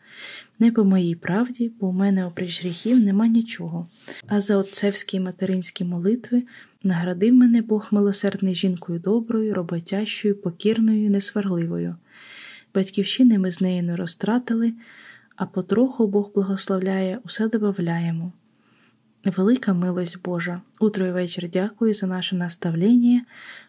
Не 0.58 0.72
по 0.72 0.84
моїй 0.84 1.14
правді, 1.14 1.72
бо 1.80 1.88
у 1.88 1.92
мене 1.92 2.26
опріч 2.26 2.62
гріхів 2.62 3.00
нема 3.04 3.26
нічого. 3.26 3.88
А 4.26 4.40
за 4.40 4.56
отцевські 4.56 5.20
материнські 5.20 5.84
молитви 5.84 6.42
наградив 6.82 7.34
мене 7.34 7.62
Бог 7.62 7.88
милосердний 7.90 8.54
жінкою 8.54 8.98
доброю, 8.98 9.54
роботящою, 9.54 10.36
покірною, 10.36 11.10
несварливою. 11.10 11.96
Батьківщини 12.74 13.38
ми 13.38 13.52
з 13.52 13.60
нею 13.60 13.82
не 13.82 13.96
розтратили, 13.96 14.72
а 15.36 15.46
потроху 15.46 16.06
Бог 16.06 16.30
благословляє, 16.34 17.18
усе 17.24 17.48
добавляємо. 17.48 18.32
Велика 19.36 19.74
милость 19.74 20.22
Божа, 20.22 20.62
утро 20.80 21.06
і 21.06 21.12
вечір 21.12 21.50
дякую 21.52 21.94
за 21.94 22.06
наше 22.06 22.36
наставлення, 22.36 23.24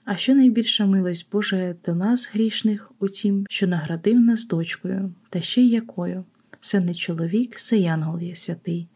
а 0.06 0.18
що 0.18 0.36
найбільша 0.36 0.86
милость 0.86 1.28
Божа 1.32 1.76
до 1.86 1.96
нас, 1.96 2.30
грішних, 2.34 2.92
у 3.00 3.08
тім, 3.08 3.46
що 3.50 3.68
наградив 3.68 4.20
нас 4.20 4.48
дочкою, 4.48 5.14
та 5.30 5.42
ще 5.42 5.62
й 5.62 5.70
якою. 5.70 6.24
Це 6.60 6.80
не 6.80 6.96
чоловік, 6.96 7.56
це 7.56 7.78
янгол 7.78 8.20
є 8.20 8.36
святий. 8.36 8.88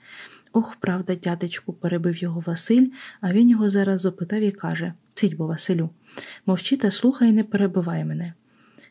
Ох, 0.53 0.76
правда, 0.76 1.16
дядечку, 1.16 1.74
перебив 1.74 2.18
його 2.18 2.43
Василь, 2.47 2.88
а 3.22 3.34
він 3.34 3.49
його 3.49 3.70
зараз 3.70 4.01
запитав 4.01 4.41
і 4.41 4.51
каже 4.51 4.93
Цить 5.14 5.36
бо, 5.36 5.47
Василю, 5.47 5.89
мовчи 6.45 6.78
та 6.78 6.91
слухай, 6.91 7.32
не 7.32 7.43
перебивай 7.43 8.05
мене. 8.05 8.34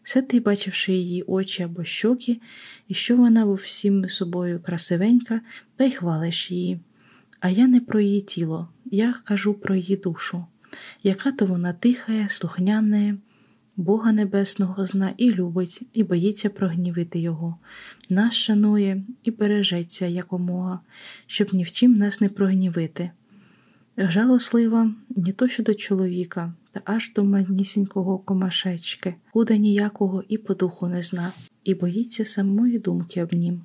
Все 0.03 0.23
ти, 0.23 0.41
бачивши 0.41 0.93
її 0.93 1.23
очі 1.23 1.63
або 1.63 1.85
щоки, 1.85 2.41
і 2.89 2.95
що 2.95 3.17
вона 3.17 3.45
во 3.45 3.55
всім 3.55 4.09
собою 4.09 4.61
красивенька, 4.61 5.41
та 5.77 5.85
й 5.85 5.91
хвалиш 5.91 6.51
її. 6.51 6.81
А 7.43 7.49
я 7.49 7.67
не 7.67 7.81
про 7.81 8.01
її 8.01 8.21
тіло, 8.21 8.69
я 8.85 9.15
кажу 9.25 9.55
про 9.55 9.75
її 9.75 9.97
душу, 9.97 10.45
яка 11.03 11.33
то 11.33 11.47
вона 11.47 11.73
тихає, 11.73 12.29
слухняне, 12.29 13.17
Бога 13.77 14.13
Небесного 14.13 14.87
зна 14.87 15.15
і 15.17 15.33
любить, 15.33 15.83
і 15.93 16.05
боїться 16.05 16.51
прогнівити 16.51 17.19
Його, 17.19 17.59
нас 18.09 18.35
шанує 18.35 19.03
і 19.25 19.31
бережеться 19.31 20.07
якомога, 20.07 20.81
щоб 21.27 21.55
ні 21.55 21.65
в 21.65 21.71
чим 21.71 21.95
нас 21.95 22.21
не 22.21 22.29
прогнівити. 22.29 23.11
Жалослива 23.97 24.95
не 25.17 25.33
то 25.33 25.49
що 25.49 25.63
до 25.63 25.75
чоловіка, 25.75 26.55
та 26.73 26.81
аж 26.85 27.13
до 27.13 27.25
манісінького 27.25 28.19
комашечки, 28.19 29.15
худа 29.33 29.57
ніякого 29.57 30.25
і 30.29 30.39
по 30.39 30.55
духу 30.55 30.87
не 30.87 31.03
зна, 31.03 31.33
і 31.65 31.75
боїться 31.75 32.25
самої 32.25 32.79
думки 32.79 33.23
об 33.23 33.33
нім. 33.33 33.63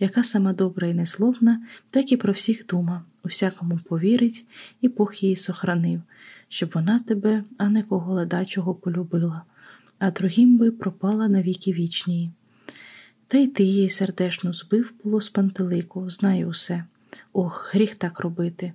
Яка 0.00 0.22
сама 0.22 0.52
добра 0.52 0.88
і 0.88 0.94
несловна, 0.94 1.62
так 1.90 2.12
і 2.12 2.16
про 2.16 2.32
всіх 2.32 2.66
дума, 2.66 3.04
усякому 3.24 3.78
повірить, 3.88 4.44
і 4.80 4.88
Бог 4.88 5.14
її 5.14 5.36
сохранив, 5.36 6.02
щоб 6.48 6.70
вона 6.74 6.98
тебе, 6.98 7.44
а 7.58 7.68
не 7.68 7.82
кого 7.82 8.14
ледачого 8.14 8.74
полюбила, 8.74 9.42
а 9.98 10.10
другим 10.10 10.58
би 10.58 10.70
пропала 10.70 11.28
на 11.28 11.42
віки 11.42 11.72
вічні. 11.72 12.30
Та 13.28 13.38
й 13.38 13.46
ти 13.46 13.64
її 13.64 13.88
сердечно 13.88 14.52
збив 14.52 14.92
було 15.04 15.20
з 15.20 15.28
пантелику, 15.28 16.10
знаю 16.10 16.48
усе. 16.48 16.84
Ох, 17.32 17.70
гріх 17.74 17.96
так 17.96 18.20
робити. 18.20 18.72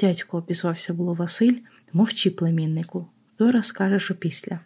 Дядько, 0.00 0.38
обізвався 0.38 0.94
було 0.94 1.14
Василь, 1.14 1.56
мовчи, 1.92 2.30
племіннику. 2.30 3.06
То 3.36 3.52
розкажеш 3.52 4.10
опісля. 4.10 4.60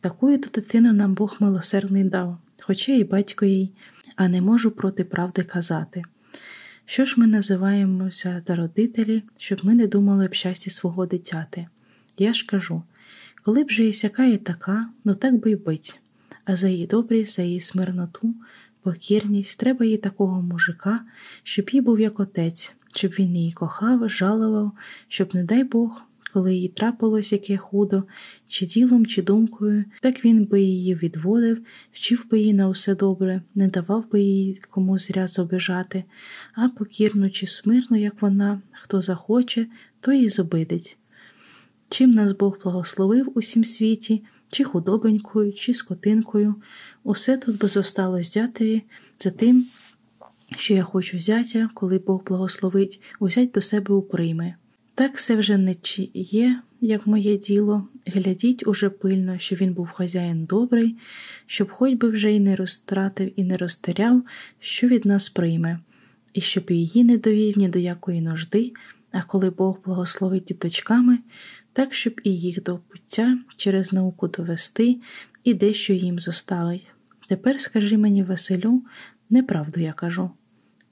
Такою 0.00 0.38
то 0.38 0.50
дитину 0.50 0.92
нам 0.92 1.14
Бог 1.14 1.36
милосердний 1.40 2.04
дав, 2.04 2.38
хоча 2.60 2.92
і 2.92 3.04
батько 3.04 3.44
їй, 3.44 3.72
а 4.16 4.28
не 4.28 4.40
можу 4.40 4.70
проти 4.70 5.04
правди 5.04 5.42
казати. 5.42 6.02
Що 6.84 7.04
ж 7.04 7.14
ми 7.16 7.26
називаємося 7.26 8.42
за 8.46 8.56
родителі, 8.56 9.22
щоб 9.38 9.60
ми 9.62 9.74
не 9.74 9.86
думали 9.86 10.26
об 10.26 10.34
щасті 10.34 10.70
свого 10.70 11.06
дитяти? 11.06 11.66
Я 12.18 12.32
ж 12.32 12.46
кажу, 12.46 12.82
коли 13.42 13.64
б 13.64 13.70
же 13.70 13.84
і 13.84 13.92
сяка 13.92 14.24
і 14.24 14.36
така, 14.36 14.88
ну 15.04 15.14
так 15.14 15.34
би 15.34 15.50
й 15.50 15.56
бить, 15.56 16.00
а 16.44 16.56
за 16.56 16.68
її 16.68 16.86
добрість, 16.86 17.36
за 17.36 17.42
її 17.42 17.60
смирноту, 17.60 18.34
покірність, 18.82 19.58
треба 19.58 19.84
їй 19.84 19.96
такого 19.96 20.42
мужика, 20.42 21.00
щоб 21.42 21.70
їй 21.70 21.80
був 21.80 22.00
як 22.00 22.20
отець, 22.20 22.72
щоб 22.94 23.12
він 23.12 23.36
її 23.36 23.52
кохав, 23.52 24.08
жалував, 24.08 24.72
щоб, 25.08 25.34
не 25.34 25.44
дай 25.44 25.64
Бог, 25.64 26.02
коли 26.32 26.54
їй 26.54 26.68
трапилось 26.68 27.32
яке 27.32 27.56
худо, 27.56 28.04
чи 28.48 28.66
ділом, 28.66 29.06
чи 29.06 29.22
думкою, 29.22 29.84
так 30.00 30.24
він 30.24 30.44
би 30.44 30.62
її 30.62 30.94
відводив, 30.94 31.58
вчив 31.92 32.26
би 32.30 32.38
її 32.38 32.54
на 32.54 32.68
все 32.68 32.94
добре, 32.94 33.42
не 33.54 33.68
давав 33.68 34.10
би 34.10 34.20
їй 34.20 34.60
комусь 34.70 35.06
зря 35.06 35.26
зобижати, 35.26 36.04
а 36.54 36.68
покірно 36.68 37.30
чи 37.30 37.46
смирно, 37.46 37.96
як 37.96 38.22
вона, 38.22 38.62
хто 38.72 39.00
захоче, 39.00 39.66
то 40.00 40.12
її 40.12 40.28
зобидить. 40.28 40.96
Чим 41.88 42.10
нас 42.10 42.32
Бог 42.32 42.58
благословив 42.62 43.32
у 43.34 43.40
всім 43.40 43.64
світі, 43.64 44.22
чи 44.50 44.64
худобенькою, 44.64 45.52
чи 45.52 45.74
скотинкою, 45.74 46.54
усе 47.04 47.36
тут 47.36 47.58
би 47.58 47.68
зосталось 47.68 48.32
зятеві 48.32 48.82
за 49.20 49.30
тим, 49.30 49.66
що 50.58 50.74
я 50.74 50.82
хочу 50.82 51.20
зятя, 51.20 51.70
коли 51.74 51.98
Бог 51.98 52.24
благословить, 52.24 53.02
узять 53.18 53.50
до 53.50 53.60
себе 53.60 53.94
уприйме. 53.94 54.54
Так 55.00 55.16
все 55.16 55.36
вже 55.36 55.56
не 55.56 55.74
чи 55.74 56.10
є, 56.14 56.62
як 56.80 57.06
моє 57.06 57.36
діло, 57.36 57.88
глядіть 58.06 58.66
уже 58.66 58.90
пильно, 58.90 59.38
що 59.38 59.56
він 59.56 59.72
був 59.72 59.88
хазяїн 59.88 60.44
добрий, 60.44 60.96
щоб 61.46 61.70
хоч 61.70 61.94
би 61.94 62.08
вже 62.08 62.32
й 62.32 62.40
не 62.40 62.56
розтратив 62.56 63.40
і 63.40 63.44
не 63.44 63.56
розтеряв, 63.56 64.22
що 64.58 64.88
від 64.88 65.04
нас 65.04 65.28
прийме, 65.28 65.78
і 66.34 66.40
щоб 66.40 66.70
її 66.70 67.04
не 67.04 67.18
довів 67.18 67.58
ні 67.58 67.68
до 67.68 67.78
якої 67.78 68.20
нужди, 68.20 68.72
а 69.12 69.22
коли 69.22 69.50
Бог 69.50 69.78
благословить 69.84 70.44
діточками, 70.44 71.18
так 71.72 71.94
щоб 71.94 72.20
і 72.24 72.30
їх 72.36 72.62
до 72.62 72.78
пуття 72.78 73.38
через 73.56 73.92
науку 73.92 74.28
довести 74.28 74.96
і 75.44 75.54
дещо 75.54 75.92
їм 75.92 76.18
зоставить. 76.18 76.86
Тепер 77.28 77.60
скажи 77.60 77.98
мені, 77.98 78.22
Василю, 78.22 78.82
неправду 79.30 79.80
я 79.80 79.92
кажу. 79.92 80.30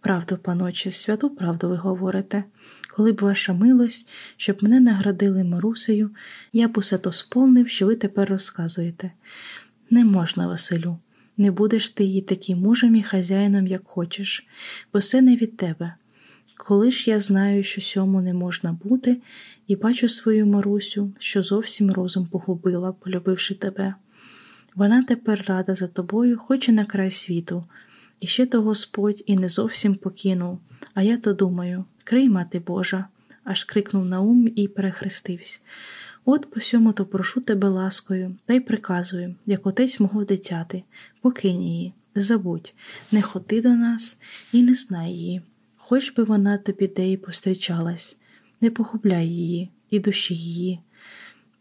Правду, 0.00 0.36
паноче, 0.36 0.90
святу 0.90 1.30
правду 1.30 1.68
ви 1.68 1.76
говорите. 1.76 2.44
Коли 2.98 3.12
б 3.12 3.20
ваша 3.20 3.52
милость, 3.52 4.08
щоб 4.36 4.62
мене 4.62 4.80
наградили 4.80 5.44
Марусею, 5.44 6.10
я 6.52 6.68
б 6.68 6.78
усе 6.78 6.98
то 6.98 7.12
сповнив, 7.12 7.68
що 7.68 7.86
ви 7.86 7.96
тепер 7.96 8.28
розказуєте. 8.28 9.10
Не 9.90 10.04
можна, 10.04 10.46
Василю, 10.46 10.98
не 11.36 11.50
будеш 11.50 11.90
ти 11.90 12.04
її 12.04 12.22
таким 12.22 12.58
мужем 12.58 12.96
і 12.96 13.02
хазяїном, 13.02 13.66
як 13.66 13.82
хочеш, 13.84 14.46
бо 14.92 14.98
все 14.98 15.20
не 15.20 15.36
від 15.36 15.56
тебе. 15.56 15.94
Коли 16.56 16.90
ж 16.90 17.10
я 17.10 17.20
знаю, 17.20 17.64
що 17.64 17.80
сьому 17.80 18.20
не 18.20 18.34
можна 18.34 18.72
бути, 18.72 19.16
і 19.66 19.76
бачу 19.76 20.08
свою 20.08 20.46
Марусю, 20.46 21.12
що 21.18 21.42
зовсім 21.42 21.92
розум 21.92 22.26
погубила, 22.26 22.92
полюбивши 22.92 23.54
тебе. 23.54 23.94
Вона 24.74 25.02
тепер 25.02 25.44
рада 25.48 25.74
за 25.74 25.86
тобою, 25.86 26.38
хоч 26.38 26.68
і 26.68 26.72
на 26.72 26.84
край 26.84 27.10
світу, 27.10 27.64
і 28.20 28.26
ще 28.26 28.46
то 28.46 28.62
Господь 28.62 29.22
і 29.26 29.36
не 29.36 29.48
зовсім 29.48 29.94
покинув. 29.94 30.58
А 30.94 31.02
я 31.02 31.16
то 31.16 31.32
думаю 31.32 31.84
крий, 32.08 32.28
мати 32.28 32.58
Божа, 32.58 33.04
аж 33.44 33.64
крикнув 33.64 34.04
Наум 34.04 34.48
і 34.56 34.68
перехрестився. 34.68 35.58
От 36.24 36.50
по 36.50 36.60
сьому 36.60 36.92
то 36.92 37.06
прошу 37.06 37.40
тебе 37.40 37.68
ласкою 37.68 38.36
та 38.46 38.54
й 38.54 38.60
приказую, 38.60 39.34
як 39.46 39.66
отець 39.66 40.00
мого 40.00 40.24
дитяти, 40.24 40.82
покинь 41.20 41.62
її, 41.62 41.92
забудь, 42.14 42.74
не 43.12 43.22
ходи 43.22 43.62
до 43.62 43.68
нас 43.68 44.18
і 44.52 44.62
не 44.62 44.74
знай 44.74 45.12
її, 45.12 45.42
хоч 45.76 46.12
би 46.12 46.24
вона 46.24 46.58
тобі 46.58 46.88
де 46.88 47.08
й 47.08 47.16
пострічалась, 47.16 48.16
не 48.60 48.70
погубляй 48.70 49.28
її 49.28 49.70
і 49.90 50.00
душі 50.00 50.34
її. 50.34 50.80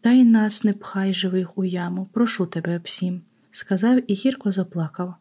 Та 0.00 0.10
й 0.10 0.24
нас 0.24 0.64
не 0.64 0.72
пхай 0.72 1.14
живих 1.14 1.58
у 1.58 1.64
яму, 1.64 2.08
прошу 2.12 2.46
тебе 2.46 2.80
всім, 2.84 3.20
сказав 3.50 4.10
і 4.10 4.14
гірко 4.14 4.52
заплакав. 4.52 5.14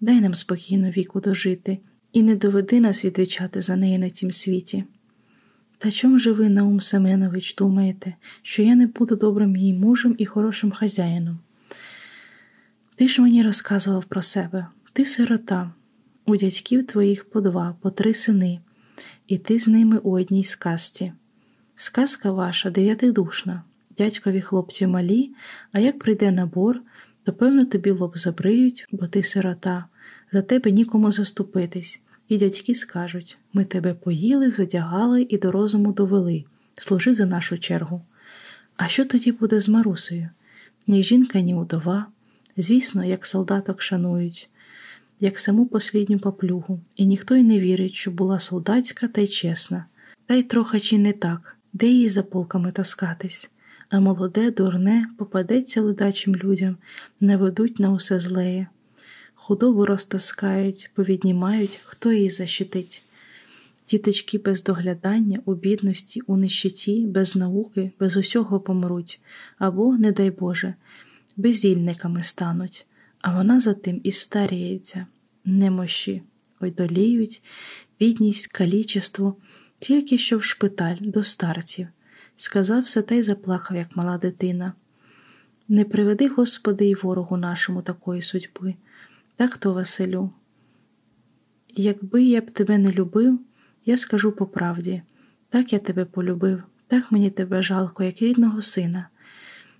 Дай 0.00 0.20
нам 0.20 0.34
спокійно 0.34 0.90
віку 0.90 1.20
дожити, 1.20 1.78
і 2.12 2.22
не 2.22 2.36
доведи 2.36 2.80
нас 2.80 3.04
відвічати 3.04 3.60
за 3.60 3.76
неї 3.76 3.98
на 3.98 4.08
тім 4.08 4.32
світі. 4.32 4.84
Та 5.78 5.90
чому 5.90 6.18
же 6.18 6.32
ви, 6.32 6.48
Наум 6.48 6.80
Семенович, 6.80 7.54
думаєте, 7.54 8.14
що 8.42 8.62
я 8.62 8.74
не 8.74 8.86
буду 8.86 9.16
добрим 9.16 9.56
її 9.56 9.74
мужем 9.74 10.14
і 10.18 10.26
хорошим 10.26 10.70
хазяїном? 10.70 11.38
Ти 12.94 13.08
ж 13.08 13.22
мені 13.22 13.42
розказував 13.42 14.04
про 14.04 14.22
себе, 14.22 14.66
ти 14.92 15.04
сирота, 15.04 15.72
у 16.26 16.36
дядьків 16.36 16.86
твоїх 16.86 17.24
по 17.24 17.40
два, 17.40 17.76
по 17.80 17.90
три 17.90 18.14
сини, 18.14 18.60
і 19.26 19.38
ти 19.38 19.58
з 19.58 19.68
ними 19.68 19.98
у 19.98 20.10
одній 20.10 20.44
сказці. 20.44 21.12
Сказка 21.76 22.30
ваша 22.30 22.70
дев'ятидушна, 22.70 23.62
дядькові 23.98 24.40
хлопці 24.40 24.86
малі, 24.86 25.30
а 25.72 25.78
як 25.80 25.98
прийде 25.98 26.30
набор, 26.30 26.80
то 27.24 27.32
певно 27.32 27.64
тобі 27.64 27.90
лоб 27.90 28.18
забриють, 28.18 28.86
бо 28.92 29.06
ти 29.06 29.22
сирота, 29.22 29.84
за 30.32 30.42
тебе 30.42 30.70
нікому 30.70 31.12
заступитись, 31.12 32.01
і 32.32 32.38
дядьки 32.38 32.74
скажуть 32.74 33.38
ми 33.52 33.64
тебе 33.64 33.94
поїли, 33.94 34.50
зодягали 34.50 35.26
і 35.28 35.38
до 35.38 35.50
розуму 35.50 35.92
довели, 35.92 36.44
служи 36.76 37.14
за 37.14 37.26
нашу 37.26 37.58
чергу. 37.58 38.02
А 38.76 38.88
що 38.88 39.04
тоді 39.04 39.32
буде 39.32 39.60
з 39.60 39.68
Марусею? 39.68 40.28
Ні 40.86 41.02
жінка, 41.02 41.40
ні 41.40 41.54
удова, 41.54 42.06
звісно, 42.56 43.04
як 43.04 43.26
солдаток 43.26 43.82
шанують, 43.82 44.50
як 45.20 45.38
саму 45.38 45.66
послідню 45.66 46.18
поплюгу, 46.18 46.80
і 46.96 47.06
ніхто 47.06 47.36
й 47.36 47.42
не 47.42 47.58
вірить, 47.58 47.94
що 47.94 48.10
була 48.10 48.38
солдатська 48.38 49.08
та 49.08 49.20
й 49.20 49.26
чесна. 49.26 49.84
Та 50.26 50.34
й 50.34 50.42
трохи 50.42 50.80
чи 50.80 50.98
не 50.98 51.12
так, 51.12 51.56
де 51.72 51.86
їй 51.86 52.08
за 52.08 52.22
полками 52.22 52.72
таскатись, 52.72 53.50
а 53.88 54.00
молоде, 54.00 54.50
дурне, 54.50 55.08
попадеться 55.18 55.82
ледачим 55.82 56.36
людям, 56.36 56.76
не 57.20 57.36
ведуть 57.36 57.78
на 57.78 57.92
усе 57.92 58.20
злеє 58.20 58.66
худобу 59.44 59.86
розтаскають, 59.86 60.90
повіднімають, 60.94 61.80
хто 61.84 62.12
її 62.12 62.30
защитить. 62.30 63.02
Діточки 63.88 64.38
без 64.38 64.62
доглядання, 64.62 65.40
у 65.44 65.54
бідності, 65.54 66.20
у 66.20 66.36
нищеті, 66.36 67.06
без 67.06 67.36
науки, 67.36 67.92
без 68.00 68.16
усього 68.16 68.60
помруть, 68.60 69.20
або, 69.58 69.96
не 69.96 70.12
дай 70.12 70.30
Боже, 70.30 70.74
безільниками 71.36 72.22
стануть, 72.22 72.86
а 73.20 73.34
вона 73.34 73.60
за 73.60 73.74
тим 73.74 74.00
і 74.04 74.12
старіється, 74.12 75.06
немощі, 75.44 76.22
ойдоліють, 76.60 77.42
бідність, 78.00 78.46
калічество, 78.46 79.36
тільки 79.78 80.18
що 80.18 80.38
в 80.38 80.44
шпиталь 80.44 80.96
до 81.00 81.24
старців. 81.24 81.88
Сказав 82.36 82.82
все 82.82 83.02
та 83.02 83.14
й 83.14 83.22
заплакав, 83.22 83.76
як 83.76 83.96
мала 83.96 84.18
дитина. 84.18 84.72
Не 85.68 85.84
приведи, 85.84 86.28
Господи, 86.28 86.88
і 86.88 86.94
ворогу 86.94 87.36
нашому 87.36 87.82
такої 87.82 88.22
судьби. 88.22 88.74
Так 89.42 89.56
то, 89.56 89.72
Василю, 89.72 90.30
якби 91.68 92.22
я 92.22 92.40
б 92.40 92.50
тебе 92.50 92.78
не 92.78 92.92
любив, 92.92 93.40
я 93.84 93.96
скажу 93.96 94.32
по 94.32 94.46
правді 94.46 95.02
так 95.48 95.72
я 95.72 95.78
тебе 95.78 96.04
полюбив, 96.04 96.62
так 96.86 97.12
мені 97.12 97.30
тебе 97.30 97.62
жалко, 97.62 98.02
як 98.02 98.22
рідного 98.22 98.62
сина, 98.62 99.08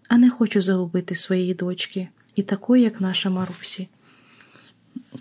а 0.09 0.19
не 0.19 0.31
хочу 0.31 0.61
загубити 0.61 1.15
своєї 1.15 1.55
дочки 1.55 2.09
і 2.35 2.43
такої, 2.43 2.83
як 2.83 3.01
наша 3.01 3.31
Марусі. 3.31 3.89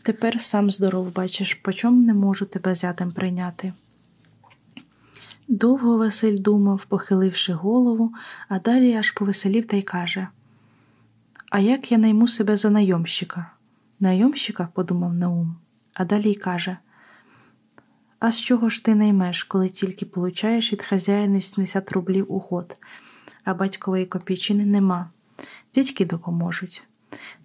Тепер 0.02 0.42
сам 0.42 0.72
здоров 0.72 1.14
бачиш, 1.14 1.54
по 1.54 1.74
чому 1.74 2.04
не 2.04 2.14
можу 2.14 2.46
тебе 2.46 2.76
зятем 2.76 3.12
прийняти. 3.12 3.74
Довго 5.48 5.98
Василь 5.98 6.38
думав, 6.40 6.86
похиливши 6.86 7.54
голову, 7.54 8.14
а 8.48 8.60
далі 8.60 8.94
аж 8.94 9.12
повеселів 9.12 9.66
та 9.66 9.78
й 9.78 9.82
каже: 9.82 10.28
А 11.50 11.60
як 11.60 11.92
я 11.92 11.98
найму 11.98 12.28
себе 12.28 12.58
за 12.58 12.70
найомщика? 12.70 13.52
Найомщика, 14.02 14.70
подумав 14.74 15.14
Наум, 15.14 15.56
а 15.94 16.06
далі 16.06 16.32
й 16.32 16.36
каже: 16.36 16.78
А 18.20 18.32
з 18.32 18.42
чого 18.42 18.70
ж 18.70 18.86
ти 18.86 18.96
наймеш, 18.96 19.44
коли 19.44 19.70
тільки 19.70 20.06
получаєш 20.06 20.74
від 20.74 20.82
хазяїна 20.82 21.38
80 21.38 21.92
рублів 21.92 22.26
у 22.34 22.40
год, 22.40 22.76
а 23.44 23.54
батькової 23.54 24.06
копійчини 24.06 24.66
нема. 24.66 25.10
Дядьки 25.76 26.06
допоможуть. 26.06 26.84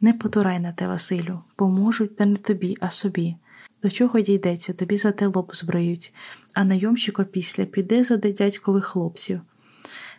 Не 0.01 0.13
потурай 0.13 0.61
на 0.61 0.73
те, 0.73 0.89
Василю, 0.89 1.41
поможуть, 1.57 2.17
та 2.17 2.27
не 2.27 2.37
тобі, 2.37 2.77
а 2.81 2.91
собі. 2.91 3.37
До 3.83 3.91
чого 3.91 4.21
дійдеться, 4.21 4.73
тобі 4.73 4.97
за 4.97 5.13
те 5.13 5.27
лоб 5.27 5.51
збриють, 5.55 6.15
а 6.53 6.65
найомщик 6.65 7.19
опісля 7.19 7.65
піде 7.65 8.05
за 8.05 8.17
дядькових 8.17 8.85
хлопців. 8.85 9.41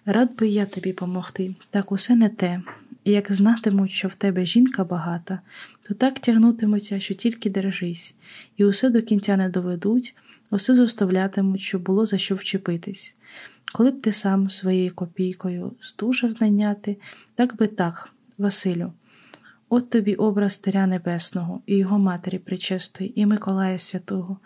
Рад 0.06 0.36
би 0.36 0.48
я 0.48 0.66
тобі 0.66 0.94
помогти, 0.94 1.56
так 1.70 1.92
усе 1.92 2.16
не 2.16 2.30
те. 2.30 2.62
І 3.08 3.12
як 3.12 3.32
знатимуть, 3.32 3.91
що 3.91 4.08
в 4.08 4.16
тебе 4.16 4.45
жінка 4.45 4.84
багата, 4.84 5.39
то 5.82 5.93
так 5.93 6.20
тягнутимуться, 6.20 6.99
що 6.99 7.14
тільки 7.14 7.49
держись, 7.49 8.16
і 8.58 8.66
усе 8.66 8.89
до 8.89 9.01
кінця 9.01 9.38
не 9.38 9.49
доведуть, 9.49 10.16
усе 10.51 10.76
зоставлятимуть, 10.76 11.62
щоб 11.62 11.82
було 11.82 12.05
за 12.05 12.18
що 12.18 12.36
вчепитись. 12.36 13.16
Коли 13.74 13.91
б 13.91 14.01
ти 14.01 14.12
сам 14.12 14.49
своєю 14.49 14.95
копійкою 14.95 15.72
здужав 15.82 16.32
наняти, 16.41 16.97
так 17.36 17.55
би 17.55 17.68
так, 17.68 18.10
Василю. 18.38 18.93
От 19.70 19.89
тобі 19.89 20.16
образ 20.16 20.60
Теря 20.60 20.88
Небесного 20.88 21.62
і 21.66 21.76
його 21.78 21.99
матері 21.99 22.39
Пречистої, 22.39 23.22
і 23.22 23.26
Миколая 23.26 23.78
Святого. 23.78 24.38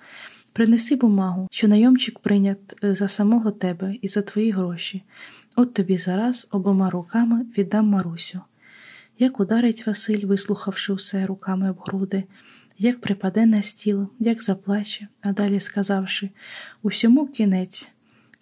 Принеси 0.53 0.95
бумагу, 0.95 1.47
що 1.51 1.67
найомчик 1.67 2.19
прийнят 2.19 2.83
е, 2.83 2.95
за 2.95 3.07
самого 3.07 3.51
тебе 3.51 3.95
і 4.01 4.07
за 4.07 4.21
твої 4.21 4.51
гроші. 4.51 5.03
От 5.55 5.73
тобі 5.73 5.97
зараз 5.97 6.47
обома 6.51 6.89
руками 6.89 7.45
віддам 7.57 7.87
Марусю. 7.87 8.41
Як 9.21 9.39
ударить 9.39 9.85
Василь, 9.87 10.25
вислухавши 10.25 10.93
усе 10.93 11.25
руками 11.25 11.69
об 11.69 11.79
груди, 11.79 12.23
як 12.77 13.01
припаде 13.01 13.45
на 13.45 13.61
стіл, 13.61 14.09
як 14.19 14.43
заплаче, 14.43 15.07
а 15.21 15.31
далі 15.31 15.59
сказавши 15.59 16.29
усьому 16.81 17.27
кінець, 17.27 17.87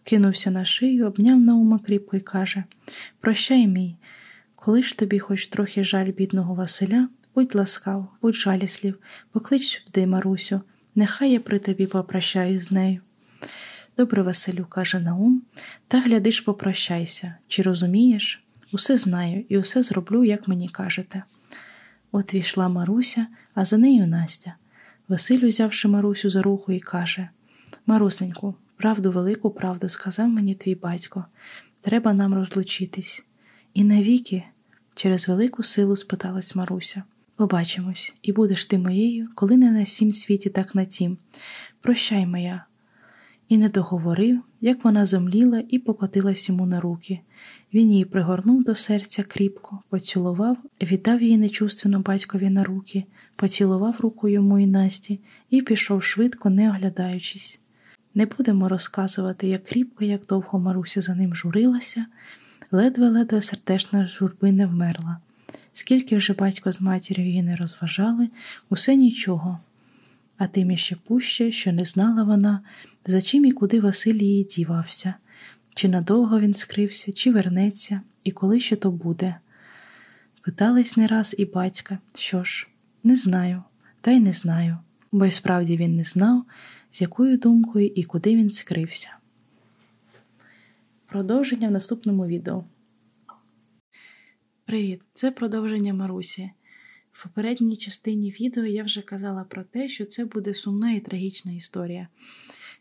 кинувся 0.03 0.51
на 0.51 0.65
шию, 0.65 1.07
обняв 1.07 1.39
Наума 1.39 1.79
кріпко 1.79 2.17
і 2.17 2.19
каже 2.19 2.63
Прощай 3.19 3.67
мій, 3.67 3.95
коли 4.55 4.83
ж 4.83 4.97
тобі 4.97 5.19
хоч 5.19 5.47
трохи 5.47 5.83
жаль 5.83 6.11
бідного 6.11 6.53
Василя, 6.53 7.09
будь 7.35 7.55
ласкав, 7.55 8.07
будь 8.21 8.35
жаліслів, 8.35 8.99
поклич 9.31 9.83
сюди, 9.85 10.07
Марусю, 10.07 10.61
нехай 10.95 11.31
я 11.31 11.39
при 11.39 11.59
тобі 11.59 11.87
попрощаю 11.87 12.61
з 12.61 12.71
нею. 12.71 13.01
Добре, 13.97 14.21
Василю, 14.21 14.65
каже 14.65 14.99
Наум, 14.99 15.41
та 15.87 15.99
глядиш, 15.99 16.41
попрощайся, 16.41 17.35
чи 17.47 17.61
розумієш? 17.61 18.43
Усе 18.71 18.97
знаю 18.97 19.45
і 19.49 19.57
усе 19.57 19.83
зроблю, 19.83 20.23
як 20.23 20.47
мені 20.47 20.69
кажете. 20.69 21.23
От 22.11 22.33
війшла 22.33 22.69
Маруся, 22.69 23.27
а 23.53 23.65
за 23.65 23.77
нею 23.77 24.07
Настя. 24.07 24.55
Василь, 25.07 25.45
узявши 25.45 25.87
Марусю 25.87 26.29
за 26.29 26.41
руку, 26.41 26.71
і 26.71 26.79
каже 26.79 27.29
Марусеньку, 27.85 28.55
правду 28.77 29.11
велику 29.11 29.49
правду 29.51 29.89
сказав 29.89 30.29
мені 30.29 30.55
твій 30.55 30.75
батько. 30.75 31.25
треба 31.81 32.13
нам 32.13 32.33
розлучитись. 32.33 33.25
І 33.73 33.83
навіки, 33.83 34.43
через 34.95 35.27
велику 35.27 35.63
силу 35.63 35.95
спиталась 35.95 36.55
Маруся. 36.55 37.03
Побачимось, 37.35 38.13
і 38.21 38.31
будеш 38.31 38.65
ти 38.65 38.77
моєю, 38.77 39.29
коли 39.35 39.57
не 39.57 39.71
на 39.71 39.85
сім 39.85 40.13
світі, 40.13 40.49
так 40.49 40.75
на 40.75 40.85
тім. 40.85 41.17
Прощай 41.81 42.25
моя. 42.25 42.65
І 43.49 43.57
не 43.57 43.69
договорив, 43.69 44.41
як 44.61 44.83
вона 44.83 45.05
зомліла 45.05 45.63
і 45.69 45.79
покотилась 45.79 46.49
йому 46.49 46.65
на 46.65 46.81
руки. 46.81 47.19
Він 47.73 47.91
її 47.91 48.05
пригорнув 48.05 48.63
до 48.63 48.75
серця 48.75 49.23
кріпко, 49.23 49.79
поцілував, 49.89 50.57
віддав 50.81 51.21
її 51.21 51.37
нечувственно 51.37 51.99
батькові 51.99 52.49
на 52.49 52.63
руки, 52.63 53.03
поцілував 53.35 53.95
руку 53.99 54.29
йому 54.29 54.59
і 54.59 54.67
Насті 54.67 55.19
і 55.49 55.61
пішов 55.61 56.03
швидко, 56.03 56.49
не 56.49 56.69
оглядаючись. 56.69 57.59
Не 58.15 58.25
будемо 58.25 58.69
розказувати, 58.69 59.47
як 59.47 59.63
кріпко, 59.63 60.05
як 60.05 60.25
довго 60.25 60.59
Маруся 60.59 61.01
за 61.01 61.15
ним 61.15 61.35
журилася, 61.35 62.05
ледве-ледве 62.71 63.41
сердечна 63.41 64.07
журби 64.07 64.51
не 64.51 64.65
вмерла. 64.65 65.17
Скільки 65.73 66.17
вже 66.17 66.33
батько 66.33 66.71
з 66.71 66.81
матір'ю 66.81 67.25
її 67.25 67.43
не 67.43 67.55
розважали, 67.55 68.29
усе 68.69 68.95
нічого. 68.95 69.59
А 70.37 70.47
тим 70.47 70.71
іще 70.71 70.95
пуще, 71.07 71.51
що 71.51 71.71
не 71.71 71.85
знала 71.85 72.23
вона, 72.23 72.59
за 73.05 73.21
чим 73.21 73.45
і 73.45 73.51
куди 73.51 73.79
Василь 73.79 74.45
дівався, 74.45 75.13
чи 75.75 75.87
надовго 75.87 76.39
він 76.39 76.53
скрився, 76.53 77.11
чи 77.11 77.31
вернеться, 77.31 78.01
і 78.23 78.31
коли 78.31 78.59
ще 78.59 78.75
то 78.75 78.91
буде. 78.91 79.35
Питались 80.41 80.97
не 80.97 81.07
раз 81.07 81.35
і 81.37 81.45
батька, 81.45 81.97
що 82.15 82.43
ж, 82.43 82.67
не 83.03 83.15
знаю, 83.15 83.63
та 84.01 84.11
й 84.11 84.19
не 84.19 84.33
знаю, 84.33 84.77
бо 85.11 85.25
й 85.25 85.31
справді 85.31 85.77
він 85.77 85.95
не 85.95 86.03
знав, 86.03 86.45
з 86.91 87.01
якою 87.01 87.37
думкою 87.37 87.87
і 87.87 88.03
куди 88.03 88.35
він 88.35 88.51
скрився. 88.51 89.09
Продовження 91.05 91.67
в 91.67 91.71
наступному 91.71 92.27
відео. 92.27 92.63
Привіт! 94.65 95.01
Це 95.13 95.31
продовження 95.31 95.93
Марусі. 95.93 96.51
В 97.11 97.23
попередній 97.23 97.77
частині 97.77 98.31
відео 98.31 98.65
я 98.65 98.83
вже 98.83 99.01
казала 99.01 99.43
про 99.43 99.63
те, 99.63 99.89
що 99.89 100.05
це 100.05 100.25
буде 100.25 100.53
сумна 100.53 100.91
і 100.91 100.99
трагічна 100.99 101.51
історія. 101.51 102.07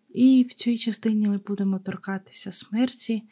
І 0.08 0.46
в 0.48 0.54
цій 0.54 0.78
частині 0.78 1.28
ми 1.28 1.38
будемо 1.38 1.78
торкатися 1.78 2.52
смерті, 2.52 3.22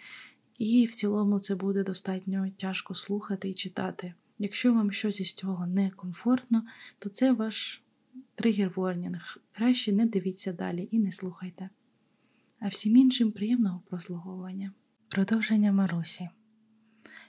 і 0.58 0.86
в 0.86 0.94
цілому 0.94 1.38
це 1.38 1.54
буде 1.54 1.82
достатньо 1.82 2.50
тяжко 2.56 2.94
слухати 2.94 3.48
і 3.48 3.54
читати. 3.54 4.14
Якщо 4.38 4.74
вам 4.74 4.92
щось 4.92 5.20
із 5.20 5.34
цього 5.34 5.66
не 5.66 5.90
комфортно, 5.90 6.64
то 6.98 7.08
це 7.08 7.32
ваш 7.32 7.82
тригер 8.34 8.72
ворнінг. 8.76 9.38
Краще 9.52 9.92
не 9.92 10.06
дивіться 10.06 10.52
далі 10.52 10.88
і 10.90 10.98
не 10.98 11.12
слухайте. 11.12 11.68
А 12.60 12.68
всім 12.68 12.96
іншим 12.96 13.32
приємного 13.32 13.82
прослуговування. 13.90 14.72
Продовження 15.08 15.72
Марусі. 15.72 16.28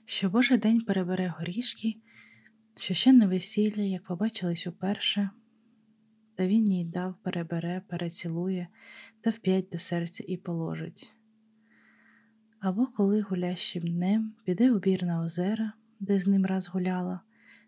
Що 0.05 0.29
Божий 0.29 0.57
день 0.57 0.81
перебере 0.81 1.33
горішки, 1.39 1.95
що 2.77 2.93
ще 2.93 3.13
не 3.13 3.27
весілля, 3.27 3.81
як 3.81 4.03
побачились 4.03 4.67
уперше, 4.67 5.29
та 6.37 6.47
він 6.47 6.71
їй 6.71 6.85
дав, 6.85 7.15
перебере, 7.21 7.81
перецілує 7.87 8.67
та 9.21 9.29
вп'ять 9.29 9.69
до 9.71 9.77
серця 9.77 10.23
і 10.27 10.37
положить. 10.37 11.13
Або 12.59 12.87
коли 12.87 13.21
гулящим 13.21 13.83
днем 13.83 14.33
піде 14.43 14.71
у 14.71 14.79
бір 14.79 15.03
на 15.03 15.21
озера, 15.21 15.73
де 15.99 16.19
з 16.19 16.27
ним 16.27 16.45
раз 16.45 16.67
гуляла, 16.67 17.19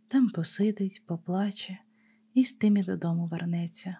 там 0.07 0.29
посидить, 0.29 1.03
поплаче 1.05 1.77
і 2.33 2.43
з 2.43 2.53
тим 2.53 2.77
і 2.77 2.83
додому 2.83 3.25
вернеться. 3.25 3.97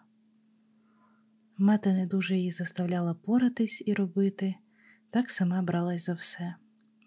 Мати 1.58 1.94
не 1.94 2.06
дуже 2.06 2.36
її 2.36 2.52
заставляла 2.52 3.14
поратись 3.14 3.84
і 3.86 3.94
робити, 3.94 4.56
так 5.10 5.30
сама 5.30 5.62
бралась 5.62 6.06
за 6.06 6.14
все. 6.14 6.56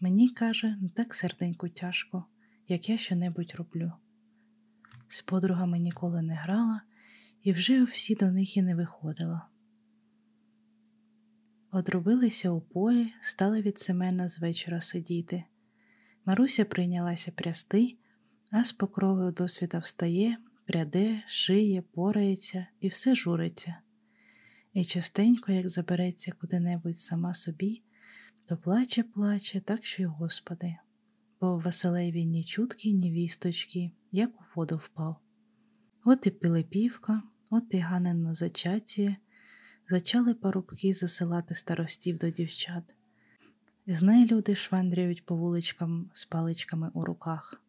Мені 0.00 0.28
каже, 0.28 0.76
не 0.80 0.88
так 0.88 1.14
серденько 1.14 1.68
тяжко, 1.68 2.24
як 2.68 2.88
я 2.88 2.98
що-небудь 2.98 3.54
роблю. 3.54 3.92
З 5.08 5.22
подругами 5.22 5.78
ніколи 5.78 6.22
не 6.22 6.34
грала 6.34 6.80
і 7.42 7.52
вже 7.52 7.84
всі 7.84 8.14
до 8.14 8.30
них 8.30 8.56
і 8.56 8.62
не 8.62 8.74
виходила. 8.74 9.48
Одробилися 11.70 12.50
у 12.50 12.60
полі, 12.60 13.12
стали 13.20 13.62
від 13.62 13.78
Семена 13.78 14.28
з 14.28 14.40
вечора 14.40 14.80
сидіти. 14.80 15.44
Маруся 16.24 16.64
прийнялася 16.64 17.30
прясти, 17.30 17.96
а 18.50 18.64
з 18.64 18.72
покрови 18.72 19.32
досвіта 19.32 19.78
встає, 19.78 20.36
пряде, 20.66 21.22
шиє, 21.26 21.82
порається 21.82 22.66
і 22.80 22.88
все 22.88 23.14
журиться. 23.14 23.76
І 24.72 24.84
частенько, 24.84 25.52
як 25.52 25.68
забереться 25.68 26.32
куди-небудь 26.40 26.98
сама 26.98 27.34
собі, 27.34 27.82
то 28.46 28.56
плаче, 28.56 29.02
плаче, 29.02 29.60
так 29.60 29.86
що 29.86 30.02
й 30.02 30.06
Господи, 30.06 30.76
бо 31.40 31.56
в 31.56 31.62
Василеві 31.62 32.24
ні 32.24 32.44
чутки, 32.44 32.92
ні 32.92 33.12
вісточки, 33.12 33.92
як 34.12 34.40
у 34.40 34.44
воду 34.54 34.76
впав. 34.84 35.16
От 36.04 36.26
і 36.26 36.30
Пилипівка, 36.30 37.22
от 37.52 37.64
і 37.70 37.78
ганенно 37.78 38.34
зачаття, 38.34 39.16
зачали 39.90 40.34
парубки 40.34 40.94
засилати 40.94 41.54
старостів 41.54 42.18
до 42.18 42.30
дівчат. 42.30 42.84
З 43.86 44.02
неї 44.02 44.26
люди 44.26 44.54
швандряють 44.54 45.26
по 45.26 45.36
вуличкам 45.36 46.10
з 46.12 46.24
паличками 46.24 46.90
у 46.94 47.04
руках. 47.04 47.62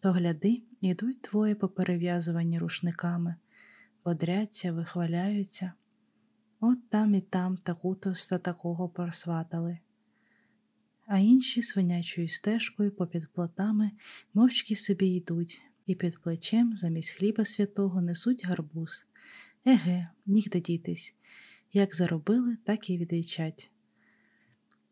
То 0.00 0.12
гляди, 0.12 0.62
ідуть 0.80 1.28
двоє 1.30 1.54
поперев'язувані 1.54 2.58
рушниками, 2.58 3.34
бодряться, 4.04 4.72
вихваляються. 4.72 5.72
От 6.60 6.88
там 6.88 7.14
і 7.14 7.20
там 7.20 7.56
таку-то 7.56 8.14
за 8.14 8.38
такого 8.38 8.88
просватали. 8.88 9.78
А 11.06 11.18
інші 11.18 11.62
свинячою 11.62 12.28
стежкою 12.28 12.90
попід 12.90 13.28
платами 13.32 13.90
мовчки 14.34 14.76
собі 14.76 15.06
йдуть, 15.06 15.62
і 15.86 15.94
під 15.94 16.18
плечем 16.18 16.76
замість 16.76 17.10
хліба 17.10 17.44
святого 17.44 18.02
несуть 18.02 18.44
гарбуз. 18.44 19.06
Еге, 19.66 20.08
нігде 20.26 20.60
дітись. 20.60 21.14
Як 21.72 21.94
заробили, 21.94 22.56
так 22.64 22.90
і 22.90 22.98
відвічать. 22.98 23.70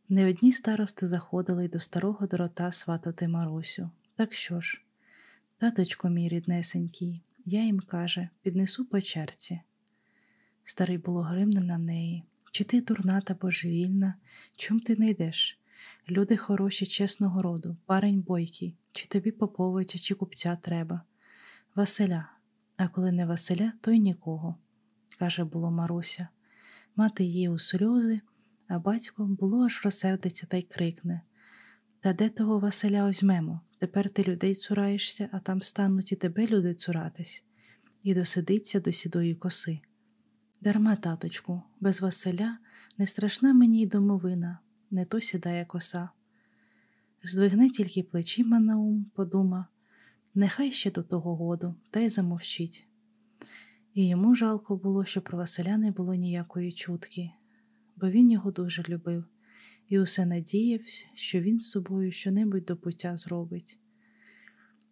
Не 0.09 0.29
одні 0.29 0.53
старости 0.53 1.07
заходили 1.07 1.65
й 1.65 1.69
до 1.69 1.81
старого 1.81 2.27
дорота 2.27 2.73
сватати 2.73 3.29
Марусю. 3.29 3.91
Так 4.15 4.35
що 4.35 4.61
ж, 4.61 4.83
таточко 5.59 6.09
мій 6.09 6.29
ріднесенький, 6.29 7.23
я 7.45 7.65
їм 7.65 7.81
каже, 7.81 8.29
піднесу 8.43 8.85
по 8.85 9.01
черці. 9.01 9.61
Старий 10.65 10.99
було 10.99 11.23
гримне 11.23 11.61
на 11.61 11.79
неї. 11.79 12.25
Чи 12.53 12.65
ти 12.65 12.81
дурна 12.81 13.21
та 13.21 13.35
божевільна? 13.35 14.15
Чом 14.57 14.81
ти 14.81 14.97
не 14.97 15.11
йдеш? 15.11 15.59
Люди 16.09 16.37
хороші, 16.37 16.87
чесного 16.87 17.43
роду, 17.43 17.77
парень 17.87 18.21
бойкий, 18.21 18.77
чи 18.93 19.07
тобі 19.07 19.31
поповича, 19.31 19.99
чи 19.99 20.15
купця 20.15 20.59
треба. 20.63 21.03
Василя, 21.75 22.29
а 22.77 22.89
коли 22.89 23.13
не 23.13 23.27
Василя, 23.27 23.73
то 23.81 23.91
й 23.91 23.99
нікого, 23.99 24.57
каже 25.19 25.45
було 25.45 25.71
Маруся. 25.71 26.29
Мати 26.97 27.25
її 27.25 27.49
у 27.49 27.59
сльози, 27.59 28.21
а 28.69 28.79
батько 28.79 29.25
було 29.25 29.65
аж 29.65 29.85
розсердиться 29.85 30.47
та 30.47 30.57
й 30.57 30.63
крикне 30.63 31.21
Та 32.01 32.13
де 32.13 32.29
того 32.29 32.59
Василя 32.59 33.05
озьмемо? 33.05 33.61
Тепер 33.79 34.11
ти 34.11 34.23
людей 34.23 34.55
цураєшся, 34.55 35.29
а 35.33 35.39
там 35.39 35.63
стануть 35.63 36.13
і 36.13 36.17
тебе 36.17 36.47
люди 36.47 36.75
цуратись, 36.75 37.45
і 38.03 38.15
досидиться 38.15 38.81
до 38.81 38.93
сідої 38.93 39.35
коси. 39.35 39.81
Дарма, 40.61 40.97
таточку, 40.97 41.63
без 41.81 42.01
Василя 42.01 42.59
не 42.99 43.07
страшна 43.07 43.55
мені 43.55 43.83
й 43.83 43.87
домовина, 43.87 44.59
не 44.93 45.05
то 45.05 45.21
сідає 45.21 45.65
коса. 45.65 46.09
Здвигне 47.23 47.71
тільки 47.71 48.03
плечима 48.03 48.61
на 48.61 48.77
ум, 48.79 49.11
подума, 49.15 49.67
нехай 50.35 50.73
ще 50.73 50.91
до 50.91 51.03
того 51.03 51.37
году, 51.37 51.75
та 51.91 52.01
й 52.01 52.09
замовчить. 52.09 52.87
І 53.95 54.09
йому 54.09 54.35
жалко 54.35 54.77
було, 54.77 55.05
що 55.05 55.21
про 55.21 55.39
Василя 55.39 55.77
не 55.77 55.91
було 55.91 56.15
ніякої 56.15 56.73
чутки, 56.73 57.31
бо 57.97 58.11
він 58.11 58.31
його 58.31 58.51
дуже 58.51 58.83
любив 58.89 59.25
і 59.89 60.01
усе 60.01 60.27
надіявся, 60.27 61.07
що 61.15 61.41
він 61.41 61.61
з 61.61 61.71
собою 61.71 62.13
щонебудь 62.13 62.65
до 62.65 62.77
пуття 62.77 63.17
зробить. 63.17 63.79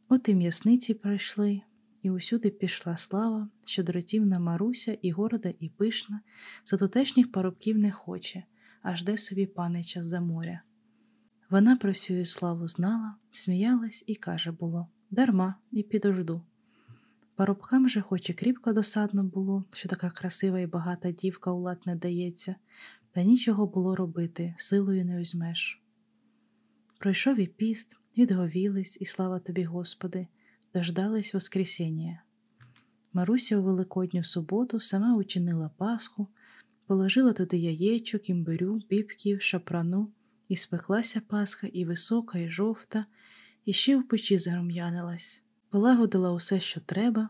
От 0.08 0.28
і 0.28 0.34
м'ясниці 0.34 0.94
пройшли, 0.94 1.60
і 2.02 2.10
усюди 2.10 2.50
пішла 2.50 2.96
слава, 2.96 3.48
що 3.66 3.82
дротівна 3.82 4.38
Маруся 4.38 4.98
і 5.02 5.10
горда, 5.10 5.52
і 5.60 5.68
пишна, 5.68 6.20
за 6.64 6.76
тутешніх 6.76 7.32
парубків 7.32 7.78
не 7.78 7.92
хоче, 7.92 8.42
а 8.82 8.96
жде 8.96 9.16
собі 9.16 9.46
панича 9.46 10.02
за 10.02 10.20
моря. 10.20 10.62
Вона 11.50 11.76
про 11.76 11.94
сю 11.94 12.24
славу 12.24 12.68
знала, 12.68 13.14
сміялась 13.30 14.04
і 14.06 14.14
каже 14.14 14.52
було 14.52 14.88
дарма, 15.10 15.54
і 15.72 15.82
підожду. 15.82 16.42
Парубкам 17.34 17.88
же, 17.88 18.00
хоч 18.00 18.30
і 18.30 18.32
кріпко 18.32 18.72
досадно 18.72 19.24
було, 19.24 19.64
що 19.74 19.88
така 19.88 20.10
красива 20.10 20.60
і 20.60 20.66
багата 20.66 21.10
дівка 21.10 21.52
у 21.52 21.60
лад 21.60 21.78
не 21.86 21.96
дається, 21.96 22.54
та 23.12 23.22
нічого 23.22 23.66
було 23.66 23.96
робити, 23.96 24.54
силою 24.58 25.04
не 25.04 25.20
узьмеш. 25.20 25.82
Пройшов 26.98 27.38
і 27.38 27.46
піст, 27.46 27.96
відговілись, 28.18 28.98
і 29.00 29.04
слава 29.04 29.38
тобі, 29.38 29.64
Господи, 29.64 30.26
дождались 30.74 31.34
Воскресіння. 31.34 32.22
Маруся 33.12 33.58
у 33.58 33.62
Великодню 33.62 34.24
суботу 34.24 34.80
сама 34.80 35.16
учинила 35.16 35.70
Пасху, 35.76 36.28
положила 36.90 37.32
туди 37.32 37.56
яєчок, 37.56 38.30
імбирю, 38.30 38.80
бібків, 38.90 39.42
шапрану 39.42 40.12
І 40.48 40.56
спеклася 40.56 41.20
Пасха, 41.20 41.66
і 41.66 41.84
висока, 41.84 42.38
і 42.38 42.50
жовта, 42.50 43.06
і 43.64 43.72
ще 43.72 43.96
в 43.96 44.08
печі 44.08 44.38
зарум'янилась, 44.38 45.42
полагодила 45.68 46.32
усе, 46.32 46.60
що 46.60 46.80
треба, 46.80 47.28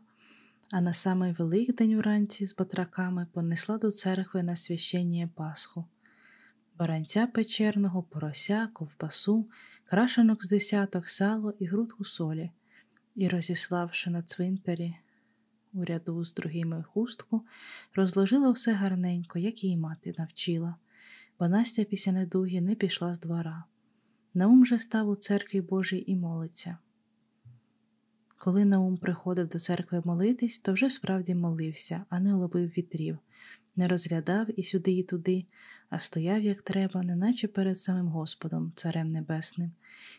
а 0.72 0.80
на 0.80 0.92
самий 0.92 1.32
Великдень 1.32 1.94
уранці 1.94 2.46
з 2.46 2.56
батраками 2.56 3.26
понесла 3.32 3.78
до 3.78 3.90
церкви 3.90 4.42
на 4.42 4.56
священніє 4.56 5.28
Пасху. 5.34 5.84
Баранця 6.78 7.26
печерного, 7.26 8.02
порося, 8.02 8.68
ковбасу, 8.72 9.48
крашенок 9.84 10.44
з 10.44 10.48
десяток, 10.48 11.08
сало 11.08 11.54
і 11.58 11.66
грудку 11.66 12.04
солі, 12.04 12.50
і, 13.14 13.28
розіславши 13.28 14.10
на 14.10 14.22
цвинтарі 14.22 14.94
у 15.72 15.84
ряду 15.84 16.24
з 16.24 16.34
другими 16.34 16.82
хустку, 16.82 17.42
розложила 17.94 18.50
все 18.50 18.72
гарненько, 18.72 19.38
як 19.38 19.64
її 19.64 19.76
мати 19.76 20.14
навчила, 20.18 20.74
бо 21.38 21.48
Настя 21.48 21.84
після 21.84 22.12
недуги 22.12 22.60
не 22.60 22.74
пішла 22.74 23.14
з 23.14 23.20
двора. 23.20 23.64
Наум 24.34 24.66
же 24.66 24.78
став 24.78 25.08
у 25.08 25.16
церкві 25.16 25.60
Божій 25.60 26.04
і 26.06 26.16
молиться. 26.16 26.78
Коли 28.38 28.64
Наум 28.64 28.96
приходив 28.96 29.48
до 29.48 29.58
церкви 29.58 30.02
молитись, 30.04 30.58
то 30.58 30.72
вже 30.72 30.90
справді 30.90 31.34
молився, 31.34 32.04
а 32.08 32.20
не 32.20 32.34
ловив 32.34 32.68
вітрів, 32.68 33.18
не 33.76 33.88
розглядав 33.88 34.60
і 34.60 34.62
сюди, 34.62 34.92
і 34.92 35.02
туди, 35.02 35.44
а 35.90 35.98
стояв, 35.98 36.42
як 36.42 36.62
треба, 36.62 37.02
неначе 37.02 37.48
перед 37.48 37.78
самим 37.78 38.08
Господом, 38.08 38.72
Царем 38.74 39.08
Небесним, 39.08 39.72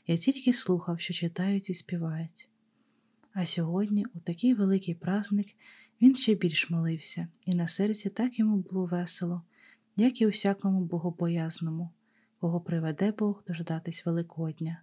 Я 0.08 0.18
тільки 0.18 0.54
слухав, 0.54 1.00
що 1.00 1.14
читають 1.14 1.70
і 1.70 1.74
співають. 1.74 2.51
А 3.34 3.46
сьогодні, 3.46 4.06
у 4.14 4.20
такий 4.20 4.54
великий 4.54 4.96
праздник, 4.96 5.48
він 6.02 6.16
ще 6.16 6.36
більш 6.36 6.70
молився, 6.70 7.28
і 7.46 7.56
на 7.56 7.68
серці 7.68 8.10
так 8.10 8.40
йому 8.40 8.58
було 8.58 8.86
весело, 8.86 9.42
як 9.96 10.22
і 10.22 10.28
усякому 10.28 10.82
богобоязному, 10.82 11.90
кого 12.40 12.62
приведе 12.62 13.12
Бог 13.12 13.44
дождатись 13.48 14.06
Великодня. 14.06 14.82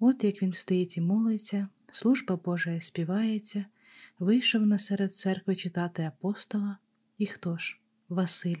От 0.00 0.24
як 0.24 0.42
він 0.42 0.52
стоїть 0.52 0.96
і 0.96 1.00
молиться, 1.00 1.68
служба 1.92 2.36
Божа 2.36 2.80
співається, 2.80 3.64
вийшов 4.18 4.66
насеред 4.66 5.14
церкви 5.14 5.56
читати 5.56 6.02
апостола, 6.02 6.78
і 7.18 7.26
хто 7.26 7.56
ж? 7.56 7.78
Василь. 8.08 8.60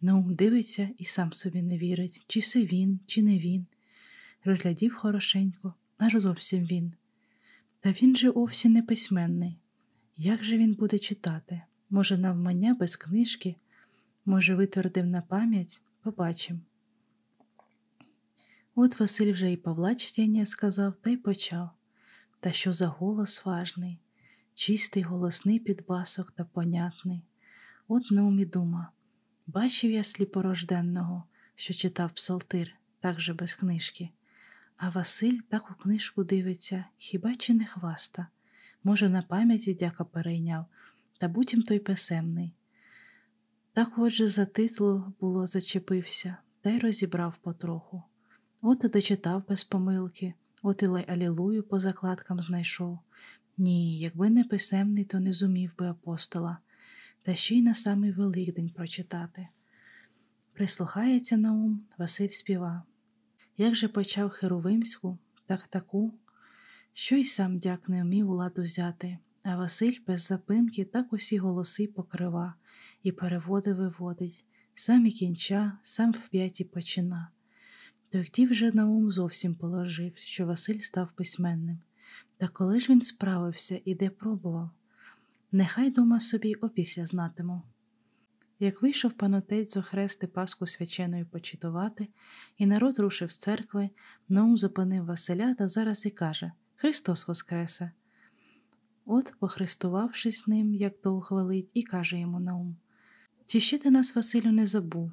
Наум 0.00 0.34
дивиться 0.34 0.90
і 0.98 1.04
сам 1.04 1.32
собі 1.32 1.62
не 1.62 1.78
вірить, 1.78 2.24
чи 2.26 2.40
це 2.40 2.64
він, 2.64 3.00
чи 3.06 3.22
не 3.22 3.38
він. 3.38 3.66
Розглядів 4.44 4.94
хорошенько, 4.94 5.74
аж 5.98 6.12
зовсім 6.16 6.64
він. 6.64 6.92
Та 7.86 7.92
він 7.92 8.16
же 8.16 8.30
овсі 8.30 8.68
не 8.68 8.82
письменний. 8.82 9.58
Як 10.16 10.44
же 10.44 10.58
він 10.58 10.74
буде 10.74 10.98
читати? 10.98 11.62
Може, 11.90 12.18
навмання 12.18 12.74
без 12.74 12.96
книжки, 12.96 13.56
може, 14.24 14.54
витвердив 14.54 15.06
на 15.06 15.22
пам'ять, 15.22 15.80
побачим. 16.02 16.60
От 18.74 19.00
Василь 19.00 19.32
вже 19.32 19.52
і 19.52 19.56
Павла 19.56 19.94
чтення 19.94 20.46
сказав 20.46 20.94
та 21.00 21.10
й 21.10 21.16
почав. 21.16 21.70
Та 22.40 22.52
що 22.52 22.72
за 22.72 22.86
голос 22.86 23.44
важний, 23.44 23.98
чистий 24.54 25.02
голосний 25.02 25.58
підбасок 25.58 26.32
та 26.32 26.44
понятний. 26.44 27.22
От 27.88 28.10
Наумі 28.10 28.44
дума. 28.44 28.90
Бачив 29.46 29.90
я 29.90 30.02
сліпорожденного, 30.02 31.24
що 31.54 31.74
читав 31.74 32.10
псалтир, 32.12 32.72
так 33.00 33.20
же 33.20 33.34
без 33.34 33.54
книжки. 33.54 34.10
А 34.76 34.90
Василь 34.90 35.38
так 35.48 35.70
у 35.70 35.74
книжку 35.74 36.24
дивиться, 36.24 36.84
хіба 36.98 37.34
чи 37.34 37.54
не 37.54 37.66
хваста? 37.66 38.26
Може, 38.84 39.08
на 39.08 39.22
пам'яті 39.22 39.74
дяка 39.74 40.04
перейняв, 40.04 40.66
та 41.18 41.28
бутім 41.28 41.62
той 41.62 41.78
писемний. 41.78 42.52
Так 43.72 43.98
отже 43.98 44.28
за 44.28 44.46
титлу 44.46 45.12
було 45.20 45.46
зачепився, 45.46 46.36
та 46.60 46.70
й 46.70 46.78
розібрав 46.78 47.36
потроху. 47.42 48.02
От 48.62 48.84
і 48.84 48.88
дочитав 48.88 49.44
без 49.48 49.64
помилки, 49.64 50.34
от 50.62 50.82
і 50.82 50.86
алілую 50.86 51.62
по 51.62 51.80
закладкам 51.80 52.42
знайшов. 52.42 52.98
Ні, 53.58 53.98
якби 53.98 54.30
не 54.30 54.44
писемний, 54.44 55.04
то 55.04 55.20
не 55.20 55.32
зумів 55.32 55.72
би 55.78 55.88
апостола, 55.88 56.58
та 57.22 57.34
ще 57.34 57.54
й 57.54 57.62
на 57.62 57.74
самий 57.74 58.12
Великдень 58.12 58.70
прочитати. 58.70 59.48
Прислухається 60.52 61.36
на 61.36 61.52
ум, 61.52 61.84
Василь 61.98 62.28
співа. 62.28 62.82
Як 63.58 63.74
же 63.74 63.88
почав 63.88 64.30
Херовимську, 64.30 65.18
так 65.46 65.68
таку, 65.68 66.14
що 66.92 67.16
й 67.16 67.24
сам 67.24 67.58
дяк 67.58 67.88
не 67.88 68.02
вмів 68.02 68.30
ладу 68.30 68.62
взяти, 68.62 69.18
а 69.42 69.56
Василь 69.56 69.98
без 70.06 70.22
запинки 70.22 70.84
так 70.84 71.12
усі 71.12 71.38
голоси 71.38 71.86
покрива 71.86 72.54
і 73.02 73.12
переводи 73.12 73.74
виводить, 73.74 74.44
сам 74.74 75.06
і 75.06 75.10
кінча, 75.12 75.78
сам 75.82 76.12
в 76.12 76.28
п'яті 76.28 76.64
почина. 76.64 77.28
Тоді 78.10 78.46
вже 78.46 78.72
на 78.72 78.86
ум 78.86 79.12
зовсім 79.12 79.54
положив, 79.54 80.16
що 80.16 80.46
Василь 80.46 80.78
став 80.78 81.12
письменним. 81.12 81.78
Та 82.36 82.48
коли 82.48 82.80
ж 82.80 82.92
він 82.92 83.02
справився 83.02 83.80
і 83.84 83.94
де 83.94 84.10
пробував, 84.10 84.70
нехай 85.52 85.90
дома 85.90 86.20
собі 86.20 86.54
опісля 86.54 87.06
знатиму. 87.06 87.62
Як 88.58 88.82
вийшов 88.82 89.12
панотець 89.12 89.76
охрести 89.76 90.26
Пасху 90.26 90.66
свяченою 90.66 91.26
почитувати, 91.26 92.08
і 92.58 92.66
народ 92.66 92.98
рушив 92.98 93.32
з 93.32 93.36
церкви, 93.36 93.90
Наум 94.28 94.56
зупинив 94.56 95.04
Василя 95.04 95.54
та 95.54 95.68
зараз 95.68 96.06
і 96.06 96.10
каже 96.10 96.52
Христос 96.76 97.28
Воскресе. 97.28 97.90
От, 99.06 99.34
похрестувавшись 99.38 100.46
ним, 100.46 100.74
як 100.74 101.00
то 101.00 101.16
ухвалить, 101.16 101.70
і 101.74 101.82
каже 101.82 102.18
йому 102.18 102.40
Наум 102.40 102.76
Чи 103.46 103.60
ще 103.60 103.78
ти 103.78 103.90
нас, 103.90 104.16
Василю, 104.16 104.52
не 104.52 104.66
забув? 104.66 105.12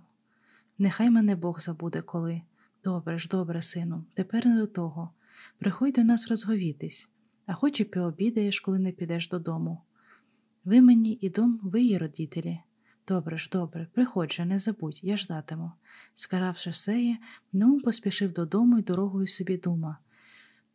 Нехай 0.77 1.09
мене 1.09 1.35
Бог 1.35 1.59
забуде 1.59 2.01
коли. 2.01 2.41
Добре 2.83 3.19
ж, 3.19 3.27
добре, 3.31 3.61
сину, 3.61 4.05
тепер 4.13 4.45
не 4.45 4.57
до 4.57 4.67
того. 4.67 5.09
Приходь 5.57 5.93
до 5.93 6.03
нас 6.03 6.27
розговітись, 6.27 7.09
а 7.45 7.53
хоч 7.53 7.79
і 7.79 7.83
пообідаєш, 7.83 8.59
коли 8.59 8.79
не 8.79 8.91
підеш 8.91 9.29
додому. 9.29 9.81
Ви 10.65 10.81
мені 10.81 11.17
і 11.21 11.29
дом, 11.29 11.59
ви 11.63 11.81
є 11.81 11.99
родителі. 11.99 12.59
Добре 13.07 13.37
ж, 13.37 13.49
добре, 13.51 13.87
приходь 13.93 14.31
же, 14.31 14.45
не 14.45 14.59
забудь, 14.59 14.99
я 15.01 15.17
ждатиму. 15.17 15.71
Скаравши 16.13 16.73
сеє, 16.73 17.17
Нум 17.53 17.81
поспішив 17.81 18.33
додому 18.33 18.79
і 18.79 18.81
дорогою 18.81 19.27
собі 19.27 19.57
дума. 19.57 19.97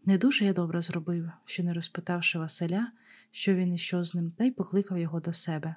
Не 0.04 0.18
дуже 0.18 0.44
я 0.44 0.52
добре 0.52 0.82
зробив, 0.82 1.30
що, 1.44 1.62
не 1.62 1.72
розпитавши 1.72 2.38
Василя, 2.38 2.92
що 3.30 3.54
він 3.54 3.74
і 3.74 3.78
що 3.78 4.04
з 4.04 4.14
ним, 4.14 4.30
та 4.30 4.44
й 4.44 4.50
покликав 4.50 4.98
його 4.98 5.20
до 5.20 5.32
себе. 5.32 5.74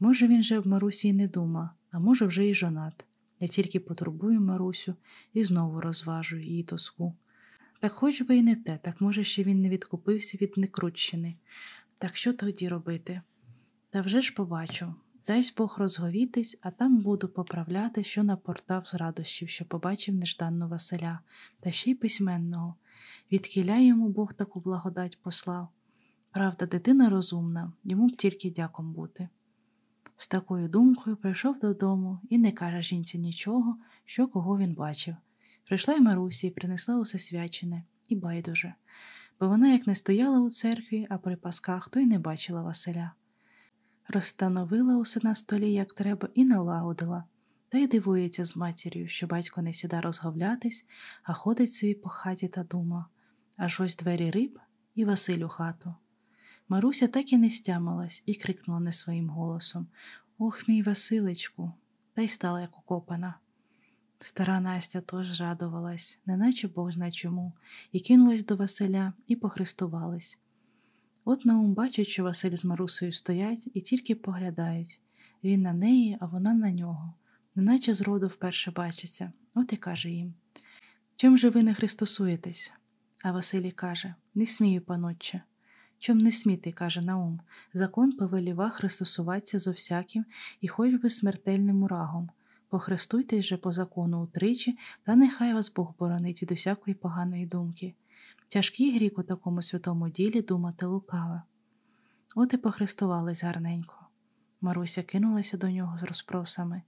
Може, 0.00 0.28
він 0.28 0.42
же 0.42 0.58
в 0.58 0.66
Марусі 0.66 1.08
й 1.08 1.12
не 1.12 1.28
дума, 1.28 1.74
а 1.90 1.98
може, 1.98 2.26
вже 2.26 2.46
й 2.46 2.54
жонат. 2.54 3.06
Я 3.40 3.48
тільки 3.48 3.80
потурбую 3.80 4.40
Марусю 4.40 4.94
і 5.32 5.44
знову 5.44 5.80
розважу 5.80 6.36
її 6.36 6.62
тоску. 6.62 7.16
Так 7.80 7.92
хоч 7.92 8.22
би 8.22 8.36
й 8.36 8.42
не 8.42 8.56
те, 8.56 8.78
так 8.82 9.00
може, 9.00 9.24
ще 9.24 9.42
він 9.42 9.60
не 9.60 9.68
відкупився 9.68 10.38
від 10.40 10.58
Некрутщини. 10.58 11.36
Так 11.98 12.16
що 12.16 12.32
тоді 12.32 12.68
робити? 12.68 13.20
Та 13.90 14.00
вже 14.00 14.20
ж 14.20 14.34
побачу. 14.34 14.94
Дай 15.30 15.52
Бог 15.56 15.74
розговітись, 15.78 16.58
а 16.62 16.70
там 16.70 16.98
буду 17.02 17.28
поправляти, 17.28 18.04
що 18.04 18.22
напортав 18.22 18.86
з 18.86 18.94
радощів, 18.94 19.48
що 19.48 19.64
побачив 19.64 20.14
нежданно 20.14 20.68
Василя, 20.68 21.20
та 21.60 21.70
ще 21.70 21.90
й 21.90 21.94
письменного. 21.94 22.74
Відкіля 23.32 23.78
йому 23.78 24.08
Бог 24.08 24.32
таку 24.32 24.60
благодать 24.60 25.18
послав. 25.22 25.68
Правда, 26.30 26.66
дитина 26.66 27.08
розумна, 27.08 27.72
йому 27.84 28.08
б 28.08 28.16
тільки 28.16 28.50
дяком 28.50 28.92
бути. 28.92 29.28
З 30.16 30.28
такою 30.28 30.68
думкою 30.68 31.16
прийшов 31.16 31.58
додому 31.58 32.18
і 32.28 32.38
не 32.38 32.52
каже 32.52 32.82
жінці 32.82 33.18
нічого, 33.18 33.78
що 34.04 34.26
кого 34.26 34.58
він 34.58 34.74
бачив. 34.74 35.16
Прийшла 35.64 35.94
й 35.94 36.00
Марусі 36.00 36.46
і 36.46 36.50
принесла 36.50 36.98
усе 36.98 37.18
свячене, 37.18 37.84
і 38.08 38.16
байдуже, 38.16 38.74
бо 39.40 39.48
вона 39.48 39.72
як 39.72 39.86
не 39.86 39.94
стояла 39.94 40.40
у 40.40 40.50
церкві, 40.50 41.06
а 41.10 41.18
при 41.18 41.36
пасках, 41.36 41.88
то 41.88 42.00
й 42.00 42.06
не 42.06 42.18
бачила 42.18 42.62
Василя 42.62 43.12
розстановила 44.10 44.96
усе 44.96 45.20
на 45.22 45.34
столі, 45.34 45.72
як 45.72 45.92
треба, 45.92 46.28
і 46.34 46.44
налагодила, 46.44 47.24
та 47.68 47.78
й 47.78 47.86
дивується 47.86 48.44
з 48.44 48.56
матір'ю, 48.56 49.08
що 49.08 49.26
батько 49.26 49.62
не 49.62 49.72
сіда 49.72 50.00
розговлятись, 50.00 50.86
а 51.22 51.32
ходить 51.32 51.72
собі 51.72 51.94
по 51.94 52.08
хаті 52.08 52.48
та 52.48 52.62
дума. 52.62 53.06
Аж 53.56 53.80
ось 53.80 53.96
двері 53.96 54.30
риб 54.30 54.58
і 54.94 55.04
Василь 55.04 55.44
у 55.44 55.48
хату. 55.48 55.94
Маруся 56.68 57.08
так 57.08 57.32
і 57.32 57.38
не 57.38 57.50
стямилась 57.50 58.22
і 58.26 58.34
крикнула 58.34 58.80
не 58.80 58.92
своїм 58.92 59.28
голосом 59.28 59.86
Ох, 60.38 60.68
мій 60.68 60.82
Василечку, 60.82 61.72
та 62.14 62.22
й 62.22 62.28
стала 62.28 62.60
як 62.60 62.78
окопана. 62.78 63.34
Стара 64.20 64.60
Настя 64.60 65.00
тож 65.00 65.40
радувалась, 65.40 66.18
неначе 66.26 66.68
Бог 66.68 66.90
зна 66.90 67.10
чому, 67.10 67.52
і 67.92 68.00
кинулась 68.00 68.44
до 68.44 68.56
Василя 68.56 69.12
і 69.26 69.36
похрестувалась. 69.36 70.38
От 71.24 71.44
Наум 71.44 71.74
бачить, 71.74 72.08
що 72.08 72.24
Василь 72.24 72.56
з 72.56 72.64
Марусею 72.64 73.12
стоять 73.12 73.68
і 73.74 73.80
тільки 73.80 74.14
поглядають. 74.14 75.00
Він 75.44 75.62
на 75.62 75.72
неї, 75.72 76.16
а 76.20 76.26
вона 76.26 76.54
на 76.54 76.70
нього, 76.70 77.14
неначе 77.54 77.94
зроду 77.94 78.26
вперше 78.26 78.70
бачиться, 78.70 79.32
от 79.54 79.72
і 79.72 79.76
каже 79.76 80.10
їм. 80.10 80.34
Чим 81.16 81.38
же 81.38 81.50
ви 81.50 81.62
не 81.62 81.74
христосуєтесь? 81.74 82.72
А 83.22 83.32
Василій 83.32 83.70
каже. 83.70 84.14
Не 84.34 84.46
смію, 84.46 84.80
панотче. 84.80 85.42
Чом 85.98 86.18
не 86.18 86.30
сміти, 86.30 86.72
каже 86.72 87.00
Наум, 87.00 87.40
закон 87.74 88.12
повеліва 88.12 88.70
христосуватися 88.70 89.58
зо 89.58 89.70
всяким 89.70 90.24
і 90.60 90.68
хоч 90.68 90.94
би 90.94 91.10
смертельним 91.10 91.82
урагом, 91.82 92.30
Похрестуйтесь 92.70 93.44
же 93.44 93.56
по 93.56 93.72
закону 93.72 94.22
утричі, 94.22 94.78
та 95.04 95.16
нехай 95.16 95.54
вас 95.54 95.72
Бог 95.72 95.94
боронить 95.98 96.42
від 96.42 96.52
усякої 96.52 96.94
поганої 96.94 97.46
думки. 97.46 97.94
Тяжкий 98.52 98.96
грік 98.96 99.18
у 99.18 99.22
такому 99.22 99.62
святому 99.62 100.08
ділі 100.08 100.42
думати 100.42 100.86
лукаве. 100.86 101.42
От 102.34 102.54
і 102.54 102.56
похрестувались 102.56 103.44
гарненько. 103.44 104.06
Маруся 104.60 105.02
кинулася 105.02 105.56
до 105.56 105.70
нього 105.70 105.98
з 105.98 106.02
розпросами. 106.02 106.82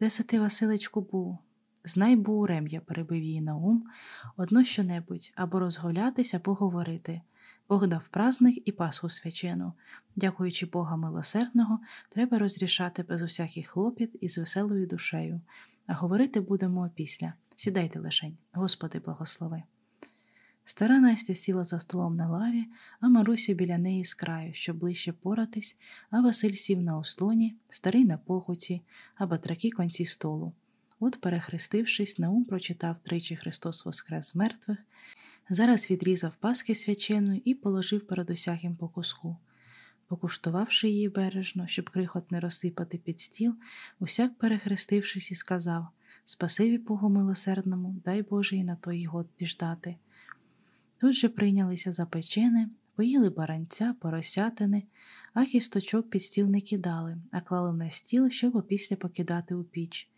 Де 0.00 0.10
се 0.10 0.22
ти, 0.22 0.40
Василечку, 0.40 1.00
був? 1.00 1.38
Знай 1.84 2.16
бо 2.16 2.32
у 2.32 2.46
рем'я, 2.46 2.80
перебив 2.80 3.22
її 3.22 3.40
на 3.40 3.56
ум, 3.56 3.84
одно 4.36 4.64
що-небудь, 4.64 5.32
або 5.34 5.58
розгулятись, 5.58 6.34
або 6.34 6.54
говорити. 6.54 7.20
Бог 7.68 7.86
дав 7.86 8.08
праздник 8.08 8.68
і 8.68 8.72
Пасху 8.72 9.08
свячену. 9.08 9.72
Дякуючи 10.16 10.66
Бога 10.66 10.96
милосердного, 10.96 11.80
треба 12.08 12.38
розрішати 12.38 13.02
без 13.02 13.22
усяких 13.22 13.66
хлопіт 13.66 14.16
і 14.20 14.28
з 14.28 14.38
веселою 14.38 14.86
душею. 14.86 15.40
А 15.86 15.94
говорити 15.94 16.40
будемо 16.40 16.84
опісля. 16.84 17.32
Сідайте 17.56 17.98
лишень, 17.98 18.36
Господи, 18.52 18.98
благослови. 18.98 19.62
Стара 20.64 21.00
Настя 21.00 21.34
сіла 21.34 21.64
за 21.64 21.78
столом 21.78 22.16
на 22.16 22.28
лаві, 22.28 22.64
а 23.00 23.08
Маруся 23.08 23.54
біля 23.54 23.78
неї 23.78 24.04
з 24.04 24.14
краю, 24.14 24.54
щоб 24.54 24.76
ближче 24.76 25.12
поратись, 25.12 25.76
а 26.10 26.20
Василь 26.20 26.52
сів 26.52 26.82
на 26.82 26.98
ослоні, 26.98 27.56
старий 27.70 28.04
на 28.04 28.18
похоті, 28.18 28.82
а 29.14 29.26
батраки 29.26 29.70
конці 29.70 30.04
столу. 30.04 30.52
От, 31.00 31.20
перехрестившись, 31.20 32.18
Наум 32.18 32.44
прочитав 32.44 32.98
тричі 32.98 33.36
Христос 33.36 33.84
Воскрес 33.84 34.34
мертвих, 34.34 34.78
зараз 35.50 35.90
відрізав 35.90 36.34
паски 36.40 36.74
свяченої 36.74 37.42
і 37.44 37.54
положив 37.54 38.06
перед 38.06 38.30
усяким 38.30 38.76
по 38.76 38.88
куску. 38.88 39.36
Покуштувавши 40.06 40.88
її 40.88 41.08
бережно, 41.08 41.66
щоб 41.66 41.90
крихот 41.90 42.30
не 42.30 42.40
розсипати 42.40 42.98
під 42.98 43.20
стіл, 43.20 43.54
усяк 44.00 44.38
перехрестившись, 44.38 45.30
і 45.30 45.34
сказав 45.34 45.86
Спасиві 46.24 46.78
Богу 46.78 47.08
милосердному, 47.08 47.96
дай 48.04 48.22
Боже 48.22 48.56
і 48.56 48.64
на 48.64 48.76
той 48.76 49.04
год 49.04 49.28
діждати. 49.38 49.96
Тут 51.02 51.12
же 51.12 51.28
прийнялися 51.28 51.92
за 51.92 52.06
печени, 52.06 52.68
поїли 52.94 53.30
баранця, 53.30 53.94
поросятини, 54.00 54.82
а 55.34 55.44
кісточок 55.44 56.10
під 56.10 56.22
стіл 56.22 56.46
не 56.46 56.60
кидали, 56.60 57.18
а 57.32 57.40
клали 57.40 57.72
на 57.72 57.90
стіл, 57.90 58.30
щоб 58.30 58.56
опісля 58.56 58.96
покидати 58.96 59.54
у 59.54 59.64
піч. 59.64 60.08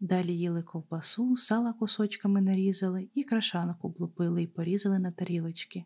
Далі 0.00 0.32
їли 0.38 0.62
ковбасу, 0.62 1.36
сала 1.36 1.72
кусочками 1.72 2.40
нарізали 2.40 3.08
і 3.14 3.24
крашанок 3.24 3.84
облупили 3.84 4.42
і 4.42 4.46
порізали 4.46 4.98
на 4.98 5.10
тарілочки. 5.10 5.84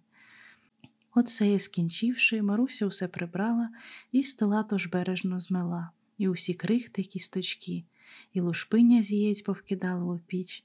От 1.14 1.28
це 1.28 1.55
і 1.55 1.59
скінчивши, 1.59 2.43
Маруся 2.43 2.86
усе 2.86 3.09
прибрала 3.09 3.70
і 4.12 4.22
стола 4.22 4.62
тож 4.62 4.86
бережно 4.86 5.40
змела, 5.40 5.90
і 6.18 6.28
усі 6.28 6.55
крихти 6.55 7.02
кісточки, 7.02 7.85
і 8.32 8.40
лушпиня 8.40 9.02
з 9.02 9.12
яєць 9.12 9.43
повкидала 9.43 10.14
у 10.14 10.18
піч, 10.18 10.64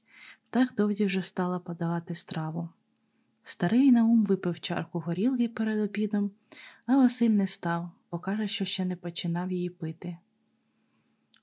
так 0.50 0.74
довді 0.76 1.04
вже 1.04 1.22
стала 1.22 1.58
подавати 1.58 2.14
страву. 2.14 2.68
Старий 3.42 3.92
Наум 3.92 4.24
випив 4.24 4.60
чарку 4.60 5.00
горілки 5.00 5.48
перед 5.48 5.80
обідом, 5.80 6.30
а 6.86 6.96
Василь 6.96 7.30
не 7.30 7.46
став, 7.46 7.90
бо 8.12 8.18
каже, 8.18 8.48
що 8.48 8.64
ще 8.64 8.84
не 8.84 8.96
починав 8.96 9.52
її 9.52 9.70
пити. 9.70 10.16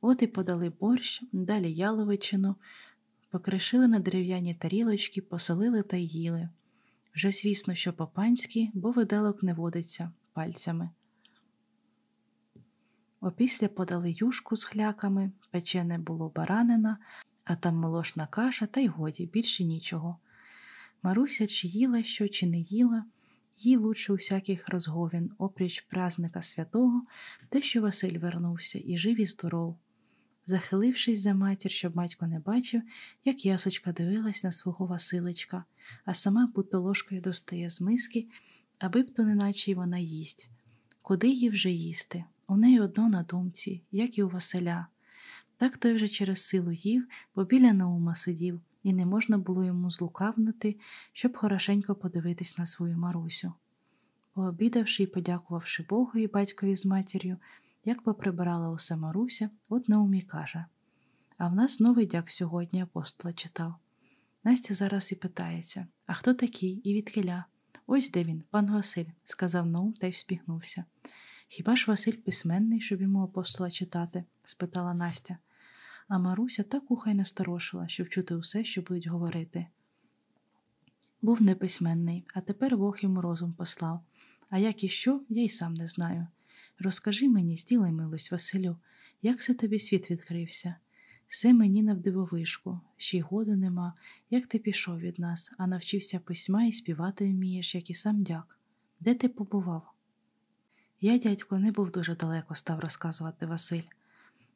От 0.02 0.22
і 0.22 0.28
подали 0.28 0.69
борщ, 0.69 1.24
далі 1.32 1.74
яловичину, 1.74 2.56
покришили 3.30 3.88
на 3.88 3.99
дерев'яні 3.99 4.53
тарілочки, 4.53 5.22
посолили 5.22 5.84
та 5.84 5.98
їли. 5.98 6.49
Вже, 7.15 7.32
звісно, 7.32 7.76
що 7.76 7.94
по-панськи, 7.94 8.69
бо 8.74 8.91
виделок 8.91 9.44
не 9.44 9.53
водиться 9.53 10.11
пальцями. 10.34 10.90
Опісля 13.22 13.68
подали 13.68 14.15
юшку 14.18 14.56
з 14.56 14.64
хляками, 14.64 15.32
печене 15.52 15.98
було 15.98 16.30
баранина, 16.30 16.98
а 17.44 17.56
там 17.56 17.76
молошна 17.76 18.28
каша, 18.28 18.65
та 18.65 18.80
й 18.80 18.88
годі, 18.88 19.26
більше 19.26 19.64
нічого. 19.64 20.18
Маруся 21.08 21.48
чи 21.48 21.68
їла 21.68 22.04
що, 22.04 22.28
чи 22.28 22.48
не 22.48 22.60
їла, 22.60 23.06
їй 23.58 23.78
лучше 23.78 24.14
усяких 24.14 24.70
розговін, 24.70 25.32
опріч 25.38 25.82
празника 25.82 26.42
святого, 26.42 27.02
те, 27.50 27.62
що 27.62 27.82
Василь 27.82 28.20
вернувся 28.20 28.80
і 28.86 28.98
жив 28.98 29.20
і 29.20 29.26
здоров. 29.26 29.78
Захилившись 30.46 31.20
за 31.20 31.34
матір, 31.34 31.72
щоб 31.72 31.94
батько 31.94 32.28
не 32.28 32.40
бачив, 32.40 32.82
як 33.26 33.46
ясочка 33.46 33.92
дивилась 33.92 34.44
на 34.44 34.52
свого 34.52 34.86
Василечка, 34.86 35.64
а 36.06 36.14
сама 36.14 36.52
будто 36.56 36.82
ложкою 36.82 37.22
достає 37.22 37.70
з 37.70 37.82
миски, 37.82 38.28
аби 38.80 39.02
б 39.02 39.10
то 39.10 39.24
неначе 39.24 39.72
й 39.72 39.76
вона 39.76 39.98
їсть. 39.98 40.50
Куди 41.02 41.28
їй 41.28 41.50
вже 41.50 41.72
їсти? 41.72 42.24
У 42.48 42.58
неї 42.58 42.80
одно 42.80 43.10
на 43.10 43.24
думці, 43.24 43.82
як 43.92 44.18
і 44.18 44.24
у 44.24 44.30
Василя. 44.30 44.88
Так 45.58 45.78
той 45.78 45.94
вже 45.94 46.08
через 46.08 46.42
силу 46.42 46.72
їв, 46.72 47.08
бо 47.36 47.44
біля 47.44 47.74
Наума 47.74 48.16
сидів, 48.16 48.62
і 48.88 48.93
не 48.93 49.05
можна 49.05 49.38
було 49.38 49.64
йому 49.64 49.91
злукавнути, 49.91 50.80
щоб 51.14 51.38
хорошенько 51.38 51.95
подивитись 51.95 52.57
на 52.57 52.65
свою 52.65 52.97
Марусю. 52.97 53.53
Пообідавши 54.34 55.03
і 55.03 55.07
подякувавши 55.07 55.85
Богу 55.89 56.19
і 56.19 56.27
батькові 56.27 56.76
з 56.76 56.85
матір'ю, 56.85 57.38
як 57.85 58.01
поприбирала 58.01 58.69
усе 58.69 58.95
Маруся, 58.95 59.49
от 59.69 59.89
Наумі 59.89 60.22
каже 60.22 60.65
А 61.38 61.47
в 61.47 61.55
нас 61.55 61.80
новий 61.80 62.05
дяк 62.05 62.30
сьогодні 62.30 62.81
апостола 62.81 63.34
читав. 63.34 63.76
Настя 64.43 64.73
зараз 64.73 65.11
і 65.11 65.15
питається 65.15 65.88
А 66.05 66.14
хто 66.14 66.34
такий 66.34 66.72
і 66.72 66.93
відкиля? 66.93 67.45
Ось 67.88 68.11
де 68.11 68.23
він, 68.23 68.43
пан 68.49 68.72
Василь, 68.72 69.05
сказав 69.23 69.65
Наум 69.65 69.93
та 69.93 70.07
й 70.07 70.11
вспіхнувся. 70.11 70.85
Хіба 71.47 71.76
ж 71.76 71.85
Василь 71.88 72.18
письменний, 72.18 72.81
щоб 72.81 73.01
йому 73.01 73.23
апостола 73.23 73.72
читати? 73.72 74.23
спитала 74.43 74.93
Настя. 74.93 75.38
А 76.08 76.18
Маруся 76.18 76.64
так 76.64 76.92
ухай 76.92 77.14
насторошила, 77.14 77.88
щоб 77.88 78.10
чути 78.10 78.36
усе, 78.36 78.64
що 78.64 78.82
будуть 78.82 79.08
говорити. 79.08 79.68
Був 81.22 81.42
неписьменний, 81.42 82.26
а 82.34 82.42
тепер 82.42 82.78
Бог 82.78 82.98
йому 83.02 83.22
розум 83.22 83.54
послав. 83.54 84.04
А 84.50 84.58
як 84.58 84.84
і 84.84 84.90
що, 84.90 85.22
я 85.30 85.44
й 85.44 85.50
сам 85.50 85.74
не 85.74 85.88
знаю. 85.88 86.28
Розкажи 86.80 87.30
мені, 87.30 87.58
зділай 87.58 87.92
милость, 87.92 88.32
Василю, 88.32 88.78
як 89.22 89.42
це 89.42 89.54
тобі 89.54 89.80
світ 89.80 90.12
відкрився? 90.12 90.76
Все 91.28 91.54
мені 91.54 91.84
навдивовишку, 91.84 92.80
ще 92.98 93.18
й 93.18 93.22
году 93.22 93.56
нема, 93.56 93.94
як 94.30 94.48
ти 94.48 94.60
пішов 94.60 95.00
від 95.00 95.20
нас, 95.20 95.52
а 95.58 95.68
навчився 95.68 96.20
письма 96.20 96.66
і 96.66 96.72
співати 96.72 97.26
вмієш, 97.26 97.76
як 97.76 97.90
і 97.90 97.94
сам 97.94 98.24
дяк. 98.24 98.60
Де 99.00 99.16
ти 99.16 99.30
побував? 99.30 99.92
Я, 101.02 101.18
дядько, 101.18 101.60
не 101.60 101.72
був 101.72 101.92
дуже 101.92 102.16
далеко, 102.16 102.56
став 102.56 102.80
розказувати 102.80 103.46
Василь. 103.46 103.82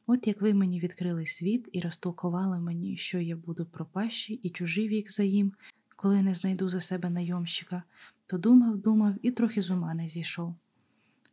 От 0.08 0.28
як 0.28 0.42
ви 0.42 0.54
мені 0.54 0.80
відкрили 0.80 1.26
світ 1.26 1.70
і 1.72 1.80
розтолкували 1.80 2.60
мені, 2.60 2.98
що 2.98 3.20
я 3.20 3.36
буду 3.36 3.66
пропащий 3.66 4.36
і 4.44 4.50
чужий 4.50 4.88
вік 4.88 5.12
за 5.12 5.24
їм, 5.24 5.54
коли 5.96 6.22
не 6.22 6.34
знайду 6.34 6.70
за 6.70 6.82
себе 6.82 7.10
найомщика, 7.10 7.84
то 8.26 8.38
думав, 8.38 8.78
думав 8.78 9.16
і 9.22 9.32
трохи 9.32 9.62
з 9.62 9.72
ума 9.72 9.94
не 9.94 10.08
зійшов. 10.08 10.56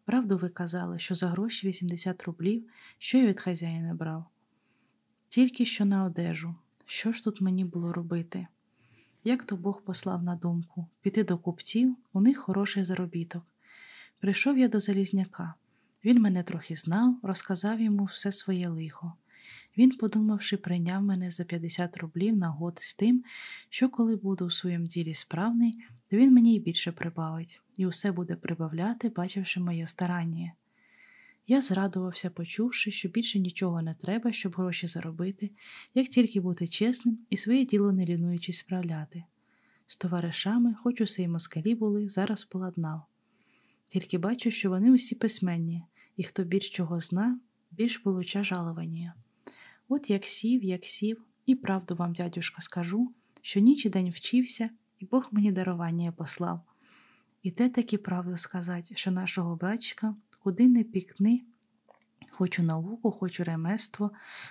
Правду 0.04 0.38
ви 0.38 0.48
казали, 0.48 0.98
що 0.98 1.14
за 1.14 1.28
гроші 1.28 1.68
80 1.68 2.22
рублів, 2.22 2.68
що 2.98 3.18
я 3.18 3.26
від 3.26 3.40
хазяїна 3.40 3.94
брав. 3.94 4.24
Тільки 5.28 5.64
що 5.64 5.84
на 5.84 6.04
одежу. 6.04 6.54
Що 6.86 7.12
ж 7.12 7.24
тут 7.24 7.40
мені 7.40 7.64
було 7.64 7.92
робити? 7.92 8.46
Як 9.24 9.44
то 9.44 9.56
Бог 9.56 9.82
послав 9.82 10.22
на 10.22 10.36
думку 10.36 10.86
піти 11.00 11.24
до 11.24 11.38
купців, 11.38 11.96
у 12.12 12.20
них 12.20 12.38
хороший 12.38 12.84
заробіток. 12.84 13.42
Прийшов 14.20 14.58
я 14.58 14.68
до 14.68 14.80
Залізняка. 14.80 15.54
Він 16.04 16.20
мене 16.20 16.42
трохи 16.42 16.74
знав, 16.74 17.18
розказав 17.22 17.80
йому 17.80 18.04
все 18.04 18.32
своє 18.32 18.68
лихо. 18.68 19.12
Він, 19.78 19.90
подумавши, 19.90 20.56
прийняв 20.56 21.02
мене 21.02 21.30
за 21.30 21.44
50 21.44 21.96
рублів 21.96 22.36
на 22.36 22.48
год 22.48 22.78
з 22.80 22.94
тим, 22.94 23.24
що 23.70 23.88
коли 23.88 24.16
буду 24.16 24.44
у 24.44 24.50
своєму 24.50 24.86
ділі 24.86 25.14
справний, 25.14 25.78
то 26.10 26.16
він 26.16 26.34
мені 26.34 26.54
й 26.54 26.60
більше 26.60 26.92
прибавить, 26.92 27.60
і 27.76 27.86
усе 27.86 28.12
буде 28.12 28.36
прибавляти, 28.36 29.08
бачивши 29.08 29.60
моє 29.60 29.86
старання. 29.86 30.52
Я 31.46 31.60
зрадувався, 31.60 32.30
почувши, 32.30 32.90
що 32.90 33.08
більше 33.08 33.38
нічого 33.38 33.82
не 33.82 33.94
треба, 33.94 34.32
щоб 34.32 34.54
гроші 34.56 34.86
заробити, 34.86 35.50
як 35.94 36.08
тільки 36.08 36.40
бути 36.40 36.68
чесним 36.68 37.18
і 37.30 37.36
своє 37.36 37.64
діло 37.64 37.92
не 37.92 38.04
лінуючись 38.04 38.58
справляти. 38.58 39.24
З 39.86 39.96
товаришами, 39.96 40.74
хоч 40.74 41.00
усе 41.00 41.22
й 41.22 41.28
москалі 41.28 41.74
були, 41.74 42.08
зараз 42.08 42.44
поладнав. 42.44 43.02
Тільки 43.88 44.18
бачу, 44.18 44.50
що 44.50 44.70
вони 44.70 44.92
усі 44.92 45.14
письменні, 45.14 45.84
і 46.16 46.24
хто 46.24 46.44
більш 46.44 46.70
чого 46.70 47.00
зна, 47.00 47.40
більш 47.70 47.98
получа 47.98 48.44
жалування. 48.44 49.14
От 49.88 50.10
як 50.10 50.24
сів, 50.24 50.64
як 50.64 50.84
сів, 50.84 51.24
і 51.46 51.54
правду 51.54 51.94
вам, 51.94 52.12
дядюшка, 52.12 52.62
скажу, 52.62 53.12
що 53.42 53.60
ніч 53.60 53.86
і 53.86 53.88
день 53.88 54.10
вчився, 54.10 54.70
і 54.98 55.04
Бог 55.04 55.28
мені 55.32 55.52
дарування 55.52 56.12
послав. 56.12 56.60
І 57.42 57.50
те 57.50 57.68
таки 57.68 57.98
правду 57.98 58.36
сказати, 58.36 58.94
що 58.94 59.10
нашого 59.10 59.56
братчика 59.56 60.16
куди 60.38 60.68
не 60.68 60.84
пікни, 60.84 61.42
хоч 62.30 62.58
у 62.58 62.62
науку, 62.62 63.10
хоч 63.10 63.40
у 63.40 63.44
ремество, 63.44 64.10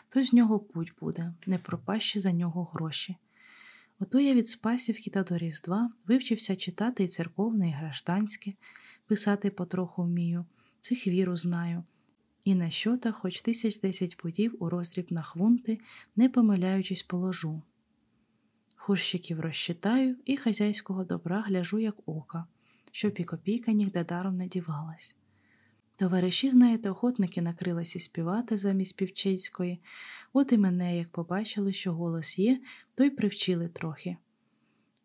то 0.09 0.23
з 0.23 0.34
нього 0.34 0.59
путь 0.59 0.93
буде, 0.99 1.34
не 1.45 1.57
пропащі 1.57 2.19
за 2.19 2.31
нього 2.31 2.69
гроші. 2.73 3.15
Ото 3.99 4.19
я 4.19 4.34
від 4.34 4.47
Спасівки 4.47 5.09
та 5.09 5.23
до 5.23 5.38
Різдва 5.38 5.91
вивчився 6.07 6.55
читати 6.55 7.03
і 7.03 7.07
церковне, 7.07 7.69
і 7.69 7.72
гражданське, 7.72 8.53
писати 9.07 9.49
потроху 9.49 10.03
вмію, 10.03 10.45
цих 10.81 11.07
віру 11.07 11.38
знаю, 11.38 11.84
і 12.43 12.55
на 12.55 12.69
щота 12.69 13.11
хоч 13.11 13.41
тисяч 13.41 13.79
десять 13.79 14.17
путів 14.17 14.55
у 14.59 14.69
роздріб 14.69 15.11
на 15.11 15.21
хвунти, 15.21 15.79
не 16.15 16.29
помиляючись 16.29 17.03
положу. 17.03 17.61
Хурщиків 18.75 19.39
розчитаю 19.39 20.15
і 20.25 20.38
хазяйського 20.38 21.03
добра 21.03 21.41
гляжу, 21.41 21.79
як 21.79 21.95
ока, 22.05 22.45
щоб 22.91 23.13
і 23.17 23.23
копійка 23.23 23.71
нігде 23.71 24.03
даром 24.03 24.38
не 24.38 24.47
дівалась. 24.47 25.15
Товариші, 25.95 26.49
знаєте, 26.49 26.89
охотники 26.89 27.41
накрилися 27.41 27.99
співати 27.99 28.57
замість 28.57 28.95
півчейської, 28.95 29.79
от 30.34 30.51
і 30.51 30.57
мене, 30.57 30.97
як 30.97 31.09
побачили, 31.09 31.73
що 31.73 31.93
голос 31.93 32.39
є, 32.39 32.61
то 32.95 33.03
й 33.03 33.09
привчили 33.09 33.67
трохи. 33.67 34.17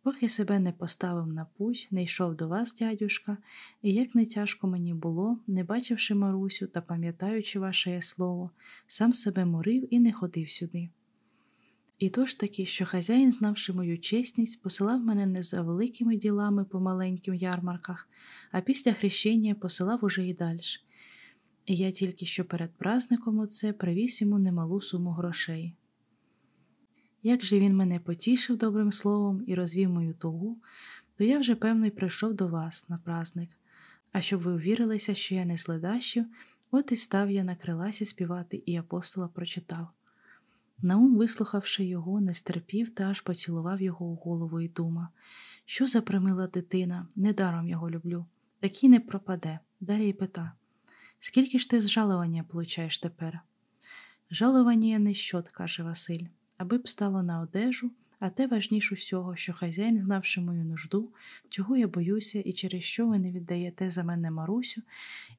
Поки 0.02 0.28
себе 0.28 0.58
не 0.58 0.72
поставив 0.72 1.26
на 1.26 1.44
путь, 1.44 1.88
не 1.90 2.02
йшов 2.02 2.36
до 2.36 2.48
вас, 2.48 2.74
дядюшка, 2.74 3.36
і 3.82 3.92
як 3.92 4.14
не 4.14 4.26
тяжко 4.26 4.66
мені 4.66 4.94
було, 4.94 5.38
не 5.46 5.64
бачивши 5.64 6.14
Марусю 6.14 6.66
та 6.66 6.80
пам'ятаючи 6.80 7.58
ваше 7.58 8.00
слово, 8.00 8.50
сам 8.86 9.14
себе 9.14 9.44
морив 9.44 9.94
і 9.94 10.00
не 10.00 10.12
ходив 10.12 10.50
сюди. 10.50 10.88
І 11.98 12.10
то 12.10 12.26
ж 12.26 12.40
таки, 12.40 12.66
що 12.66 12.86
хазяїн, 12.86 13.32
знавши 13.32 13.72
мою 13.72 13.98
чесність, 13.98 14.62
посилав 14.62 15.04
мене 15.04 15.26
не 15.26 15.42
за 15.42 15.62
великими 15.62 16.16
ділами 16.16 16.64
по 16.64 16.80
маленьким 16.80 17.34
ярмарках, 17.34 18.08
а 18.52 18.60
після 18.60 18.92
хрещення 18.92 19.54
посилав 19.54 20.04
уже 20.04 20.26
і 20.26 20.34
далі. 20.34 20.60
І 21.66 21.76
я 21.76 21.90
тільки 21.90 22.26
що 22.26 22.44
перед 22.44 22.70
праздником 22.74 23.38
оце 23.38 23.72
привіз 23.72 24.20
йому 24.20 24.38
немалу 24.38 24.80
суму 24.80 25.10
грошей. 25.10 25.74
Як 27.22 27.44
же 27.44 27.58
він 27.58 27.76
мене 27.76 28.00
потішив 28.00 28.56
добрим 28.56 28.92
словом 28.92 29.44
і 29.46 29.54
розвів 29.54 29.90
мою 29.90 30.14
тугу, 30.14 30.58
то 31.16 31.24
я 31.24 31.38
вже, 31.38 31.54
певно, 31.54 31.86
й 31.86 31.90
прийшов 31.90 32.34
до 32.34 32.48
вас 32.48 32.88
на 32.88 32.98
праздник. 32.98 33.50
А 34.12 34.20
щоб 34.20 34.42
ви 34.42 34.52
увірилися, 34.52 35.14
що 35.14 35.34
я 35.34 35.44
не 35.44 35.56
зледащив, 35.56 36.26
от 36.70 36.92
і 36.92 36.96
став 36.96 37.30
я 37.30 37.44
на 37.44 37.54
криласі 37.54 38.04
співати, 38.04 38.62
і 38.66 38.76
апостола 38.76 39.28
прочитав. 39.28 39.88
Наум, 40.82 41.16
вислухавши 41.16 41.84
його, 41.84 42.20
не 42.20 42.34
стерпів 42.34 42.90
та 42.90 43.04
аж 43.04 43.20
поцілував 43.20 43.82
його 43.82 44.06
у 44.06 44.14
голову 44.14 44.60
і 44.60 44.68
дума. 44.68 45.08
Що 45.64 45.86
за 45.86 46.00
примила 46.00 46.46
дитина, 46.46 47.06
недаром 47.16 47.68
його 47.68 47.90
люблю. 47.90 48.26
Такий 48.60 48.88
не 48.88 49.00
пропаде. 49.00 49.58
Далі 49.80 50.08
й 50.08 50.12
пита 50.12 50.52
Скільки 51.18 51.58
ж 51.58 51.70
ти 51.70 51.80
з 51.80 51.88
жалування 51.88 52.42
получаєш 52.42 52.98
тепер? 52.98 53.40
Жалування 54.30 54.98
не 54.98 55.14
щот, 55.14 55.48
каже 55.48 55.82
Василь 55.82 56.26
аби 56.62 56.78
б 56.78 56.88
стало 56.88 57.22
на 57.22 57.40
одежу, 57.40 57.90
а 58.18 58.30
те 58.30 58.46
важніш 58.46 58.92
усього, 58.92 59.36
що 59.36 59.52
хазяїн, 59.52 60.00
знавши 60.00 60.40
мою 60.40 60.64
нужду, 60.64 61.12
чого 61.48 61.76
я 61.76 61.88
боюся 61.88 62.40
і 62.40 62.52
через 62.52 62.82
що 62.84 63.06
ви 63.06 63.18
не 63.18 63.32
віддаєте 63.32 63.90
за 63.90 64.04
мене 64.04 64.30
Марусю, 64.30 64.82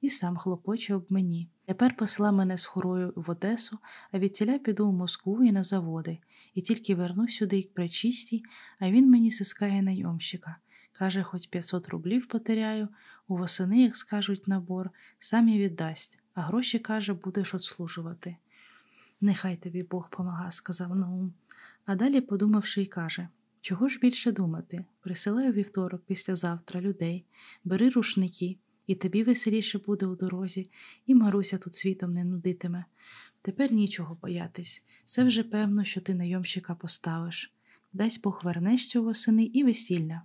і 0.02 0.10
сам 0.10 0.38
хлопоче 0.38 0.96
об 0.96 1.06
мені. 1.10 1.50
Тепер 1.66 1.96
посла 1.96 2.32
мене 2.32 2.58
з 2.58 2.66
хорою 2.66 3.14
в 3.16 3.30
Одесу, 3.30 3.78
а 4.12 4.20
відтіля 4.20 4.60
піду 4.60 4.90
в 4.90 4.94
Москву 4.94 5.44
і 5.44 5.52
на 5.52 5.64
заводи, 5.64 6.18
і 6.54 6.62
тільки 6.62 6.96
вернусь 6.96 7.36
сюди 7.36 7.58
як 7.58 7.74
причистій, 7.74 8.44
а 8.80 8.92
він 8.92 9.12
мені 9.12 9.32
сискає 9.32 9.82
найомщика. 9.82 10.56
Каже, 10.92 11.24
хоч 11.24 11.48
500 11.48 11.90
рублів 11.90 12.28
потеряю, 12.28 12.88
у 13.28 13.38
восени, 13.38 13.82
як 13.82 13.96
скажуть 13.96 14.48
набор, 14.48 14.90
сам 15.20 15.50
і 15.50 15.60
віддасть, 15.60 16.20
а 16.34 16.42
гроші, 16.42 16.80
каже, 16.80 17.14
будеш 17.14 17.54
отслужувати. 17.54 18.36
Нехай 19.24 19.58
тобі 19.58 19.84
Бог 19.84 20.10
помага, 20.10 20.52
сказав 20.52 20.96
Наум. 20.96 21.34
А 21.86 21.96
далі, 21.96 22.22
подумавши, 22.22 22.82
й 22.82 22.86
каже 22.86 23.28
Чого 23.62 23.90
ж 23.90 24.00
більше 24.00 24.32
думати? 24.32 24.86
Присилаю 25.02 25.54
вівторок 25.54 26.06
післязавтра 26.06 26.82
людей, 26.82 27.26
бери 27.64 27.90
рушники, 27.90 28.58
і 28.88 28.96
тобі 28.96 29.24
веселіше 29.24 29.80
буде 29.80 30.06
у 30.06 30.16
дорозі, 30.16 30.72
і 31.06 31.16
Маруся 31.16 31.58
тут 31.58 31.76
світом 31.76 32.12
не 32.12 32.24
нудитиме. 32.24 32.86
Тепер 33.42 33.72
нічого 33.72 34.18
боятись. 34.22 34.84
Це 35.06 35.24
вже 35.24 35.44
певно, 35.44 35.84
що 35.84 36.02
ти 36.02 36.16
найомщика 36.16 36.76
поставиш. 36.76 37.54
Дасть 37.94 38.24
Бог 38.24 38.42
вернешся 38.44 39.00
восени 39.00 39.44
і 39.44 39.64
весілля. 39.64 40.22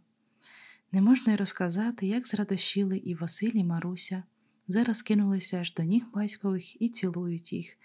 Не 0.92 1.00
можна 1.00 1.32
й 1.32 1.36
розказати, 1.36 2.06
як 2.06 2.26
зрадощили 2.26 2.96
і 2.96 3.14
Василь, 3.14 3.54
і 3.54 3.64
Маруся. 3.64 4.22
Зараз 4.68 5.02
кинулися 5.02 5.56
аж 5.56 5.74
до 5.74 5.82
ніг 5.82 6.04
батькових 6.14 6.82
і 6.82 6.88
цілують 6.88 7.52
їх 7.52 7.76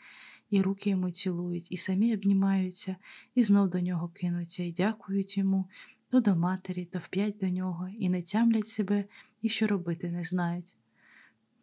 і 0.53 0.61
руки 0.61 0.89
йому 0.89 1.11
цілують, 1.11 1.71
і 1.71 1.77
самі 1.77 2.13
обнімаються, 2.13 2.95
і 3.35 3.43
знов 3.43 3.69
до 3.69 3.79
нього 3.79 4.11
кинуться, 4.13 4.63
і 4.63 4.71
дякують 4.71 5.37
йому, 5.37 5.65
то 6.09 6.21
до 6.21 6.35
матері, 6.35 6.85
то 6.85 6.99
вп'ять 6.99 7.37
до 7.37 7.49
нього, 7.49 7.89
і 7.99 8.09
не 8.09 8.21
тямлять 8.21 8.67
себе, 8.67 9.05
і 9.41 9.49
що 9.49 9.67
робити 9.67 10.11
не 10.11 10.23
знають. 10.23 10.75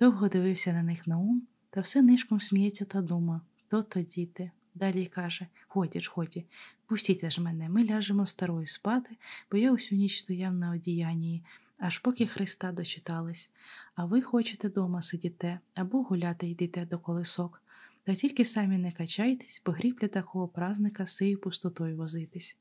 Довго 0.00 0.28
дивився 0.28 0.72
на 0.72 0.82
них 0.82 1.06
Наум, 1.06 1.42
та 1.70 1.80
все 1.80 2.02
нишком 2.02 2.40
сміється 2.40 2.84
та 2.84 3.02
дума 3.02 3.40
то 3.68 3.82
то 3.82 4.00
діти. 4.00 4.50
Далі 4.74 5.06
каже 5.06 5.46
Годі 5.68 6.00
ж, 6.00 6.12
годі, 6.14 6.46
пустіть 6.86 7.30
ж 7.30 7.40
мене, 7.40 7.68
ми 7.68 7.84
ляжемо 7.84 8.26
старою 8.26 8.66
спати, 8.66 9.16
бо 9.50 9.58
я 9.58 9.72
усю 9.72 9.96
ніч 9.96 10.18
стояв 10.18 10.54
на 10.54 10.70
одіянні, 10.70 11.44
аж 11.78 11.98
поки 11.98 12.26
Христа 12.26 12.72
дочитались, 12.72 13.50
а 13.94 14.04
ви 14.04 14.22
хочете 14.22 14.68
дома 14.68 15.02
сидіте 15.02 15.60
або 15.74 16.02
гуляти 16.02 16.48
йдете 16.48 16.86
до 16.86 16.98
колесок. 16.98 17.62
Та 18.10 18.16
тільки 18.16 18.44
самі 18.44 18.78
не 18.78 18.92
качайтесь, 18.92 19.62
бо 19.66 19.72
гріб 19.72 19.98
для 20.00 20.08
такого 20.08 20.48
празника 20.48 21.06
сию 21.06 21.38
пустотою 21.38 21.96
возитись. 21.96 22.56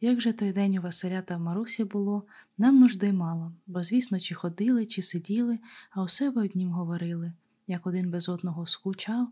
Як 0.00 0.20
же 0.20 0.32
той 0.32 0.52
день 0.52 0.78
у 0.78 0.80
Василя 0.80 1.22
та 1.22 1.38
Марусі 1.38 1.84
було, 1.84 2.24
нам 2.58 2.78
нужди 2.78 3.12
мало, 3.12 3.52
бо, 3.66 3.82
звісно, 3.82 4.20
чи 4.20 4.34
ходили, 4.34 4.86
чи 4.86 5.02
сиділи, 5.02 5.58
а 5.90 6.02
у 6.02 6.08
себе 6.08 6.42
однім 6.42 6.70
говорили, 6.70 7.32
як 7.66 7.86
один 7.86 8.10
без 8.10 8.28
одного 8.28 8.66
скучав, 8.66 9.28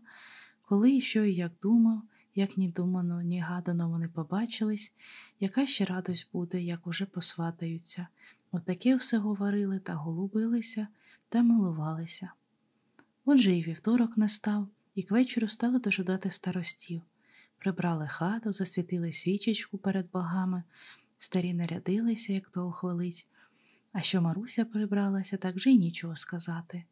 коли 0.61 0.95
і 0.95 1.01
що 1.01 1.23
і 1.23 1.33
як 1.33 1.51
думав, 1.61 2.01
як 2.35 2.57
ні 2.57 2.69
думано, 2.69 3.21
ні 3.21 3.39
гадано 3.39 3.89
вони 3.89 4.07
побачились, 4.07 4.93
яка 5.39 5.67
ще 5.67 5.85
радость 5.85 6.27
буде, 6.33 6.61
як 6.61 6.87
уже 6.87 7.05
посватаються. 7.05 8.07
Отаке 8.51 8.95
все 8.95 9.17
говорили 9.17 9.79
та 9.79 9.93
голубилися 9.93 10.87
та 11.29 11.43
милувалися. 11.43 12.29
Отже 13.25 13.55
і 13.55 13.63
вівторок 13.63 14.17
настав 14.17 14.67
і 14.95 15.03
к 15.03 15.15
вечору 15.15 15.47
стали 15.47 15.79
дожидати 15.79 16.31
старостів, 16.31 17.01
прибрали 17.57 18.07
хату, 18.07 18.51
засвітили 18.51 19.11
свічечку 19.11 19.77
перед 19.77 20.11
богами, 20.11 20.63
старі 21.19 21.53
нарядилися, 21.53 22.33
як 22.33 22.49
того 22.49 22.71
хвалить, 22.71 23.27
а 23.91 24.01
що 24.01 24.21
Маруся 24.21 24.65
прибралася, 24.65 25.37
так 25.37 25.55
вже 25.55 25.69
й 25.69 25.77
нічого 25.77 26.15
сказати. 26.15 26.83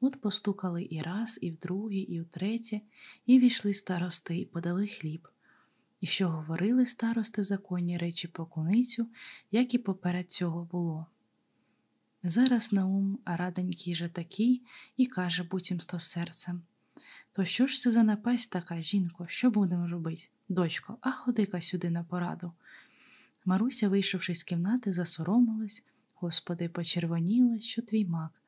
От 0.00 0.20
постукали 0.20 0.86
і 0.90 1.00
раз, 1.00 1.38
і 1.42 1.50
вдруге, 1.50 1.96
і 1.96 2.20
втретє, 2.20 2.80
і 3.26 3.38
війшли 3.38 3.74
старости, 3.74 4.38
і 4.38 4.44
подали 4.44 4.86
хліб. 4.86 5.28
І 6.00 6.06
що 6.06 6.28
говорили 6.28 6.86
старости 6.86 7.44
законні 7.44 7.98
речі 7.98 8.28
про 8.28 8.46
куницю, 8.46 9.08
як 9.50 9.74
і 9.74 9.78
поперед 9.78 10.30
цього 10.30 10.64
було. 10.64 11.06
Зараз 12.22 12.72
Наум, 12.72 13.18
раденький 13.24 13.94
же 13.94 14.08
такий, 14.08 14.62
і 14.96 15.06
каже 15.06 15.42
буцім 15.42 15.80
сто 15.80 15.98
серцем 15.98 16.62
то 17.36 17.44
що 17.44 17.66
ж 17.66 17.80
це 17.80 17.90
за 17.90 18.02
напасть 18.02 18.52
така, 18.52 18.80
жінко, 18.80 19.26
що 19.28 19.50
будемо 19.50 19.88
робити? 19.88 20.22
Дочко, 20.48 20.98
а 21.00 21.10
ходи-ка 21.10 21.60
сюди 21.60 21.90
на 21.90 22.04
пораду. 22.04 22.52
Маруся, 23.44 23.88
вийшовши 23.88 24.34
з 24.34 24.42
кімнати, 24.42 24.92
засоромилась, 24.92 25.84
господи, 26.14 26.68
почервоніла, 26.68 27.60
що 27.60 27.82
твій 27.82 28.04
мак, 28.04 28.42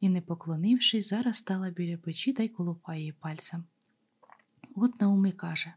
і, 0.00 0.08
не 0.08 0.20
поклонившись, 0.20 1.08
зараз 1.08 1.36
стала 1.36 1.70
біля 1.70 1.96
печі 1.96 2.32
та 2.32 2.42
й 2.42 2.48
колупає 2.48 3.00
її 3.00 3.12
пальцем. 3.12 3.64
От 4.74 5.00
Науми 5.00 5.32
каже 5.32 5.74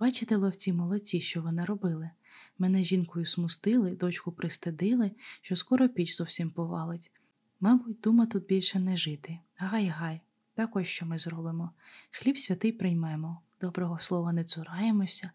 Бачите, 0.00 0.36
ловці 0.36 0.72
молодці, 0.72 1.20
що 1.20 1.42
ви 1.42 1.52
наробили. 1.52 2.10
Мене 2.58 2.84
жінкою 2.84 3.26
смустили, 3.26 3.90
дочку 3.90 4.32
пристидили, 4.32 5.10
що 5.42 5.56
скоро 5.56 5.88
піч 5.88 6.16
зовсім 6.16 6.50
повалить. 6.50 7.12
Мабуть, 7.60 8.00
дума 8.00 8.26
тут 8.26 8.46
більше 8.46 8.78
не 8.78 8.96
жити. 8.96 9.38
Гай-гай, 9.56 10.20
так 10.56 10.76
ось 10.76 10.86
що 10.86 11.06
ми 11.06 11.18
зробимо. 11.18 11.70
Хліб 12.10 12.38
святий 12.38 12.72
приймемо, 12.72 13.40
доброго 13.60 13.98
слова 13.98 14.32
не 14.32 14.44
цураємося. 14.44 15.30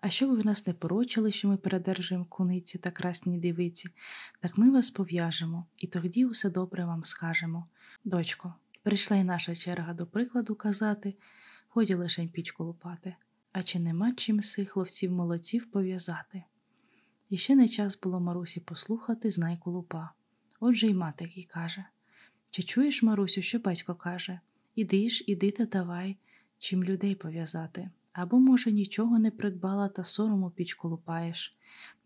А 0.00 0.10
щоб 0.10 0.30
ви 0.30 0.44
нас 0.44 0.66
не 0.66 0.72
порочили, 0.72 1.32
що 1.32 1.48
ми 1.48 1.56
передержуємо 1.56 2.24
куниці 2.24 2.78
та 2.78 2.90
красні 2.90 3.38
дивиці, 3.38 3.88
так 4.40 4.58
ми 4.58 4.70
вас 4.70 4.90
пов'яжемо 4.90 5.66
і 5.78 5.86
тоді 5.86 6.26
усе 6.26 6.50
добре 6.50 6.84
вам 6.84 7.04
скажемо. 7.04 7.66
Дочко, 8.04 8.54
прийшла 8.82 9.16
й 9.16 9.24
наша 9.24 9.54
черга 9.54 9.94
до 9.94 10.06
прикладу 10.06 10.54
казати, 10.54 11.14
ході 11.68 11.94
лишень 11.94 12.28
пічку 12.28 12.64
лупати, 12.64 13.16
а 13.52 13.62
чи 13.62 13.78
нема 13.78 14.12
чим 14.12 14.42
сих 14.42 14.76
ловців 14.76 15.12
молодців 15.12 15.70
пов'язати? 15.70 16.42
І 17.30 17.36
ще 17.36 17.56
не 17.56 17.68
час 17.68 18.00
було 18.00 18.20
Марусі 18.20 18.60
послухати 18.60 19.30
знайку 19.30 19.70
лупа. 19.70 20.10
Отже 20.60 20.86
й 20.86 20.94
мати 20.94 21.24
який 21.24 21.44
каже 21.44 21.84
Чи 22.50 22.62
чуєш, 22.62 23.02
Марусю, 23.02 23.42
що 23.42 23.58
батько 23.58 23.94
каже? 23.94 24.40
Іди 24.76 25.10
ж, 25.10 25.24
іди 25.26 25.50
та 25.50 25.66
давай, 25.66 26.16
чим 26.58 26.84
людей 26.84 27.14
пов'язати. 27.14 27.90
Або, 28.12 28.38
може, 28.38 28.72
нічого 28.72 29.18
не 29.18 29.30
придбала 29.30 29.88
та 29.88 30.04
сорому 30.04 30.50
пічку 30.50 30.88
лупаєш, 30.88 31.56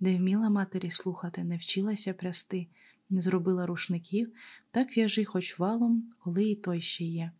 не 0.00 0.16
вміла 0.16 0.50
матері 0.50 0.90
слухати, 0.90 1.44
не 1.44 1.56
вчилася 1.56 2.14
прясти, 2.14 2.66
не 3.10 3.20
зробила 3.20 3.66
рушників, 3.66 4.32
так 4.70 4.96
в'яжи 4.96 5.24
хоч 5.24 5.58
валом, 5.58 6.12
коли 6.18 6.44
і 6.44 6.56
той 6.56 6.80
ще 6.80 7.04
є. 7.04 7.32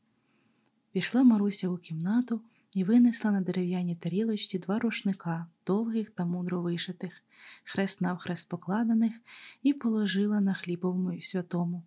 Пішла 0.93 1.23
Маруся 1.23 1.69
у 1.69 1.79
кімнату 1.79 2.41
і 2.75 2.85
винесла 2.85 3.31
на 3.31 3.41
дерев'яній 3.41 3.97
тарілочці 3.97 4.59
два 4.59 4.79
рушника, 4.79 5.47
довгих 5.67 6.11
та 6.11 6.25
мудро 6.25 6.63
вишитих, 6.63 7.23
хрест 7.65 8.01
навхрест 8.01 8.49
покладених, 8.49 9.21
і 9.63 9.73
положила 9.73 10.41
на 10.41 10.55
хлібовому 10.55 11.21
святому, 11.21 11.83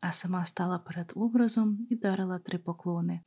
а 0.00 0.12
сама 0.12 0.44
стала 0.44 0.78
перед 0.78 1.12
образом 1.14 1.86
і 1.90 1.96
дарила 1.96 2.38
три 2.38 2.58
поклони. 2.58 3.20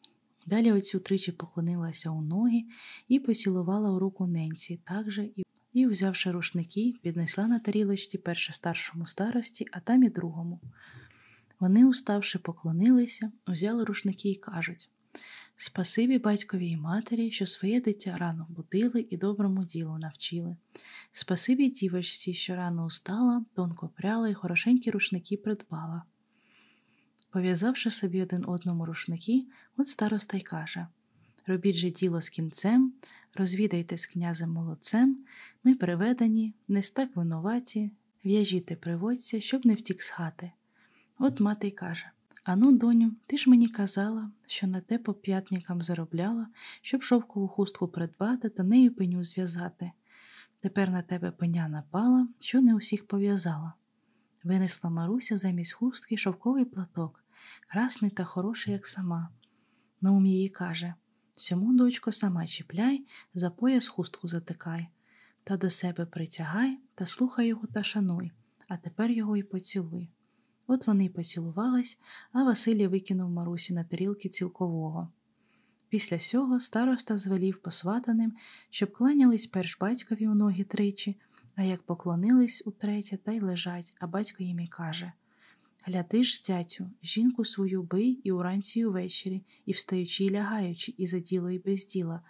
Далі 0.45 0.71
оцю 0.71 0.99
тричі 0.99 1.31
поклонилася 1.31 2.09
у 2.09 2.21
ноги 2.21 2.63
і 3.07 3.19
поцілувала 3.19 3.91
у 3.91 3.99
руку 3.99 4.27
ненці, 4.27 4.79
так 4.83 5.11
же 5.11 5.23
і, 5.23 5.45
і, 5.73 5.87
взявши 5.87 6.31
рушники, 6.31 6.93
піднесла 7.01 7.47
на 7.47 7.59
тарілочці 7.59 8.17
перше 8.17 8.53
старшому 8.53 9.05
старості, 9.05 9.65
а 9.71 9.79
там 9.79 10.03
і 10.03 10.09
другому. 10.09 10.59
Вони, 11.59 11.85
уставши, 11.85 12.39
поклонилися, 12.39 13.31
узяли 13.47 13.83
рушники 13.83 14.29
і 14.29 14.35
кажуть 14.35 14.89
Спасибі 15.61 16.19
батькові 16.19 16.69
і 16.69 16.77
матері, 16.77 17.31
що 17.31 17.45
своє 17.45 17.81
дитя 17.81 18.17
рано 18.17 18.47
будили 18.49 19.07
і 19.09 19.17
доброму 19.17 19.65
ділу 19.65 19.97
навчили. 19.97 20.57
Спасибі 21.11 21.69
дівочці, 21.69 22.33
що 22.33 22.55
рано 22.55 22.85
устала, 22.85 23.45
тонко 23.55 23.89
пряла 23.95 24.29
і 24.29 24.33
хорошенькі 24.33 24.91
рушники 24.91 25.37
придбала. 25.37 26.03
Пов'язавши 27.29 27.91
собі 27.91 28.21
один 28.21 28.43
одному 28.47 28.85
рушники, 28.85 29.45
от 29.77 29.87
староста 29.87 30.37
й 30.37 30.41
каже 30.41 30.87
Робіть 31.47 31.75
же 31.75 31.89
діло 31.89 32.21
з 32.21 32.29
кінцем, 32.29 32.93
розвідайте 33.35 33.97
з 33.97 34.05
князем 34.05 34.51
молодцем, 34.51 35.17
ми 35.63 35.75
приведені, 35.75 36.53
не 36.67 36.81
стак 36.81 37.15
винуваті, 37.15 37.91
в'яжіте 38.25 38.75
приводця, 38.75 39.39
щоб 39.41 39.65
не 39.65 39.73
втік 39.73 40.01
з 40.01 40.09
хати. 40.09 40.51
От 41.19 41.39
мати 41.39 41.67
й 41.67 41.71
каже 41.71 42.11
Ану, 42.43 42.71
доню, 42.71 43.11
ти 43.25 43.37
ж 43.37 43.49
мені 43.49 43.67
казала, 43.67 44.31
що 44.47 44.67
на 44.67 44.81
те 44.81 44.97
по 44.97 45.13
п'ятникам 45.13 45.81
заробляла, 45.81 46.47
щоб 46.81 47.03
шовкову 47.03 47.47
хустку 47.47 47.87
придбати 47.87 48.49
та 48.49 48.63
нею 48.63 48.95
пеню 48.95 49.23
зв'язати. 49.23 49.91
Тепер 50.59 50.89
на 50.89 51.01
тебе 51.01 51.31
пеня 51.31 51.67
напала, 51.67 52.27
що 52.39 52.61
не 52.61 52.75
усіх 52.75 53.07
пов'язала. 53.07 53.73
Винесла 54.43 54.89
Маруся 54.89 55.37
замість 55.37 55.73
хустки 55.73 56.17
шовковий 56.17 56.65
платок, 56.65 57.23
красний 57.67 58.11
та 58.11 58.23
хороший, 58.23 58.73
як 58.73 58.87
сама. 58.87 59.29
Наум 60.01 60.25
її 60.25 60.49
каже 60.49 60.93
Сьому, 61.35 61.73
дочко, 61.73 62.11
сама 62.11 62.47
чіпляй, 62.47 63.05
за 63.33 63.49
пояс 63.49 63.87
хустку 63.87 64.27
затикай, 64.27 64.87
та 65.43 65.57
до 65.57 65.69
себе 65.69 66.05
притягай 66.05 66.79
та 66.95 67.05
слухай 67.05 67.47
його 67.47 67.67
та 67.67 67.83
шануй, 67.83 68.31
а 68.67 68.77
тепер 68.77 69.11
його 69.11 69.37
й 69.37 69.43
поцілуй. 69.43 70.09
От 70.67 70.87
вони 70.87 71.05
й 71.05 71.09
поцілувались, 71.09 71.99
а 72.31 72.43
Василій 72.43 72.87
викинув 72.87 73.29
Марусі 73.29 73.73
на 73.73 73.83
тарілки 73.83 74.29
цілкового. 74.29 75.11
Після 75.89 76.19
сього 76.19 76.59
староста 76.59 77.17
звелів 77.17 77.61
посватаним, 77.61 78.33
щоб 78.69 78.91
кланялись 78.91 79.47
перш 79.47 79.77
батькові 79.77 80.27
у 80.27 80.35
ноги 80.35 80.63
тричі, 80.63 81.19
а 81.55 81.63
як 81.63 81.81
поклонились 81.81 82.63
утретє, 82.65 83.17
та 83.17 83.31
й 83.31 83.39
лежать, 83.39 83.95
а 83.99 84.07
батько 84.07 84.43
їм 84.43 84.59
і 84.59 84.67
каже 84.67 85.11
Гляди 85.83 86.23
ж, 86.23 86.43
зятю, 86.43 86.89
жінку 87.03 87.45
свою 87.45 87.83
бий 87.83 88.11
і 88.11 88.31
уранці 88.31 88.79
і 88.79 88.85
увечері, 88.85 89.43
і 89.65 89.71
встаючи, 89.71 90.23
і 90.23 90.31
лягаючи, 90.31 90.93
і 90.97 91.07
за 91.07 91.19
діло, 91.19 91.49
і 91.49 91.59
без 91.59 91.85
діла, 91.85 92.21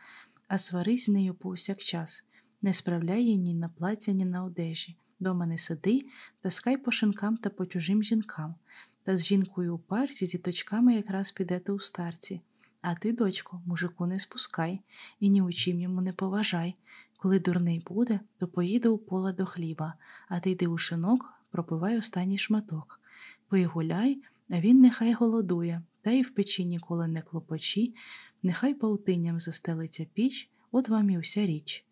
а 0.48 0.58
сварись 0.58 1.06
з 1.06 1.10
нею 1.10 1.34
повсякчас, 1.34 2.26
не 2.62 2.74
справляй 2.74 3.38
ні 3.38 3.54
на 3.54 3.70
плаття, 3.70 4.12
ні 4.12 4.26
на 4.26 4.44
одежі. 4.44 4.96
Дома 5.20 5.46
не 5.46 5.58
сиди, 5.58 6.06
таскай 6.42 6.78
по 6.78 6.92
шинкам 6.92 7.38
та 7.38 7.50
по 7.50 7.66
чужим 7.66 8.04
жінкам, 8.04 8.56
та 9.04 9.18
з 9.18 9.26
жінкою 9.26 9.76
у 9.76 9.80
парці 9.80 10.26
зі 10.26 10.38
точками 10.38 10.96
якраз 10.96 11.32
підете 11.32 11.72
у 11.72 11.80
старці. 11.80 12.42
А 12.82 12.96
ти, 12.96 13.14
дочко, 13.14 13.62
мужику 13.66 14.06
не 14.06 14.20
спускай 14.20 14.82
і 15.20 15.30
ні 15.30 15.42
у 15.42 15.54
чим 15.54 15.80
йому 15.80 16.02
не 16.02 16.14
поважай. 16.14 16.76
Коли 17.22 17.40
дурний 17.40 17.84
буде, 17.88 18.20
то 18.38 18.48
поїде 18.48 18.90
у 18.90 18.98
поле 18.98 19.34
до 19.34 19.46
хліба, 19.46 19.94
а 20.28 20.40
ти 20.40 20.52
йди 20.52 20.68
у 20.68 20.78
шинок, 20.78 21.34
пропивай 21.52 21.98
останній 21.98 22.38
шматок. 22.38 23.00
Пий 23.48 23.66
гуляй, 23.66 24.22
а 24.50 24.60
він 24.60 24.82
нехай 24.82 25.14
голодує, 25.14 25.82
та 26.02 26.12
й 26.12 26.22
в 26.22 26.30
печі 26.30 26.66
ніколи 26.66 27.08
не 27.08 27.22
клопочі, 27.22 27.96
нехай 28.44 28.74
паутинням 28.74 29.40
застелиться 29.40 30.06
піч, 30.14 30.50
от 30.72 30.90
вам 30.90 31.10
і 31.10 31.18
вся 31.18 31.46
річ. 31.46 31.86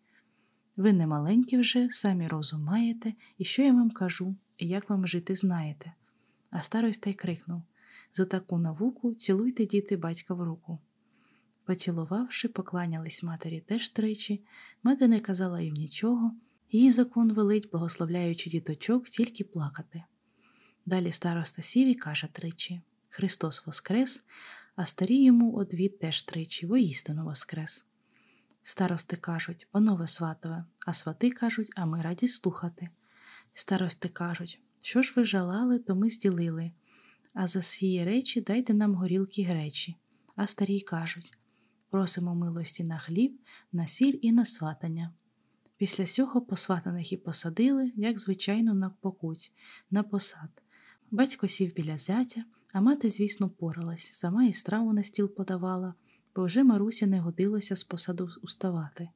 Ви 0.76 0.92
не 0.92 1.06
маленькі 1.06 1.58
вже, 1.58 1.90
самі 1.90 2.28
розум 2.28 2.64
маєте, 2.64 3.12
і 3.38 3.44
що 3.44 3.62
я 3.62 3.72
вам 3.72 3.90
кажу, 3.90 4.36
і 4.58 4.68
як 4.68 4.90
вам 4.90 5.06
жити 5.08 5.34
знаєте. 5.34 5.92
А 6.50 6.62
староста 6.62 7.10
й 7.10 7.14
крикнув 7.14 7.62
За 8.14 8.24
таку 8.24 8.58
науку 8.58 9.14
цілуйте 9.14 9.66
діти 9.66 9.96
батька 9.96 10.34
в 10.34 10.42
руку. 10.42 10.78
Поцілувавши, 11.68 12.48
покланялись 12.48 13.22
матері 13.22 13.60
теж 13.60 13.88
тричі, 13.88 14.44
мати 14.82 15.08
не 15.08 15.20
казала 15.20 15.60
їм 15.60 15.74
нічого, 15.74 16.34
її 16.70 16.90
закон 16.90 17.32
велить, 17.32 17.70
благословляючи 17.70 18.50
діточок, 18.50 19.04
тільки 19.04 19.44
плакати. 19.44 20.04
Далі 20.86 21.12
староста 21.12 21.62
сів 21.62 21.88
і 21.88 21.94
каже 21.94 22.28
тричі 22.32 22.80
Христос 23.08 23.66
Воскрес, 23.66 24.24
а 24.76 24.86
старі 24.86 25.24
йому 25.24 25.52
одвід 25.52 25.98
теж 25.98 26.22
тричі, 26.22 26.66
воістину 26.66 27.24
Воскрес. 27.24 27.84
Старости 28.62 29.16
кажуть, 29.16 29.68
панове 29.70 30.06
сватове, 30.06 30.64
а 30.86 30.92
свати 30.92 31.30
кажуть, 31.30 31.72
а 31.76 31.86
ми 31.86 32.02
раді 32.02 32.28
слухати. 32.28 32.88
Старости 33.54 34.08
кажуть, 34.08 34.60
що 34.82 35.02
ж 35.02 35.12
ви 35.16 35.24
жалали, 35.24 35.78
то 35.78 35.94
ми 35.94 36.10
зділили, 36.10 36.72
а 37.34 37.46
за 37.46 37.62
свої 37.62 38.04
речі 38.04 38.40
дайте 38.40 38.74
нам 38.74 38.94
горілки 38.94 39.42
гречі. 39.42 39.96
А 40.36 40.46
старі 40.46 40.80
кажуть 40.80 41.37
просимо 41.90 42.34
милості 42.34 42.84
на 42.84 42.98
хліб, 42.98 43.40
на 43.72 43.86
сіль 43.86 44.18
і 44.22 44.32
на 44.32 44.44
сватання. 44.44 45.12
Після 45.76 46.06
сього 46.06 46.40
посватаних 46.40 47.12
і 47.12 47.16
посадили, 47.16 47.92
як 47.96 48.18
звичайно, 48.18 48.74
на 48.74 48.90
покуть, 48.90 49.52
на 49.90 50.02
посад. 50.02 50.62
Батько 51.10 51.48
сів 51.48 51.74
біля 51.74 51.98
зятя, 51.98 52.44
а 52.72 52.80
мати, 52.80 53.10
звісно, 53.10 53.50
поралась, 53.50 54.12
сама 54.12 54.44
і 54.44 54.52
страву 54.52 54.92
на 54.92 55.02
стіл 55.02 55.28
подавала 55.28 55.94
бо 56.38 56.44
вже 56.44 56.64
Маруся 56.64 57.06
не 57.06 57.20
годилося 57.20 57.76
з 57.76 57.84
посаду 57.84 58.30
уставати. 58.42 59.08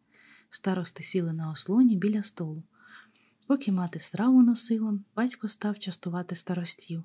Старости 0.50 1.02
сіли 1.02 1.32
на 1.32 1.50
ослоні 1.50 1.96
біля 1.96 2.22
столу. 2.22 2.62
Поки 3.46 3.72
мати 3.72 3.98
страву 3.98 4.42
носила, 4.42 4.98
батько 5.16 5.48
став 5.48 5.78
частувати 5.78 6.34
старостів. 6.34 7.04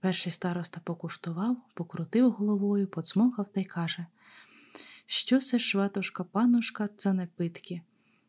Перший 0.00 0.32
староста 0.32 0.80
покуштував, 0.84 1.56
покрутив 1.74 2.30
головою, 2.30 2.86
поцмокав 2.86 3.48
та 3.52 3.60
й 3.60 3.64
каже 3.64 4.06
Що 5.10 5.38
це 5.40 5.58
шватушка, 5.58 6.24
панушка, 6.24 6.88
це 6.96 7.12
напитки. 7.12 7.82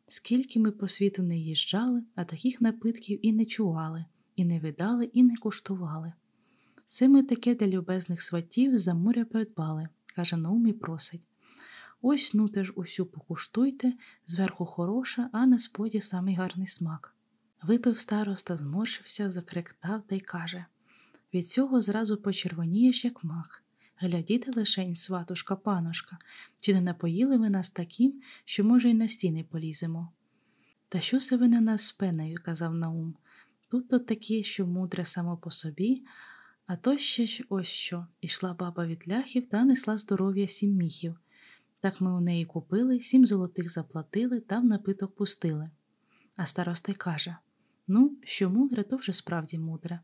Скільки 0.07 0.59
ми 0.59 0.71
по 0.71 0.87
світу 0.87 1.23
не 1.23 1.37
їжджали, 1.37 2.03
а 2.15 2.25
таких 2.25 2.61
напитків 2.61 3.25
і 3.25 3.33
не 3.33 3.45
чували, 3.45 4.05
і 4.35 4.45
не 4.45 4.59
видали, 4.59 5.05
і 5.05 5.23
не 5.23 5.37
куштували. 5.37 6.13
Це 6.85 7.09
ми 7.09 7.23
таке 7.23 7.55
для 7.55 7.67
любезних 7.67 8.21
сватів 8.21 8.77
за 8.77 8.93
моря 8.93 9.25
придбали, 9.25 9.89
каже 10.15 10.37
Наум 10.37 10.67
і 10.67 10.73
просить. 10.73 11.21
Ось 12.01 12.33
ну 12.33 12.49
теж 12.49 12.73
усю 12.75 13.05
покуштуйте, 13.05 13.93
зверху 14.27 14.65
хороша, 14.65 15.29
а 15.33 15.45
на 15.45 15.59
споді 15.59 16.01
самий 16.01 16.35
гарний 16.35 16.67
смак. 16.67 17.15
Випив 17.63 17.99
староста, 17.99 18.57
зморшився, 18.57 19.31
закректав 19.31 20.01
та 20.07 20.15
й 20.15 20.19
каже 20.19 20.65
від 21.33 21.47
цього 21.47 21.81
зразу 21.81 22.17
почервонієш, 22.17 23.05
як 23.05 23.23
мах. 23.23 23.63
Глядіте 24.01 24.51
лишень, 24.55 24.95
сватушка, 24.95 25.55
панушка, 25.55 26.17
чи 26.59 26.73
не 26.73 26.81
напоїли 26.81 27.37
ви 27.37 27.49
нас 27.49 27.69
таким, 27.69 28.21
що, 28.45 28.63
може, 28.63 28.89
й 28.89 28.93
на 28.93 29.07
стіни 29.07 29.43
поліземо. 29.43 30.11
Та 30.89 30.99
що 30.99 31.19
се 31.19 31.37
ви 31.37 31.47
на 31.47 31.61
нас 31.61 31.81
з 31.81 31.95
казав 32.43 32.73
Наум. 32.73 33.15
Тут 33.69 33.89
то 33.89 33.99
такі, 33.99 34.43
що 34.43 34.67
мудре 34.67 35.05
само 35.05 35.37
по 35.37 35.51
собі, 35.51 36.03
а 36.65 36.75
то 36.75 36.97
ще 36.97 37.25
ж 37.25 37.43
ось 37.49 37.67
що. 37.67 38.07
Ішла 38.21 38.53
баба 38.53 38.85
від 38.85 39.07
ляхів 39.07 39.45
та 39.45 39.63
несла 39.63 39.97
здоров'я 39.97 40.47
сім 40.47 40.75
міхів. 40.75 41.19
Так 41.79 42.01
ми 42.01 42.13
у 42.13 42.19
неї 42.19 42.45
купили, 42.45 43.01
сім 43.01 43.25
золотих 43.25 43.71
заплатили 43.71 44.39
та 44.39 44.59
в 44.59 44.65
напиток 44.65 45.15
пустили. 45.15 45.69
А 46.35 46.45
староста 46.45 46.93
каже 46.93 47.37
Ну, 47.87 48.17
що 48.23 48.49
мудре, 48.49 48.83
то 48.83 48.97
вже 48.97 49.13
справді 49.13 49.59
мудре. 49.59 49.99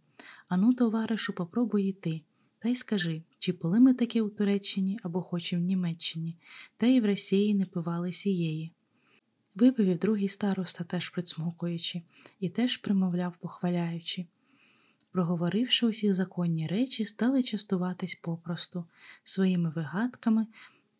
Ану, 0.47 0.73
товаришу, 0.73 1.34
попробуй 1.34 1.84
іти. 1.84 2.22
Та 2.60 2.69
й 2.69 2.76
скажи, 2.76 3.23
чи 3.40 3.53
пили 3.53 3.80
ми 3.80 3.94
таке 3.94 4.22
у 4.22 4.30
Туреччині 4.30 4.99
або 5.03 5.22
хоч 5.22 5.53
і 5.53 5.56
в 5.56 5.60
Німеччині, 5.60 6.38
та 6.77 6.88
й 6.88 7.02
в 7.02 7.06
Росії 7.06 7.56
не 7.56 7.65
пивали 7.65 8.11
сієї. 8.11 8.72
Виповів 9.56 9.98
другий 9.98 10.30
староста, 10.30 10.84
теж 10.84 11.10
прицмокуючи, 11.10 12.02
і 12.40 12.49
теж 12.49 12.77
примовляв, 12.77 13.34
похваляючи. 13.40 14.26
Проговоривши 15.11 15.86
усі 15.86 16.14
законні 16.14 16.68
речі, 16.68 17.06
стали 17.06 17.44
частуватись 17.44 18.15
попросту 18.15 18.86
своїми 19.23 19.69
вигадками, 19.69 20.48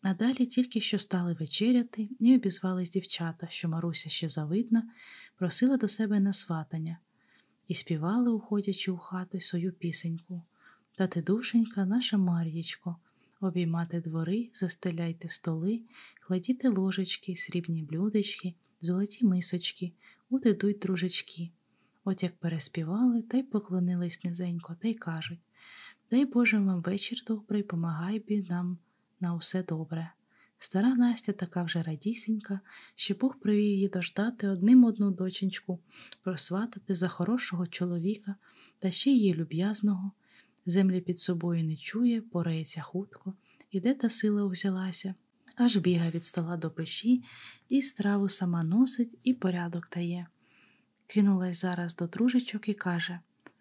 а 0.02 0.14
далі 0.14 0.46
тільки 0.46 0.80
що 0.80 0.98
стали 0.98 1.32
вечеряти 1.40 2.08
і 2.20 2.34
обізвались 2.34 2.90
дівчата, 2.90 3.46
що 3.50 3.68
Маруся 3.68 4.10
ще 4.10 4.28
завидна, 4.28 4.90
просила 5.38 5.76
до 5.76 5.88
себе 5.88 6.20
на 6.20 6.32
сватання, 6.32 6.98
і 7.68 7.74
співали, 7.74 8.30
уходячи 8.30 8.90
у 8.90 8.96
хати, 8.96 9.40
свою 9.40 9.72
пісеньку. 9.72 10.42
Та 10.96 11.06
ти, 11.06 11.22
душенька, 11.22 11.86
наша 11.86 12.18
Мар'єчко, 12.18 12.96
обіймати 13.40 14.00
двори, 14.00 14.50
застеляйте 14.52 15.28
столи, 15.28 15.82
кладіте 16.20 16.68
ложечки, 16.68 17.36
срібні 17.36 17.82
блюдечки, 17.82 18.54
золоті 18.80 19.26
мисочки, 19.26 19.92
от 20.30 20.46
ідуть 20.46 20.78
дружечки. 20.78 21.50
От 22.04 22.22
як 22.22 22.36
переспівали, 22.36 23.22
та 23.22 23.36
й 23.36 23.42
поклонились 23.42 24.24
низенько, 24.24 24.76
та 24.80 24.88
й 24.88 24.94
кажуть 24.94 25.40
Дай 26.10 26.24
Боже 26.24 26.58
вам 26.58 26.82
вечір 26.82 27.18
добрий, 27.26 27.62
помагай 27.62 28.18
бі 28.18 28.46
нам 28.50 28.78
на 29.20 29.34
усе 29.34 29.62
добре. 29.62 30.12
Стара 30.58 30.94
Настя 30.94 31.32
така 31.32 31.62
вже 31.62 31.82
радісінька, 31.82 32.60
що 32.94 33.14
Бог 33.14 33.38
привів 33.38 33.64
її 33.64 33.88
дождати 33.88 34.48
одним 34.48 34.84
одну 34.84 35.10
доченьку, 35.10 35.78
просватати 36.22 36.94
за 36.94 37.08
хорошого 37.08 37.66
чоловіка 37.66 38.34
та 38.78 38.90
ще 38.90 39.10
її 39.10 39.34
люб'язного. 39.34 40.12
Землі 40.66 41.00
під 41.00 41.18
собою 41.18 41.64
не 41.64 41.76
чує, 41.76 42.20
порається 42.20 42.82
хутко, 42.82 43.34
і 43.70 43.80
де 43.80 43.94
та 43.94 44.10
сила 44.10 44.44
узялася, 44.44 45.14
аж 45.56 45.76
біга 45.76 46.10
від 46.10 46.24
стола 46.24 46.56
до 46.56 46.70
печі, 46.70 47.24
і 47.68 47.82
страву 47.82 48.28
сама 48.28 48.64
носить, 48.64 49.18
і 49.22 49.34
порядок 49.34 49.88
дає. 49.94 50.26
Кинулась 51.06 51.60
зараз 51.60 51.96
до 51.96 52.06
дружечок 52.06 52.68
і 52.68 52.74
каже 52.74 53.20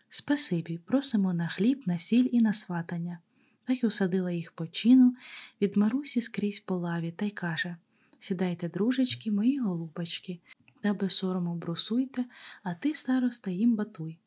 Спасибі, 0.10 0.78
просимо 0.78 1.34
на 1.34 1.48
хліб, 1.48 1.84
на 1.86 1.98
сіль 1.98 2.30
і 2.32 2.42
на 2.42 2.54
сватання. 2.54 3.20
Так 3.64 3.84
і 3.84 3.88
усадила 3.88 4.32
їх 4.32 4.52
по 4.52 4.68
чину 4.68 5.16
від 5.62 5.78
Марусі 5.78 6.22
скрізь 6.22 6.60
по 6.60 6.78
лаві 6.78 7.12
та 7.12 7.26
й 7.26 7.32
каже 7.32 7.76
Сідайте, 8.20 8.70
дружечки, 8.70 9.32
мої 9.32 9.60
голубочки, 9.60 10.40
та 10.82 10.94
без 10.94 11.14
сорому 11.14 11.56
брусуйте, 11.56 12.26
а 12.64 12.74
ти, 12.74 12.94
староста, 12.94 13.52
їм 13.52 13.76
батуй. 13.76 14.18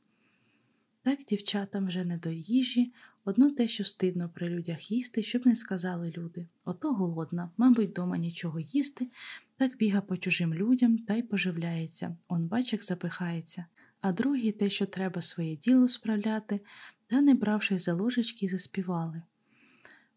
Так 1.02 1.18
дівчатам 1.28 1.86
вже 1.86 2.04
не 2.04 2.16
до 2.18 2.30
їжі, 2.30 2.92
одно 3.24 3.50
те, 3.50 3.68
що 3.68 3.84
стидно 3.84 4.30
при 4.34 4.48
людях 4.48 4.90
їсти, 4.90 5.22
щоб 5.22 5.46
не 5.46 5.56
сказали 5.56 6.12
люди. 6.16 6.46
Ото 6.64 6.94
голодна, 6.94 7.50
мабуть, 7.56 7.92
дома 7.92 8.16
нічого 8.16 8.60
їсти, 8.60 9.08
так 9.56 9.76
біга 9.76 10.00
по 10.00 10.16
чужим 10.16 10.54
людям 10.54 10.98
та 10.98 11.14
й 11.14 11.22
поживляється, 11.22 12.16
он 12.28 12.46
бачик 12.46 12.84
запихається, 12.84 13.64
а 14.00 14.12
другий 14.12 14.52
те, 14.52 14.70
що 14.70 14.86
треба 14.86 15.22
своє 15.22 15.56
діло 15.56 15.88
справляти, 15.88 16.60
та, 17.06 17.20
не 17.20 17.34
бравши 17.34 17.78
за 17.78 17.94
ложечки, 17.94 18.48
заспівали. 18.48 19.22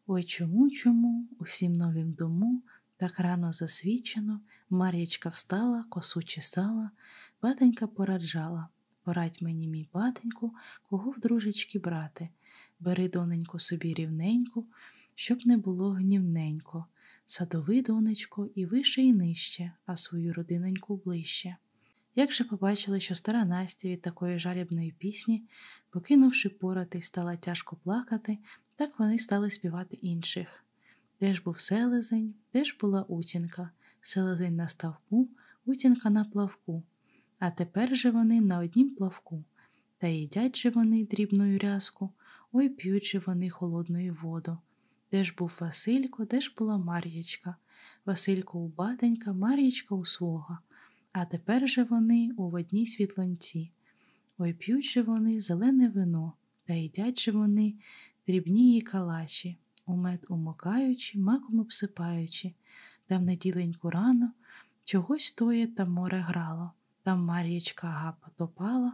Ой 0.07 0.23
чому, 0.23 0.69
чому, 0.69 1.27
усім 1.39 1.73
новім 1.73 2.11
дому, 2.11 2.61
так 2.97 3.19
рано 3.19 3.53
засвічено, 3.53 4.41
Мар'ячка 4.69 5.29
встала, 5.29 5.85
косу 5.89 6.23
чесала, 6.23 6.91
батенька 7.41 7.87
пораджала. 7.87 8.67
Порадь 9.03 9.37
мені, 9.41 9.67
мій 9.67 9.89
батеньку, 9.93 10.53
кого 10.89 11.11
в 11.11 11.19
дружечки 11.19 11.79
брати, 11.79 12.29
бери 12.79 13.09
доненьку 13.09 13.59
собі 13.59 13.93
рівненьку, 13.93 14.67
щоб 15.15 15.45
не 15.45 15.57
було 15.57 15.91
гнівненько, 15.91 16.85
садови, 17.25 17.81
донечко, 17.81 18.49
і 18.55 18.65
вище, 18.65 19.01
і 19.01 19.13
нижче, 19.13 19.71
а 19.85 19.97
свою 19.97 20.33
родиненьку 20.33 21.01
ближче. 21.05 21.55
Як 22.15 22.31
же 22.31 22.43
побачили, 22.43 22.99
що 22.99 23.15
стара 23.15 23.45
Настя 23.45 23.87
від 23.87 24.01
такої 24.01 24.39
жалібної 24.39 24.91
пісні, 24.91 25.43
покинувши 25.89 26.49
порати, 26.49 27.01
стала 27.01 27.35
тяжко 27.35 27.75
плакати, 27.83 28.37
так 28.75 28.99
вони 28.99 29.19
стали 29.19 29.51
співати 29.51 29.95
інших. 29.95 30.63
Де 31.19 31.33
ж 31.33 31.41
був 31.45 31.59
селезень, 31.59 32.33
де 32.53 32.65
ж 32.65 32.77
була 32.81 33.03
утінка, 33.03 33.69
селезень 34.01 34.55
на 34.55 34.67
ставку, 34.67 35.29
утінка 35.65 36.09
на 36.09 36.23
плавку. 36.25 36.83
А 37.41 37.51
тепер 37.51 37.95
же 37.95 38.11
вони 38.11 38.41
на 38.41 38.59
однім 38.59 38.89
плавку, 38.95 39.43
та 39.97 40.07
їдять 40.07 40.57
же 40.57 40.69
вони 40.69 41.05
дрібною 41.05 41.59
рязку, 41.59 42.09
ой 42.51 42.69
п'ють 42.69 43.05
же 43.05 43.21
вони 43.25 43.49
холодною 43.49 44.17
воду. 44.21 44.57
Де 45.11 45.23
ж 45.23 45.35
був 45.37 45.51
Василько, 45.59 46.25
де 46.25 46.41
ж 46.41 46.53
була 46.57 46.77
Мар'ячка, 46.77 47.55
Василько 48.05 48.59
у 48.59 48.67
батенька, 48.67 49.33
Мар'ячка 49.33 49.95
у 49.95 50.05
свого. 50.05 50.57
А 51.11 51.25
тепер 51.25 51.69
же 51.69 51.83
вони 51.83 52.31
у 52.37 52.49
водній 52.49 52.87
світлонці. 52.87 53.71
Ой 54.37 54.53
п'ють 54.53 54.85
же 54.85 55.01
вони 55.01 55.41
зелене 55.41 55.89
вино, 55.89 56.33
та 56.65 56.73
їдять 56.73 57.19
же 57.19 57.31
вони 57.31 57.75
дрібні 58.27 58.67
її 58.67 58.81
калачі, 58.81 59.57
у 59.85 59.95
мед 59.95 60.25
умокаючи, 60.29 61.19
маком 61.19 61.59
обсипаючи, 61.59 62.53
та 63.05 63.17
в 63.17 63.21
неділеньку 63.21 63.89
рано 63.89 64.31
чогось 64.83 65.31
тоє 65.31 65.67
та 65.67 65.85
море 65.85 66.19
грало. 66.19 66.71
Там 67.03 67.25
Мар'ячка 67.25 67.87
га 67.87 68.13
потопала, 68.21 68.93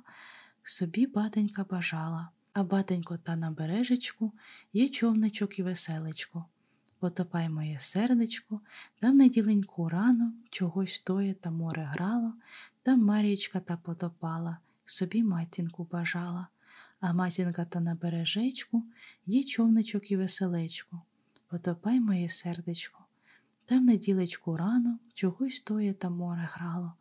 собі 0.63 1.07
батенька 1.07 1.63
бажала, 1.63 2.29
а 2.53 2.63
батенько 2.63 3.17
та 3.17 3.35
на 3.35 3.51
бережечку 3.51 4.33
є 4.73 4.89
човничок 4.89 5.59
і 5.59 5.63
веселечко. 5.63 6.45
Потопай 6.99 7.49
моє 7.49 7.79
сердечко, 7.79 8.61
там 8.99 9.17
неділеньку 9.17 9.89
рано 9.89 10.33
чогось 10.49 10.99
тоє 10.99 11.33
та 11.33 11.51
море 11.51 11.83
грало, 11.83 12.33
там 12.83 13.05
Мар'ячка 13.05 13.59
та 13.59 13.77
потопала, 13.77 14.57
собі 14.85 15.23
матінку 15.23 15.87
бажала, 15.91 16.47
а 16.99 17.13
матінка 17.13 17.63
та 17.63 17.79
на 17.79 17.95
бережечку 17.95 18.83
є 19.25 19.43
човничок 19.43 20.11
і 20.11 20.17
веселечко. 20.17 21.01
Потопай 21.47 21.99
моє 21.99 22.29
сердечко, 22.29 23.05
там 23.65 23.85
неділечку 23.85 24.57
рано 24.57 24.99
чогось 25.15 25.61
тоє 25.61 25.93
та 25.93 26.09
море 26.09 26.49
грало. 26.53 26.93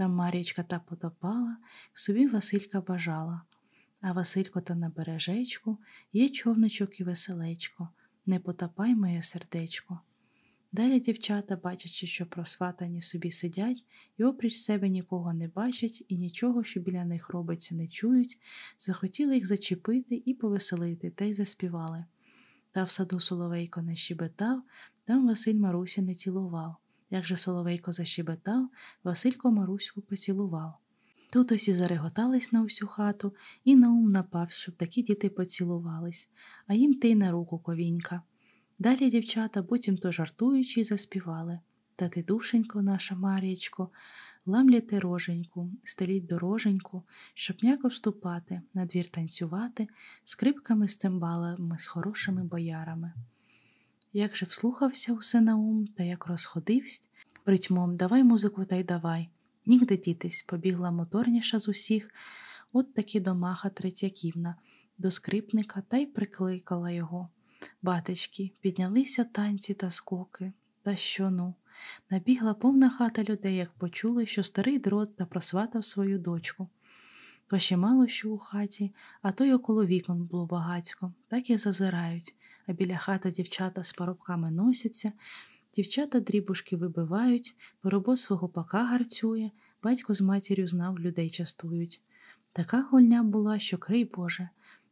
Там 0.00 0.14
Марічка 0.14 0.62
та 0.62 0.78
потопала, 0.78 1.56
собі 1.94 2.26
Василька 2.26 2.80
бажала, 2.80 3.42
а 4.00 4.12
Василько 4.12 4.60
та 4.60 4.74
на 4.74 4.88
бережечку 4.88 5.78
є 6.12 6.28
човничок 6.28 7.00
і 7.00 7.04
веселечко, 7.04 7.88
не 8.26 8.40
потопай 8.40 8.94
моє 8.94 9.22
сердечко. 9.22 10.00
Далі 10.72 11.00
дівчата, 11.00 11.56
бачачи, 11.56 12.06
що 12.06 12.26
просватані 12.26 13.00
собі 13.00 13.30
сидять 13.30 13.84
і 14.18 14.24
опріч 14.24 14.56
себе 14.56 14.88
нікого 14.88 15.32
не 15.32 15.48
бачать 15.48 16.04
і 16.08 16.16
нічого, 16.16 16.64
що 16.64 16.80
біля 16.80 17.04
них 17.04 17.28
робиться, 17.28 17.74
не 17.74 17.88
чують, 17.88 18.38
захотіли 18.78 19.34
їх 19.34 19.46
зачепити 19.46 20.22
і 20.24 20.34
повеселити, 20.34 21.10
та 21.10 21.24
й 21.24 21.34
заспівали. 21.34 22.04
Та 22.70 22.84
в 22.84 22.90
саду 22.90 23.20
Соловейко 23.20 23.82
не 23.82 23.96
щебетав, 23.96 24.62
там 25.04 25.26
Василь 25.26 25.54
Марусі 25.54 26.02
не 26.02 26.14
цілував. 26.14 26.76
Як 27.10 27.26
же 27.26 27.36
Соловейко 27.36 27.92
защебетав, 27.92 28.68
Василько 29.04 29.50
Маруську 29.50 30.00
поцілував. 30.00 30.74
Тут 31.32 31.52
усі 31.52 31.72
зареготались 31.72 32.52
на 32.52 32.62
усю 32.62 32.86
хату, 32.86 33.34
і 33.64 33.76
на 33.76 33.90
ум 33.90 34.12
напав, 34.12 34.50
щоб 34.50 34.76
такі 34.76 35.02
діти 35.02 35.28
поцілувались, 35.28 36.30
а 36.66 36.74
їм 36.74 36.94
ти 36.94 37.08
й 37.08 37.14
на 37.14 37.30
руку 37.30 37.58
ковінька. 37.58 38.22
Далі 38.78 39.10
дівчата, 39.10 39.62
буцім 39.62 39.96
то 39.96 40.12
жартуючи, 40.12 40.84
заспівали 40.84 41.58
Та 41.96 42.08
ти, 42.08 42.22
душенько, 42.22 42.82
наша 42.82 43.14
Мар'ячко, 43.14 43.90
ламляте 44.46 45.00
роженьку, 45.00 45.70
стеліть 45.84 46.26
дороженьку, 46.26 47.02
щоб 47.34 47.56
м'яко 47.62 47.88
вступати, 47.88 48.62
на 48.74 48.86
двір 48.86 49.08
танцювати, 49.08 49.88
скрипками 50.24 50.88
з 50.88 50.96
цимбалами, 50.96 51.78
з 51.78 51.86
хорошими 51.86 52.44
боярами. 52.44 53.12
Як 54.12 54.36
же 54.36 54.46
вслухався 54.46 55.12
усе 55.12 55.40
на 55.40 55.56
ум, 55.56 55.86
та 55.86 56.02
як 56.02 56.26
розходивсь, 56.26 57.08
притьмом 57.44 57.96
давай 57.96 58.24
музику 58.24 58.64
та 58.64 58.76
й 58.76 58.84
давай. 58.84 59.28
Нігде 59.66 59.96
дітись, 59.96 60.42
побігла 60.42 60.90
моторніша 60.90 61.58
з 61.58 61.68
усіх, 61.68 62.10
от 62.72 62.94
таки 62.94 63.20
до 63.20 63.34
маха 63.34 63.68
Третьяківна, 63.68 64.56
до 64.98 65.10
скрипника 65.10 65.82
та 65.88 65.96
й 65.96 66.06
прикликала 66.06 66.90
його. 66.90 67.28
Батечки, 67.82 68.52
піднялися 68.60 69.24
танці 69.24 69.74
та 69.74 69.90
скоки, 69.90 70.52
та 70.82 70.96
що 70.96 71.30
ну. 71.30 71.54
Набігла 72.10 72.54
повна 72.54 72.90
хата 72.90 73.24
людей, 73.24 73.56
як 73.56 73.72
почули, 73.72 74.26
що 74.26 74.44
старий 74.44 74.78
дрот 74.78 75.16
та 75.16 75.26
просватав 75.26 75.84
свою 75.84 76.18
дочку. 76.18 76.68
То 77.46 77.58
ще 77.58 77.76
мало 77.76 78.08
що 78.08 78.30
у 78.30 78.38
хаті, 78.38 78.94
а 79.22 79.32
то 79.32 79.44
й 79.44 79.52
около 79.52 79.86
вікон 79.86 80.24
було 80.24 80.46
багацько, 80.46 81.12
так 81.28 81.50
і 81.50 81.56
зазирають, 81.56 82.34
а 82.70 82.72
біля 82.72 82.96
хати 82.96 83.30
дівчата 83.30 83.84
з 83.84 83.92
парубками 83.92 84.50
носяться, 84.50 85.12
дівчата 85.74 86.20
дрібушки 86.20 86.76
вибивають, 86.76 87.54
поробо 87.80 88.16
свого 88.16 88.48
пака 88.48 88.84
гарцює, 88.84 89.50
батько 89.82 90.14
з 90.14 90.20
матір'ю 90.20 90.68
знав, 90.68 91.00
людей 91.00 91.30
частують. 91.30 92.00
Така 92.52 92.82
гульня 92.82 93.22
була, 93.22 93.58
що 93.58 93.78
крий 93.78 94.04
Боже, 94.04 94.48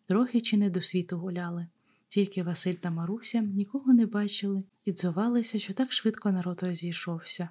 трохи 0.06 0.40
чи 0.40 0.56
не 0.56 0.70
до 0.70 0.80
світу 0.80 1.18
гуляли. 1.18 1.66
Тільки 2.08 2.42
Василь 2.42 2.72
та 2.72 2.90
Маруся 2.90 3.40
нікого 3.40 3.92
не 3.92 4.06
бачили 4.06 4.62
і 4.84 4.92
дзувалися, 4.92 5.58
що 5.58 5.72
так 5.72 5.92
швидко 5.92 6.32
народ 6.32 6.62
розійшовся. 6.62 7.48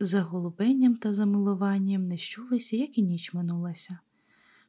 За 0.00 0.22
голубенням 0.22 0.96
та 0.96 1.14
замилуванням 1.14 2.08
не 2.08 2.16
щулися, 2.16 2.76
як 2.76 2.98
і 2.98 3.02
ніч 3.02 3.34
минулася. 3.34 3.98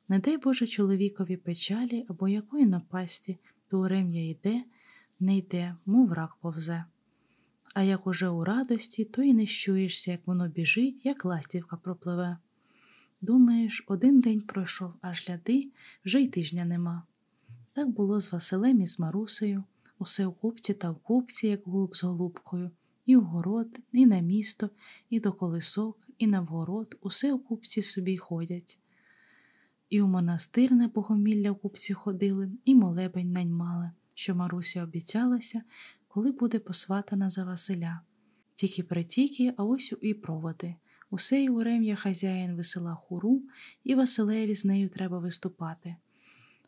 Не 0.10 0.20
дай 0.20 0.38
Боже 0.38 0.68
чоловікові 0.68 1.38
печалі 1.38 2.06
або 2.10 2.28
якої 2.28 2.66
напасті, 2.66 3.38
то 3.68 3.80
урем'я 3.80 4.30
йде, 4.30 4.64
не 5.22 5.38
йде, 5.38 5.76
мов 5.86 6.14
рак 6.14 6.36
повзе. 6.42 6.86
А 7.74 7.84
як 7.84 8.08
уже 8.08 8.30
у 8.30 8.44
радості, 8.44 9.06
то 9.06 9.22
й 9.22 9.34
не 9.34 9.46
щуєшся, 9.46 10.12
як 10.12 10.28
воно 10.28 10.48
біжить, 10.48 11.06
як 11.06 11.26
ластівка 11.26 11.78
пропливе. 11.78 12.38
Думаєш, 13.22 13.84
один 13.88 14.20
день 14.20 14.42
пройшов, 14.42 14.94
аж 15.02 15.28
гляди, 15.28 15.72
вже 16.06 16.22
й 16.22 16.28
тижня 16.28 16.66
нема. 16.66 17.04
Так 17.74 17.90
було 17.90 18.22
з 18.22 18.32
Василем 18.32 18.82
і 18.82 18.88
з 18.88 19.00
Марусею. 19.00 19.64
усе 20.00 20.26
у 20.26 20.32
купці 20.32 20.74
та 20.74 20.92
в 20.92 20.96
купці, 20.96 21.48
як 21.48 21.62
голуб 21.66 21.96
з 21.98 22.04
голубкою, 22.04 22.72
і 23.06 23.16
у 23.16 23.22
город, 23.22 23.80
і 23.92 24.06
на 24.06 24.20
місто, 24.20 24.70
і 25.10 25.20
до 25.20 25.34
колисок, 25.34 26.08
і 26.18 26.28
на 26.28 26.42
вгород, 26.42 26.98
усе 27.02 27.34
у 27.34 27.40
купці 27.40 27.82
собі 27.82 28.18
ходять. 28.18 28.80
І 29.90 30.02
у 30.02 30.08
монастир 30.08 30.72
на 30.72 30.88
богомілля 30.88 31.52
в 31.52 31.56
купці 31.56 31.94
ходили, 31.94 32.52
і 32.66 32.76
молебень 32.76 33.32
наймали, 33.32 33.92
що 34.14 34.36
Маруся 34.36 34.84
обіцялася, 34.84 35.62
коли 36.08 36.32
буде 36.32 36.60
посватана 36.60 37.30
за 37.30 37.46
Василя. 37.46 38.02
Тільки 38.56 38.84
притіки, 38.84 39.54
а 39.58 39.64
ось 39.64 39.94
і 40.02 40.14
проводи. 40.14 40.76
Усе 41.10 41.44
й 41.44 41.50
урем'я 41.50 41.96
хазяїн 41.96 42.56
весела 42.56 42.96
хуру, 42.96 43.44
і 43.84 43.96
Василеві 43.96 44.56
з 44.56 44.66
нею 44.66 44.90
треба 44.90 45.20
виступати. 45.20 45.96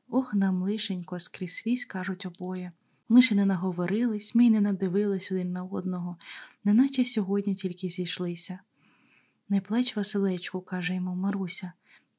Ох, 0.09 0.33
нам 0.33 0.63
лишенько, 0.63 1.19
скрізь 1.19 1.55
свісь, 1.55 1.85
кажуть 1.85 2.25
обоє. 2.25 2.71
Ми 3.09 3.21
ще 3.21 3.35
не 3.35 3.45
наговорились, 3.45 4.35
ми 4.35 4.45
й 4.45 4.49
не 4.49 4.61
надивились 4.61 5.31
один 5.31 5.51
на 5.51 5.63
одного, 5.63 6.17
неначе 6.63 7.05
сьогодні 7.05 7.55
тільки 7.55 7.89
зійшлися. 7.89 8.59
Не 9.49 9.61
плач, 9.61 9.95
Василечку, 9.95 10.61
каже 10.61 10.95
йому 10.95 11.15
Маруся, 11.15 11.73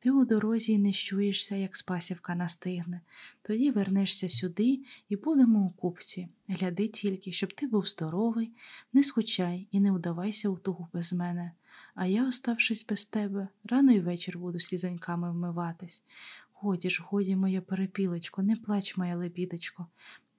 ти 0.04 0.10
у 0.10 0.24
дорозі 0.24 0.72
й 0.72 0.78
не 0.78 0.92
щуєшся, 0.92 1.56
як 1.56 1.76
спасівка 1.76 2.34
настигне. 2.34 3.00
Тоді 3.42 3.70
вернешся 3.70 4.28
сюди 4.28 4.80
і 5.08 5.16
будемо 5.16 5.66
у 5.66 5.70
купці. 5.70 6.28
Гляди 6.48 6.88
тільки, 6.88 7.32
щоб 7.32 7.52
ти 7.52 7.66
був 7.66 7.88
здоровий, 7.88 8.52
не 8.92 9.04
скучай 9.04 9.68
і 9.70 9.80
не 9.80 9.92
удавайся 9.92 10.48
у 10.48 10.56
тугу 10.56 10.88
без 10.92 11.12
мене. 11.12 11.52
А 11.94 12.06
я, 12.06 12.28
оставшись 12.28 12.86
без 12.86 13.06
тебе, 13.06 13.48
рано 13.64 13.92
й 13.92 14.00
вечір 14.00 14.38
буду 14.38 14.60
слізоньками 14.60 15.30
вмиватись. 15.30 16.04
Годі 16.52 16.90
ж, 16.90 17.02
годі, 17.06 17.36
моя 17.36 17.60
перепілочко, 17.60 18.42
не 18.42 18.56
плач, 18.56 18.96
моя 18.96 19.16
лебідочко, 19.16 19.86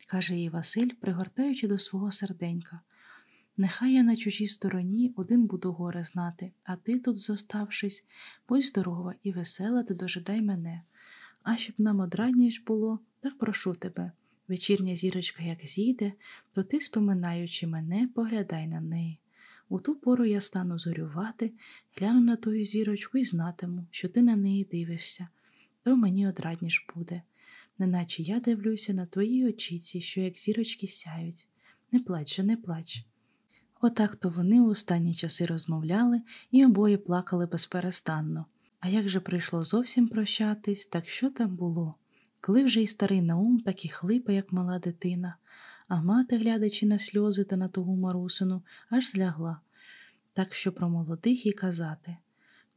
каже 0.07 0.35
їй 0.35 0.49
Василь, 0.49 0.89
пригортаючи 1.01 1.67
до 1.67 1.79
свого 1.79 2.11
серденька. 2.11 2.81
Нехай 3.57 3.93
я 3.93 4.03
на 4.03 4.15
чужій 4.15 4.47
стороні 4.47 5.13
один 5.15 5.45
буду 5.45 5.71
горе 5.71 6.03
знати, 6.03 6.51
а 6.63 6.75
ти 6.75 6.99
тут, 6.99 7.17
зоставшись, 7.17 8.05
будь 8.49 8.63
здорова 8.63 9.15
і 9.23 9.31
весела, 9.31 9.83
ти 9.83 9.93
дожидай 9.93 10.41
мене. 10.41 10.81
А 11.43 11.57
щоб 11.57 11.75
нам 11.77 11.99
одрадніш 11.99 12.59
було, 12.59 12.99
так 13.19 13.37
прошу 13.37 13.73
тебе. 13.73 14.11
Вечірня 14.47 14.95
зірочка, 14.95 15.43
як 15.43 15.65
зійде, 15.65 16.13
то 16.53 16.63
ти, 16.63 16.79
споминаючи 16.79 17.67
мене, 17.67 18.09
поглядай 18.15 18.67
на 18.67 18.81
неї. 18.81 19.19
У 19.69 19.79
ту 19.79 19.95
пору 19.95 20.25
я 20.25 20.41
стану 20.41 20.79
зорювати, 20.79 21.53
гляну 21.95 22.21
на 22.21 22.35
тую 22.35 22.65
зірочку 22.65 23.17
і 23.17 23.25
знатиму, 23.25 23.85
що 23.91 24.09
ти 24.09 24.21
на 24.21 24.35
неї 24.35 24.67
дивишся, 24.71 25.27
то 25.83 25.95
мені 25.95 26.27
одрадніш 26.27 26.85
буде, 26.95 27.21
неначе 27.77 28.23
я 28.23 28.39
дивлюся 28.39 28.93
на 28.93 29.05
твої 29.05 29.47
очіці, 29.47 30.01
що 30.01 30.21
як 30.21 30.37
зірочки 30.37 30.87
сяють. 30.87 31.47
Не 31.91 31.99
плач 31.99 32.35
же, 32.35 32.43
не 32.43 32.57
плач. 32.57 33.05
Отак 33.85 34.15
то 34.15 34.29
вони 34.29 34.61
у 34.61 34.69
останні 34.69 35.15
часи 35.15 35.45
розмовляли 35.45 36.21
і 36.51 36.65
обоє 36.65 36.97
плакали 36.97 37.45
безперестанно. 37.45 38.45
А 38.79 38.89
як 38.89 39.09
же 39.09 39.19
прийшло 39.19 39.63
зовсім 39.63 40.07
прощатись, 40.07 40.85
так 40.85 41.09
що 41.09 41.29
там 41.29 41.55
було? 41.55 41.95
Коли 42.41 42.63
вже 42.63 42.81
і 42.81 42.87
старий 42.87 43.21
Наум 43.21 43.59
так 43.59 43.85
і 43.85 43.89
хлипа, 43.89 44.31
як 44.31 44.51
мала 44.51 44.79
дитина, 44.79 45.35
а 45.87 46.01
мати, 46.01 46.37
глядячи 46.37 46.85
на 46.85 46.99
сльози 46.99 47.43
та 47.43 47.57
на 47.57 47.67
тугу 47.67 47.95
марусину, 47.95 48.63
аж 48.89 49.11
злягла, 49.11 49.59
так 50.33 50.55
що 50.55 50.71
про 50.71 50.89
молодих 50.89 51.45
і 51.45 51.51
казати. 51.51 52.17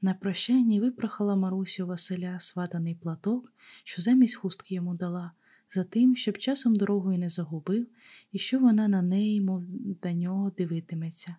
На 0.03 0.15
прощанні 0.15 0.81
випрохала 0.81 1.37
Марусю 1.37 1.87
Василя 1.87 2.41
сватаний 2.41 2.95
платок, 2.95 3.53
що 3.85 4.03
замість 4.03 4.35
хустки 4.35 4.75
йому 4.75 4.95
дала, 4.95 5.33
за 5.71 5.85
тим, 5.85 6.17
щоб 6.17 6.39
часом 6.39 6.75
дорогою 6.75 7.19
не 7.19 7.31
загубив, 7.31 7.87
і 8.33 8.39
що 8.39 8.59
вона 8.59 8.89
на 8.89 9.03
неї, 9.03 9.41
мов 9.41 9.63
до 10.03 10.13
нього, 10.13 10.53
дивитиметься. 10.59 11.37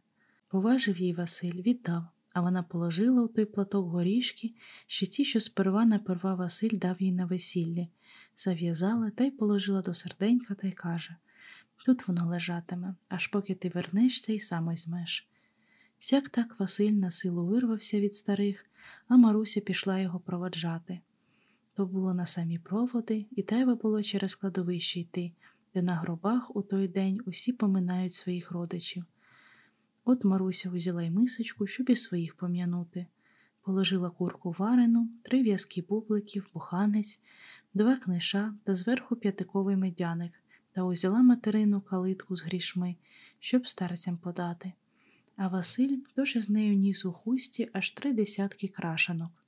Поважив 0.48 0.98
їй 0.98 1.14
Василь, 1.14 1.62
віддав, 1.62 2.04
а 2.34 2.42
вона 2.42 2.64
положила 2.64 3.24
у 3.24 3.28
той 3.28 3.46
платок 3.46 3.90
горішки, 3.90 4.54
ще 4.88 5.06
ті, 5.06 5.26
що 5.26 5.40
сперва 5.40 5.86
наперва 5.86 6.36
Василь 6.36 6.80
дав 6.80 7.02
їй 7.02 7.12
на 7.12 7.26
весіллі, 7.26 7.88
зав'язала 8.38 9.10
та 9.10 9.24
й 9.24 9.32
положила 9.32 9.82
до 9.82 9.94
серденька 9.94 10.56
та 10.56 10.68
й 10.68 10.72
каже 10.72 11.16
Тут 11.86 12.08
воно 12.08 12.28
лежатиме, 12.28 12.96
аж 13.10 13.28
поки 13.28 13.56
ти 13.56 13.70
вернешся 13.70 14.34
і 14.34 14.40
сам 14.40 14.68
озьмеш. 14.68 15.30
Сяк 16.00 16.30
так 16.30 16.60
Василь 16.60 16.92
на 16.92 17.12
силу 17.12 17.46
вирвався 17.46 18.00
від 18.00 18.16
старих, 18.16 18.66
а 19.08 19.18
Маруся 19.18 19.62
пішла 19.62 20.00
його 20.00 20.20
проводжати. 20.20 21.00
То 21.80 21.86
було 21.86 22.14
на 22.14 22.26
самі 22.26 22.60
проводи, 22.60 23.26
і 23.32 23.44
треба 23.44 23.76
було 23.76 24.04
через 24.04 24.36
кладовище 24.36 25.00
йти, 25.00 25.32
де 25.74 25.82
на 25.82 25.96
гробах 25.96 26.56
у 26.56 26.62
той 26.62 26.88
день 26.88 27.20
усі 27.26 27.54
поминають 27.54 28.14
своїх 28.14 28.52
родичів. 28.52 29.06
От 30.06 30.26
Маруся 30.26 30.70
взяла 30.70 31.04
й 31.04 31.10
мисочку, 31.10 31.68
щоб 31.68 31.90
і 31.90 31.96
своїх 31.96 32.36
пом'янути. 32.36 33.06
Положила 33.62 34.10
курку 34.10 34.56
варену, 34.58 35.10
три 35.24 35.44
в'язки 35.44 35.82
бубликів, 35.90 36.50
буханець, 36.54 37.22
два 37.74 37.98
книша 37.98 38.54
та 38.64 38.76
зверху 38.76 39.16
п'ятиковий 39.16 39.76
медяник 39.76 40.34
та 40.72 40.84
узяла 40.84 41.22
материну 41.22 41.82
калитку 41.82 42.36
з 42.36 42.44
грішми, 42.44 42.96
щоб 43.40 43.68
старцям 43.68 44.18
подати. 44.18 44.74
А 45.36 45.48
Василь 45.48 45.98
дуже 46.16 46.42
з 46.42 46.50
нею 46.50 46.76
ніс 46.76 47.06
у 47.06 47.12
хусті 47.12 47.70
аж 47.74 47.92
три 47.92 48.14
десятки 48.14 48.68
крашанок. 48.68 49.39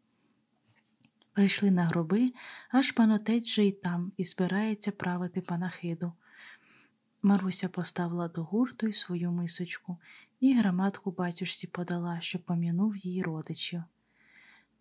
Прийшли 1.33 1.71
на 1.71 1.85
гроби, 1.85 2.33
аж 2.69 2.91
панотець 2.91 3.45
же 3.45 3.65
й 3.65 3.71
там 3.71 4.11
і 4.17 4.25
збирається 4.25 4.91
правити 4.91 5.41
панахиду. 5.41 6.13
Маруся 7.21 7.69
поставила 7.69 8.27
до 8.27 8.43
гурту 8.43 8.87
й 8.87 8.93
свою 8.93 9.31
мисочку 9.31 9.97
і 10.39 10.53
граматку 10.53 11.11
батюшці 11.11 11.67
подала, 11.67 12.21
що 12.21 12.39
пом'янув 12.39 12.97
її 12.97 13.23
родичів. 13.23 13.83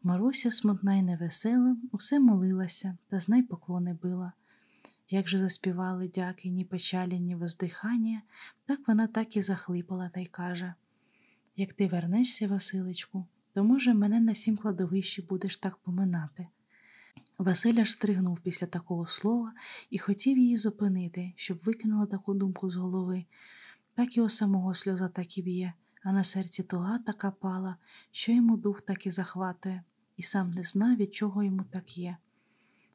Маруся, 0.02 0.50
смутна 0.50 0.94
й 0.94 1.02
невесела, 1.02 1.76
усе 1.92 2.20
молилася 2.20 2.98
та 3.08 3.20
знай 3.20 3.42
поклони 3.42 3.98
била. 4.02 4.32
Як 5.10 5.28
же 5.28 5.38
заспівали 5.38 6.08
дяки, 6.08 6.48
ні 6.48 6.64
печалі, 6.64 7.20
ні 7.20 7.34
воздихання, 7.34 8.22
так 8.64 8.88
вона 8.88 9.06
так 9.06 9.36
і 9.36 9.42
захлипала 9.42 10.08
та 10.08 10.20
й 10.20 10.26
каже 10.26 10.74
Як 11.56 11.72
ти 11.72 11.86
вернешся, 11.86 12.48
Василечку, 12.48 13.26
то, 13.60 13.64
може, 13.64 13.94
мене 13.94 14.20
на 14.20 14.34
сім 14.34 14.56
кладовищі 14.56 15.22
будеш 15.22 15.56
так 15.56 15.76
поминати. 15.76 16.46
Василь 17.38 17.80
аж 17.80 17.92
стригнув 17.92 18.40
після 18.40 18.66
такого 18.66 19.06
слова 19.06 19.52
і 19.90 19.98
хотів 19.98 20.38
її 20.38 20.56
зупинити, 20.56 21.32
щоб 21.36 21.58
викинула 21.64 22.06
таку 22.06 22.34
думку 22.34 22.70
з 22.70 22.76
голови. 22.76 23.24
Так 23.94 24.16
його 24.16 24.28
самого 24.28 24.74
сльоза 24.74 25.08
так 25.08 25.38
і 25.38 25.42
б'є, 25.42 25.72
а 26.02 26.12
на 26.12 26.24
серці 26.24 26.62
туга 26.62 26.98
така 26.98 27.30
пала, 27.30 27.76
що 28.12 28.32
йому 28.32 28.56
дух 28.56 28.80
так 28.80 29.06
і 29.06 29.10
захватує, 29.10 29.82
і 30.16 30.22
сам 30.22 30.50
не 30.50 30.62
знав, 30.62 30.96
від 30.96 31.14
чого 31.14 31.42
йому 31.42 31.64
так 31.70 31.98
є. 31.98 32.16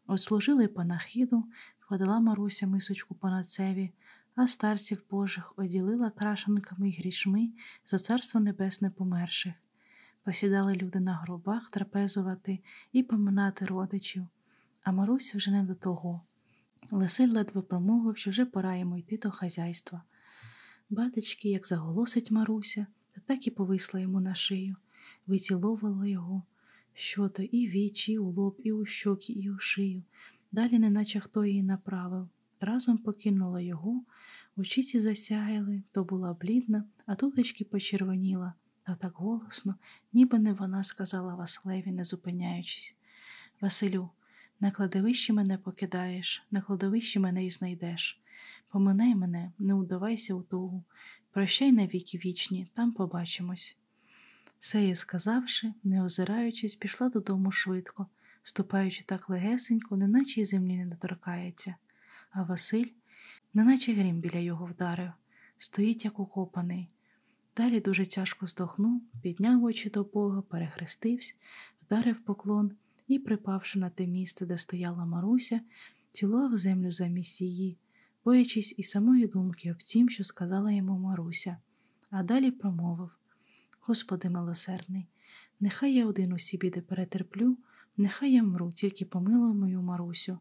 От 0.08 0.22
служили 0.22 0.68
панахиду, 0.68 1.44
подала 1.90 2.20
Маруся 2.20 2.68
мисочку 2.68 3.16
панацеві, 3.16 3.92
а 4.36 4.48
старців 4.48 5.04
Божих 5.10 5.54
оділила 5.56 6.10
крашенками 6.10 6.90
й 6.90 6.98
грішми 6.98 7.50
за 7.86 7.98
царство 7.98 8.40
небесне 8.40 8.90
померших. 8.90 9.54
Посідали 10.26 10.76
люди 10.76 11.00
на 11.00 11.14
гробах 11.14 11.70
трапезувати 11.70 12.60
і 12.92 13.04
поминати 13.04 13.66
родичів, 13.66 14.28
а 14.84 14.92
Маруся 14.92 15.38
вже 15.38 15.52
не 15.52 15.64
до 15.64 15.76
того. 15.76 16.22
Василь 16.92 17.30
ледве 17.30 17.62
промовив, 17.62 18.18
що 18.18 18.30
вже 18.30 18.46
пора 18.46 18.78
йому 18.78 18.98
йти 18.98 19.18
до 19.18 19.32
хазяйства. 19.32 20.02
Батечки, 20.90 21.50
як 21.50 21.68
заголосить 21.68 22.32
Маруся, 22.32 22.88
та 23.12 23.22
так 23.26 23.48
і 23.48 23.52
повисла 23.52 24.00
йому 24.00 24.20
на 24.20 24.36
шию, 24.36 24.76
виціловувала 25.28 26.08
його, 26.08 26.44
що 26.94 27.30
то 27.30 27.44
і 27.44 27.68
віч, 27.68 28.10
і 28.10 28.18
у 28.18 28.32
лоб, 28.32 28.56
і 28.64 28.72
у 28.72 28.86
щоки, 28.86 29.34
і 29.34 29.52
у 29.52 29.60
шию. 29.60 30.04
Далі, 30.52 30.80
неначе 30.80 31.20
хто 31.20 31.46
її 31.46 31.64
направив. 31.64 32.30
Разом 32.60 32.98
покинула 32.98 33.62
його, 33.62 34.04
очіці 34.58 35.00
засяяли, 35.00 35.84
то 35.92 36.04
була 36.04 36.34
блідна, 36.34 36.84
а 37.06 37.16
тутечки 37.16 37.66
почервоніла 37.66 38.54
та 38.86 38.96
так 38.96 39.14
голосно, 39.16 39.76
ніби 40.14 40.40
не 40.40 40.54
вона 40.54 40.84
сказала 40.84 41.36
Василеві, 41.36 41.92
не 41.92 42.04
зупиняючись. 42.04 42.96
Василю, 43.62 44.10
на 44.60 44.72
кладовищі 44.72 45.34
мене 45.34 45.58
покидаєш, 45.58 46.44
на 46.52 46.62
кладовищі 46.62 47.20
мене 47.20 47.46
й 47.46 47.50
знайдеш. 47.50 48.22
Поминай 48.70 49.16
мене, 49.16 49.52
не 49.60 49.74
удавайся 49.74 50.34
у 50.34 50.42
тугу, 50.42 50.84
прощай 51.32 51.72
на 51.72 51.88
віки 51.88 52.18
вічні, 52.18 52.68
там 52.74 52.92
побачимось. 52.92 53.78
Сеє 54.60 54.96
сказавши, 54.96 55.74
не 55.84 56.04
озираючись, 56.04 56.76
пішла 56.76 57.10
додому 57.10 57.52
швидко, 57.52 58.08
ступаючи 58.44 59.04
так 59.04 59.30
легесенько, 59.30 59.98
неначе 59.98 60.42
й 60.42 60.46
землі 60.46 60.78
не 60.78 60.86
доторкається. 60.86 61.76
А 62.32 62.44
Василь, 62.44 62.88
неначе 63.54 63.94
грім 63.94 64.20
біля 64.20 64.40
його 64.40 64.66
вдарив, 64.66 65.12
стоїть, 65.58 66.06
як 66.06 66.20
укопаний. 66.20 66.90
Далі 67.58 67.80
дуже 67.80 68.06
тяжко 68.06 68.48
здохнув, 68.48 69.02
підняв 69.22 69.64
очі 69.64 69.90
до 69.90 70.04
Бога, 70.04 70.42
перехрестився, 70.42 71.34
вдарив 71.82 72.20
поклон 72.20 72.72
і, 73.08 73.20
припавши 73.20 73.80
на 73.80 73.90
те 73.90 74.08
місце, 74.08 74.46
де 74.46 74.58
стояла 74.58 75.06
Маруся, 75.06 75.62
цілував 76.12 76.58
землю 76.58 76.92
замість 76.92 77.42
її, 77.42 77.78
боячись 78.26 78.76
і 78.78 78.84
самої 78.84 79.28
думки 79.28 79.72
об 79.72 79.78
тім, 79.78 80.10
що 80.10 80.24
сказала 80.24 80.72
йому 80.72 81.00
Маруся, 81.00 81.58
а 82.10 82.24
далі 82.24 82.52
промовив 82.52 83.10
Господи 83.80 84.30
милосердний, 84.30 85.08
нехай 85.60 85.94
я 85.94 86.06
один 86.06 86.34
усі 86.34 86.58
біди 86.58 86.82
перетерплю, 86.82 87.58
нехай 87.98 88.34
я 88.34 88.44
мру, 88.44 88.72
тільки 88.72 89.06
помилуй 89.06 89.54
мою 89.54 89.82
Марусю. 89.82 90.40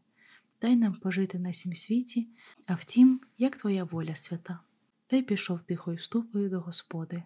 Дай 0.61 0.75
нам 0.75 0.93
пожити 0.93 1.39
на 1.39 1.53
сім 1.53 1.75
світі, 1.75 2.27
а 2.67 2.73
втім, 2.73 3.21
як 3.37 3.57
твоя 3.57 3.83
воля 3.83 4.15
свята. 4.15 4.59
Та 5.07 5.15
й 5.15 5.21
пішов 5.21 5.61
тихою 5.61 5.97
ступою 5.97 6.49
до 6.49 6.59
Господи. 6.59 7.23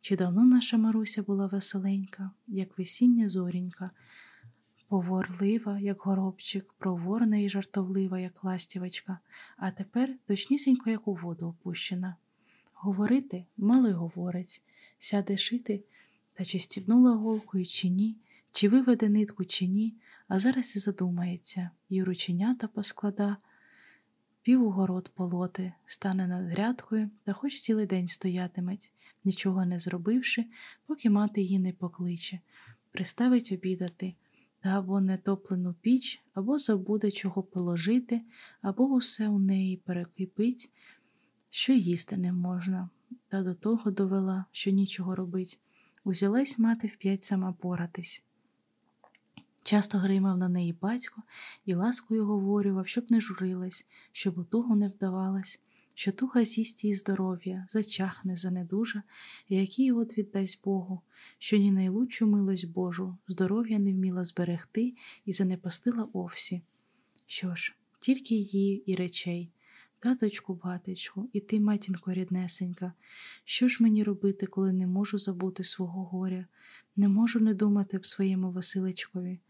Чи 0.00 0.16
давно 0.16 0.44
наша 0.44 0.78
Маруся 0.78 1.22
була 1.22 1.46
веселенька, 1.46 2.30
як 2.46 2.78
весіння 2.78 3.28
зорінька, 3.28 3.90
поворлива, 4.88 5.78
як 5.78 6.02
горобчик, 6.02 6.72
проворна 6.72 7.38
і 7.38 7.48
жартовлива, 7.48 8.18
як 8.18 8.44
ластівочка, 8.44 9.18
а 9.56 9.70
тепер 9.70 10.14
точнісінько, 10.26 10.90
як 10.90 11.08
у 11.08 11.14
воду 11.14 11.46
опущена. 11.46 12.16
Говорити 12.74 13.44
мало 13.56 13.88
й 13.88 13.92
говорить, 13.92 14.62
сяде 14.98 15.36
шити, 15.36 15.84
та 16.34 16.44
чи 16.44 16.58
стібнула 16.58 17.14
голкою, 17.14 17.66
чи 17.66 17.88
ні, 17.88 18.16
чи 18.52 18.68
виведе 18.68 19.08
нитку, 19.08 19.44
чи 19.44 19.66
ні, 19.66 19.94
а 20.28 20.38
зараз 20.38 20.76
і 20.76 20.78
задумається, 20.78 21.70
і 21.88 22.02
рученята 22.02 22.68
посклада, 22.68 23.36
півгород 24.42 25.08
полоти, 25.14 25.72
стане 25.86 26.26
над 26.26 26.46
грядкою 26.46 27.10
та 27.24 27.32
хоч 27.32 27.60
цілий 27.60 27.86
день 27.86 28.08
стоятиметь, 28.08 28.92
нічого 29.24 29.64
не 29.64 29.78
зробивши, 29.78 30.44
поки 30.86 31.10
мати 31.10 31.42
її 31.42 31.58
не 31.58 31.72
покличе, 31.72 32.40
приставить 32.90 33.52
обідати, 33.52 34.14
та 34.60 34.68
або 34.68 35.00
нетоплену 35.00 35.74
піч, 35.80 36.22
або 36.34 36.58
забуде 36.58 37.10
чого 37.10 37.42
положити, 37.42 38.22
або 38.62 38.84
усе 38.84 39.28
у 39.28 39.38
неї 39.38 39.76
перекипить, 39.76 40.70
що 41.50 41.72
їсти 41.72 42.16
не 42.16 42.32
можна, 42.32 42.88
та 43.28 43.42
до 43.42 43.54
того 43.54 43.90
довела, 43.90 44.44
що 44.52 44.70
нічого 44.70 45.14
робить. 45.14 45.60
Узялась 46.04 46.58
мати 46.58 46.86
вп'ять 46.86 47.24
сама 47.24 47.52
поратись. 47.52 48.24
Часто 49.62 49.98
гримав 49.98 50.38
на 50.38 50.48
неї 50.48 50.72
батько 50.80 51.22
і 51.64 51.74
ласкою 51.74 52.26
говорював, 52.26 52.86
щоб 52.86 53.10
не 53.10 53.20
журилась, 53.20 53.86
щоб 54.12 54.38
у 54.38 54.44
тугу 54.44 54.76
не 54.76 54.88
вдавалась, 54.88 55.60
що 55.94 56.12
туга 56.12 56.44
з'їсть 56.44 56.84
її 56.84 56.94
здоров'я, 56.94 57.66
зачахне, 57.68 58.36
занедужа, 58.36 59.02
і 59.48 59.56
який 59.56 59.92
от 59.92 60.18
віддасть 60.18 60.64
Богу, 60.64 61.00
що 61.38 61.56
ні 61.56 61.72
найлучшу 61.72 62.26
милость 62.26 62.68
Божу, 62.68 63.16
здоров'я 63.28 63.78
не 63.78 63.92
вміла 63.92 64.24
зберегти 64.24 64.94
і 65.24 65.32
занепастила 65.32 66.08
овсі. 66.12 66.62
Що 67.26 67.54
ж, 67.54 67.74
тільки 68.00 68.34
її 68.34 68.90
і 68.90 68.94
речей. 68.94 69.50
Таточку, 69.98 70.54
батечку, 70.54 71.28
і 71.32 71.40
ти, 71.40 71.60
матінко 71.60 72.12
ріднесенька, 72.12 72.92
що 73.44 73.68
ж 73.68 73.82
мені 73.82 74.04
робити, 74.04 74.46
коли 74.46 74.72
не 74.72 74.86
можу 74.86 75.18
забути 75.18 75.64
свого 75.64 76.04
горя, 76.04 76.46
не 76.96 77.08
можу 77.08 77.40
не 77.40 77.54
думати 77.54 77.98
б 77.98 78.06
своєму 78.06 78.52
Василечкові. 78.52 79.40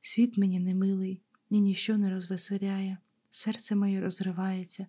Світ 0.00 0.38
мені 0.38 0.60
не 0.60 0.74
милий, 0.74 1.22
і 1.50 1.60
ніщо 1.60 1.98
не 1.98 2.10
розвеселяє, 2.10 2.98
серце 3.30 3.76
моє 3.76 4.00
розривається, 4.00 4.86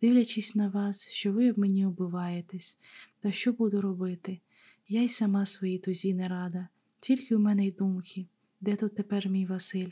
дивлячись 0.00 0.54
на 0.54 0.68
вас, 0.68 1.08
що 1.08 1.32
ви 1.32 1.50
об 1.50 1.58
мені 1.58 1.86
убиваєтесь, 1.86 2.78
та 3.20 3.32
що 3.32 3.52
буду 3.52 3.80
робити? 3.80 4.40
Я 4.88 5.02
й 5.02 5.08
сама 5.08 5.46
своїй 5.46 5.78
тузі 5.78 6.14
не 6.14 6.28
рада, 6.28 6.68
тільки 7.00 7.36
у 7.36 7.38
мене 7.38 7.66
й 7.66 7.72
думки, 7.72 8.26
де 8.60 8.76
тут 8.76 8.94
тепер 8.94 9.28
мій 9.28 9.46
Василь? 9.46 9.90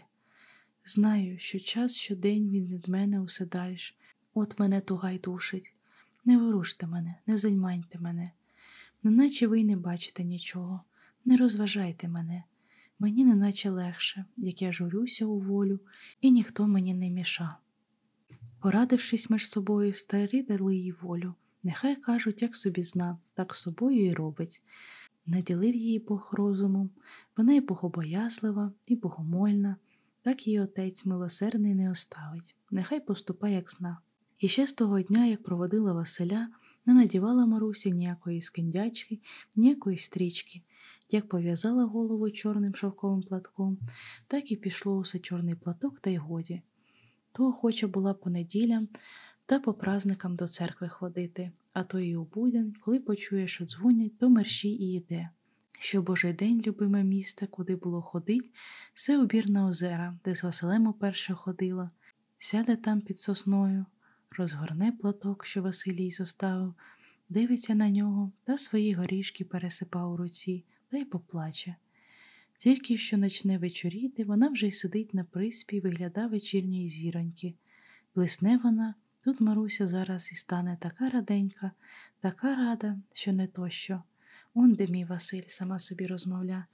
Знаю, 0.84 1.38
що 1.38 1.60
час 1.60 1.96
щодень 1.96 2.50
він 2.50 2.66
від 2.66 2.88
мене 2.88 3.20
усе 3.20 3.46
дальш. 3.46 3.96
От 4.34 4.58
мене 4.58 4.80
туга 4.80 5.10
й 5.10 5.18
душить. 5.18 5.74
Не 6.24 6.38
воруште 6.38 6.86
мене, 6.86 7.14
не 7.26 7.38
займайте 7.38 7.98
мене, 7.98 8.30
неначе 9.02 9.46
ви 9.46 9.60
й 9.60 9.64
не 9.64 9.76
бачите 9.76 10.24
нічого, 10.24 10.80
не 11.24 11.36
розважайте 11.36 12.08
мене. 12.08 12.44
Мені 12.98 13.24
неначе 13.24 13.70
легше, 13.70 14.24
як 14.36 14.62
я 14.62 14.72
журюся 14.72 15.26
у 15.26 15.38
волю, 15.38 15.80
і 16.20 16.30
ніхто 16.30 16.66
мені 16.66 16.94
не 16.94 17.10
міша. 17.10 17.56
Порадившись 18.60 19.30
між 19.30 19.48
собою, 19.48 19.92
старі 19.92 20.42
дали 20.42 20.76
їй 20.76 20.92
волю. 20.92 21.34
Нехай 21.62 21.96
кажуть, 21.96 22.42
як 22.42 22.56
собі 22.56 22.82
зна, 22.82 23.18
так 23.34 23.54
собою 23.54 24.06
і 24.06 24.12
робить. 24.12 24.62
Наділив 25.26 25.74
її 25.74 25.98
Бог 25.98 26.30
розумом, 26.32 26.90
вона 27.36 27.54
і 27.54 27.60
богобоязлива, 27.60 28.72
і 28.86 28.96
богомольна, 28.96 29.76
так 30.22 30.46
її 30.46 30.60
отець 30.60 31.04
милосердний 31.04 31.74
не 31.74 31.90
оставить, 31.90 32.56
нехай 32.70 33.00
поступає, 33.00 33.54
як 33.54 33.70
зна. 33.70 33.98
І 34.38 34.48
ще 34.48 34.66
з 34.66 34.72
того 34.72 35.00
дня, 35.00 35.26
як 35.26 35.42
проводила 35.42 35.92
Василя, 35.92 36.48
не 36.86 36.94
надівала 36.94 37.46
Маруся 37.46 37.90
ніякої 37.90 38.42
скиндячки, 38.42 39.20
ніякої 39.56 39.98
стрічки. 39.98 40.62
Як 41.10 41.28
пов'язала 41.28 41.84
голову 41.84 42.30
чорним 42.30 42.74
шовковим 42.74 43.22
платком, 43.22 43.78
так 44.26 44.52
і 44.52 44.56
пішло 44.56 44.96
усе 44.96 45.18
чорний 45.18 45.54
платок, 45.54 46.00
та 46.00 46.10
й 46.10 46.16
годі. 46.16 46.62
То 47.32 47.48
охоча 47.48 47.88
була 47.88 48.14
по 48.14 48.30
неділям 48.30 48.88
та 49.46 49.60
по 49.60 49.74
праздникам 49.74 50.36
до 50.36 50.48
церкви 50.48 50.88
ходити, 50.88 51.52
а 51.72 51.84
то 51.84 52.00
і 52.00 52.16
у 52.16 52.24
будень, 52.24 52.74
коли 52.80 53.00
почує, 53.00 53.46
що 53.46 53.64
дзвонять, 53.64 54.18
то 54.18 54.28
мерщій 54.28 54.72
і 54.72 54.92
йде. 54.92 55.28
Що 55.78 56.02
божий 56.02 56.32
день, 56.32 56.62
любиме 56.66 57.04
місце, 57.04 57.46
куди 57.46 57.76
було 57.76 58.02
ходить, 58.02 58.50
все 58.94 59.22
убір 59.22 59.50
на 59.50 59.66
озера, 59.66 60.18
де 60.24 60.34
з 60.34 60.44
Василем 60.44 60.86
уперше 60.86 61.34
ходила, 61.34 61.90
сяде 62.38 62.76
там 62.76 63.00
під 63.00 63.20
сосною, 63.20 63.86
розгорне 64.38 64.92
платок, 64.92 65.46
що 65.46 65.62
Василій 65.62 66.10
зоставив, 66.10 66.74
дивиться 67.28 67.74
на 67.74 67.90
нього 67.90 68.32
та 68.44 68.58
свої 68.58 68.94
горішки 68.94 69.44
пересипав 69.44 70.12
у 70.12 70.16
руці 70.16 70.64
та 70.88 70.96
й 70.96 71.04
поплаче. 71.04 71.76
Тільки 72.58 72.98
що 72.98 73.16
начне 73.16 73.58
вечоріти, 73.58 74.24
вона 74.24 74.48
вже 74.48 74.66
й 74.66 74.72
сидить 74.72 75.14
на 75.14 75.24
приспі 75.24 75.76
і 75.76 75.80
вигляда 75.80 76.26
вечірньої 76.26 76.88
зіроньки. 76.88 77.54
Блисне 78.14 78.60
вона, 78.64 78.94
тут 79.24 79.40
Маруся 79.40 79.88
зараз 79.88 80.32
і 80.32 80.34
стане 80.34 80.78
така 80.80 81.10
раденька, 81.10 81.70
така 82.20 82.56
рада, 82.56 82.98
що 83.12 83.32
не 83.32 83.46
то 83.46 83.70
що. 83.70 84.02
Он 84.54 84.74
де 84.74 84.86
мій 84.86 85.04
Василь 85.04 85.42
сама 85.46 85.78
собі 85.78 86.06
розмовля. 86.06 86.66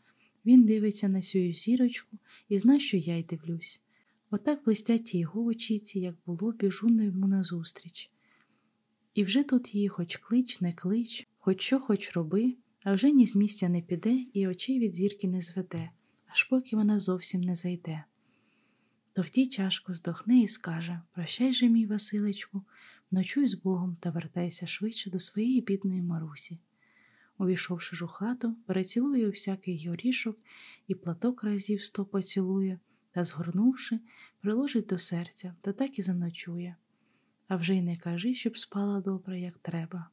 Він 0.46 0.64
дивиться 0.64 1.08
на 1.08 1.22
сю 1.22 1.52
зірочку 1.52 2.18
і 2.48 2.58
зна, 2.58 2.80
що 2.80 2.96
я 2.96 3.16
й 3.16 3.22
дивлюсь. 3.22 3.80
Отак 4.30 4.64
блистять 4.64 5.14
його 5.14 5.44
очіці, 5.44 6.00
як 6.00 6.14
було, 6.26 6.52
біжу 6.52 6.88
йому 6.88 7.26
назустріч. 7.26 8.10
І 9.14 9.24
вже 9.24 9.42
тут 9.42 9.74
її 9.74 9.88
хоч 9.88 10.16
клич, 10.16 10.60
не 10.60 10.72
клич, 10.72 11.28
хоч 11.38 11.62
що 11.62 11.80
хоч 11.80 12.12
роби, 12.12 12.54
а 12.84 12.94
вже 12.94 13.10
ні 13.10 13.26
з 13.26 13.36
місця 13.36 13.68
не 13.68 13.82
піде 13.82 14.24
і 14.32 14.48
очей 14.48 14.78
від 14.78 14.94
зірки 14.94 15.28
не 15.28 15.40
зведе, 15.40 15.90
аж 16.26 16.44
поки 16.44 16.76
вона 16.76 16.98
зовсім 16.98 17.40
не 17.40 17.54
зайде. 17.54 18.04
Тоді 19.12 19.46
тяжко 19.46 19.94
здохне 19.94 20.38
і 20.38 20.48
скаже 20.48 21.00
Прощай 21.12 21.52
же, 21.52 21.68
мій 21.68 21.86
Василечку, 21.86 22.62
ночуй 23.10 23.48
з 23.48 23.54
Богом 23.54 23.96
та 24.00 24.10
вертайся 24.10 24.66
швидше 24.66 25.10
до 25.10 25.20
своєї 25.20 25.60
бідної 25.60 26.02
Марусі. 26.02 26.58
Увійшовши 27.38 27.96
ж 27.96 28.04
у 28.04 28.08
хату, 28.08 28.56
перецілує 28.66 29.28
всякий 29.28 29.88
горішок 29.88 30.38
і 30.88 30.94
платок 30.94 31.44
разів 31.44 31.82
сто 31.82 32.04
поцілує 32.04 32.78
та, 33.10 33.24
згорнувши, 33.24 34.00
приложить 34.40 34.86
до 34.86 34.98
серця 34.98 35.54
та 35.60 35.72
так 35.72 35.98
і 35.98 36.02
заночує. 36.02 36.76
А 37.48 37.56
вже 37.56 37.76
й 37.76 37.82
не 37.82 37.96
кажи, 37.96 38.34
щоб 38.34 38.58
спала 38.58 39.00
добре, 39.00 39.40
як 39.40 39.58
треба. 39.58 40.08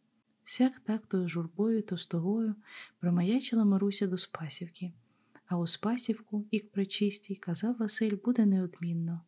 Сяк 0.49 0.79
так 0.79 1.05
то 1.05 1.27
журбою, 1.27 1.81
то 1.81 1.97
з 1.97 2.05
тогою 2.05 2.55
промаячила 2.99 3.65
Маруся 3.65 4.07
до 4.07 4.17
Спасівки, 4.17 4.93
а 5.47 5.57
у 5.57 5.67
Спасівку, 5.67 6.45
і 6.51 6.59
к 6.59 6.67
причистій, 6.71 7.35
казав 7.35 7.75
Василь, 7.77 8.17
буде 8.25 8.45
неодмінно. 8.45 9.21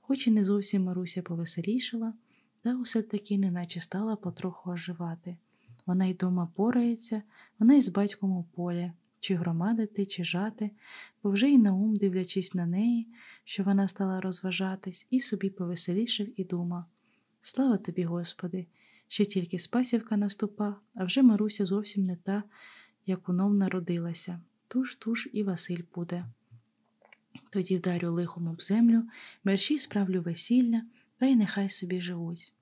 Хоч 0.00 0.26
і 0.26 0.30
не 0.30 0.44
зовсім 0.44 0.82
Маруся 0.82 1.22
повеселішала, 1.22 2.14
та 2.62 2.76
усе 2.76 3.02
таки 3.02 3.38
неначе 3.38 3.80
стала 3.80 4.16
потроху 4.16 4.70
оживати. 4.70 5.36
Вона 5.86 6.04
й 6.04 6.14
дома 6.14 6.52
порається, 6.56 7.22
вона 7.58 7.74
й 7.74 7.82
з 7.82 7.88
батьком 7.88 8.32
у 8.32 8.44
полі, 8.44 8.92
чи 9.20 9.34
громадити, 9.34 10.06
чи 10.06 10.24
жати, 10.24 10.70
бо 11.22 11.30
вже 11.30 11.50
й 11.50 11.58
Наум, 11.58 11.96
дивлячись 11.96 12.54
на 12.54 12.66
неї, 12.66 13.08
що 13.44 13.64
вона 13.64 13.88
стала 13.88 14.20
розважатись, 14.20 15.06
і 15.10 15.20
собі 15.20 15.50
повеселішив 15.50 16.40
і 16.40 16.44
думав 16.44 16.84
Слава 17.40 17.76
тобі, 17.76 18.04
Господи! 18.04 18.66
Ще 19.08 19.24
тільки 19.24 19.58
Спасівка 19.58 20.16
наступа, 20.16 20.76
а 20.94 21.04
вже 21.04 21.22
Маруся 21.22 21.66
зовсім 21.66 22.06
не 22.06 22.16
та, 22.16 22.42
як 23.06 23.28
унов 23.28 23.54
народилася. 23.54 24.40
Туж 24.68 24.96
туж 24.96 25.28
і 25.32 25.42
Василь 25.42 25.82
буде. 25.94 26.24
Тоді 27.50 27.76
вдарю 27.76 28.12
лихом 28.12 28.48
об 28.48 28.62
землю, 28.62 29.02
мерщій 29.44 29.78
справлю 29.78 30.22
весілля, 30.22 30.82
та 31.18 31.26
й 31.26 31.36
нехай 31.36 31.68
собі 31.68 32.00
живуть. 32.00 32.52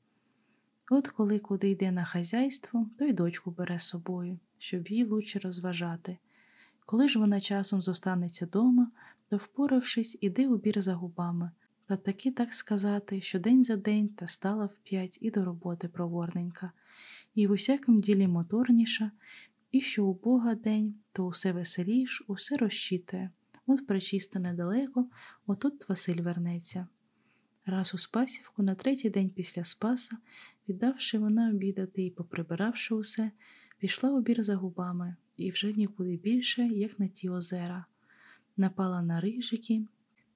От 0.91 1.09
коли 1.09 1.39
куди 1.39 1.71
йде 1.71 1.93
на 1.93 2.05
хазяйство, 2.05 2.91
то 2.99 3.05
й 3.05 3.13
дочку 3.13 3.51
бере 3.51 3.79
з 3.79 3.83
собою, 3.83 4.39
щоб 4.59 4.89
її 4.89 5.05
лучше 5.05 5.39
розважати. 5.39 6.19
Коли 6.87 7.09
ж 7.09 7.19
вона 7.19 7.41
часом 7.41 7.83
зостанеться 7.83 8.47
дома, 8.47 8.91
то, 9.29 9.37
впоравшись, 9.37 10.19
іде 10.21 10.49
у 10.49 10.57
бір 10.57 10.83
за 10.83 10.95
губами, 10.95 11.51
та 11.87 11.97
таки 11.97 12.31
так 12.31 12.55
сказати, 12.55 13.21
що 13.21 13.39
день 13.39 13.65
за 13.65 13.77
день 13.77 14.09
та 14.09 14.27
стала 14.27 14.67
вп'ять 14.67 15.19
і 15.21 15.31
до 15.31 15.45
роботи 15.45 15.89
проворненька, 15.89 16.73
і 17.35 17.47
в 17.47 17.51
усякому 17.51 18.01
ділі 18.01 18.29
моторніша, 18.29 19.11
і 19.73 19.81
що 19.81 20.07
у 20.07 20.15
Бога 20.15 20.55
день, 20.55 20.95
то 21.13 21.27
усе 21.27 21.53
веселіш, 21.53 22.25
усе 22.27 22.57
розчитує. 22.57 23.31
От 23.67 23.87
причисто 23.87 24.39
недалеко, 24.39 25.07
отут 25.47 25.89
Василь 25.89 26.23
вернеться. 26.23 26.87
Раз 27.67 27.95
у 27.95 27.99
Спасівку 27.99 28.63
на 28.63 28.75
третій 28.75 29.11
день 29.11 29.31
після 29.31 29.65
Спаса, 29.65 30.17
віддавши 30.69 31.19
вона 31.19 31.51
обідати 31.51 32.07
і 32.07 32.11
поприбиравши 32.11 32.95
усе, 32.95 33.31
пішла 33.79 34.11
у 34.11 34.21
бір 34.21 34.43
за 34.43 34.57
губами 34.57 35.17
і 35.37 35.51
вже 35.51 35.73
нікуди 35.73 36.17
більше, 36.17 36.63
як 36.63 36.99
на 36.99 37.09
ті 37.09 37.29
озера. 37.29 37.85
Напала 38.57 39.03
на 39.03 39.21
рижики, 39.21 39.87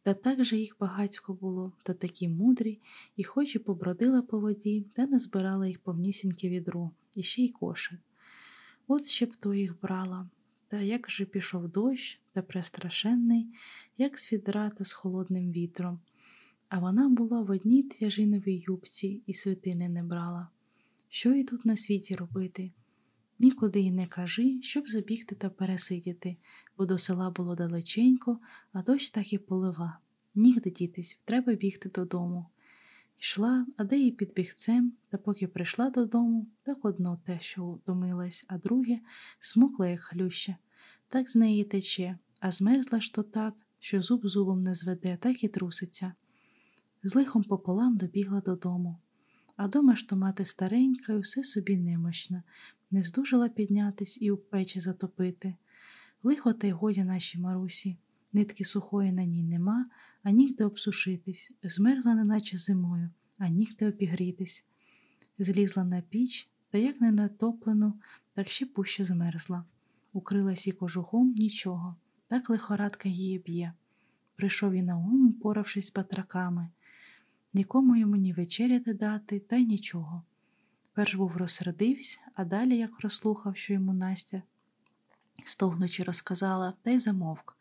та 0.09 0.15
так 0.15 0.45
же 0.45 0.57
їх 0.57 0.77
багатько 0.81 1.35
було, 1.35 1.73
та 1.83 1.95
такі 1.95 2.29
мудрі, 2.29 2.79
і 3.17 3.25
хоч 3.25 3.55
і 3.55 3.59
побродила 3.59 4.23
по 4.23 4.41
воді, 4.41 4.87
та 4.93 5.07
не 5.07 5.19
збирала 5.19 5.67
їх 5.67 5.79
повнісіньке 5.79 6.49
відро, 6.49 6.91
і 7.15 7.23
ще 7.23 7.43
й 7.43 7.49
кошик. 7.49 8.01
От 8.87 9.05
ще 9.05 9.27
б 9.27 9.37
то 9.37 9.55
їх 9.55 9.81
брала. 9.81 10.29
Та 10.69 10.81
як 10.81 11.11
же 11.11 11.25
пішов 11.25 11.69
дощ, 11.69 12.21
та 12.33 12.43
престрашенний, 12.43 13.47
як 13.99 14.19
з 14.19 14.33
відра 14.33 14.71
та 14.71 14.85
з 14.85 14.93
холодним 14.93 15.53
вітром. 15.53 16.01
А 16.69 16.79
вона 16.79 17.09
була 17.09 17.41
в 17.41 17.51
одній 17.51 17.83
тяжиновій 17.83 18.65
юбці 18.67 19.23
і 19.27 19.35
свитини 19.35 19.89
не 19.89 20.03
брала. 20.03 20.49
Що 21.09 21.35
їй 21.35 21.45
тут 21.45 21.65
на 21.65 21.77
світі 21.77 22.17
робити? 22.17 22.71
Нікуди 23.39 23.81
й 23.81 23.91
не 23.91 24.07
кажи, 24.07 24.63
щоб 24.63 24.89
забігти 24.89 25.35
та 25.35 25.51
пересидіти, 25.51 26.37
бо 26.79 26.87
до 26.87 26.99
села 26.99 27.31
було 27.31 27.55
далеченько, 27.55 28.39
а 28.73 28.83
дощ 28.83 29.11
так 29.11 29.33
і 29.33 29.39
полива. 29.39 29.99
Нігде 30.35 30.71
дітись, 30.71 31.21
треба 31.25 31.55
бігти 31.55 31.89
додому. 31.89 32.47
Йшла, 33.21 33.67
а 33.77 33.85
де 33.85 33.99
їй 33.99 34.11
під 34.11 34.35
бігцем, 34.35 34.93
та 35.11 35.19
поки 35.19 35.47
прийшла 35.47 35.91
додому, 35.91 36.47
так 36.63 36.85
одно 36.85 37.21
те, 37.27 37.41
що 37.41 37.71
втомилась, 37.71 38.45
а 38.49 38.59
друге 38.59 39.01
смокла, 39.39 39.89
як 39.89 40.01
хлюща. 40.01 40.57
Так 41.09 41.31
з 41.31 41.37
неї 41.37 41.65
тече, 41.65 42.19
а 42.41 42.51
змерзла 42.51 43.01
ж 43.01 43.15
то 43.15 43.23
так, 43.23 43.55
що 43.79 44.03
зуб 44.03 44.29
зубом 44.29 44.63
не 44.63 44.75
зведе, 44.75 45.19
так 45.21 45.45
і 45.45 45.49
труситься. 45.49 46.13
З 47.03 47.15
лихом 47.15 47.45
пополам 47.45 47.97
добігла 47.97 48.41
додому. 48.41 48.99
А 49.57 49.69
дома 49.69 49.97
ж 49.97 50.09
то 50.09 50.17
мати 50.17 50.45
старенька 50.45 51.13
і 51.13 51.19
все 51.19 51.45
собі 51.45 51.77
немощна, 51.77 52.43
не 52.91 53.03
здужала 53.03 53.49
піднятись 53.49 54.19
і 54.21 54.31
у 54.31 54.37
печі 54.37 54.81
затопити. 54.81 55.55
Лихо 56.23 56.53
та 56.53 56.67
й 56.67 56.71
годі 56.71 57.05
нашій 57.05 57.39
Марусі, 57.39 57.97
нитки 58.33 58.65
сухої 58.65 59.13
на 59.13 59.25
ній 59.25 59.43
нема, 59.43 59.87
а 60.23 60.31
нігде 60.31 60.65
обсушитись, 60.65 61.53
змерзла, 61.63 62.15
неначе 62.15 62.59
зимою, 62.59 63.11
а 63.39 63.49
нігде 63.49 63.89
обігрітись. 63.89 64.65
Злізла 65.39 65.85
на 65.85 66.01
піч, 66.01 66.49
та 66.71 66.79
як 66.79 67.01
не 67.01 67.13
натоплену, 67.13 67.95
так 68.35 68.49
ще 68.49 68.67
пуще 68.67 69.05
змерзла. 69.05 69.65
Укрилась 70.13 70.67
і 70.67 70.73
кожухом 70.73 71.35
нічого, 71.35 71.97
так 72.29 72.51
лихорадка 72.51 73.09
її 73.09 73.39
б'є. 73.39 73.73
Прийшов 74.37 74.73
і 74.73 74.83
на 74.83 74.97
ум, 74.97 75.33
поравшись 75.33 75.87
з 75.87 75.93
батраками. 75.93 76.69
Нікому 77.55 77.97
йому 77.97 78.17
ні 78.17 78.33
вечеряти 78.33 78.95
дати, 78.95 79.41
та 79.41 79.57
й 79.57 79.67
нічого. 79.67 80.23
Перш 80.99 81.15
був 81.15 81.37
розсердився, 81.37 82.19
а 82.35 82.45
далі, 82.45 82.77
як 82.77 83.01
розслухав, 83.01 83.57
що 83.57 83.73
йому 83.73 83.93
Настя, 83.93 84.43
стогнучи 85.45 86.03
розказала, 86.03 86.75
та 86.83 86.91
й 86.91 86.99
замовк. 86.99 87.57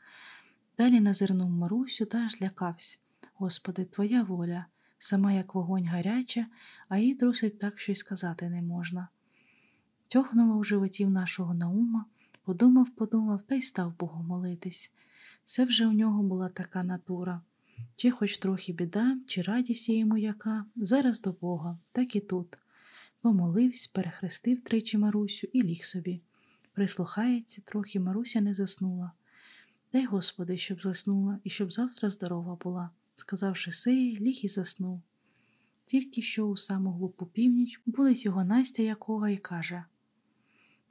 Далі 0.77 0.99
назирнув 0.99 1.49
Марусю 1.49 2.05
та 2.05 2.17
аж 2.17 2.31
злякався. 2.31 2.97
Господи, 3.33 3.85
твоя 3.85 4.23
воля, 4.23 4.65
сама 4.97 5.33
як 5.33 5.55
вогонь 5.55 5.85
гаряча, 5.85 6.45
а 6.89 6.97
їй 6.97 7.15
трусить 7.15 7.59
так, 7.59 7.79
що 7.79 7.91
й 7.91 7.95
сказати 7.95 8.49
не 8.49 8.61
можна. 8.61 9.07
Тьохнуло 10.07 10.59
в 10.59 10.65
животі 10.65 11.05
в 11.05 11.09
нашого 11.09 11.53
Наума, 11.53 12.05
подумав, 12.43 12.89
подумав 12.89 13.41
та 13.41 13.55
й 13.55 13.61
став 13.61 13.97
Богу 13.99 14.23
молитись. 14.23 14.91
Це 15.45 15.65
вже 15.65 15.87
у 15.87 15.91
нього 15.91 16.23
була 16.23 16.49
така 16.49 16.83
натура. 16.83 17.41
Чи 17.95 18.11
хоч 18.11 18.37
трохи 18.37 18.73
біда, 18.73 19.17
чи 19.27 19.41
радість 19.41 19.89
йому 19.89 20.17
яка, 20.17 20.65
зараз 20.75 21.21
до 21.21 21.31
Бога, 21.31 21.77
так 21.91 22.15
і 22.15 22.19
тут. 22.19 22.57
Помолився, 23.21 23.89
перехрестив 23.93 24.61
тричі 24.61 24.97
Марусю 24.97 25.47
і 25.53 25.63
ліг 25.63 25.85
собі. 25.85 26.21
Прислухається, 26.73 27.61
трохи 27.61 27.99
Маруся 27.99 28.41
не 28.41 28.53
заснула. 28.53 29.11
Дай, 29.93 30.05
Господи, 30.05 30.57
щоб 30.57 30.81
заснула 30.81 31.39
і 31.43 31.49
щоб 31.49 31.71
завтра 31.71 32.09
здорова 32.09 32.55
була, 32.55 32.89
сказавши 33.15 33.71
сеї, 33.71 34.19
ліг 34.19 34.39
і 34.43 34.47
заснув. 34.47 35.01
Тільки 35.85 36.21
що 36.21 36.47
у 36.47 36.57
саму 36.57 36.91
глупу 36.91 37.25
північ 37.25 37.81
булить 37.85 38.25
його 38.25 38.43
Настя 38.43 38.83
якого 38.83 39.27
і 39.27 39.37
каже 39.37 39.83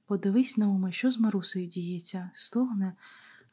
Подивись, 0.06 0.56
Науме, 0.56 0.92
що 0.92 1.10
з 1.10 1.18
Марусею 1.18 1.66
діється, 1.66 2.30
стогне 2.34 2.94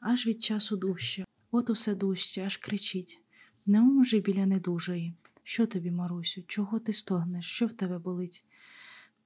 аж 0.00 0.26
від 0.26 0.42
часу 0.42 0.76
дужче. 0.76 1.24
От 1.50 1.70
усе 1.70 1.94
дужче, 1.94 2.44
аж 2.44 2.56
кричить. 2.56 3.20
Наум 3.66 3.98
уже 3.98 4.20
біля 4.20 4.46
недужої. 4.46 5.14
Що 5.42 5.66
тобі, 5.66 5.90
Марусю, 5.90 6.42
чого 6.46 6.78
ти 6.78 6.92
стогнеш? 6.92 7.46
Що 7.46 7.66
в 7.66 7.72
тебе 7.72 7.98
болить? 7.98 8.44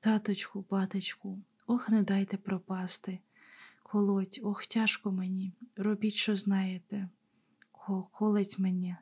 Таточку, 0.00 0.64
батечку, 0.70 1.38
ох, 1.66 1.88
не 1.88 2.02
дайте 2.02 2.36
пропасти. 2.36 3.18
Колоть, 3.82 4.40
ох, 4.42 4.66
тяжко 4.66 5.12
мені, 5.12 5.52
робіть, 5.76 6.14
що 6.14 6.36
знаєте. 6.36 7.08
Колеть 8.12 8.58
мені. 8.58 8.96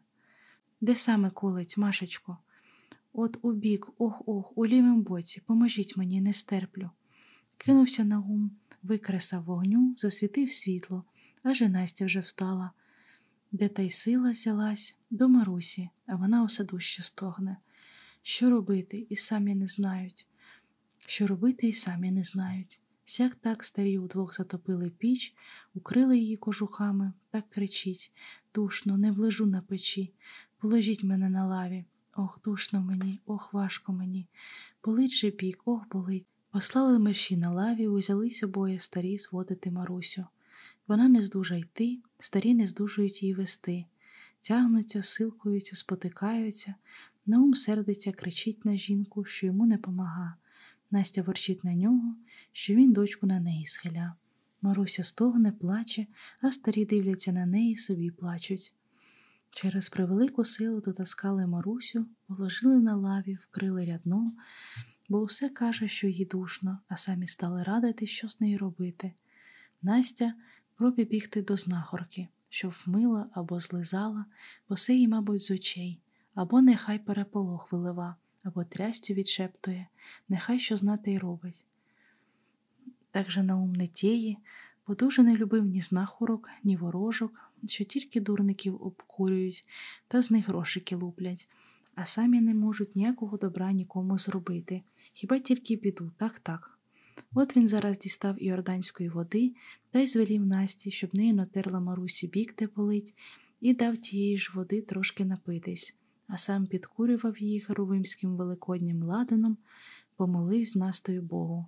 Де 0.81 0.94
саме 0.94 1.31
колеть, 1.31 1.77
Машечко? 1.77 2.39
От 3.12 3.39
у 3.43 3.52
бік, 3.52 3.89
ох, 3.98 4.23
ох, 4.27 4.59
у 4.59 4.66
лівім 4.66 5.02
боці, 5.02 5.40
поможіть 5.40 5.97
мені, 5.97 6.20
не 6.20 6.32
стерплю. 6.32 6.90
Кинувся 7.56 8.05
на 8.05 8.16
гум, 8.16 8.51
викресав 8.82 9.44
вогню, 9.44 9.94
засвітив 9.97 10.52
світло, 10.52 11.05
аж 11.43 11.60
і 11.60 11.68
Настя 11.68 12.06
вже 12.06 12.20
встала. 12.20 12.70
Де 13.52 13.68
та 13.68 13.82
й 13.82 13.90
сила 13.90 14.31
взялась 14.31 14.97
до 15.10 15.28
Марусі, 15.28 15.89
а 16.06 16.16
вона 16.16 16.44
усе 16.44 16.64
дужче 16.64 17.02
стогне. 17.02 17.56
Що 18.23 18.51
робити, 18.51 19.06
і 19.10 19.16
самі 19.16 19.55
не 19.55 19.66
знають. 19.66 20.27
Що 21.07 21.27
робити, 21.27 21.69
і 21.69 21.73
самі 21.73 22.11
не 22.11 22.24
знають. 22.24 22.81
Сяк 23.05 23.35
так 23.35 23.65
старі 23.65 23.99
удвох 23.99 24.35
затопили 24.35 24.91
піч, 24.91 25.35
укрили 25.74 26.19
її 26.19 26.37
кожухами, 26.37 27.12
так 27.31 27.51
кричить 27.51 28.12
душно, 28.55 28.99
не 28.99 29.12
влежу 29.12 29.47
на 29.47 29.61
печі, 29.61 30.12
положіть 30.59 31.05
мене 31.05 31.28
на 31.28 31.47
лаві. 31.47 31.85
Ох, 32.15 32.41
душно 32.45 32.81
мені, 32.81 33.20
ох, 33.27 33.53
важко 33.53 33.93
мені. 33.93 34.27
Болить 34.85 35.12
же 35.12 35.31
пік, 35.31 35.62
ох, 35.65 35.89
болить. 35.89 36.27
Послали 36.51 36.99
мерші 36.99 37.37
на 37.37 37.51
лаві, 37.51 37.89
узялись 37.89 38.43
обоє 38.43 38.81
старі 38.81 39.19
зводити 39.19 39.70
Марусю. 39.70 40.27
Вона 40.89 41.09
не 41.09 41.24
здужа 41.24 41.57
йти, 41.57 41.99
старі 42.19 42.55
не 42.55 42.66
здужують 42.66 43.23
її 43.23 43.35
вести, 43.35 43.85
тягнуться, 44.41 45.03
силкуються, 45.03 45.77
спотикаються, 45.77 46.74
Наум 47.28 47.55
сердиться, 47.55 48.12
кричить 48.12 48.65
на 48.65 48.77
жінку, 48.77 49.24
що 49.24 49.47
йому 49.47 49.66
не 49.66 49.78
помага. 49.78 50.35
Настя 50.91 51.23
ворчить 51.23 51.65
на 51.65 51.75
нього, 51.75 52.17
що 52.53 52.75
він 52.75 52.93
дочку 52.93 53.27
на 53.27 53.41
неї 53.41 53.67
схиля. 53.67 54.15
Маруся 54.63 55.05
стогне, 55.05 55.53
плаче, 55.53 56.07
а 56.41 56.53
старі 56.53 56.85
дивляться 56.85 57.33
на 57.33 57.47
неї 57.47 57.77
собі 57.77 58.11
плачуть. 58.11 58.73
Через 59.51 59.89
превелику 59.89 60.45
силу 60.45 60.81
дотаскали 60.81 61.47
Марусю, 61.47 62.07
положили 62.27 62.81
на 62.81 62.97
лаві, 62.97 63.39
вкрили 63.43 63.85
рядно, 63.85 64.33
бо 65.09 65.21
усе 65.21 65.49
каже, 65.49 65.89
що 65.89 66.09
їй 66.09 66.25
душно, 66.25 66.79
а 66.89 66.97
самі 66.97 67.27
стали 67.29 67.63
радити, 67.63 68.07
що 68.07 68.29
з 68.29 68.41
нею 68.41 68.59
робити. 68.59 69.13
Настя 69.83 70.35
пробі 70.75 71.05
бігти 71.05 71.43
до 71.43 71.57
знахорки, 71.57 72.29
що 72.49 72.73
вмила 72.87 73.31
або 73.33 73.61
злизала, 73.61 74.25
бо 74.69 74.77
се 74.77 74.95
їй, 74.95 75.09
мабуть, 75.09 75.43
з 75.43 75.51
очей, 75.51 76.01
або 76.35 76.63
нехай 76.63 76.99
переполох 76.99 77.73
вилива, 77.73 78.17
або 78.47 78.64
трястю 78.64 79.14
відшептує, 79.14 79.86
нехай 80.28 80.59
що 80.59 80.77
знати 80.77 81.12
й 81.12 81.18
робить. 81.18 81.64
Так 83.10 83.31
же 83.31 83.43
Наум 83.43 83.73
не 83.73 83.86
тіє, 83.86 84.36
бо 84.86 84.94
дуже 84.94 85.23
не 85.23 85.36
любив 85.36 85.64
ні 85.64 85.82
знахорок, 85.82 86.51
ні 86.64 86.77
ворожок, 86.77 87.52
що 87.66 87.85
тільки 87.85 88.20
дурників 88.20 88.82
обкурюють 88.82 89.64
та 90.09 90.23
з 90.23 90.31
них 90.31 90.48
грошики 90.48 90.97
луплять, 90.97 91.48
а 91.94 92.05
самі 92.05 92.40
не 92.40 92.55
можуть 92.55 92.97
ніякого 92.97 93.36
добра 93.36 93.73
нікому 93.73 94.18
зробити, 94.18 94.82
хіба 95.12 95.39
тільки 95.39 95.77
біду, 95.77 96.12
так 96.18 96.39
так. 96.39 96.78
От 97.35 97.56
він 97.56 97.68
зараз 97.68 97.98
дістав 97.98 98.43
іорданської 98.43 99.09
води 99.09 99.55
та 99.90 99.98
й 99.98 100.06
звелів 100.06 100.47
Насті, 100.47 100.90
щоб 100.90 101.14
нею 101.14 101.35
натерла 101.35 101.81
Марусі 101.81 102.27
бік 102.27 102.55
де 102.59 102.66
болить, 102.66 103.14
і 103.60 103.74
дав 103.74 103.97
тієї 103.97 104.39
ж 104.39 104.52
води 104.55 104.82
трошки 104.82 105.24
напитись, 105.24 105.97
а 106.28 106.36
сам 106.36 106.66
підкурював 106.66 107.39
її 107.39 107.61
Херовимським 107.61 108.36
великоднім 108.36 109.03
ладаном, 109.03 109.57
помолив 110.16 110.65
з 110.65 110.77
Настою 110.77 111.23
Богу. 111.23 111.66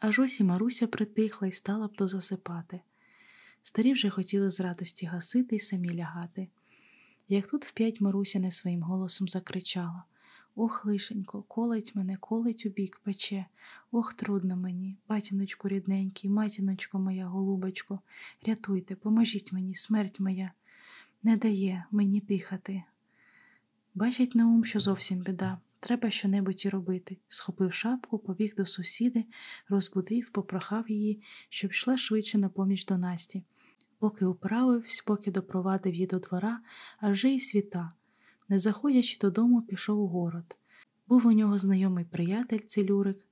Аж 0.00 0.18
ось 0.18 0.40
і 0.40 0.44
Маруся 0.44 0.86
притихла 0.86 1.48
і 1.48 1.52
стала 1.52 1.86
б 1.86 1.96
то 1.96 2.08
засипати. 2.08 2.80
Старі 3.62 3.92
вже 3.92 4.10
хотіли 4.10 4.50
з 4.50 4.60
радості 4.60 5.06
гасити 5.06 5.56
й 5.56 5.58
самі 5.58 5.94
лягати. 5.94 6.48
Як 7.28 7.46
тут 7.46 7.64
вп'ять 7.64 8.00
Маруся 8.00 8.38
не 8.38 8.50
своїм 8.50 8.82
голосом 8.82 9.28
закричала 9.28 10.04
Ох, 10.56 10.84
лишенько, 10.84 11.42
колить 11.42 11.94
мене, 11.94 12.16
колить 12.16 12.66
у 12.66 12.68
бік 12.68 13.00
пече. 13.04 13.46
Ох, 13.92 14.14
трудно 14.14 14.56
мені, 14.56 14.96
батіночку 15.08 15.68
рідненький, 15.68 16.30
матіночко 16.30 16.98
моя, 16.98 17.26
голубочко, 17.26 18.00
рятуйте, 18.46 18.96
поможіть 18.96 19.52
мені, 19.52 19.74
смерть 19.74 20.20
моя, 20.20 20.52
не 21.22 21.36
дає 21.36 21.84
мені 21.90 22.20
дихати. 22.20 22.82
Бачить 23.94 24.34
Наум, 24.34 24.64
що 24.64 24.80
зовсім 24.80 25.18
біда. 25.18 25.58
Треба 25.80 26.10
щонебудь 26.10 26.64
і 26.66 26.68
робити. 26.68 27.18
Схопив 27.28 27.74
шапку, 27.74 28.18
побіг 28.18 28.54
до 28.54 28.66
сусіди, 28.66 29.24
розбудив, 29.68 30.30
попрохав 30.32 30.90
її, 30.90 31.22
щоб 31.48 31.70
йшла 31.70 31.96
швидше 31.96 32.38
на 32.38 32.48
поміч 32.48 32.84
до 32.84 32.98
Насті. 32.98 33.42
Поки 33.98 34.24
управився, 34.24 35.02
поки 35.06 35.30
допровадив 35.30 35.94
її 35.94 36.06
до 36.06 36.18
двора, 36.18 36.60
а 37.00 37.10
вже 37.10 37.28
й 37.28 37.40
світа. 37.40 37.92
Не 38.48 38.58
заходячи 38.58 39.18
додому, 39.18 39.62
пішов 39.62 40.00
у 40.00 40.06
город. 40.06 40.58
Був 41.08 41.26
у 41.26 41.32
нього 41.32 41.58
знайомий 41.58 42.04
приятель, 42.04 42.58
целюрик, 42.58 43.26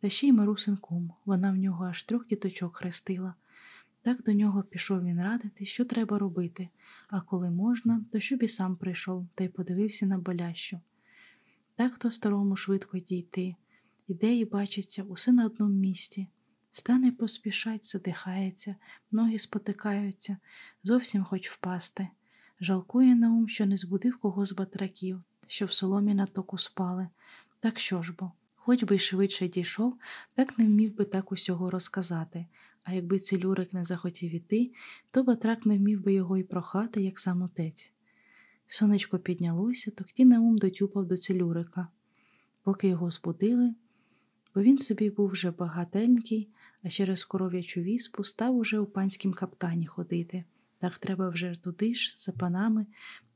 та 0.00 0.08
ще 0.08 0.26
й 0.26 0.32
Марусин 0.32 0.76
кум. 0.76 1.12
Вона 1.24 1.52
в 1.52 1.56
нього 1.56 1.84
аж 1.84 2.04
трьох 2.04 2.26
діточок 2.26 2.76
хрестила. 2.76 3.34
Так 4.04 4.22
до 4.22 4.32
нього 4.32 4.62
пішов 4.62 5.04
він 5.04 5.22
радити, 5.22 5.64
що 5.64 5.84
треба 5.84 6.18
робити, 6.18 6.68
а 7.08 7.20
коли 7.20 7.50
можна, 7.50 8.04
то 8.12 8.20
щоб 8.20 8.42
і 8.42 8.48
сам 8.48 8.76
прийшов 8.76 9.26
та 9.34 9.44
й 9.44 9.48
подивився 9.48 10.06
на 10.06 10.18
болящу. 10.18 10.80
Так 11.74 11.98
то 11.98 12.10
старому 12.10 12.56
швидко 12.56 12.98
дійти. 12.98 13.54
Ідеї 14.08 14.44
бачаться 14.44 15.02
усе 15.02 15.32
на 15.32 15.46
одному 15.46 15.74
місці. 15.74 16.28
Стане 16.72 17.12
поспішать, 17.12 17.86
задихається, 17.86 18.76
ноги 19.12 19.38
спотикаються, 19.38 20.36
зовсім 20.82 21.24
хоч 21.24 21.50
впасти. 21.50 22.08
Жалкує 22.60 23.14
Наум, 23.14 23.48
що 23.48 23.66
не 23.66 23.76
збудив 23.76 24.18
кого 24.18 24.46
з 24.46 24.52
батраків, 24.52 25.22
що 25.46 25.66
в 25.66 25.72
соломі 25.72 26.14
на 26.14 26.26
току 26.26 26.58
спали. 26.58 27.08
Так 27.60 27.78
що 27.78 28.02
ж 28.02 28.14
бо, 28.18 28.32
хоч 28.54 28.82
би 28.82 28.96
й 28.96 28.98
швидше 28.98 29.48
дійшов, 29.48 29.98
так 30.34 30.58
не 30.58 30.66
вмів 30.66 30.96
би 30.96 31.04
так 31.04 31.32
усього 31.32 31.70
розказати, 31.70 32.46
а 32.84 32.92
якби 32.92 33.18
целюрик 33.18 33.72
не 33.72 33.84
захотів 33.84 34.34
іти, 34.34 34.72
то 35.10 35.22
батрак 35.22 35.66
не 35.66 35.78
вмів 35.78 36.02
би 36.02 36.12
його 36.12 36.36
й 36.36 36.42
прохати, 36.42 37.02
як 37.02 37.18
сам 37.18 37.42
отець. 37.42 37.92
Сонечко 38.66 39.18
піднялося, 39.18 39.90
тоді 39.90 40.24
Наум 40.24 40.58
дотюпав 40.58 41.06
до 41.06 41.16
целюрика. 41.16 41.88
Поки 42.62 42.88
його 42.88 43.10
збудили, 43.10 43.74
бо 44.54 44.62
він 44.62 44.78
собі 44.78 45.10
був 45.10 45.28
вже 45.30 45.50
багатенький, 45.50 46.48
а 46.82 46.88
через 46.88 47.24
коров'ячу 47.24 47.80
віспу 47.80 48.24
став 48.24 48.56
уже 48.56 48.78
у 48.78 48.86
панськім 48.86 49.32
каптані 49.32 49.86
ходити. 49.86 50.44
Так 50.78 50.98
треба 50.98 51.28
вже 51.28 51.54
туди 51.62 51.94
ж, 51.94 52.14
за 52.18 52.32
панами, 52.32 52.86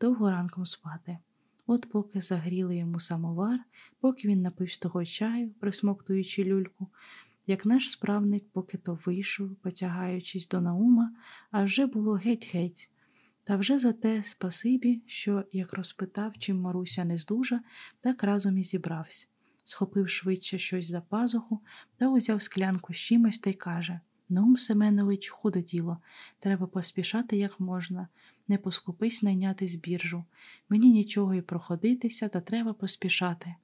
довго 0.01 0.31
ранком 0.31 0.67
спати. 0.67 1.19
От 1.67 1.91
поки 1.91 2.21
загріли 2.21 2.77
йому 2.77 3.01
самовар, 3.01 3.61
поки 4.01 4.29
він 4.29 4.43
напився 4.43 4.81
того 4.81 5.05
чаю, 5.05 5.51
присмоктуючи 5.61 6.45
люльку, 6.45 6.89
як 7.49 7.67
наш 7.67 7.91
справник 7.91 8.45
поки 8.53 8.79
то 8.79 8.99
вийшов, 9.07 9.57
потягаючись 9.57 10.49
до 10.49 10.61
наума, 10.61 11.13
а 11.51 11.65
вже 11.65 11.87
було 11.87 12.13
геть-геть. 12.13 12.89
Та 13.45 13.57
вже 13.57 13.79
за 13.79 13.93
те 13.93 14.23
спасибі, 14.23 15.03
що, 15.07 15.45
як 15.53 15.73
розпитав, 15.73 16.33
чим 16.39 16.61
Маруся 16.61 17.05
не 17.05 17.17
здужа, 17.17 17.61
так 18.01 18.23
разом 18.23 18.59
і 18.59 18.65
зібрався. 18.65 19.27
Схопив 19.65 20.09
швидше 20.09 20.59
щось 20.59 20.89
за 20.89 21.01
пазуху 21.01 21.61
та 21.97 22.09
узяв 22.09 22.43
склянку 22.43 22.95
з 22.95 22.97
чимось 22.97 23.39
та 23.39 23.51
й 23.51 23.55
каже 23.55 24.01
Наум 24.29 24.57
Семенович, 24.57 25.29
худо 25.29 25.61
діло, 25.61 25.99
треба 26.39 26.67
поспішати 26.67 27.37
як 27.37 27.61
можна, 27.61 28.09
не 28.49 28.59
поскупись 28.59 29.23
найняти 29.23 29.69
збіржу. 29.69 30.25
Мені 30.69 30.91
нічого 30.91 31.35
й 31.35 31.41
проходитися, 31.41 32.29
та 32.29 32.41
треба 32.41 32.73
поспішати. 32.73 33.55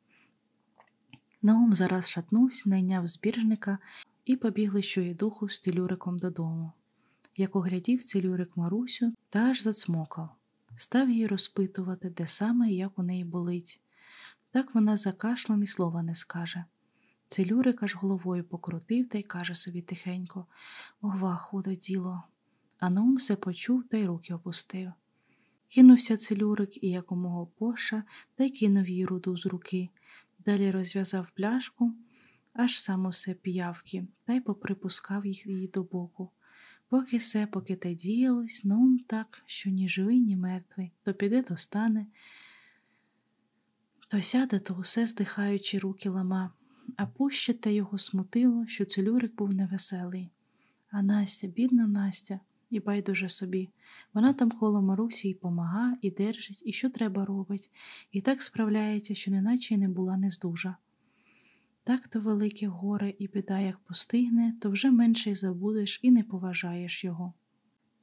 Наум 1.44 1.74
зараз 1.74 2.10
шатнувся, 2.10 2.68
найняв 2.68 3.06
збіржника 3.06 3.78
і 4.24 4.36
побігли 4.36 4.82
щоєдуху 4.82 5.48
з 5.48 5.60
телюриком 5.60 6.18
додому. 6.18 6.72
Як 7.36 7.56
оглядів 7.56 8.02
целюрик 8.02 8.56
Марусю 8.56 9.12
та 9.30 9.38
аж 9.38 9.62
зацмокав, 9.62 10.28
став 10.76 11.10
її 11.10 11.26
розпитувати, 11.26 12.10
де 12.10 12.26
саме 12.26 12.70
і 12.70 12.76
як 12.76 12.98
у 12.98 13.02
неї 13.02 13.24
болить. 13.24 13.80
Так 14.50 14.74
вона 14.74 14.96
за 14.96 15.12
кашлом 15.12 15.62
і 15.62 15.66
слова 15.66 16.02
не 16.02 16.14
скаже. 16.14 16.64
Целюрик 17.28 17.82
аж 17.82 17.94
головою 17.94 18.44
покрутив 18.44 19.08
та 19.08 19.18
й 19.18 19.22
каже 19.22 19.54
собі 19.54 19.82
тихенько 19.82 20.46
Ова, 21.00 21.36
худо 21.36 21.74
діло. 21.74 22.22
А 22.78 22.90
Наум 22.90 23.16
все 23.16 23.36
почув 23.36 23.84
та 23.88 23.96
й 23.96 24.06
руки 24.06 24.34
опустив. 24.34 24.92
Кинувся 25.68 26.16
целюрик 26.16 26.84
і 26.84 26.90
якомога 26.90 27.46
поша 27.58 28.02
та 28.34 28.44
й 28.44 28.50
кинув 28.50 28.88
їй 28.88 29.06
руду 29.06 29.36
з 29.36 29.46
руки. 29.46 29.90
Далі 30.46 30.70
розв'язав 30.70 31.30
пляшку, 31.34 31.92
аж 32.52 32.80
сам 32.80 33.06
усе 33.06 33.34
п'явки, 33.34 34.06
та 34.24 34.32
й 34.32 34.40
поприпускав 34.40 35.26
їх 35.26 35.46
її 35.46 35.68
до 35.68 35.82
боку. 35.82 36.30
Поки 36.88 37.16
все, 37.16 37.46
поки 37.46 37.76
те 37.76 37.94
діялось, 37.94 38.64
Наум 38.64 38.98
так, 38.98 39.42
що 39.46 39.70
ні 39.70 39.88
живий, 39.88 40.20
ні 40.20 40.36
мертвий, 40.36 40.92
то 41.02 41.14
піде, 41.14 41.42
то 41.42 41.56
стане, 41.56 42.06
то 44.08 44.22
сяде, 44.22 44.58
то 44.58 44.74
усе 44.74 45.06
здихаючи 45.06 45.78
руки 45.78 46.08
лама 46.08 46.52
а 46.96 47.06
пуще 47.06 47.54
те 47.54 47.74
його 47.74 47.98
смутило, 47.98 48.66
що 48.66 48.84
целюрик 48.84 49.34
був 49.34 49.54
невеселий. 49.54 50.30
А 50.90 51.02
Настя, 51.02 51.46
бідна 51.46 51.86
Настя, 51.86 52.40
і 52.70 52.80
байдуже 52.80 53.28
собі. 53.28 53.70
Вона 54.14 54.32
там 54.32 54.50
коло 54.50 54.82
Марусі 54.82 55.28
і 55.28 55.34
помага, 55.34 55.96
і 56.02 56.10
держить, 56.10 56.62
і 56.66 56.72
що 56.72 56.90
треба 56.90 57.24
робить, 57.24 57.70
і 58.12 58.20
так 58.20 58.42
справляється, 58.42 59.14
що 59.14 59.30
неначе 59.30 59.74
й 59.74 59.78
не 59.78 59.88
була 59.88 60.16
нездужа. 60.16 60.76
Так 61.84 62.08
то 62.08 62.20
велике 62.20 62.66
горе 62.66 63.14
і 63.18 63.28
біда, 63.28 63.60
як 63.60 63.78
постигне, 63.78 64.54
то 64.60 64.70
вже 64.70 64.90
менше 64.90 65.30
й 65.30 65.34
забудеш 65.34 66.00
і 66.02 66.10
не 66.10 66.22
поважаєш 66.22 67.04
його. 67.04 67.32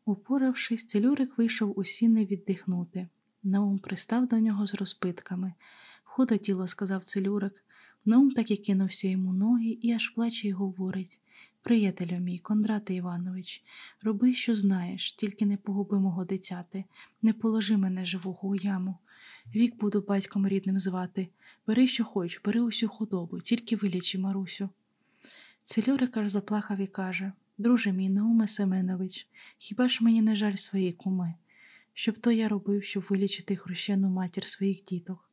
Упоравшись, 0.05 0.85
целюрик 0.85 1.37
вийшов 1.37 1.79
у 1.79 1.83
сіни 1.83 2.25
віддихнути. 2.25 3.07
Наум 3.43 3.79
пристав 3.79 4.27
до 4.27 4.39
нього 4.39 4.67
з 4.67 4.73
розпитками. 4.73 5.53
Худо 6.03 6.37
тіло, 6.37 6.67
сказав 6.67 7.03
целюрик, 7.03 7.63
Наум 8.05 8.31
так 8.31 8.51
і 8.51 8.57
кинувся 8.57 9.07
йому 9.07 9.33
ноги 9.33 9.77
і 9.81 9.91
аж 9.91 10.09
плаче 10.09 10.47
й 10.47 10.51
говорить 10.51 11.21
Приятелю 11.63 12.19
мій, 12.19 12.39
Кондрате 12.39 12.93
Іванович, 12.93 13.63
роби, 14.01 14.33
що 14.33 14.55
знаєш, 14.55 15.13
тільки 15.13 15.45
не 15.45 15.57
погуби 15.57 15.99
мого 15.99 16.25
дитяти, 16.25 16.85
не 17.21 17.33
положи 17.33 17.77
мене 17.77 18.05
живого 18.05 18.47
у 18.49 18.55
яму. 18.55 18.97
Вік 19.55 19.75
буду 19.75 20.01
батьком 20.07 20.47
рідним 20.47 20.79
звати. 20.79 21.27
Бери, 21.67 21.87
що 21.87 22.03
хоч, 22.03 22.41
бери 22.45 22.61
усю 22.61 22.87
худобу, 22.87 23.39
тільки 23.39 23.75
вилічи, 23.75 24.19
Марусю. 24.19 24.69
Цельорик 25.65 26.17
аж 26.17 26.29
заплакав 26.29 26.77
і 26.77 26.87
каже 26.87 27.31
Друже 27.57 27.91
мій, 27.91 28.09
Науме 28.09 28.47
Семенович, 28.47 29.27
хіба 29.57 29.89
ж 29.89 30.03
мені 30.03 30.21
не 30.21 30.35
жаль 30.35 30.55
своєї 30.55 30.93
куми? 30.93 31.33
Щоб 31.93 32.17
то 32.17 32.31
я 32.31 32.47
робив, 32.49 32.83
щоб 32.83 33.05
вилічити 33.09 33.55
хрущену 33.55 34.09
матір 34.09 34.47
своїх 34.47 34.83
діток. 34.83 35.29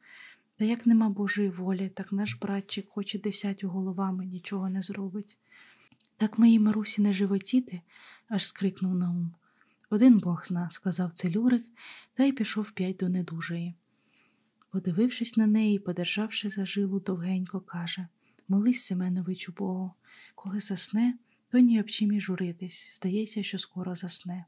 Та 0.57 0.65
як 0.65 0.87
нема 0.87 1.09
Божої 1.09 1.49
волі, 1.49 1.89
так 1.89 2.13
наш 2.13 2.35
братчик, 2.35 2.87
хоч 2.89 3.15
і 3.15 3.19
десятю 3.19 3.69
головами, 3.69 4.27
нічого 4.27 4.69
не 4.71 4.83
зробить. 4.83 5.39
Так 6.19 6.39
моїй 6.39 6.59
Марусі 6.59 7.03
не 7.03 7.13
животіти, 7.13 7.81
аж 8.29 8.47
скрикнув 8.47 8.95
Наум. 8.95 9.35
Один 9.91 10.19
бог 10.19 10.45
зна, 10.45 10.71
сказав 10.71 11.13
целюрик, 11.13 11.63
та 12.15 12.25
й 12.25 12.33
пішов 12.33 12.71
п'ять 12.71 12.97
до 12.97 13.09
недужої. 13.09 13.75
Подивившись 14.71 15.37
на 15.37 15.47
неї 15.47 15.79
подержавши 15.79 16.49
за 16.49 16.67
жилу, 16.67 17.01
довгенько, 17.01 17.61
каже 17.61 18.09
Молись, 18.49 18.83
Семеновичу 18.83 19.53
Богу, 19.53 19.93
коли 20.35 20.61
засне, 20.61 21.15
то 21.51 21.59
ні 21.59 21.81
об 21.81 21.91
чим 21.91 22.13
і 22.13 22.21
журитись, 22.21 22.97
здається, 22.97 23.43
що 23.43 23.59
скоро 23.59 23.95
засне. 23.95 24.45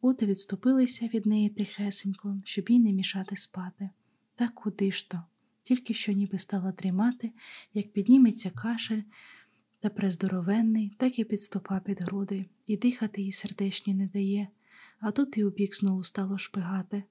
От 0.00 0.22
відступилися 0.22 1.06
від 1.06 1.26
неї 1.26 1.48
тихесенько, 1.48 2.40
щоб 2.44 2.70
їй 2.70 2.80
не 2.80 2.92
мішати 2.92 3.36
спати. 3.36 3.90
Та 4.34 4.48
куди 4.48 4.92
ж 4.92 5.10
то? 5.10 5.22
Тільки 5.62 5.94
що 5.94 6.12
ніби 6.12 6.38
стала 6.38 6.72
дрімати, 6.72 7.32
як 7.74 7.92
підніметься 7.92 8.50
кашель 8.50 9.02
та 9.80 9.88
прездоровенний, 9.88 10.92
так 10.98 11.18
і 11.18 11.24
підступа 11.24 11.80
під 11.80 12.00
груди, 12.00 12.46
і 12.66 12.76
дихати 12.76 13.22
їй 13.22 13.32
сердечні 13.32 13.94
не 13.94 14.06
дає, 14.06 14.48
а 15.00 15.10
тут 15.10 15.38
і 15.38 15.44
у 15.44 15.50
бік 15.50 15.76
знову 15.76 16.04
стало 16.04 16.38
шпигати. 16.38 17.02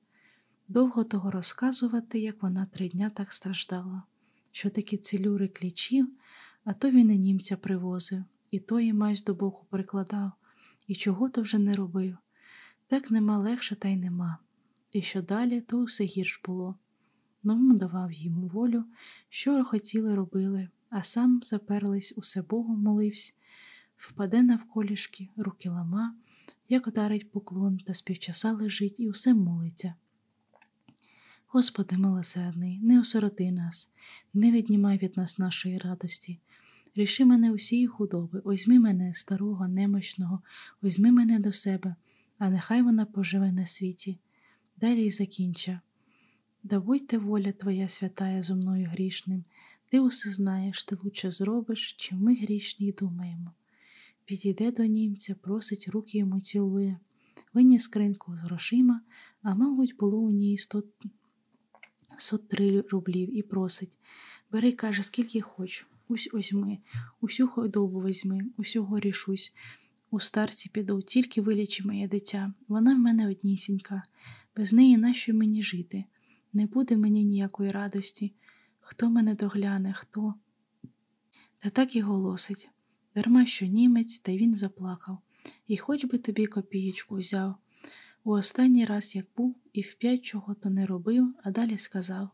Довго 0.67 1.03
того 1.03 1.31
розказувати, 1.31 2.19
як 2.19 2.43
вона 2.43 2.65
три 2.65 2.89
дня 2.89 3.11
так 3.15 3.33
страждала, 3.33 4.03
що 4.51 4.69
такі 4.69 4.97
цілюри 4.97 5.47
клічів, 5.47 6.09
а 6.63 6.73
то 6.73 6.91
він 6.91 7.11
і 7.11 7.17
німця 7.17 7.57
привозив, 7.57 8.23
і 8.51 8.59
тої 8.59 8.93
майсь 8.93 9.23
до 9.23 9.33
боку 9.33 9.65
прикладав, 9.69 10.31
і 10.87 10.95
чого 10.95 11.29
то 11.29 11.41
вже 11.41 11.57
не 11.57 11.73
робив. 11.73 12.17
Так 12.87 13.11
нема 13.11 13.37
легше, 13.37 13.75
та 13.75 13.87
й 13.87 13.95
нема. 13.95 14.37
І 14.91 15.01
що 15.01 15.21
далі, 15.21 15.61
то 15.61 15.83
все 15.83 16.03
гірш 16.03 16.41
було. 16.45 16.75
Наум 17.43 17.77
давав 17.77 18.11
їм 18.11 18.33
волю, 18.33 18.85
що 19.29 19.63
хотіли 19.63 20.15
робили, 20.15 20.69
а 20.89 21.03
сам 21.03 21.41
заперлись 21.43 22.13
усе 22.15 22.41
Богу 22.41 22.75
молився, 22.75 23.33
впаде 23.97 24.41
навколішки, 24.41 25.29
руки 25.37 25.69
лама, 25.69 26.15
як 26.69 26.87
ударить 26.87 27.31
поклон 27.31 27.77
та 27.77 27.93
співчаса 27.93 28.51
лежить 28.51 28.99
і 28.99 29.09
усе 29.09 29.33
молиться. 29.33 29.93
Господи 31.47 31.97
милосердний, 31.97 32.79
не 32.79 32.99
осороти 32.99 33.51
нас, 33.51 33.91
не 34.33 34.51
віднімай 34.51 34.97
від 34.97 35.17
нас 35.17 35.39
нашої 35.39 35.77
радості. 35.77 36.39
Ріши 36.95 37.25
мене 37.25 37.51
усієї 37.51 37.87
худоби, 37.87 38.39
озьми 38.39 38.79
мене, 38.79 39.13
старого, 39.13 39.67
немощного, 39.67 40.41
озьми 40.81 41.11
мене 41.11 41.39
до 41.39 41.53
себе, 41.53 41.95
а 42.37 42.49
нехай 42.49 42.81
вона 42.81 43.05
поживе 43.05 43.51
на 43.51 43.65
світі. 43.65 44.19
Далі 44.77 45.05
й 45.05 45.09
закінча. 45.09 45.81
Да 46.63 46.79
будьте 46.79 47.17
воля 47.17 47.51
Твоя 47.51 47.87
святая 47.87 48.43
зо 48.43 48.55
мною 48.55 48.89
грішним, 48.91 49.43
ти 49.89 49.99
усе 49.99 50.29
знаєш, 50.29 50.83
ти 50.83 50.97
лучше 51.03 51.31
зробиш, 51.31 51.93
чим 51.93 52.19
ми 52.19 52.35
грішні 52.35 52.91
думаємо. 52.91 53.51
Підійде 54.25 54.71
до 54.71 54.85
німця, 54.85 55.35
просить 55.35 55.87
руки 55.87 56.17
йому 56.17 56.39
цілує, 56.39 56.99
виніс 57.53 57.83
скриньку 57.83 58.35
з 58.35 58.39
грошима, 58.39 59.01
а, 59.41 59.55
мабуть, 59.55 59.95
було 59.97 60.17
у 60.17 60.31
ній 60.31 60.57
сто, 60.57 60.83
сто 62.17 62.37
три 62.37 62.81
рублів 62.81 63.37
і 63.37 63.41
просить. 63.41 63.97
Бери, 64.51 64.71
каже, 64.71 65.03
скільки 65.03 65.41
хоч, 65.41 65.85
ось 66.07 66.29
озьми, 66.33 66.77
усю 67.21 67.47
худобу 67.47 67.99
візьми, 67.99 68.41
усього 68.57 68.99
рішусь. 68.99 69.53
У 70.11 70.19
старці 70.19 70.69
піду, 70.69 71.01
тільки 71.01 71.41
вилічи 71.41 71.83
моє 71.83 72.07
дитя, 72.07 72.53
вона 72.67 72.95
в 72.95 72.99
мене 72.99 73.29
однісінька, 73.29 74.03
без 74.55 74.73
неї 74.73 74.97
нащо 74.97 75.33
мені 75.33 75.63
жити? 75.63 76.03
Не 76.53 76.65
буде 76.65 76.97
мені 76.97 77.23
ніякої 77.23 77.71
радості. 77.71 78.33
Хто 78.91 79.09
мене 79.09 79.35
догляне, 79.35 79.93
хто? 79.93 80.33
Та 81.59 81.69
так 81.69 81.95
і 81.95 82.01
голосить. 82.01 82.69
Дарма 83.15 83.45
що 83.45 83.65
німець, 83.65 84.19
та 84.19 84.31
він 84.31 84.55
заплакав. 84.57 85.17
І 85.67 85.77
хоч 85.77 86.05
би 86.05 86.17
тобі 86.17 86.47
копієчку 86.47 87.15
взяв. 87.15 87.55
У 88.23 88.31
останній 88.31 88.85
раз 88.85 89.15
як 89.15 89.25
був, 89.37 89.55
і 89.73 89.81
вп'ять 89.81 90.25
чого 90.25 90.53
то 90.53 90.69
не 90.69 90.85
робив, 90.85 91.35
а 91.43 91.51
далі 91.51 91.77
сказав 91.77 92.29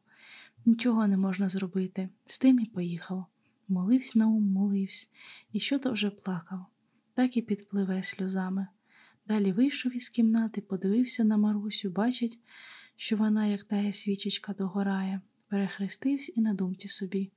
нічого 0.65 1.07
не 1.07 1.17
можна 1.17 1.49
зробити, 1.49 2.09
з 2.25 2.39
тим 2.39 2.59
і 2.59 2.65
поїхав. 2.65 3.25
Моливсь 3.67 4.15
на 4.15 4.27
ум, 4.27 4.43
моливсь, 4.43 5.09
і 5.51 5.59
що 5.59 5.79
то 5.79 5.91
вже 5.91 6.09
плакав, 6.09 6.65
так 7.13 7.37
і 7.37 7.41
підпливе 7.41 8.03
сльозами. 8.03 8.67
Далі 9.27 9.51
вийшов 9.51 9.95
із 9.95 10.09
кімнати, 10.09 10.61
подивився 10.61 11.23
на 11.23 11.37
Марусю, 11.37 11.89
бачить, 11.89 12.39
що 12.95 13.17
вона, 13.17 13.47
як 13.47 13.63
тая 13.63 13.93
свічечка, 13.93 14.53
догорає, 14.53 15.21
перехрестився 15.47 16.33
і 16.35 16.41
на 16.41 16.53
думці 16.53 16.87
собі. 16.87 17.31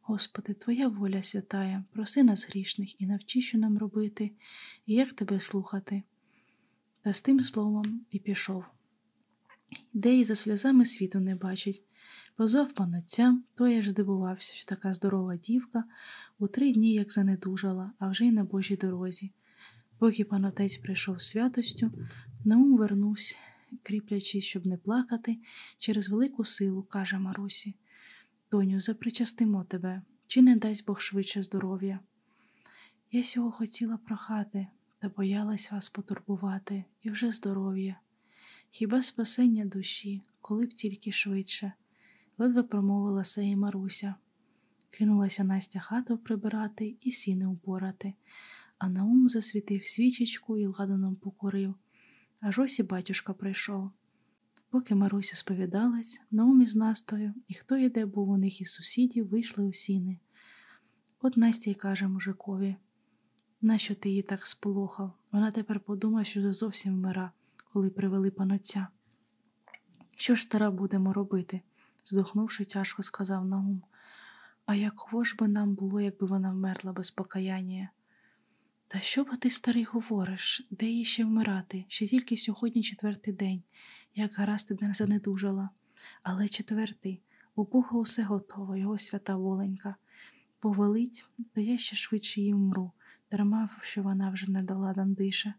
Господи, 0.00 0.54
Твоя 0.54 0.88
воля 0.88 1.22
святая, 1.22 1.84
проси 1.92 2.22
нас 2.22 2.48
грішних 2.48 3.00
і 3.00 3.06
навчи, 3.06 3.42
що 3.42 3.58
нам 3.58 3.78
робити, 3.78 4.30
і 4.86 4.94
як 4.94 5.12
тебе 5.12 5.40
слухати. 5.40 6.02
Та 7.02 7.12
з 7.12 7.22
тим 7.22 7.44
словом 7.44 8.00
і 8.10 8.18
пішов. 8.18 8.64
Де 9.92 10.18
і 10.18 10.24
за 10.24 10.34
сльозами 10.34 10.86
світу 10.86 11.20
не 11.20 11.34
бачить. 11.34 11.82
Позвав 12.36 12.72
панотця, 12.72 13.38
той 13.54 13.78
аж 13.78 13.88
здивувався, 13.88 14.54
що 14.54 14.64
така 14.64 14.92
здорова 14.92 15.36
дівка 15.36 15.84
у 16.38 16.48
три 16.48 16.72
дні 16.72 16.92
як 16.94 17.12
занедужала, 17.12 17.92
а 17.98 18.08
вже 18.08 18.26
й 18.26 18.32
на 18.32 18.44
Божій 18.44 18.76
дорозі. 18.76 19.32
Поки 19.98 20.24
панотець 20.24 20.76
прийшов 20.76 21.22
святостю, 21.22 21.90
Наум 22.44 22.76
вернувся, 22.76 23.36
кріплячись, 23.82 24.44
щоб 24.44 24.66
не 24.66 24.76
плакати, 24.76 25.38
через 25.78 26.08
велику 26.08 26.44
силу, 26.44 26.82
каже 26.82 27.18
Марусі. 27.18 27.74
Доню, 28.50 28.80
запричастимо 28.80 29.64
тебе, 29.64 30.02
чи 30.26 30.42
не 30.42 30.56
дасть 30.56 30.86
Бог 30.86 31.00
швидше 31.00 31.42
здоров'я? 31.42 32.00
Я 33.12 33.22
сього 33.22 33.50
хотіла 33.50 33.96
прохати, 33.96 34.66
та 34.98 35.08
боялась 35.08 35.72
вас 35.72 35.88
потурбувати, 35.88 36.84
і 37.02 37.10
вже 37.10 37.30
здоров'я. 37.30 38.00
Хіба 38.70 39.02
спасення 39.02 39.64
душі, 39.64 40.22
коли 40.40 40.66
б 40.66 40.72
тільки 40.72 41.12
швидше, 41.12 41.72
ледве 42.38 42.62
промовила 42.62 43.24
сеї 43.24 43.56
Маруся. 43.56 44.14
Кинулася 44.90 45.44
Настя 45.44 45.80
хату 45.80 46.18
прибирати 46.18 46.96
і 47.00 47.10
сіни 47.10 47.46
упорати, 47.46 48.14
а 48.78 48.88
Наум 48.88 49.28
засвітив 49.28 49.84
свічечку 49.84 50.58
і 50.58 50.66
ладаном 50.66 51.16
покурив. 51.16 51.74
Аж 52.40 52.58
ось 52.58 52.78
і 52.78 52.82
батюшка 52.82 53.32
прийшов. 53.32 53.90
Поки 54.70 54.94
Маруся 54.94 55.36
сповідалась, 55.36 56.20
Наум 56.30 56.62
із 56.62 56.76
Настою, 56.76 57.34
і 57.48 57.54
хто 57.54 57.76
йде 57.76 58.06
був 58.06 58.28
у 58.28 58.36
них 58.36 58.60
із 58.60 58.72
сусідів, 58.72 59.28
вийшли 59.28 59.64
у 59.64 59.72
сіни. 59.72 60.18
От 61.20 61.36
Настя 61.36 61.70
й 61.70 61.74
каже 61.74 62.08
мужикові 62.08 62.76
нащо 63.62 63.94
ти 63.94 64.08
її 64.08 64.22
так 64.22 64.46
сполохав? 64.46 65.12
Вона 65.32 65.50
тепер 65.50 65.80
подумає, 65.80 66.24
що 66.24 66.52
зовсім 66.52 66.94
вмира, 66.94 67.32
коли 67.72 67.90
привели 67.90 68.30
панотця. 68.30 68.88
Що 70.16 70.34
ж 70.34 70.42
стара 70.42 70.70
будемо 70.70 71.12
робити? 71.12 71.60
здохнувши, 72.04 72.64
тяжко 72.64 73.02
сказав 73.02 73.44
Наум. 73.44 73.82
А 74.66 74.74
якого 74.74 75.24
ж 75.24 75.36
би 75.38 75.48
нам 75.48 75.74
було, 75.74 76.00
якби 76.00 76.26
вона 76.26 76.50
вмерла 76.50 76.92
без 76.92 77.10
покаяння? 77.10 77.90
Та 78.92 79.00
що 79.00 79.24
б 79.24 79.36
ти, 79.36 79.50
старий, 79.50 79.84
говориш, 79.84 80.66
де 80.70 80.86
їй 80.86 81.04
ще 81.04 81.24
вмирати? 81.24 81.84
Ще 81.88 82.06
тільки 82.06 82.36
сьогодні 82.36 82.82
четвертий 82.82 83.34
день, 83.34 83.62
як 84.14 84.34
гаразд 84.34 84.82
не 84.82 84.94
занедужала. 84.94 85.70
Але 86.22 86.48
четвертий, 86.48 87.22
у 87.54 87.64
Бога 87.64 87.98
усе 87.98 88.22
готово, 88.22 88.76
його 88.76 88.98
свята 88.98 89.36
воленька. 89.36 89.94
Повелить, 90.60 91.24
то 91.54 91.60
я 91.60 91.78
ще 91.78 91.96
швидше 91.96 92.40
їй 92.40 92.54
вмру, 92.54 92.92
дарма, 93.30 93.68
що 93.80 94.02
вона 94.02 94.30
вже 94.30 94.50
не 94.50 94.62
дала 94.62 94.92
дандиша. 94.92 95.54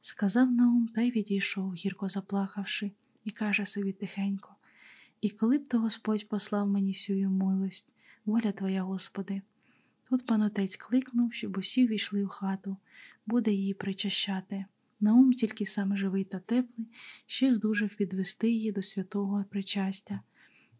Сказав 0.00 0.52
Наум 0.52 0.88
та 0.88 1.00
й 1.00 1.10
відійшов, 1.10 1.74
гірко 1.74 2.08
заплакавши, 2.08 2.92
і 3.24 3.30
каже 3.30 3.66
собі 3.66 3.92
тихенько 3.92 4.54
І 5.20 5.30
коли 5.30 5.58
б 5.58 5.68
то 5.68 5.78
Господь 5.78 6.28
послав 6.28 6.68
мені 6.68 6.92
всю 6.92 7.30
милость, 7.30 7.94
воля 8.24 8.52
твоя, 8.52 8.82
Господи. 8.82 9.42
Тут 10.10 10.26
панотець 10.26 10.76
кликнув, 10.76 11.34
щоб 11.34 11.56
усі 11.56 11.86
війшли 11.86 12.24
в 12.24 12.28
хату, 12.28 12.76
буде 13.26 13.52
її 13.52 13.74
причащати. 13.74 14.64
Наум 15.00 15.32
тільки 15.32 15.66
сам 15.66 15.96
живий 15.96 16.24
та 16.24 16.38
теплий, 16.38 16.86
ще 17.26 17.54
здужав 17.54 17.94
підвести 17.94 18.50
її 18.50 18.72
до 18.72 18.82
святого 18.82 19.44
причастя. 19.50 20.20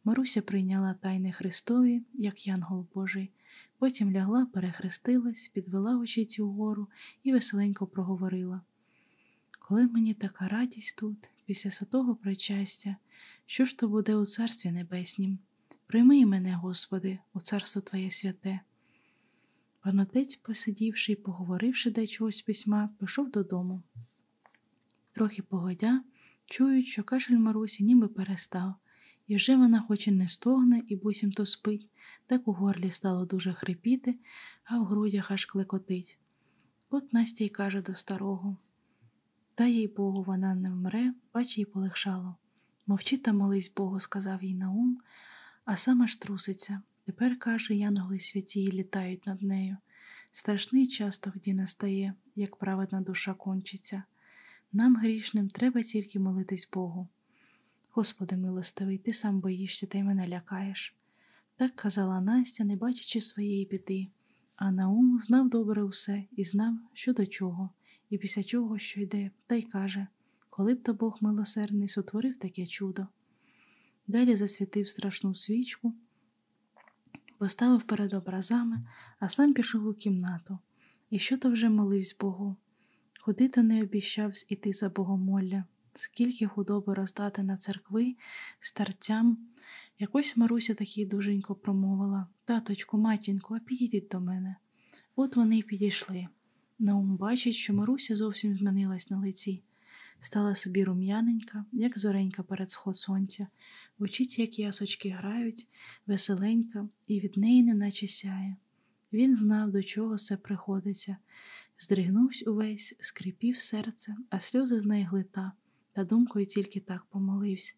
Маруся 0.05 0.43
прийняла 0.43 0.95
тайни 0.95 1.33
Христові, 1.33 2.03
як 2.15 2.47
янгол 2.47 2.87
Божий, 2.95 3.31
потім 3.79 4.13
лягла, 4.13 4.47
перехрестилась, 4.47 5.49
підвела 5.49 5.99
очі 5.99 6.43
угору 6.43 6.89
і 7.23 7.33
веселенько 7.33 7.87
проговорила. 7.87 8.61
Коли 9.59 9.87
мені 9.87 10.15
така 10.15 10.49
радість 10.49 10.99
тут, 10.99 11.31
після 11.45 11.71
святого 11.71 12.17
причастя, 12.17 12.97
що 13.47 13.65
ж 13.65 13.79
то 13.79 13.89
буде 13.89 14.17
у 14.17 14.27
Царстві 14.27 14.71
Небеснім? 14.71 15.39
Прийми 15.87 16.27
мене, 16.27 16.55
Господи, 16.55 17.19
у 17.35 17.41
царство 17.41 17.83
Твоє 17.83 18.11
святе. 18.11 18.61
Панотець, 19.89 20.37
посидівши 20.37 21.13
і 21.13 21.17
поговоривши 21.17 21.91
де 21.91 22.07
чогось 22.07 22.43
письма, 22.43 22.91
пішов 23.01 23.31
додому. 23.31 23.83
Трохи 25.13 25.43
погодя, 25.43 26.03
чують, 26.47 26.87
що 26.87 27.03
кашель 27.03 27.37
Марусі 27.37 27.85
ніби 27.85 28.09
перестав, 28.09 28.75
і 29.27 29.37
вже 29.37 29.57
вона 29.57 29.81
хоч 29.81 30.07
і 30.09 30.11
не 30.11 30.29
стогне, 30.29 30.83
і 30.89 30.97
буцімто 30.97 31.47
спить, 31.47 31.89
так 32.27 32.49
у 32.49 32.53
горлі 32.53 32.91
стало 32.91 33.25
дуже 33.25 33.53
хрипіти, 33.53 34.19
а 34.65 34.79
в 34.79 34.85
грудях 34.85 35.31
аж 35.31 35.45
клекотить. 35.45 36.19
От 36.91 37.13
Настя 37.13 37.45
й 37.45 37.49
каже 37.49 37.81
до 37.81 37.95
старого 37.95 38.57
та 39.55 39.67
їй 39.67 39.89
Богу, 39.89 40.23
вона 40.23 40.55
не 40.55 40.71
вмре, 40.71 41.15
бач, 41.35 41.59
їй 41.59 41.65
полегшало. 41.65 42.37
Мовчи 42.87 43.17
та 43.17 43.33
молись 43.33 43.73
Богу, 43.77 44.01
сказав 44.01 44.45
їй 44.45 44.55
Наум, 44.55 45.01
а 45.65 45.77
сам 45.77 46.03
аж 46.03 46.17
труситься. 46.17 46.83
Тепер, 47.09 47.39
каже, 47.39 47.75
янголи 47.75 48.21
святі 48.21 48.73
літають 48.73 49.27
над 49.27 49.43
нею. 49.43 49.77
Страшний 50.33 50.89
час 50.89 51.19
тоді 51.19 51.55
настає, 51.55 52.15
як 52.37 52.57
праведна 52.57 53.01
душа 53.01 53.35
кончиться. 53.35 54.03
Нам, 54.73 54.97
грішним, 54.97 55.49
треба 55.49 55.83
тільки 55.83 56.19
молитись 56.19 56.71
Богу. 56.73 57.09
Господи 57.91 58.37
милостивий, 58.37 58.99
ти 58.99 59.13
сам 59.13 59.41
боїшся 59.41 59.87
та 59.87 59.99
й 59.99 60.03
мене 60.03 60.29
лякаєш. 60.29 60.97
Так 61.57 61.77
казала 61.77 62.21
Настя, 62.21 62.65
не 62.65 62.77
бачачи 62.77 63.21
своєї 63.21 63.65
біди, 63.67 64.07
а 64.57 64.71
Наум 64.71 65.21
знав 65.21 65.51
добре 65.51 65.83
усе 65.83 66.25
і 66.37 66.45
знав, 66.45 66.75
що 66.93 67.13
до 67.13 67.27
чого, 67.27 67.71
і 68.11 68.19
після 68.19 68.43
чого 68.43 68.79
що 68.79 69.01
йде, 69.01 69.31
та 69.47 69.55
й 69.55 69.63
каже 69.63 70.07
коли 70.51 70.75
б 70.75 70.83
то 70.83 70.95
Бог 70.95 71.19
милосердний 71.21 71.89
сотворив 71.89 72.37
таке 72.37 72.67
чудо. 72.67 73.07
Далі 74.07 74.37
засвітив 74.37 74.89
страшну 74.89 75.35
свічку 75.35 75.95
поставив 77.39 77.83
перед 77.83 78.15
образами, 78.15 78.87
а 79.19 79.29
сам 79.29 79.55
пішов 79.55 79.87
у 79.87 79.95
кімнату. 79.95 80.59
І 81.11 81.19
що 81.19 81.39
то 81.39 81.51
вже 81.51 81.69
моливсь 81.69 82.17
Богу. 82.21 82.57
Ходити 83.21 83.63
не 83.63 83.83
обіщав 83.83 84.33
іти 84.49 84.73
за 84.73 84.89
богомолля, 84.89 85.65
скільки 85.95 86.47
худоби 86.47 86.95
роздати 86.95 87.43
на 87.43 87.57
церкви, 87.57 88.17
старцям. 88.61 89.39
Якось 89.99 90.37
Маруся 90.37 90.75
такий 90.75 91.07
дуженько 91.07 91.55
промовила 91.55 92.27
Таточку, 92.45 92.99
матінку, 92.99 93.55
а 93.55 93.59
підійдіть 93.59 94.09
до 94.09 94.21
мене. 94.21 94.57
От 95.17 95.37
вони 95.37 95.59
й 95.59 95.63
підійшли. 95.63 96.29
Наум 96.79 97.17
бачить, 97.17 97.55
що 97.55 97.75
Маруся 97.75 98.17
зовсім 98.17 98.57
змінилась 98.57 99.11
на 99.11 99.19
лиці. 99.19 99.63
Стала 100.21 100.55
собі 100.55 100.85
рум'яненька, 100.85 101.65
як 101.73 101.99
зоренька 101.99 102.43
перед 102.43 102.71
сход 102.71 102.97
сонця, 102.97 103.47
в 103.99 104.03
очіці, 104.03 104.41
як 104.41 104.59
ясочки 104.59 105.11
грають, 105.11 105.67
веселенька, 106.07 106.89
і 107.07 107.21
від 107.21 107.37
неї 107.37 107.63
неначе 107.63 108.07
сяє. 108.07 108.57
Він 109.13 109.37
знав, 109.37 109.71
до 109.71 109.83
чого 109.83 110.15
все 110.15 110.37
приходиться, 110.37 111.17
здригнувся 111.79 112.51
увесь, 112.51 112.95
скрипів 113.01 113.57
серце, 113.57 114.17
а 114.31 114.41
сльози 114.41 114.81
з 114.81 114.85
неї 114.85 115.09
та 115.33 116.05
думкою 116.05 116.47
тільки 116.47 116.81
так 116.81 117.05
помолився. 117.05 117.75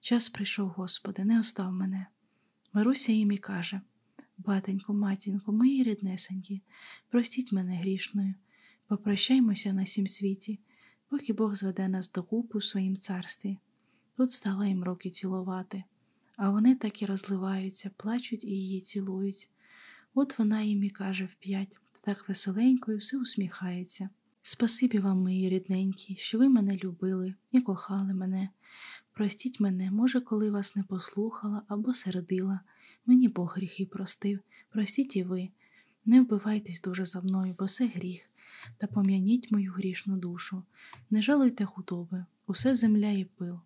Час 0.00 0.28
прийшов, 0.28 0.68
Господи, 0.68 1.24
не 1.24 1.40
остав 1.40 1.72
мене. 1.72 2.06
Маруся 2.72 3.12
їм 3.12 3.32
і 3.32 3.38
каже 3.38 3.80
Батенько, 4.38 4.94
матінко, 4.94 5.52
мої 5.52 5.82
ріднесенькі, 5.82 6.62
простіть 7.08 7.52
мене 7.52 7.76
грішною, 7.76 8.34
попрощаймося 8.86 9.72
на 9.72 9.86
сім 9.86 10.06
світі, 10.06 10.58
поки 11.08 11.32
Бог 11.32 11.54
зведе 11.54 11.88
нас 11.88 12.12
докупи 12.12 12.58
у 12.58 12.60
своїм 12.60 12.96
царстві. 12.96 13.58
Тут 14.16 14.32
стала 14.32 14.66
їм 14.66 14.84
руки 14.84 15.10
цілувати, 15.10 15.84
а 16.36 16.50
вони 16.50 16.74
так 16.74 17.02
і 17.02 17.06
розливаються, 17.06 17.90
плачуть 17.96 18.44
і 18.44 18.50
її 18.50 18.80
цілують. 18.80 19.50
От 20.14 20.38
вона 20.38 20.62
їм 20.62 20.82
і 20.82 20.90
каже 20.90 21.24
вп'ять, 21.24 21.78
та 21.92 22.00
так 22.00 22.28
веселенько 22.28 22.92
і 22.92 22.96
все 22.96 23.18
усміхається. 23.18 24.08
Спасибі 24.42 24.98
вам, 24.98 25.18
мої 25.18 25.48
рідненькі, 25.48 26.16
що 26.16 26.38
ви 26.38 26.48
мене 26.48 26.76
любили 26.76 27.34
і 27.52 27.60
кохали 27.60 28.14
мене. 28.14 28.48
Простіть 29.12 29.60
мене, 29.60 29.90
може, 29.90 30.20
коли 30.20 30.50
вас 30.50 30.76
не 30.76 30.82
послухала 30.82 31.62
або 31.68 31.94
сердила, 31.94 32.60
мені 33.06 33.28
Бог 33.28 33.54
гріхи 33.56 33.86
простив, 33.86 34.40
простіть 34.70 35.16
і 35.16 35.22
ви. 35.22 35.48
Не 36.04 36.20
вбивайтесь 36.20 36.80
дуже 36.80 37.04
за 37.04 37.20
мною, 37.20 37.56
бо 37.58 37.68
це 37.68 37.86
гріх, 37.86 38.30
та 38.76 38.86
пом'яніть 38.86 39.52
мою 39.52 39.72
грішну 39.72 40.16
душу. 40.16 40.62
Не 41.10 41.22
жалуйте 41.22 41.64
худоби, 41.64 42.24
усе 42.46 42.76
земля 42.76 43.10
і 43.10 43.24
пил. 43.24 43.60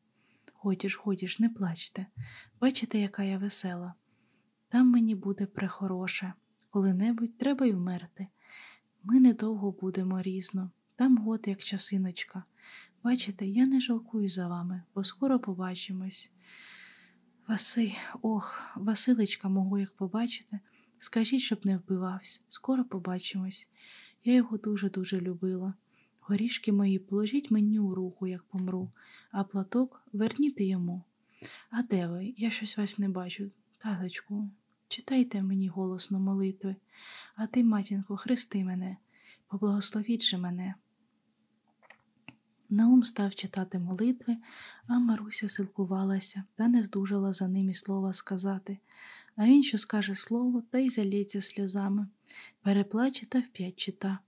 Ходіш, 0.53 0.97
ходіш, 0.97 1.39
не 1.39 1.49
плачте, 1.49 2.07
бачите, 2.61 3.01
яка 3.01 3.23
я 3.23 3.39
весела. 3.39 3.95
Там 4.69 4.91
мені 4.91 5.15
буде 5.15 5.47
прехороше, 5.47 6.33
коли-небудь 6.71 7.39
треба 7.39 7.67
й 7.67 7.73
вмерти. 7.73 8.27
Ми 9.03 9.21
недовго 9.21 9.71
будемо 9.71 10.23
різно, 10.23 10.71
там 10.97 11.19
год, 11.19 11.45
як 11.49 11.63
часиночка. 11.63 12.45
Бачите, 13.03 13.47
я 13.47 13.67
не 13.67 13.81
жалкую 13.81 14.29
за 14.29 14.49
вами, 14.49 14.83
бо 14.95 15.05
скоро 15.05 15.41
побачимось. 15.41 16.31
Васи, 17.49 17.93
ох, 18.23 18.63
Василечка 18.77 19.49
мого, 19.49 19.79
як 19.79 19.97
побачите, 19.97 20.61
скажіть, 20.99 21.43
щоб 21.43 21.67
не 21.67 21.77
вбивався, 21.77 22.41
скоро 22.49 22.85
побачимось. 22.85 23.69
Я 24.25 24.35
його 24.35 24.57
дуже-дуже 24.57 25.21
любила. 25.21 25.75
Горішки 26.21 26.73
мої 26.73 26.99
положіть 26.99 27.51
мені 27.51 27.79
у 27.79 27.95
руку, 27.95 28.27
як 28.27 28.43
помру, 28.43 28.91
а 29.31 29.45
платок 29.45 30.03
верніте 30.13 30.65
йому. 30.65 31.05
А 31.71 31.83
де 31.83 32.07
ви? 32.07 32.35
Я 32.37 32.51
щось 32.51 32.79
вас 32.79 32.99
не 32.99 33.09
бачу. 33.09 33.51
Таточку, 33.79 34.51
читайте 34.89 35.43
мені 35.43 35.69
голосно 35.69 36.21
молитви, 36.21 36.77
а 37.37 37.47
ти, 37.47 37.65
матінко, 37.65 38.17
хрести 38.17 38.65
мене, 38.65 38.97
поблагословіть 39.49 40.23
же 40.23 40.39
мене. 40.39 40.75
Наум 42.71 43.05
став 43.05 43.35
читати 43.35 43.79
молитви, 43.79 44.37
а 44.87 44.99
Маруся 44.99 45.49
силкувалася 45.49 46.45
та 46.55 46.69
не 46.69 46.83
здужала 46.83 47.33
за 47.33 47.49
ним 47.49 47.71
і 47.71 47.75
слова 47.75 48.13
сказати. 48.13 48.79
А 49.37 49.47
він 49.47 49.63
що 49.63 49.79
скаже 49.79 50.15
слово, 50.15 50.63
та 50.71 50.79
й 50.79 50.91
залється 50.91 51.41
сльозами, 51.41 52.07
переплаче 52.63 53.27
та 53.27 53.39
вп'ять 53.41 53.77
чита. 53.77 54.19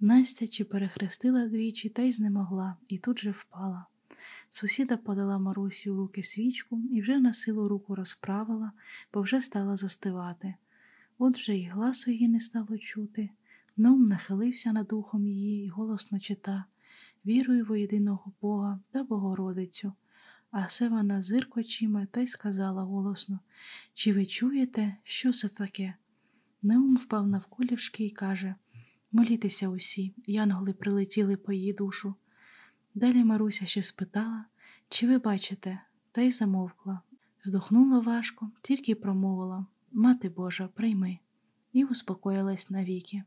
Настя 0.00 0.46
чи 0.46 0.64
перехрестила 0.64 1.46
двічі 1.48 1.88
та 1.88 2.02
й 2.02 2.12
знемогла, 2.12 2.76
і 2.88 2.98
тут 2.98 3.18
же 3.18 3.30
впала. 3.30 3.86
Сусіда 4.50 4.96
подала 4.96 5.38
Марусі 5.38 5.90
у 5.90 5.96
руки 5.96 6.22
свічку 6.22 6.82
і 6.92 7.00
вже 7.00 7.18
на 7.18 7.32
силу 7.32 7.68
руку 7.68 7.94
розправила, 7.94 8.72
бо 9.12 9.22
вже 9.22 9.40
стала 9.40 9.76
застивати. 9.76 10.54
От 11.18 11.36
вже 11.36 11.56
й 11.56 11.66
гласу 11.66 12.10
її 12.10 12.28
не 12.28 12.40
стало 12.40 12.78
чути. 12.78 13.30
Ном 13.76 14.04
нахилився 14.04 14.72
над 14.72 14.92
ухом 14.92 15.26
її 15.26 15.64
і 15.64 15.68
голосно 15.68 16.20
чита 16.20 16.64
Вірую 17.26 17.64
во 17.64 17.76
єдиного 17.76 18.32
Бога 18.40 18.80
та 18.90 19.02
Богородицю. 19.02 19.92
А 20.56 20.68
се 20.68 20.88
вона 20.88 21.22
зирк 21.22 21.56
очима 21.56 22.06
та 22.06 22.20
й 22.20 22.26
сказала 22.26 22.82
голосно 22.82 23.38
Чи 23.94 24.12
ви 24.12 24.26
чуєте, 24.26 24.96
що 25.04 25.32
це 25.32 25.48
таке? 25.48 25.94
Неум 26.62 26.96
впав 26.96 27.28
навколішки 27.28 28.04
і 28.04 28.10
каже 28.10 28.54
Молітеся 29.12 29.68
усі, 29.68 30.14
янголи 30.26 30.72
прилетіли 30.72 31.36
по 31.36 31.52
її 31.52 31.72
душу. 31.72 32.14
Далі 32.94 33.24
Маруся 33.24 33.66
ще 33.66 33.82
спитала, 33.82 34.44
чи 34.88 35.06
ви 35.06 35.18
бачите, 35.18 35.80
та 36.12 36.20
й 36.20 36.30
замовкла. 36.30 37.00
Здохнула 37.44 37.98
важко, 37.98 38.50
тільки 38.62 38.94
промовила 38.94 39.66
Мати 39.92 40.28
Божа, 40.28 40.68
прийми, 40.68 41.18
і 41.72 41.84
успокоїлась 41.84 42.70
навіки. 42.70 43.22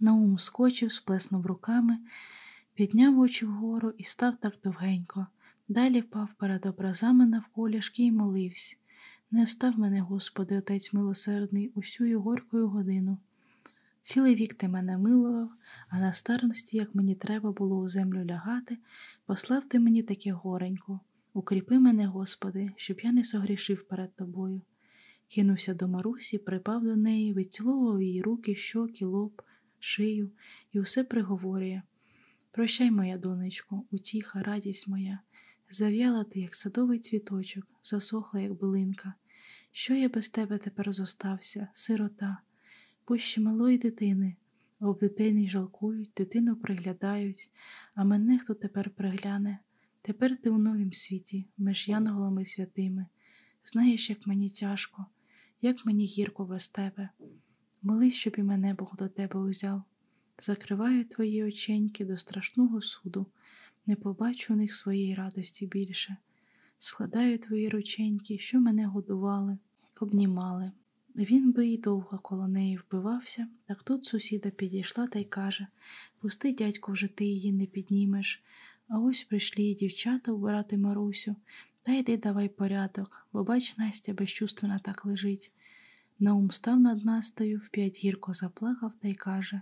Наум 0.00 0.38
скочив, 0.38 0.92
сплеснув 0.92 1.46
руками, 1.46 1.98
підняв 2.74 3.18
очі 3.18 3.46
вгору 3.46 3.90
і 3.98 4.04
став 4.04 4.36
так 4.36 4.54
довгенько. 4.64 5.26
Далі 5.68 6.00
впав 6.00 6.28
перед 6.38 6.66
образами 6.66 7.26
навколішки 7.26 8.02
і 8.02 8.12
молився. 8.12 8.76
Не 9.30 9.42
остав 9.42 9.78
мене, 9.78 10.00
Господи, 10.00 10.58
Отець 10.58 10.92
милосердний, 10.92 11.72
усю 11.74 12.04
й 12.04 12.14
горькою 12.14 12.68
годину. 12.68 13.18
Цілий 14.02 14.34
вік 14.34 14.54
ти 14.54 14.68
мене 14.68 14.98
милував, 14.98 15.50
а 15.88 15.98
на 15.98 16.12
старості, 16.12 16.76
як 16.76 16.94
мені 16.94 17.14
треба 17.14 17.52
було 17.52 17.78
у 17.78 17.88
землю 17.88 18.24
лягати, 18.24 18.78
послав 19.26 19.68
ти 19.68 19.78
мені 19.78 20.02
таке 20.02 20.32
горенько. 20.32 21.00
Укріпи 21.32 21.78
мене, 21.78 22.06
Господи, 22.06 22.70
щоб 22.76 23.00
я 23.00 23.12
не 23.12 23.24
согрішив 23.24 23.88
перед 23.88 24.16
тобою. 24.16 24.62
Кинувся 25.28 25.74
до 25.74 25.88
Марусі, 25.88 26.38
припав 26.38 26.84
до 26.84 26.96
неї, 26.96 27.34
відцілував 27.34 28.02
її 28.02 28.22
руки, 28.22 28.54
щоки, 28.54 29.04
лоб, 29.04 29.42
шию 29.78 30.30
і 30.72 30.80
усе 30.80 31.04
приговорює. 31.04 31.82
Прощай, 32.50 32.90
моя 32.90 33.18
донечко, 33.18 33.82
утіха, 33.90 34.42
радість 34.42 34.88
моя, 34.88 35.18
зав'яла 35.70 36.24
ти, 36.24 36.40
як 36.40 36.54
садовий 36.54 36.98
цвіточок, 36.98 37.66
засохла, 37.82 38.40
як 38.40 38.52
билинка. 38.54 39.14
Що 39.72 39.94
я 39.94 40.08
без 40.08 40.28
тебе 40.28 40.58
тепер 40.58 40.92
зостався, 40.92 41.68
сирота? 41.72 42.38
Пуще 43.04 43.40
малої 43.40 43.78
дитини, 43.78 44.36
об 44.80 44.98
дитини 44.98 45.48
жалкують, 45.48 46.10
дитину 46.16 46.56
приглядають, 46.56 47.50
а 47.94 48.04
мене 48.04 48.38
хто 48.38 48.54
тепер 48.54 48.90
пригляне? 48.90 49.58
Тепер 50.02 50.36
ти 50.36 50.50
у 50.50 50.58
новім 50.58 50.92
світі, 50.92 51.46
між 51.58 51.88
янголами 51.88 52.44
святими. 52.44 53.06
Знаєш, 53.64 54.10
як 54.10 54.26
мені 54.26 54.50
тяжко, 54.50 55.06
як 55.62 55.86
мені 55.86 56.04
гірко 56.04 56.44
без 56.44 56.68
тебе. 56.68 57.08
Молись, 57.82 58.14
щоб 58.14 58.34
і 58.38 58.42
мене 58.42 58.74
Бог 58.74 58.96
до 58.98 59.08
тебе 59.08 59.40
узяв. 59.40 59.82
Закриваю 60.38 61.04
твої 61.04 61.44
оченьки 61.44 62.04
до 62.04 62.16
страшного 62.16 62.80
суду, 62.80 63.26
не 63.86 63.96
побачу 63.96 64.54
у 64.54 64.56
них 64.56 64.74
своєї 64.74 65.14
радості 65.14 65.66
більше. 65.66 66.16
Складаю 66.78 67.38
твої 67.38 67.68
рученьки, 67.68 68.38
що 68.38 68.60
мене 68.60 68.86
годували, 68.86 69.58
обнімали. 70.00 70.72
Він 71.16 71.52
би 71.52 71.66
і 71.66 71.78
довго 71.78 72.18
коло 72.18 72.48
неї 72.48 72.76
вбивався, 72.76 73.48
так 73.66 73.82
тут 73.82 74.04
сусіда 74.04 74.50
підійшла 74.50 75.06
та 75.06 75.18
й 75.18 75.24
каже 75.24 75.66
Пусти, 76.20 76.52
дядько, 76.52 76.92
вже 76.92 77.08
ти 77.08 77.24
її 77.24 77.52
не 77.52 77.66
піднімеш. 77.66 78.42
А 78.88 78.98
ось 78.98 79.24
прийшли 79.24 79.64
і 79.64 79.74
дівчата 79.74 80.32
вбирати 80.32 80.76
Марусю, 80.76 81.36
та 81.82 81.92
йди 81.92 82.16
давай 82.16 82.48
порядок, 82.48 83.26
бо 83.32 83.44
бач, 83.44 83.76
Настя 83.76 84.12
безчувствена 84.12 84.78
так 84.78 85.06
лежить. 85.06 85.52
Наум 86.18 86.50
став 86.50 86.80
над 86.80 87.04
Настею, 87.04 87.62
вп'ять 87.66 88.04
гірко 88.04 88.34
заплакав 88.34 88.92
та 89.02 89.08
й 89.08 89.14
каже 89.14 89.60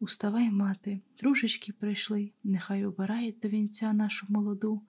Уставай, 0.00 0.50
мати, 0.50 1.00
дружечки 1.18 1.72
прийшли, 1.72 2.30
нехай 2.44 2.84
обирають 2.84 3.38
до 3.38 3.48
вінця 3.48 3.92
нашу 3.92 4.26
молоду, 4.28 4.82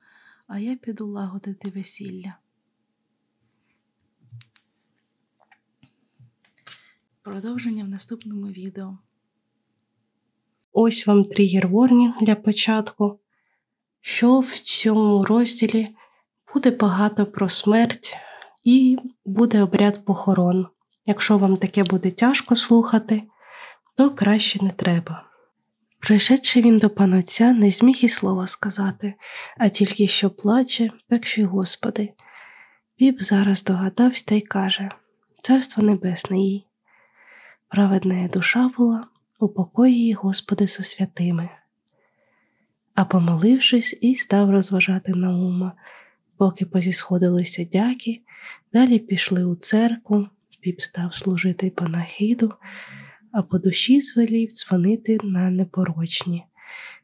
а 0.48 0.60
я 0.60 0.76
піду 0.76 1.08
лагодити 1.08 1.70
весілля. 1.70 2.36
Продовження 7.22 7.84
в 7.84 7.90
наступному 7.90 8.48
відео. 8.48 8.98
Ось 10.72 11.08
вам 11.08 11.24
тригер 11.24 11.68
ворнінг 11.68 12.14
для 12.22 12.36
початку, 12.36 13.20
що 14.02 14.40
в 14.40 14.52
цьому 14.52 15.26
розділі 15.26 15.96
буде 16.54 16.72
багато 16.72 17.26
про 17.26 17.50
смерть 17.50 18.18
і 18.64 18.98
буде 19.26 19.64
обряд 19.64 20.06
похорон. 20.06 20.68
Якщо 21.06 21.38
вам 21.38 21.58
таке 21.58 21.84
буде 21.84 22.12
тяжко 22.12 22.56
слухати, 22.56 23.24
то 23.96 24.10
краще 24.10 24.64
не 24.64 24.72
треба. 24.72 25.24
Пришедши 26.00 26.62
він 26.62 26.78
до 26.78 26.90
панотця, 26.90 27.54
не 27.54 27.72
зміг 27.72 27.96
і 28.04 28.10
слова 28.10 28.48
сказати, 28.48 29.14
а 29.58 29.70
тільки 29.70 30.08
що 30.08 30.30
плаче, 30.30 30.92
так 31.10 31.26
що 31.26 31.42
й 31.42 31.44
Господи. 31.44 32.14
Піп 32.96 33.22
зараз 33.22 33.64
догадався 33.64 34.26
та 34.28 34.36
й 34.36 34.42
каже 34.42 34.90
Царство 35.42 35.84
Небесне 35.84 36.40
їй. 36.40 36.66
Праведна 37.68 38.28
душа 38.28 38.72
була, 38.78 39.08
упокої 39.40 39.98
її, 39.98 40.14
Господи, 40.14 40.68
со 40.68 40.84
святими. 40.84 41.50
А 42.96 43.06
помолившись, 43.06 43.98
і 44.02 44.16
став 44.16 44.52
розважати 44.52 45.14
Наума, 45.14 45.74
поки 46.38 46.66
позісходилися 46.66 47.64
дяки, 47.64 48.22
далі 48.74 49.00
пішли 49.00 49.46
у 49.46 49.56
церкву, 49.56 50.28
піп 50.62 50.82
став 50.82 51.14
служити 51.14 51.70
панахиду, 51.70 52.54
а 53.34 53.42
по 53.42 53.60
душі 53.60 54.02
звелів 54.02 54.50
дзвонити 54.50 55.18
на 55.24 55.50
непорочні, 55.50 56.46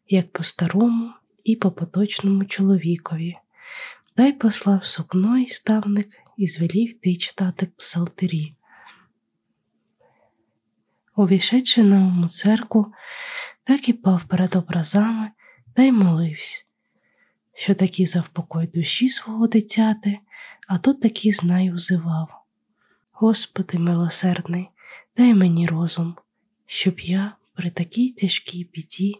як 0.07 0.31
по 0.31 0.43
старому 0.43 1.11
і 1.43 1.55
по 1.55 1.71
поточному 1.71 2.45
чоловікові. 2.45 3.35
Дай 4.17 4.33
послав 4.33 4.83
сукно 4.83 5.39
і 5.39 5.47
ставник 5.47 6.07
і 6.37 6.47
звелів 6.47 6.89
йти 6.89 7.15
читати 7.15 7.67
псалтирі. 7.77 8.55
Увійшедши 11.15 11.83
на 11.83 11.97
уму 11.97 12.27
церкву, 12.27 12.93
так 13.63 13.89
і 13.89 13.93
пав 13.93 14.23
перед 14.23 14.55
образами 14.55 15.31
та 15.73 15.83
й 15.83 15.91
молився, 15.91 16.63
що 17.53 17.75
такі 17.75 18.05
завпокой 18.05 18.67
душі 18.67 19.09
свого 19.09 19.47
дитяти, 19.47 20.19
а 20.67 20.77
тут 20.77 21.01
такі 21.01 21.31
знай 21.31 21.71
узивав. 21.71 22.29
Господи 23.11 23.77
милосердний, 23.77 24.69
дай 25.19 25.33
мені 25.33 25.67
розум, 25.67 26.15
щоб 26.65 26.99
я 26.99 27.35
при 27.53 27.69
такій 27.69 28.09
тяжкій 28.09 28.69
біді 28.73 29.15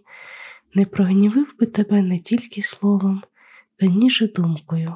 не 0.74 0.86
прогнівив 0.86 1.56
би 1.60 1.66
тебе 1.66 2.02
не 2.02 2.20
тільки 2.20 2.62
словом, 2.62 3.24
та 3.76 3.86
ніже 3.86 4.28
думкою. 4.28 4.96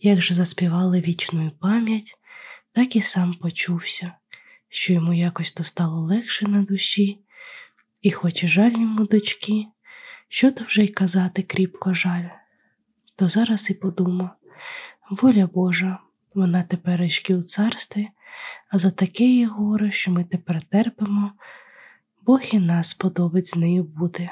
Як 0.00 0.22
же 0.22 0.34
заспівали 0.34 1.00
вічною 1.00 1.50
пам'ять, 1.60 2.18
так 2.72 2.96
і 2.96 3.00
сам 3.00 3.34
почувся, 3.34 4.12
що 4.68 4.92
йому 4.92 5.12
якось 5.12 5.52
то 5.52 5.64
стало 5.64 6.00
легше 6.00 6.48
на 6.48 6.62
душі, 6.62 7.18
і 8.02 8.10
хоч 8.10 8.44
і 8.44 8.48
жаль 8.48 8.72
йому 8.72 9.06
дочки, 9.06 9.66
що 10.28 10.50
то 10.50 10.64
вже 10.64 10.84
й 10.84 10.88
казати 10.88 11.42
кріпко 11.42 11.94
жаль, 11.94 12.28
то 13.16 13.28
зараз 13.28 13.70
і 13.70 13.74
подумав 13.74 14.30
воля 15.10 15.46
Божа, 15.46 15.98
вона 16.34 16.62
теперечки 16.62 17.34
у 17.34 17.42
царстві, 17.42 18.08
а 18.70 18.78
за 18.78 18.90
таке 18.90 19.24
є 19.24 19.46
горе, 19.46 19.92
що 19.92 20.10
ми 20.10 20.24
тепер 20.24 20.62
терпимо, 20.62 21.32
Бог 22.22 22.40
і 22.52 22.58
нас 22.58 22.94
подобить 22.94 23.46
з 23.46 23.56
нею 23.56 23.84
бути. 23.84 24.30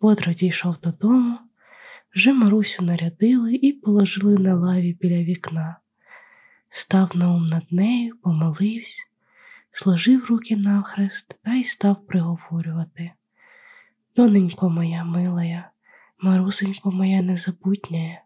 Бодро 0.00 0.32
дійшов 0.32 0.76
додому, 0.82 1.38
вже 2.14 2.32
Марусю 2.32 2.84
нарядили 2.84 3.54
і 3.54 3.72
положили 3.72 4.38
на 4.38 4.54
лаві 4.54 4.98
біля 5.00 5.22
вікна. 5.22 5.76
Став 6.68 7.16
на 7.16 7.34
ум 7.34 7.46
над 7.46 7.72
нею, 7.72 8.16
помолився, 8.16 9.04
сложив 9.70 10.24
руки 10.24 10.56
навхрест 10.56 11.36
та 11.42 11.54
й 11.54 11.64
став 11.64 12.06
приговорювати. 12.06 13.10
Доненько 14.16 14.70
моя 14.70 15.04
милая, 15.04 15.70
марусенько 16.18 16.90
моя 16.90 17.22
незабутняя, 17.22 18.23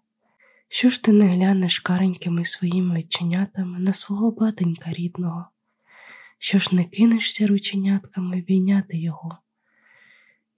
що 0.69 0.89
ж 0.89 1.03
ти 1.03 1.12
не 1.12 1.28
глянеш 1.28 1.78
каренькими 1.78 2.45
своїми 2.45 2.99
оченятами 2.99 3.78
на 3.78 3.93
свого 3.93 4.31
батенька 4.31 4.93
рідного, 4.93 5.49
що 6.39 6.59
ж 6.59 6.77
не 6.77 6.85
кинешся 6.85 7.47
рученятками 7.47 8.45
війняти 8.49 8.99
його, 8.99 9.39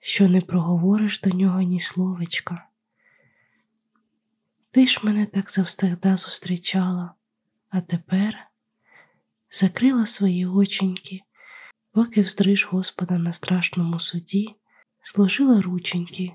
що 0.01 0.28
не 0.28 0.41
проговориш 0.41 1.20
до 1.20 1.31
нього 1.31 1.62
ні 1.62 1.81
словечка. 1.81 2.66
Ти 4.70 4.87
ж 4.87 5.01
мене 5.03 5.27
так 5.27 5.51
завстегда 5.51 6.16
зустрічала, 6.16 7.15
а 7.69 7.81
тепер 7.81 8.47
закрила 9.51 10.07
свої 10.07 10.47
оченьки, 10.47 11.20
поки 11.93 12.23
вздриж 12.23 12.69
Господа 12.70 13.19
на 13.19 13.32
страшному 13.32 14.01
суді, 14.01 14.55
сложила 15.03 15.62
рученьки, 15.62 16.32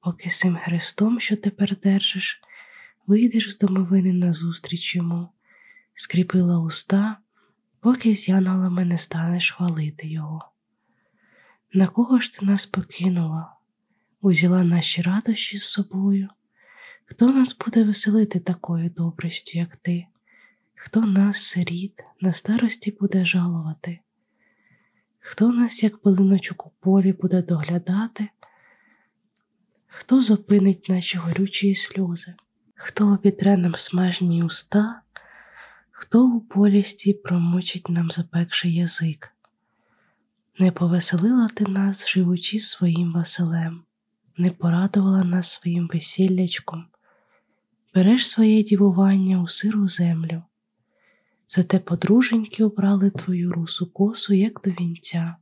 поки 0.00 0.30
сим 0.30 0.56
хрестом, 0.56 1.20
що 1.20 1.36
тепер 1.36 1.76
держиш, 1.76 2.42
вийдеш 3.08 3.52
з 3.52 3.58
домовини 3.58 4.12
назустріч 4.12 4.96
йому, 4.96 5.28
скріпила 5.94 6.60
уста, 6.60 7.16
поки 7.80 8.14
з 8.14 8.28
янголами 8.28 8.84
не 8.84 8.98
станеш 8.98 9.52
хвалити 9.52 10.08
його. 10.08 10.50
На 11.72 11.86
кого 11.86 12.20
ж 12.20 12.32
ти 12.32 12.46
нас 12.46 12.66
покинула, 12.66 13.52
узяла 14.20 14.64
наші 14.64 15.02
радощі 15.02 15.58
з 15.58 15.62
собою? 15.62 16.28
Хто 17.04 17.28
нас 17.28 17.56
буде 17.58 17.84
веселити 17.84 18.40
такою 18.40 18.90
добрістю, 18.90 19.58
як 19.58 19.76
ти? 19.76 20.06
Хто 20.74 21.00
нас, 21.00 21.42
сиріт, 21.42 22.04
на 22.20 22.32
старості 22.32 22.90
буде 23.00 23.24
жалувати? 23.24 23.98
Хто 25.18 25.52
нас, 25.52 25.82
як 25.82 25.98
пилиночок 25.98 26.66
у 26.66 26.70
полі, 26.80 27.12
буде 27.12 27.42
доглядати? 27.42 28.28
Хто 29.86 30.22
зупинить 30.22 30.88
наші 30.88 31.18
горючі 31.18 31.74
сльози? 31.74 32.34
Хто 32.80 33.08
обітре 33.08 33.56
нам 33.56 33.74
смажні 33.74 34.44
уста, 34.44 35.00
хто 35.90 36.26
у 36.26 36.40
болісті 36.40 37.12
промочить 37.12 37.88
нам 37.88 38.10
запекший 38.10 38.74
язик? 38.74 39.32
Не 40.58 40.72
повеселила 40.72 41.48
ти 41.48 41.64
нас, 41.64 42.08
живучи 42.08 42.60
своїм 42.60 43.12
Василем, 43.12 43.82
не 44.36 44.50
порадувала 44.50 45.24
нас 45.24 45.52
своїм 45.52 45.90
весіллячком, 45.92 46.86
береш 47.94 48.30
своє 48.30 48.62
дівування 48.62 49.42
у 49.42 49.48
сиру 49.48 49.88
землю, 49.88 50.42
зате 51.48 51.78
подруженьки 51.78 52.64
обрали 52.64 53.10
твою 53.10 53.52
русу 53.52 53.86
косу, 53.86 54.34
як 54.34 54.60
до 54.64 54.70
вінця, 54.70 55.36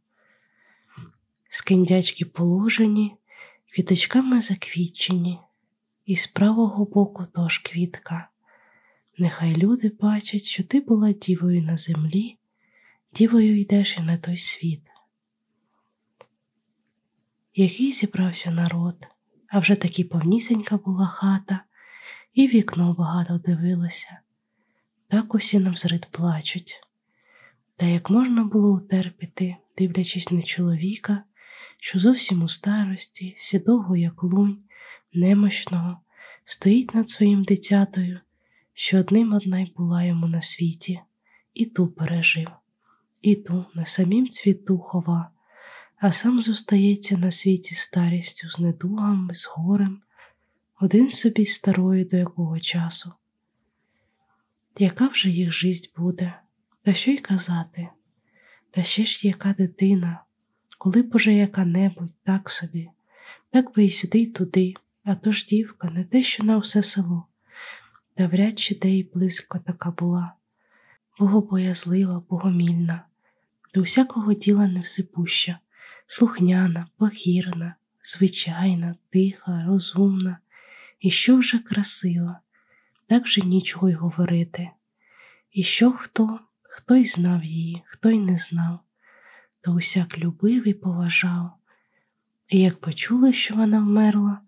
скиндячки 1.49 2.25
положені, 2.25 3.17
квіточками 3.75 4.41
заквітчені, 4.41 5.39
і 6.07 6.17
з 6.17 6.27
правого 6.27 6.85
боку 6.85 7.27
тож 7.35 7.59
квітка. 7.59 8.29
Нехай 9.19 9.57
люди 9.57 9.93
бачать, 10.01 10.43
що 10.43 10.65
ти 10.65 10.81
була 10.81 11.13
дівою 11.13 11.63
на 11.63 11.77
землі, 11.77 12.39
дівою 13.13 13.61
йдеш 13.61 13.99
і 13.99 14.01
на 14.01 14.17
той 14.17 14.37
світ. 14.37 14.81
Який 17.55 17.93
зібрався 17.93 18.51
народ, 18.51 19.07
а 19.49 19.59
вже 19.59 19.75
таки 19.75 20.05
повнісенька 20.05 20.77
була 20.77 21.07
хата, 21.07 21.61
і 22.35 22.49
вікно 22.49 22.95
багато 22.99 23.39
дивилося, 23.39 24.19
так 25.09 25.35
усі 25.35 25.59
навзрид 25.59 26.07
плачуть. 26.11 26.81
Та 27.77 27.87
як 27.87 28.11
можна 28.11 28.45
було 28.45 28.73
утерпіти, 28.75 29.57
дивлячись 29.79 30.31
на 30.31 30.43
чоловіка, 30.43 31.23
що 31.81 31.99
зовсім 31.99 32.43
у 32.43 32.49
старості, 32.49 33.35
сідого, 33.37 33.97
як 33.97 34.23
лунь, 34.23 34.66
немощного, 35.17 36.01
стоїть 36.45 36.95
над 36.95 37.09
своїм 37.09 37.43
дитятою, 37.43 38.21
що 38.75 38.99
одним 38.99 39.33
одна 39.33 39.61
й 39.61 39.73
була 39.77 40.05
йому 40.05 40.27
на 40.27 40.41
світі, 40.41 41.01
і 41.55 41.67
ту 41.67 41.89
пережив, 41.89 42.49
і 43.23 43.37
ту 43.37 43.65
на 43.75 43.85
самім 43.85 44.29
цвіту 44.29 44.79
хова, 44.79 45.31
а 45.97 46.13
сам 46.13 46.41
зостається 46.41 47.17
на 47.19 47.31
світі 47.31 47.75
старістю 47.75 48.51
з 48.51 48.59
недугами, 48.59 49.35
з 49.35 49.47
горем, 49.47 50.03
один 50.81 51.11
собі 51.11 51.47
старою 51.47 52.05
до 52.05 52.17
якого 52.17 52.61
часу. 52.61 53.13
Яка 54.79 55.09
вже 55.09 55.31
їх 55.31 55.53
жисть 55.53 55.95
буде, 55.97 56.41
та 56.83 56.95
що 56.95 57.11
й 57.11 57.19
казати, 57.19 57.89
та 58.71 58.83
ще 58.83 59.05
ж 59.05 59.27
яка 59.27 59.53
дитина, 59.53 60.25
коли 60.79 61.03
б 61.03 61.15
уже 61.15 61.35
яка-небудь 61.35 62.15
так 62.25 62.51
собі, 62.51 62.91
так 63.51 63.75
би 63.75 63.85
і 63.85 63.91
сюди, 63.91 64.19
й 64.19 64.27
туди, 64.27 64.75
а 65.07 65.15
то 65.15 65.33
ж 65.33 65.47
дівка 65.47 65.91
не 65.91 66.05
те, 66.05 66.23
що 66.23 66.45
на 66.45 66.59
все 66.59 66.83
село, 66.83 67.27
та 68.15 68.27
вряд 68.27 68.59
чи 68.59 68.75
де 68.75 68.89
й 68.89 69.03
близько 69.15 69.59
така 69.59 69.91
була, 69.91 70.33
богобоязлива, 71.19 72.23
богомільна, 72.31 73.05
до 73.75 73.83
всякого 73.83 74.35
діла 74.35 74.67
невсипуща, 74.67 75.59
слухняна, 76.07 76.87
покірна, 76.97 77.75
звичайна, 78.03 78.95
тиха, 79.11 79.65
розумна, 79.67 80.39
і 81.01 81.11
що 81.11 81.37
вже 81.37 81.59
красива, 81.59 82.41
так 83.07 83.25
вже 83.25 83.41
нічого 83.41 83.91
й 83.91 83.95
говорити. 83.95 84.71
І 85.53 85.63
що 85.63 85.93
хто, 85.93 86.41
хто 86.63 86.97
й 86.97 87.05
знав 87.05 87.45
її, 87.45 87.83
хто 87.87 88.11
й 88.11 88.19
не 88.19 88.39
знав, 88.39 88.81
то 89.61 89.73
усяк 89.73 90.19
любив 90.19 90.69
і 90.69 90.75
поважав. 90.75 91.51
І 92.49 92.61
як 92.61 92.81
почули, 92.81 93.33
що 93.33 93.55
вона 93.55 93.79
вмерла, 93.79 94.41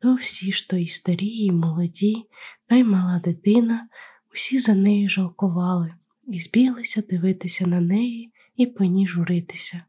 то 0.00 0.14
всі 0.14 0.52
то 0.68 0.76
і 0.76 0.86
старі, 0.86 1.26
і 1.26 1.52
молоді, 1.52 2.26
та 2.66 2.76
й 2.76 2.84
мала 2.84 3.18
дитина, 3.18 3.88
усі 4.34 4.58
за 4.58 4.74
нею 4.74 5.08
жалкували 5.08 5.94
і 6.26 6.38
збіглися 6.38 7.02
дивитися 7.02 7.66
на 7.66 7.80
неї 7.80 8.32
і 8.56 8.66
по 8.66 8.84
ній 8.84 9.08
журитися. 9.08 9.82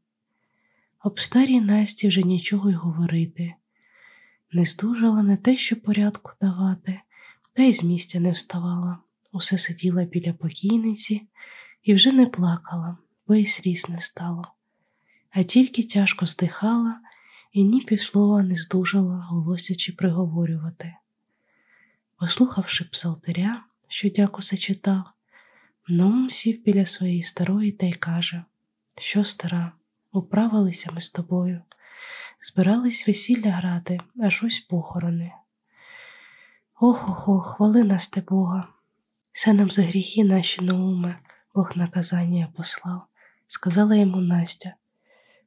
Об 1.03 1.19
старій 1.19 1.61
Насті 1.61 2.07
вже 2.07 2.21
нічого 2.21 2.69
й 2.69 2.73
говорити, 2.73 3.53
не 4.51 4.65
здужала 4.65 5.23
не 5.23 5.37
те, 5.37 5.57
що 5.57 5.75
порядку 5.75 6.31
давати, 6.41 7.01
та 7.53 7.63
й 7.63 7.73
з 7.73 7.83
місця 7.83 8.19
не 8.19 8.31
вставала, 8.31 8.97
усе 9.31 9.57
сиділа 9.57 10.03
біля 10.03 10.33
покійниці 10.33 11.21
і 11.83 11.93
вже 11.93 12.11
не 12.11 12.25
плакала, 12.25 12.97
бо 13.27 13.35
й 13.35 13.45
сліз 13.45 13.89
не 13.89 13.97
стало, 13.97 14.43
а 15.29 15.43
тільки 15.43 15.83
тяжко 15.83 16.25
здихала 16.25 16.99
і 17.51 17.63
ні 17.63 17.81
півслова 17.81 18.43
не 18.43 18.55
здужала, 18.55 19.15
голосячи 19.29 19.91
приговорювати. 19.91 20.93
Послухавши 22.19 22.85
псалтиря, 22.85 23.63
що 23.87 24.09
дякусе 24.09 24.57
читав, 24.57 25.03
Наум 25.87 26.29
сів 26.29 26.63
біля 26.63 26.85
своєї 26.85 27.21
старої 27.21 27.71
та 27.71 27.85
й 27.85 27.93
каже, 27.93 28.43
що 28.97 29.23
стара, 29.23 29.71
управилися 30.11 30.91
ми 30.93 31.01
з 31.01 31.11
тобою, 31.11 31.61
збирались 32.41 33.07
весілля 33.07 33.51
грати, 33.51 33.99
аж 34.23 34.43
ось 34.43 34.59
похорони. 34.59 35.31
Ох 36.79 37.09
ох 37.09 37.27
ох, 37.27 37.55
хвали 37.55 37.83
нас 37.83 38.09
те 38.09 38.21
Бога. 38.21 38.67
Все 39.31 39.53
нам 39.53 39.69
за 39.69 39.83
гріхи 39.83 40.23
наші 40.23 40.61
науме, 40.61 41.19
Бог 41.55 41.71
наказання 41.75 42.53
послав, 42.57 43.01
сказала 43.47 43.95
йому 43.95 44.21
Настя. 44.21 44.73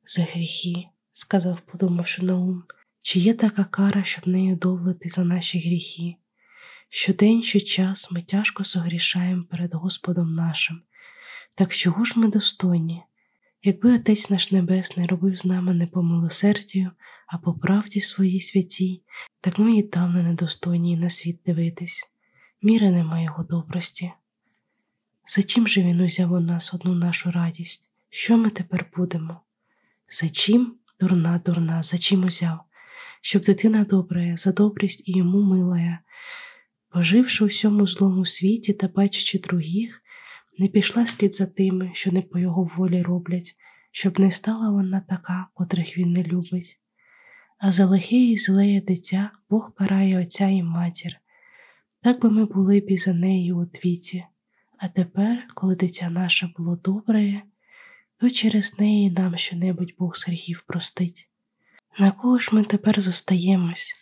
За 0.07 0.23
гріхи, 0.23 0.89
сказав, 1.15 1.61
подумавши 1.61 2.23
Наум, 2.23 2.65
чи 3.03 3.19
є 3.19 3.35
така 3.35 3.65
кара, 3.65 4.05
щоб 4.05 4.29
нею 4.29 4.57
довлити 4.57 5.09
за 5.09 5.25
наші 5.25 5.59
гріхи? 5.59 6.17
Щодень, 6.89 7.43
щочас 7.43 8.11
ми 8.11 8.23
тяжко 8.23 8.65
согрішаємо 8.65 9.45
перед 9.51 9.75
Господом 9.75 10.33
нашим. 10.33 10.83
Так 11.55 11.75
чого 11.75 12.05
ж 12.05 12.19
ми 12.19 12.29
достойні? 12.29 13.03
Якби 13.63 13.95
Отець 13.95 14.31
наш 14.31 14.53
Небесний 14.53 15.07
робив 15.07 15.37
з 15.37 15.45
нами 15.45 15.75
не 15.75 15.87
по 15.87 16.03
милосердію, 16.03 16.91
а 17.27 17.39
по 17.39 17.55
правді 17.55 18.01
своїй 18.01 18.41
святій, 18.41 19.03
так 19.41 19.59
ми 19.59 19.77
і 19.77 19.83
давно 19.83 20.23
недостойні 20.23 20.97
на 20.97 21.11
світ 21.11 21.41
дивитись. 21.47 22.11
Міри 22.63 22.91
нема 22.91 23.21
його 23.21 23.43
добрості. 23.43 24.13
За 25.27 25.43
чим 25.43 25.69
же 25.69 25.83
він 25.83 26.01
узяв 26.01 26.33
у 26.33 26.41
нас 26.41 26.75
одну 26.75 26.95
нашу 26.95 27.31
радість? 27.31 27.91
Що 28.11 28.37
ми 28.37 28.51
тепер 28.51 28.91
будемо? 28.97 29.41
За 30.09 30.29
чим, 30.29 30.75
дурна, 31.01 31.41
дурна, 31.47 31.83
за 31.83 31.99
чим 31.99 32.25
узяв? 32.25 32.61
Щоб 33.21 33.43
дитина 33.43 33.85
добрая, 33.85 34.37
за 34.37 34.53
добрість 34.53 35.09
і 35.09 35.19
йому 35.19 35.43
милая, 35.43 35.99
поживши 36.89 37.45
у 37.45 37.47
всьому 37.47 37.87
злому 37.87 38.25
світі 38.25 38.73
та 38.73 38.89
бачачи 38.89 39.39
других, 39.39 40.03
не 40.59 40.69
пішла 40.69 41.07
слід 41.07 41.35
за 41.35 41.47
тими, 41.47 41.91
що 41.95 42.13
не 42.13 42.23
по 42.23 42.39
його 42.39 42.71
волі 42.77 43.03
роблять, 43.03 43.55
щоб 43.93 44.21
не 44.21 44.31
стала 44.31 44.71
вона 44.71 45.01
така, 45.09 45.47
котрих 45.55 45.99
він 45.99 46.13
не 46.13 46.23
любить. 46.23 46.81
А 47.59 47.73
за 47.73 47.87
лихе 47.87 48.17
і 48.17 48.37
злеє 48.37 48.81
дитя 48.81 49.31
Бог 49.51 49.75
карає 49.75 50.23
отця 50.23 50.47
і 50.47 50.63
матір. 50.63 51.17
Так 52.03 52.21
би 52.21 52.31
ми 52.31 52.45
були 52.45 52.81
б 52.81 52.91
і 52.91 52.97
за 52.97 53.15
нею 53.15 53.59
у 53.59 53.67
твіті. 53.67 54.25
А 54.79 54.89
тепер, 54.89 55.47
коли 55.55 55.77
дитя 55.77 56.11
наше 56.11 56.51
було 56.57 56.77
добре, 56.77 57.43
то 58.17 58.31
через 58.31 58.79
неї 58.79 59.11
нам 59.11 59.37
щонебудь 59.37 59.95
Бог 59.99 60.15
гріхів 60.27 60.65
простить. 60.67 61.29
На 61.99 62.11
кого 62.11 62.39
ж 62.39 62.49
ми 62.53 62.65
тепер 62.65 63.01
зостаємось, 63.01 63.95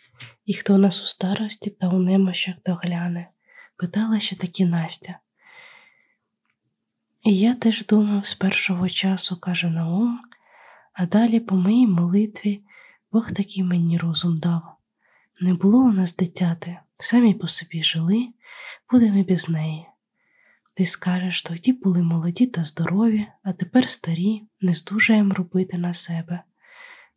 і 0.45 0.53
хто 0.53 0.77
нас 0.77 1.03
у 1.03 1.05
старості 1.05 1.69
та 1.69 1.89
у 1.89 1.99
немощах 1.99 2.55
догляне? 2.65 3.27
питала 3.77 4.19
ще 4.19 4.35
таки 4.35 4.65
Настя. 4.65 5.19
І 7.23 7.37
я 7.37 7.55
теж 7.55 7.85
думав 7.85 8.25
з 8.25 8.33
першого 8.33 8.89
часу, 8.89 9.39
каже 9.39 9.69
Наум, 9.69 10.19
а 10.93 11.05
далі 11.05 11.39
по 11.39 11.55
моїй 11.55 11.87
молитві 11.87 12.63
Бог 13.11 13.31
такий 13.31 13.63
мені 13.63 13.97
розум 13.97 14.39
дав. 14.39 14.61
Не 15.41 15.53
було 15.53 15.79
у 15.79 15.91
нас 15.91 16.15
дитяти, 16.15 16.77
самі 16.97 17.33
по 17.33 17.47
собі 17.47 17.83
жили, 17.83 18.27
будемо 18.91 19.23
без 19.23 19.49
неї. 19.49 19.85
Ти 20.75 20.85
скажеш, 20.85 21.41
тоді 21.41 21.73
були 21.73 22.03
молоді 22.03 22.47
та 22.47 22.63
здорові, 22.63 23.27
а 23.43 23.53
тепер 23.53 23.89
старі, 23.89 24.43
не 24.61 24.73
здужаєм 24.73 25.33
робити 25.33 25.77
на 25.77 25.93
себе. 25.93 26.43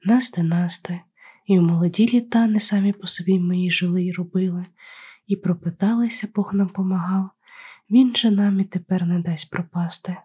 Насте, 0.02 0.42
насте, 0.42 1.00
і 1.46 1.58
в 1.58 1.62
молоді 1.62 2.06
літа 2.06 2.46
не 2.46 2.60
самі 2.60 2.92
по 2.92 3.06
собі 3.06 3.38
мої 3.38 3.70
жили 3.70 4.02
й 4.02 4.12
робили, 4.12 4.66
і 5.26 5.36
пропиталися, 5.36 6.28
Бог 6.34 6.54
нам 6.54 6.68
помагав, 6.68 7.30
він 7.90 8.16
же 8.16 8.30
нам 8.30 8.60
і 8.60 8.64
тепер 8.64 9.06
не 9.06 9.20
дасть 9.20 9.50
пропасти. 9.50 10.16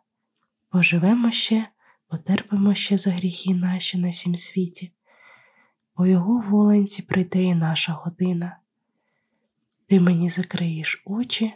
Поживемо 0.70 1.32
ще, 1.32 1.68
потерпимо 2.08 2.76
ще 2.76 2.98
за 2.98 3.12
гріхи 3.12 3.56
наші 3.56 3.98
на 3.98 4.12
сім 4.12 4.36
світі. 4.36 4.92
По 5.94 6.08
його 6.08 6.44
воленці 6.50 7.02
прийде 7.02 7.44
і 7.44 7.56
наша 7.56 7.94
година. 7.94 8.58
Ти 9.88 10.00
мені 10.00 10.30
закриєш 10.30 11.02
очі, 11.06 11.54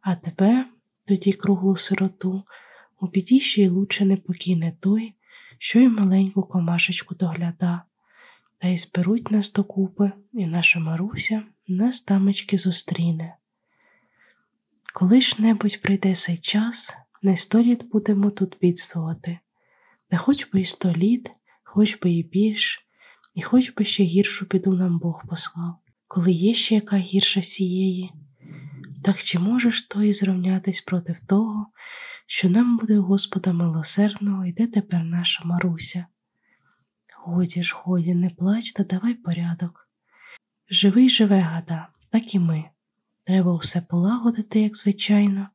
а 0.00 0.14
тебе, 0.14 0.66
тоді 1.06 1.32
круглу 1.32 1.76
сироту, 1.76 2.44
у 3.00 3.06
біді 3.06 3.40
ще 3.40 3.62
й 3.62 3.68
лучше 3.68 4.04
не 4.04 4.16
покине 4.16 4.76
той, 4.80 5.14
що 5.58 5.80
й 5.80 5.88
маленьку 5.88 6.42
комашечку 6.42 7.14
догляда, 7.14 7.82
та 8.58 8.68
й 8.68 8.76
зберуть 8.76 9.30
нас 9.30 9.52
докупи, 9.52 10.12
і 10.32 10.46
наша 10.46 10.80
Маруся 10.80 11.42
нас 11.68 12.00
тамочки 12.00 12.58
зустріне. 12.58 13.36
Коли 14.94 15.20
ж 15.20 15.42
небудь 15.42 15.82
прийде 15.82 16.14
цей 16.14 16.38
час, 16.38 16.96
не 17.22 17.36
сто 17.36 17.62
літ 17.62 17.88
будемо 17.92 18.30
тут 18.30 18.56
бідствувати, 18.60 19.38
та 20.08 20.16
хоч 20.16 20.50
би 20.50 20.60
і 20.60 20.64
сто 20.64 20.92
літ, 20.92 21.30
хоч 21.64 21.98
би 21.98 22.10
і 22.10 22.22
більш, 22.22 22.86
і 23.34 23.42
хоч 23.42 23.70
би 23.70 23.84
ще 23.84 24.04
гіршу 24.04 24.46
піду 24.46 24.72
нам 24.72 24.98
Бог 24.98 25.24
послав, 25.28 25.74
коли 26.08 26.32
є 26.32 26.54
ще 26.54 26.74
яка 26.74 26.96
гірша 26.96 27.42
сієї, 27.42 28.12
так 29.06 29.22
чи 29.22 29.38
можеш 29.38 29.82
той 29.82 30.12
зрівнятись 30.12 30.80
проти 30.80 31.16
того, 31.26 31.66
що 32.26 32.50
нам 32.50 32.78
буде 32.78 32.98
Господа 32.98 33.52
милосердного, 33.52 34.46
йде 34.46 34.66
тепер 34.66 35.04
наша 35.04 35.44
Маруся? 35.44 36.06
Годі 37.16 37.62
ж, 37.62 37.76
годі, 37.78 38.14
не 38.14 38.30
плач 38.30 38.72
та 38.72 38.84
давай 38.84 39.14
порядок. 39.14 39.88
Живий 40.70 41.08
живе 41.08 41.40
гада, 41.40 41.88
так 42.10 42.34
і 42.34 42.38
ми. 42.38 42.64
Треба 43.24 43.54
усе 43.54 43.80
полагодити, 43.80 44.60
як 44.60 44.76
звичайно, 44.76 45.48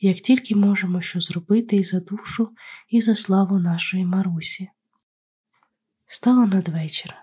як 0.00 0.16
тільки 0.16 0.56
можемо 0.56 1.00
що 1.00 1.20
зробити 1.20 1.76
і 1.76 1.84
за 1.84 2.00
душу, 2.00 2.50
і 2.88 3.00
за 3.00 3.14
славу 3.14 3.58
нашої 3.58 4.04
Марусі. 4.04 4.68
Стало 6.06 6.46
надвечір. 6.46 7.14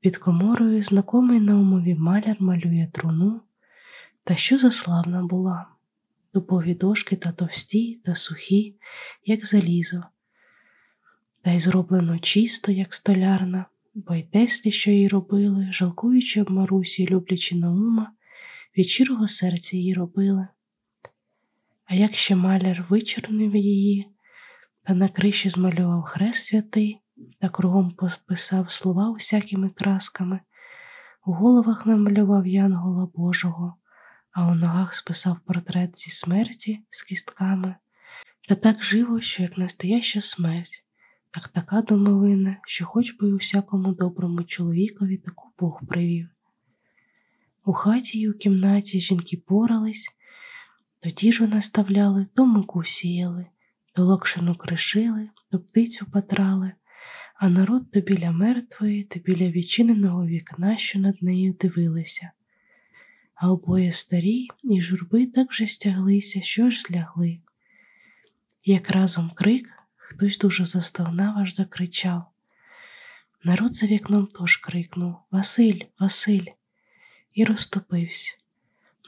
Під 0.00 0.16
коморою 0.16 0.82
знакомий 0.82 1.40
Наумові 1.40 1.94
маляр 1.94 2.36
малює 2.38 2.90
труну, 2.92 3.40
та 4.26 4.36
що 4.36 4.58
за 4.58 4.70
славна 4.70 5.22
була, 5.22 5.66
дубові 6.34 6.74
дошки 6.74 7.16
та 7.16 7.32
товсті 7.32 8.00
та 8.04 8.14
сухі, 8.14 8.76
як 9.24 9.46
залізо, 9.46 10.02
та 11.42 11.50
й 11.50 11.58
зроблено 11.58 12.18
чисто, 12.18 12.72
як 12.72 12.94
столярна, 12.94 13.66
бо 13.94 14.14
й 14.14 14.22
теслі, 14.22 14.70
що 14.70 14.90
її 14.90 15.08
робили, 15.08 15.68
жалкуючи 15.72 16.42
об 16.42 16.50
Марусі, 16.50 17.06
люблячи 17.06 17.56
Наума, 17.56 18.12
від 18.76 18.88
щирого 18.88 19.26
серця 19.26 19.76
її 19.76 19.94
робили. 19.94 20.48
А 21.84 21.94
як 21.94 22.14
ще 22.14 22.36
маляр 22.36 22.86
вичорнив 22.88 23.56
її, 23.56 24.08
та 24.82 24.94
на 24.94 25.08
криші 25.08 25.50
змалював 25.50 26.02
хрест 26.02 26.44
святий, 26.44 27.00
та 27.38 27.48
кругом 27.48 27.90
пописав 27.90 28.70
слова 28.70 29.10
усякими 29.10 29.70
красками, 29.70 30.40
у 31.26 31.32
головах 31.32 31.86
намалював 31.86 32.46
Янгола 32.46 33.08
Божого, 33.14 33.76
а 34.36 34.46
у 34.46 34.54
ногах 34.54 34.94
списав 34.94 35.38
портрет 35.46 35.98
зі 35.98 36.10
смерті 36.10 36.80
з 36.90 37.02
кістками, 37.02 37.74
та 38.48 38.54
так 38.54 38.84
живо, 38.84 39.20
що 39.20 39.42
як 39.42 39.58
настояща 39.58 40.20
смерть, 40.20 40.84
так 41.30 41.48
така 41.48 41.82
домовина, 41.82 42.56
що 42.66 42.86
хоч 42.86 43.12
би 43.12 43.32
усякому 43.32 43.94
доброму 43.94 44.44
чоловікові 44.44 45.16
таку 45.16 45.52
Бог 45.58 45.80
привів. 45.88 46.28
У 47.64 47.72
хаті 47.72 48.18
й 48.20 48.28
у 48.28 48.32
кімнаті 48.32 49.00
жінки 49.00 49.36
порались, 49.36 50.08
то 51.00 51.10
діжу 51.10 51.46
наставляли, 51.46 52.26
то 52.34 52.46
муку 52.46 52.84
сіяли, 52.84 53.46
то 53.94 54.04
локшину 54.04 54.54
кришили, 54.54 55.30
то 55.50 55.58
птицю 55.58 56.06
патрали, 56.12 56.72
а 57.36 57.48
народ 57.48 57.90
то 57.90 58.00
біля 58.00 58.30
мертвої, 58.30 59.04
то 59.04 59.20
біля 59.20 59.50
відчиненого 59.50 60.26
вікна, 60.26 60.76
що 60.76 60.98
над 60.98 61.22
нею 61.22 61.56
дивилися. 61.60 62.30
А 63.36 63.50
обоє 63.50 63.92
старі 63.92 64.48
і 64.64 64.82
журби 64.82 65.26
так 65.26 65.50
вже 65.50 65.66
стяглися, 65.66 66.42
що 66.42 66.70
ж 66.70 66.82
злягли. 66.82 67.40
Як 68.64 68.90
разом 68.90 69.30
крик, 69.30 69.68
хтось 69.96 70.38
дуже 70.38 70.64
застогнав, 70.64 71.38
аж 71.38 71.54
закричав. 71.54 72.24
Народ 73.44 73.74
за 73.74 73.86
вікном 73.86 74.28
тож 74.34 74.56
крикнув 74.56 75.16
Василь, 75.30 75.80
Василь, 75.98 76.46
і 77.34 77.44
розтопився. 77.44 78.36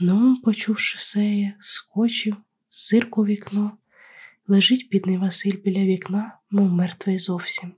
Наум, 0.01 0.37
почувши 0.37 0.99
сеє, 0.99 1.57
скочив, 1.61 2.37
зирку 2.71 3.25
вікно, 3.25 3.79
лежить 4.47 4.89
бідний 4.91 5.19
Василь 5.19 5.57
біля 5.65 5.81
вікна, 5.81 6.39
мов 6.51 6.71
мертвий 6.71 7.19
зовсім. 7.19 7.73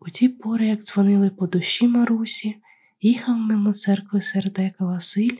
У 0.00 0.10
ті 0.10 0.28
пори, 0.28 0.66
як 0.66 0.80
дзвонили 0.80 1.30
по 1.30 1.46
душі 1.46 1.88
Марусі, 1.88 2.56
їхав 3.00 3.36
мимо 3.36 3.72
церкви 3.72 4.20
сердека 4.20 4.84
Василь 4.84 5.36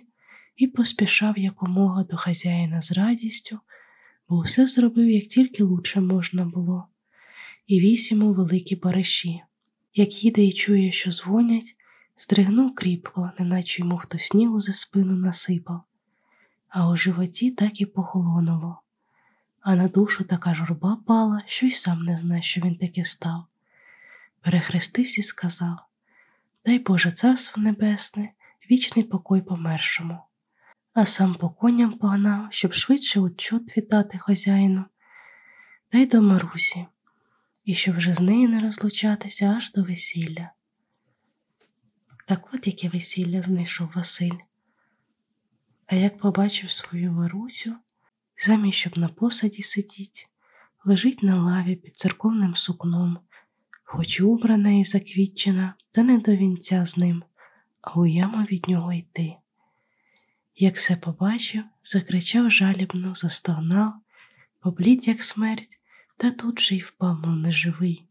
і 0.57 0.67
поспішав 0.67 1.39
якомога 1.39 2.05
до 2.05 2.17
хазяїна 2.17 2.83
з 2.83 2.93
радістю, 2.93 3.59
бо 4.29 4.41
все 4.41 4.67
зробив, 4.67 5.11
як 5.11 5.25
тільки 5.25 5.63
лучше 5.63 6.01
можна 6.01 6.45
було, 6.45 6.87
і 7.67 7.81
вісь 7.81 8.13
йому 8.13 8.33
великі 8.33 8.77
бариші, 8.77 9.43
Як 9.95 10.25
їде 10.25 10.45
і 10.45 10.53
чує, 10.53 10.93
що 10.93 11.11
дзвонять, 11.11 11.77
здригнув 12.19 12.75
кріпко, 12.75 13.31
неначе 13.39 13.83
йому 13.83 13.99
хто 13.99 14.19
снігу 14.19 14.61
за 14.61 14.73
спину 14.73 15.17
насипав, 15.17 15.83
а 16.69 16.91
у 16.91 16.97
животі 16.97 17.51
так 17.51 17.81
і 17.81 17.87
похолонуло, 17.87 18.81
а 19.61 19.77
на 19.77 19.89
душу 19.89 20.25
така 20.25 20.55
журба 20.55 21.03
пала, 21.07 21.43
що 21.47 21.67
й 21.67 21.71
сам 21.71 22.03
не 22.03 22.17
знає, 22.19 22.43
що 22.43 22.61
він 22.61 22.75
таке 22.75 23.05
став. 23.05 23.45
Перехрестився 24.41 25.21
і 25.21 25.25
сказав 25.25 25.90
Дай 26.65 26.79
Боже 26.79 27.13
царство 27.13 27.63
небесне, 27.63 28.33
вічний 28.71 29.05
покой 29.05 29.43
помершому, 29.43 30.19
а 30.93 31.07
сам 31.07 31.35
по 31.35 31.51
коням 31.51 31.93
погнав, 31.93 32.49
щоб 32.51 32.75
швидше 32.75 33.21
учот 33.21 33.77
віддати 33.77 34.19
хазяїну, 34.19 34.85
дай 35.93 36.07
до 36.07 36.23
Марусі, 36.23 36.87
і 37.65 37.75
щоб 37.75 37.97
вже 37.97 38.13
з 38.13 38.21
нею 38.21 38.49
не 38.49 38.61
розлучатися 38.61 39.47
аж 39.47 39.73
до 39.73 39.85
весілля. 39.85 40.51
Так 42.27 42.55
от 42.55 42.67
яке 42.67 42.89
весілля 42.89 43.43
знайшов 43.43 43.93
Василь. 43.95 44.39
А 45.87 45.95
як 45.95 46.19
побачив 46.19 46.71
свою 46.71 47.13
Марусю, 47.13 47.77
замість 48.39 48.79
щоб 48.79 48.99
на 48.99 49.09
посаді 49.09 49.63
сидіть, 49.63 50.29
лежить 50.85 51.23
на 51.23 51.43
лаві 51.43 51.77
під 51.77 51.97
церковним 51.97 52.57
сукном, 52.57 53.19
хоч 53.93 54.21
убрана 54.21 54.71
і 54.71 54.85
заквітчена, 54.85 55.75
та 55.91 56.03
не 56.03 56.19
до 56.19 56.37
вінця 56.37 56.85
з 56.85 56.97
ним, 56.97 57.25
а 57.81 58.01
у 58.01 58.07
яму 58.07 58.45
від 58.45 58.69
нього 58.69 58.93
йти. 58.93 59.37
Як 60.57 60.75
все 60.75 60.97
побачив, 60.97 61.65
закричав 61.85 62.51
жалібно, 62.51 63.15
застогнав, 63.15 63.95
поблід, 64.61 65.09
як 65.09 65.23
смерть, 65.23 65.81
та 66.17 66.31
тут 66.31 66.61
же 66.61 66.77
й 66.77 66.79
впав, 66.79 67.21
мов 67.21 67.37
неживий. 67.37 68.05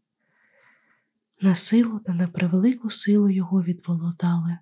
На 1.40 1.54
силу 1.54 1.98
та 1.98 2.14
на 2.14 2.28
превелику 2.28 2.90
силу 2.90 3.30
його 3.30 3.62
відволотали, 3.62 4.58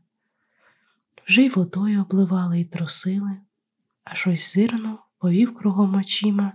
вже 1.27 1.43
й 1.43 1.49
водою 1.49 2.03
обливали 2.03 2.61
й 2.61 2.65
трусили, 2.65 3.37
а 4.05 4.15
щось 4.15 4.55
зирнув, 4.55 4.99
повів 5.19 5.55
кругом 5.55 5.95
очима 5.95 6.53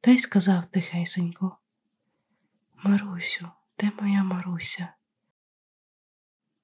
та 0.00 0.10
й 0.10 0.18
сказав 0.18 0.66
тихесенько: 0.66 1.58
Марусю, 2.84 3.48
де 3.80 3.90
моя 4.00 4.24
Маруся? 4.24 4.88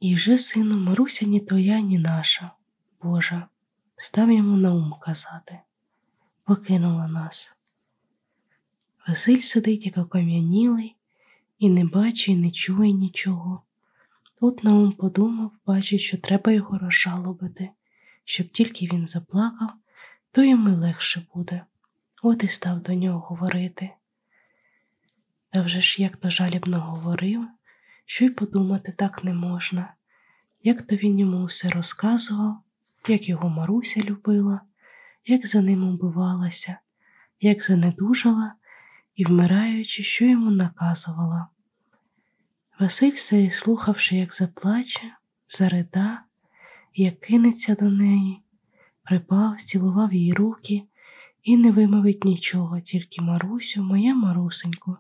І 0.01 0.15
вже, 0.15 0.39
сину, 0.39 0.77
Маруся 0.79 1.27
ні 1.27 1.41
твоя, 1.41 1.81
ні 1.81 1.99
наша, 1.99 2.51
Божа, 3.03 3.49
став 3.97 4.31
йому 4.31 4.57
на 4.57 4.75
ум 4.75 4.95
казати, 5.01 5.61
покинула 6.45 7.09
нас. 7.09 7.57
Василь 9.09 9.39
сидить, 9.39 9.87
як 9.87 9.99
окам'янілий, 9.99 10.97
і 11.59 11.71
не 11.71 11.85
бачить, 11.85 12.29
і 12.29 12.37
не 12.37 12.51
чує 12.51 12.93
нічого. 12.93 13.63
Тут 14.41 14.65
Наум 14.65 14.93
подумав, 14.93 15.53
бачить, 15.67 16.01
що 16.01 16.19
треба 16.19 16.53
його 16.53 16.79
розжалобити, 16.79 17.71
щоб 18.25 18.49
тільки 18.49 18.87
він 18.87 19.09
заплакав, 19.09 19.71
то 20.31 20.43
йому 20.43 20.77
легше 20.77 21.27
буде. 21.35 21.65
От 22.23 22.45
і 22.45 22.49
став 22.49 22.83
до 22.83 22.95
нього 22.95 23.19
говорити. 23.19 23.91
Та 25.55 25.63
вже 25.63 25.81
ж 25.81 26.03
як 26.03 26.17
то 26.17 26.31
жалібно 26.31 26.81
говорив, 26.81 27.47
що 28.07 28.25
й 28.25 28.31
подумати 28.31 28.95
так 28.99 29.25
не 29.25 29.35
можна, 29.35 29.95
як 30.63 30.83
то 30.83 30.97
він 30.97 31.19
йому 31.19 31.45
все 31.45 31.69
розказував, 31.69 32.57
як 33.09 33.29
його 33.29 33.49
Маруся 33.49 34.01
любила, 34.01 34.61
як 35.27 35.47
за 35.47 35.61
ним 35.61 35.89
убивалася, 35.89 36.79
як 37.41 37.63
занедужала 37.63 38.55
і, 39.15 39.25
вмираючи, 39.25 40.03
що 40.03 40.25
йому 40.25 40.51
наказувала. 40.51 41.49
Василь 42.81 43.11
все 43.11 43.51
слухавши, 43.51 44.17
як 44.17 44.35
заплаче, 44.35 45.17
зарида, 45.47 46.23
як 46.95 47.21
кинеться 47.21 47.75
до 47.75 47.85
неї, 47.85 48.43
припав, 49.03 49.61
цілував 49.61 50.15
їй 50.15 50.33
руки 50.33 50.83
і 51.43 51.57
не 51.57 51.71
вимовить 51.71 52.25
нічого, 52.25 52.81
тільки 52.81 53.23
Марусю, 53.23 53.83
моя 53.83 54.15
Марусенько. 54.15 54.99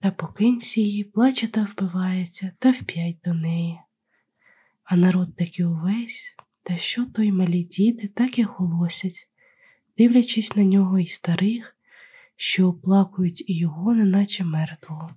Та 0.00 0.10
покинься 0.10 0.80
її, 0.80 1.04
плаче 1.04 1.48
та 1.48 1.68
вбивається, 1.72 2.52
та 2.58 2.70
вп'ять 2.70 3.16
до 3.24 3.34
неї. 3.34 3.80
А 4.84 4.96
народ 4.96 5.36
таки 5.36 5.64
увесь, 5.64 6.36
та 6.62 6.78
що 6.78 7.06
той 7.06 7.32
малі 7.32 7.62
діти, 7.62 8.08
так 8.08 8.38
і 8.38 8.42
голосять, 8.42 9.28
дивлячись 9.98 10.56
на 10.56 10.64
нього 10.64 10.98
і 10.98 11.06
старих, 11.06 11.76
що 12.36 12.68
оплакують 12.68 13.44
і 13.50 13.58
його, 13.58 13.94
неначе 13.94 14.44
мертвого. 14.44 15.14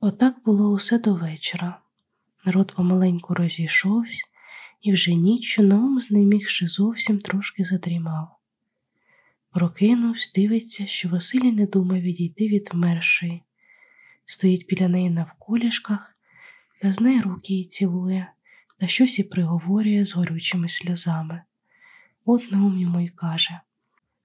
Отак 0.00 0.36
було 0.44 0.70
усе 0.70 0.98
до 0.98 1.14
вечора. 1.14 1.80
Народ 2.44 2.74
помаленьку 2.74 3.34
розійшовся, 3.34 4.24
і 4.82 4.92
вже 4.92 5.12
ніч 5.12 5.58
Наум, 5.58 6.00
знемігши 6.00 6.66
зовсім 6.66 7.18
трошки 7.18 7.64
задрімав. 7.64 8.37
Прокинувся, 9.58 10.30
дивиться, 10.34 10.86
що 10.86 11.08
Василій 11.08 11.52
не 11.52 11.66
думає 11.66 12.02
відійти 12.02 12.48
від 12.48 12.68
вмершої, 12.72 13.42
стоїть 14.26 14.66
біля 14.66 14.88
неї 14.88 15.10
на 15.10 15.22
вколішках, 15.22 16.16
та 16.80 16.92
з 16.92 17.00
неї 17.00 17.20
руки 17.20 17.52
її 17.52 17.64
цілує, 17.64 18.32
та 18.80 18.86
щось 18.86 19.18
і 19.18 19.22
приговорює 19.22 20.04
з 20.04 20.14
горючими 20.14 20.68
сльозами. 20.68 21.42
От 22.24 22.52
Наум 22.52 22.78
йому 22.78 23.00
й 23.00 23.08
каже 23.08 23.60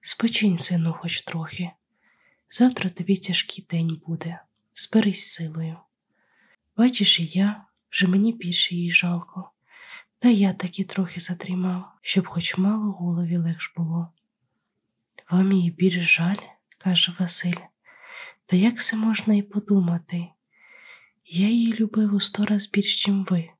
Спочинь, 0.00 0.58
сину, 0.58 0.92
хоч 0.92 1.22
трохи. 1.22 1.70
Завтра 2.50 2.90
тобі 2.90 3.16
тяжкий 3.16 3.66
день 3.70 4.00
буде, 4.06 4.40
зберись 4.74 5.26
силою. 5.26 5.76
Бачиш, 6.76 7.20
і 7.20 7.26
я 7.26 7.64
вже 7.90 8.06
мені 8.06 8.32
більше 8.32 8.74
їй 8.74 8.92
жалко, 8.92 9.50
та 10.18 10.28
я 10.28 10.52
таки 10.52 10.84
трохи 10.84 11.20
затрімав, 11.20 11.92
щоб 12.02 12.26
хоч 12.26 12.58
мало 12.58 12.92
голові 12.92 13.36
легш 13.36 13.72
було. 13.76 14.13
Вам 15.30 15.52
її 15.52 15.70
більш 15.70 16.16
жаль, 16.16 16.42
каже 16.78 17.16
Василь, 17.20 17.60
та 18.46 18.56
як 18.56 18.82
це 18.82 18.96
можна 18.96 19.34
і 19.34 19.42
подумати? 19.42 20.26
Я 21.26 21.48
її 21.48 21.74
любив 21.74 22.14
у 22.14 22.20
сто 22.20 22.44
раз 22.44 22.70
більш, 22.70 23.02
чим 23.02 23.24
ви. 23.30 23.50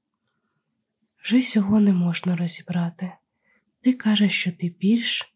Вже 1.23 1.43
цього 1.43 1.81
не 1.81 1.93
можна 1.93 2.37
розібрати. 2.37 3.13
Ти 3.81 3.93
кажеш, 3.93 4.33
що 4.33 4.53
ти 4.53 4.69
більш. 4.69 5.35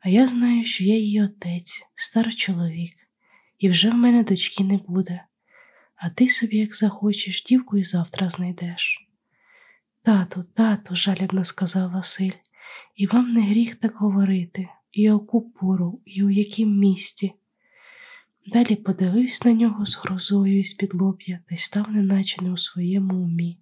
А 0.00 0.08
я 0.08 0.26
знаю, 0.26 0.64
що 0.64 0.84
я 0.84 0.94
її 0.94 1.22
отець, 1.22 1.86
старий 1.94 2.32
чоловік, 2.32 2.94
і 3.58 3.68
вже 3.68 3.90
в 3.90 3.94
мене 3.94 4.24
дочки 4.24 4.64
не 4.64 4.76
буде, 4.76 5.24
а 5.96 6.10
ти 6.10 6.28
собі, 6.28 6.56
як 6.56 6.74
захочеш, 6.74 7.42
дівку 7.42 7.78
і 7.78 7.84
завтра 7.84 8.28
знайдеш. 8.28 9.08
Тату, 10.02 10.42
тату, 10.54 10.96
жалібно 10.96 11.44
сказав 11.44 11.90
Василь, 11.90 12.32
і 12.96 13.06
вам 13.06 13.32
не 13.32 13.42
гріх 13.42 13.74
так 13.74 13.96
говорити, 13.96 14.68
і 14.96 15.10
оку 15.10 15.40
пору, 15.40 16.00
і 16.04 16.22
у 16.22 16.30
яким 16.30 16.78
місті. 16.78 17.32
Далі 18.46 18.76
подивився 18.76 19.48
на 19.48 19.54
нього 19.54 19.86
з 19.86 19.96
грозою 19.96 20.58
і 20.58 20.64
з 20.64 20.74
під 20.74 20.94
лоб'я 20.94 21.40
та 21.48 21.54
й 21.54 21.58
став 21.58 21.90
неначе 21.90 22.42
не 22.42 22.52
у 22.52 22.56
своєму 22.56 23.14
умі, 23.14 23.58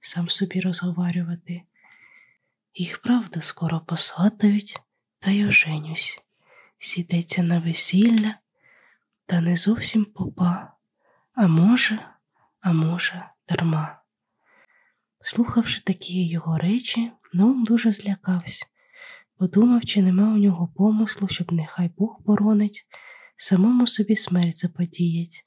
сам 0.00 0.28
собі 0.28 0.60
розговарювати. 0.60 1.62
Їх 2.74 2.98
правда 2.98 3.40
скоро 3.40 3.80
посватають 3.80 4.80
та 5.18 5.30
й 5.30 5.44
оженюсь, 5.44 6.22
сідеться 6.78 7.42
на 7.42 7.58
весілля, 7.58 8.34
та 9.26 9.40
не 9.40 9.56
зовсім 9.56 10.04
попа, 10.04 10.72
а 11.34 11.46
може, 11.46 12.08
а 12.60 12.72
може, 12.72 13.26
дарма. 13.48 14.02
Слухавши 15.20 15.80
такі 15.80 16.28
його 16.28 16.58
речі, 16.58 17.12
Наум 17.32 17.64
дуже 17.64 17.92
злякався, 17.92 18.66
подумав, 19.42 19.84
чи 19.84 20.02
нема 20.02 20.34
у 20.34 20.36
нього 20.36 20.68
помислу, 20.76 21.28
щоб 21.28 21.52
нехай 21.52 21.90
Бог 21.98 22.20
боронить, 22.26 22.86
самому 23.36 23.86
собі 23.86 24.16
смерть 24.16 24.58
заподіять, 24.58 25.44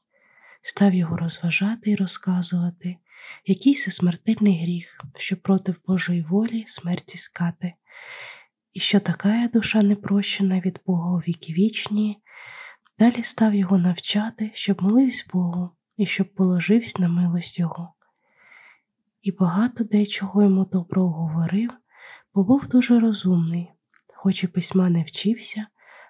став 0.61 0.93
його 0.93 1.17
розважати 1.17 1.91
і 1.91 1.95
розказувати, 1.95 2.95
який 3.45 3.73
це 3.73 3.91
смертельний 3.91 4.63
гріх, 4.63 4.97
що 5.17 5.37
проти 5.37 5.75
Божої 5.87 6.21
волі 6.21 6.63
смерті 6.67 7.17
скати, 7.17 7.73
і 8.73 8.79
що 8.79 8.99
така 8.99 9.49
душа 9.53 9.81
непрощена 9.81 10.59
від 10.59 10.79
Бога 10.85 11.11
у 11.11 11.17
віки 11.17 11.53
вічні, 11.53 12.21
далі 12.99 13.23
став 13.23 13.55
його 13.55 13.77
навчати, 13.77 14.51
щоб 14.53 14.83
молився 14.83 15.25
Богу 15.33 15.69
і 15.97 16.05
щоб 16.05 16.33
положився 16.33 17.01
на 17.01 17.09
милость 17.09 17.59
Його. 17.59 17.93
І 19.21 19.31
багато 19.31 19.83
дечого 19.83 20.43
йому 20.43 20.65
доброго 20.65 21.27
говорив, 21.27 21.69
бо 22.33 22.43
був 22.43 22.67
дуже 22.67 22.99
розумний, 22.99 23.71
хоч 24.25 24.43
і 24.43 24.47
письма 24.47 24.89
не 24.89 25.03
вчився, 25.03 25.67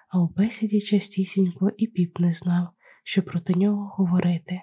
а 0.08 0.18
у 0.18 0.28
бесіді 0.28 0.80
частісінько 0.80 1.70
і 1.76 1.86
піп 1.86 2.18
не 2.18 2.32
знав, 2.32 2.68
що 3.04 3.22
проти 3.22 3.54
нього 3.54 3.86
говорити, 3.86 4.62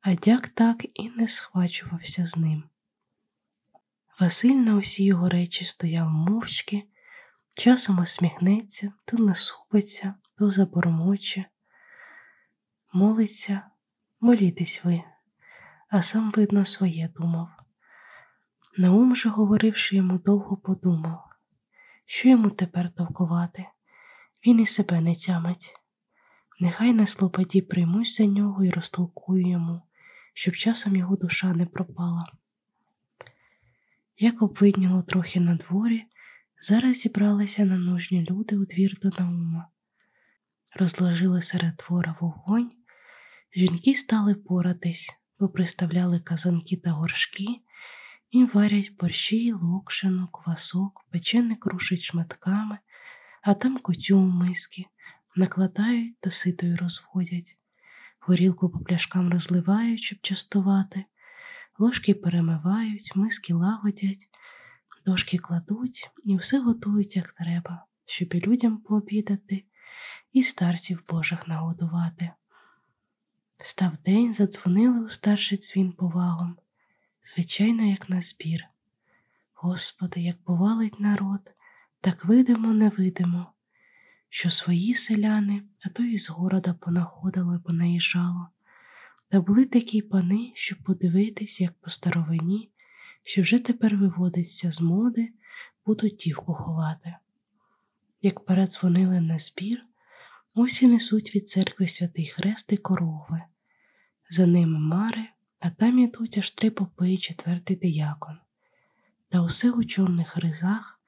а 0.00 0.14
дяк 0.14 0.48
так 0.48 0.84
і 0.94 1.10
не 1.10 1.28
схвачувався 1.28 2.26
з 2.26 2.36
ним. 2.36 2.64
Василь 4.20 4.54
на 4.54 4.76
усі 4.76 5.04
його 5.04 5.28
речі 5.28 5.64
стояв 5.64 6.10
мовчки, 6.10 6.82
часом 7.54 7.98
усміхнеться, 7.98 8.92
то 9.04 9.24
насупиться, 9.24 10.14
то 10.38 10.50
забормоче, 10.50 11.44
молиться, 12.92 13.62
молітесь 14.20 14.84
ви, 14.84 15.02
а 15.88 16.02
сам, 16.02 16.30
видно, 16.30 16.64
своє 16.64 17.12
думав. 17.16 17.48
Наум 18.78 19.16
же, 19.16 19.28
говоривши 19.28 19.96
йому, 19.96 20.18
довго 20.18 20.56
подумав, 20.56 21.25
що 22.06 22.28
йому 22.28 22.50
тепер 22.50 22.90
товкувати, 22.90 23.66
він 24.46 24.60
і 24.60 24.66
себе 24.66 25.00
не 25.00 25.14
тямить. 25.14 25.74
Нехай 26.60 26.92
на 26.92 27.06
слободі 27.06 27.60
приймусь 27.60 28.16
за 28.16 28.24
нього 28.24 28.64
і 28.64 28.70
розтолкую 28.70 29.50
йому, 29.50 29.82
щоб 30.34 30.54
часом 30.54 30.96
його 30.96 31.16
душа 31.16 31.52
не 31.52 31.66
пропала. 31.66 32.32
Як 34.18 34.42
обвидніло 34.42 35.02
трохи 35.02 35.40
на 35.40 35.54
дворі, 35.54 36.04
зараз 36.60 36.96
зібралися 36.96 37.64
на 37.64 37.78
нужні 37.78 38.26
люди 38.30 38.56
у 38.56 38.64
двір 38.64 38.98
до 39.02 39.10
Наума. 39.18 39.68
Розложили 40.74 41.42
серед 41.42 41.76
двора 41.76 42.16
вогонь, 42.20 42.72
жінки 43.56 43.94
стали 43.94 44.34
поратись, 44.34 45.10
поприставляли 45.38 46.20
казанки 46.20 46.76
та 46.76 46.90
горшки 46.90 47.46
і 48.30 48.44
варять 48.44 48.92
борщі, 49.00 49.52
локшину, 49.52 50.28
квасок, 50.28 51.06
печене 51.10 51.56
крушить 51.56 52.02
шматками, 52.02 52.78
а 53.42 53.54
там 53.54 53.78
котю 53.78 54.18
у 54.18 54.26
миски, 54.26 54.86
накладають 55.36 56.20
та 56.20 56.30
ситою 56.30 56.76
розводять, 56.76 57.58
горілку 58.20 58.68
по 58.70 58.78
пляшкам 58.78 59.32
розливають, 59.32 60.02
щоб 60.02 60.18
частувати, 60.22 61.04
ложки 61.78 62.14
перемивають, 62.14 63.16
миски 63.16 63.54
лагодять, 63.54 64.28
дошки 65.06 65.38
кладуть 65.38 66.10
і 66.24 66.36
все 66.36 66.60
готують, 66.60 67.16
як 67.16 67.32
треба, 67.32 67.86
щоб 68.06 68.34
і 68.34 68.40
людям 68.40 68.78
пообідати, 68.78 69.64
і 70.32 70.42
старців 70.42 71.04
Божих 71.08 71.48
нагодувати. 71.48 72.30
Став 73.58 73.92
день, 74.04 74.34
задзвонили 74.34 75.00
у 75.00 75.08
старший 75.08 75.58
дзвін 75.58 75.92
повагом, 75.92 76.56
звичайно, 77.34 77.84
як 77.84 78.08
на 78.08 78.20
збір. 78.20 78.64
Господи, 79.54 80.20
як 80.20 80.44
повалить 80.44 81.00
народ, 81.00 81.54
так 82.00 82.24
видимо, 82.24 82.74
не 82.74 82.88
видимо, 82.88 83.52
що 84.28 84.50
свої 84.50 84.94
селяни, 84.94 85.62
а 85.84 85.88
то 85.88 86.02
і 86.02 86.18
з 86.18 86.30
города 86.30 86.74
понаходило 86.74 87.54
і 87.54 87.58
понаїжджало. 87.58 88.48
Та 89.28 89.40
були 89.40 89.64
такі 89.64 90.02
пани, 90.02 90.52
щоб 90.54 90.78
подивитись, 90.78 91.60
як 91.60 91.72
по 91.72 91.90
старовині, 91.90 92.70
що 93.22 93.42
вже 93.42 93.58
тепер 93.58 93.96
виводиться 93.96 94.70
з 94.70 94.80
моди, 94.80 95.32
будуть 95.86 96.16
дівку 96.16 96.54
ховати. 96.54 97.14
Як 98.22 98.44
передзвонили 98.44 99.20
на 99.20 99.38
збір, 99.38 99.82
ось 100.54 100.82
і 100.82 100.88
несуть 100.88 101.34
від 101.34 101.48
церкви 101.48 101.86
святий 101.86 102.26
хрест 102.26 102.72
і 102.72 102.76
корови. 102.76 103.42
За 104.30 104.46
ними 104.46 104.78
мари, 104.78 105.28
а 105.60 105.70
там 105.70 105.98
ідуть 105.98 106.38
аж 106.38 106.50
три 106.50 106.70
попи 106.70 107.12
і 107.12 107.18
четвертий 107.18 107.76
диякон. 107.76 108.38
Та 109.28 109.42
усе 109.42 109.70
у 109.70 109.84
чорних 109.84 110.36
ризах, 110.36 111.00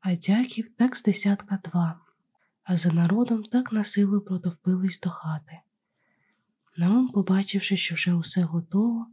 а 0.00 0.16
дяків 0.16 0.68
так 0.68 0.96
з 0.96 1.02
десятка 1.02 1.58
два, 1.64 2.00
а 2.62 2.76
за 2.76 2.92
народом 2.92 3.42
так 3.42 3.72
на 3.72 3.84
силу 3.84 4.20
протовпились 4.20 5.00
до 5.00 5.10
хати. 5.10 5.60
Наум, 6.76 7.08
побачивши, 7.08 7.76
що 7.76 7.94
вже 7.94 8.14
усе 8.14 8.42
готово, 8.42 9.06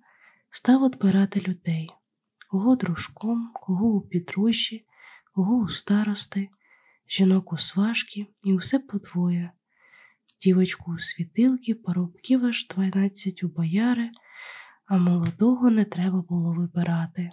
став 0.50 0.84
отбирати 0.84 1.40
людей 1.40 1.92
кого 2.56 2.76
дружком, 2.76 3.52
кого 3.54 3.88
у 3.88 4.02
підружжі, 4.02 4.86
кого 5.34 5.56
у 5.56 5.70
старости, 5.70 6.50
жінок 7.08 7.54
у 7.54 7.58
сважки 7.58 8.28
і 8.44 8.54
усе 8.54 8.80
подвоє, 8.80 9.52
дівочку 10.42 10.94
у 10.94 10.98
світилки, 10.98 11.76
парубків 11.76 12.46
аж 12.46 12.68
дванадцять 12.68 13.44
у 13.44 13.48
бояри, 13.48 14.10
а 14.86 14.98
молодого 14.98 15.70
не 15.70 15.86
треба 15.86 16.22
було 16.22 16.54
вибирати, 16.54 17.30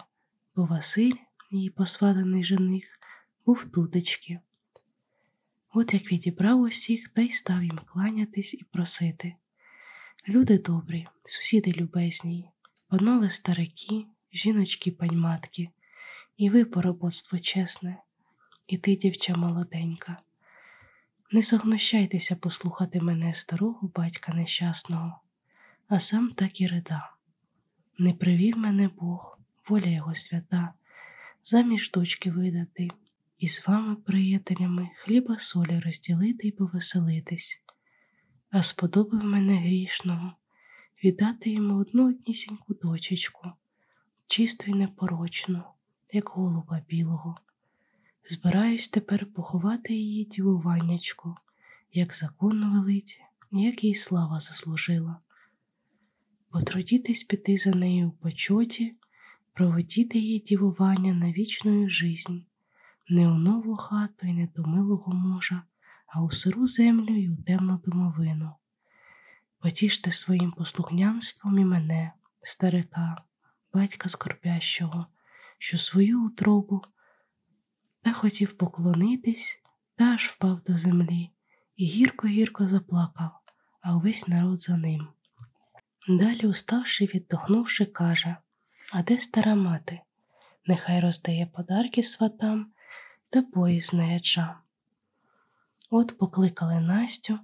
бо 0.55 0.65
Василь, 0.65 1.15
її 1.51 1.69
посватаний 1.69 2.43
жених, 2.43 2.99
був 3.45 3.65
тутечки. 3.65 4.39
От 5.73 5.93
як 5.93 6.11
відібрав 6.11 6.61
усіх 6.61 7.09
та 7.09 7.21
й 7.21 7.29
став 7.29 7.63
їм 7.63 7.79
кланятись 7.85 8.53
і 8.53 8.63
просити. 8.63 9.35
Люди 10.27 10.57
добрі, 10.57 11.07
сусіди 11.23 11.71
любезні, 11.71 12.49
панове 12.87 13.29
старики, 13.29 14.05
жіночки 14.33 14.91
паньматки, 14.91 15.69
і 16.37 16.49
ви 16.49 16.65
поробоцтво 16.65 17.39
чесне, 17.39 17.97
і 18.67 18.77
ти, 18.77 18.95
дівча 18.95 19.35
молоденька. 19.35 20.17
Не 21.31 21.41
согнущайтеся 21.41 22.35
послухати 22.35 23.01
мене 23.01 23.33
старого 23.33 23.91
батька 23.95 24.33
нещасного, 24.33 25.19
а 25.87 25.99
сам 25.99 26.29
так 26.29 26.61
і 26.61 26.67
рида. 26.67 27.12
Не 27.97 28.13
привів 28.13 28.57
мене 28.57 28.89
Бог, 28.99 29.39
воля 29.69 29.89
його 29.89 30.15
свята, 30.15 30.73
заміж 31.43 31.91
дочки 31.91 32.31
видати, 32.31 32.87
і 33.37 33.47
з 33.47 33.67
вами, 33.67 33.95
приятелями, 33.95 34.89
хліба 34.95 35.39
солі 35.39 35.79
розділити 35.79 36.47
і 36.47 36.51
повеселитись, 36.51 37.63
а 38.49 38.61
сподобав 38.63 39.23
мене 39.23 39.55
грішного 39.55 40.33
віддати 41.03 41.49
йому 41.49 41.75
одну 41.75 42.09
однісіньку 42.09 42.73
дочечку, 42.73 43.51
чисту 44.27 44.71
й 44.71 44.73
непорочну, 44.73 45.63
як 46.13 46.29
голуба 46.29 46.81
білого. 46.89 47.37
Збираюсь 48.29 48.89
тепер 48.89 49.33
поховати 49.33 49.93
її 49.93 50.25
дівуваннячку, 50.25 51.35
як 51.93 52.15
закон 52.15 52.73
велить, 52.73 53.21
як 53.51 53.83
їй 53.83 53.95
слава 53.95 54.39
заслужила. 54.39 55.19
Потрудітесь 56.53 57.23
піти 57.23 57.57
за 57.57 57.71
нею 57.71 58.09
в 58.09 58.11
почоті, 58.11 58.95
проводіти 59.53 60.19
її 60.19 60.39
дівування 60.39 61.13
на 61.13 61.31
вічну 61.31 61.89
жизнь, 61.89 62.37
не 63.09 63.27
у 63.27 63.33
нову 63.33 63.75
хату 63.75 64.27
і 64.27 64.33
не 64.33 64.47
до 64.55 64.63
милого 64.63 65.13
мужа, 65.13 65.63
а 66.07 66.23
у 66.23 66.31
сиру 66.31 66.67
землю 66.67 67.15
й 67.15 67.29
у 67.29 67.35
темну 67.35 67.81
домовину. 67.85 68.51
Потіште 69.59 70.11
своїм 70.11 70.51
послухнянством 70.51 71.59
і 71.59 71.65
мене, 71.65 72.11
старика, 72.41 73.23
батька 73.73 74.09
скорбящого, 74.09 75.05
що 75.57 75.77
свою 75.77 76.25
утробу 76.25 76.81
та 78.01 78.13
хотів 78.13 78.57
поклонитись, 78.57 79.61
та 79.95 80.03
аж 80.03 80.25
впав 80.25 80.61
до 80.67 80.77
землі 80.77 81.31
і 81.75 81.85
гірко-гірко 81.85 82.67
заплакав, 82.67 83.31
а 83.81 83.95
увесь 83.95 84.27
народ 84.27 84.61
за 84.61 84.77
ним. 84.77 85.07
Далі, 86.07 86.47
уставши, 86.47 87.05
віддохнувши, 87.05 87.85
каже 87.85 88.35
А 88.93 89.03
де 89.03 89.17
стара 89.17 89.55
мати? 89.55 89.99
Нехай 90.65 90.99
роздає 90.99 91.45
подарки 91.45 92.03
сватам 92.03 92.71
та 93.29 93.41
бої 93.41 93.79
знаряджа. 93.79 94.57
От 95.89 96.17
покликали 96.17 96.79
Настю, 96.79 97.39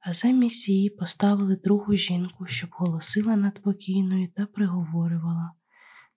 а 0.00 0.12
замість 0.12 0.68
її 0.68 0.90
поставили 0.90 1.56
другу 1.56 1.94
жінку, 1.94 2.46
щоб 2.46 2.70
голосила 2.72 3.36
над 3.36 3.62
покійною 3.62 4.28
та 4.28 4.46
приговорювала, 4.46 5.52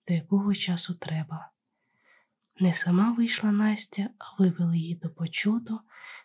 до 0.08 0.14
якого 0.14 0.54
часу 0.54 0.94
треба. 0.94 1.50
Не 2.60 2.72
сама 2.72 3.12
вийшла 3.12 3.52
Настя, 3.52 4.10
а 4.18 4.42
вивели 4.42 4.78
її 4.78 4.94
до 4.94 5.10
почуту, 5.10 5.80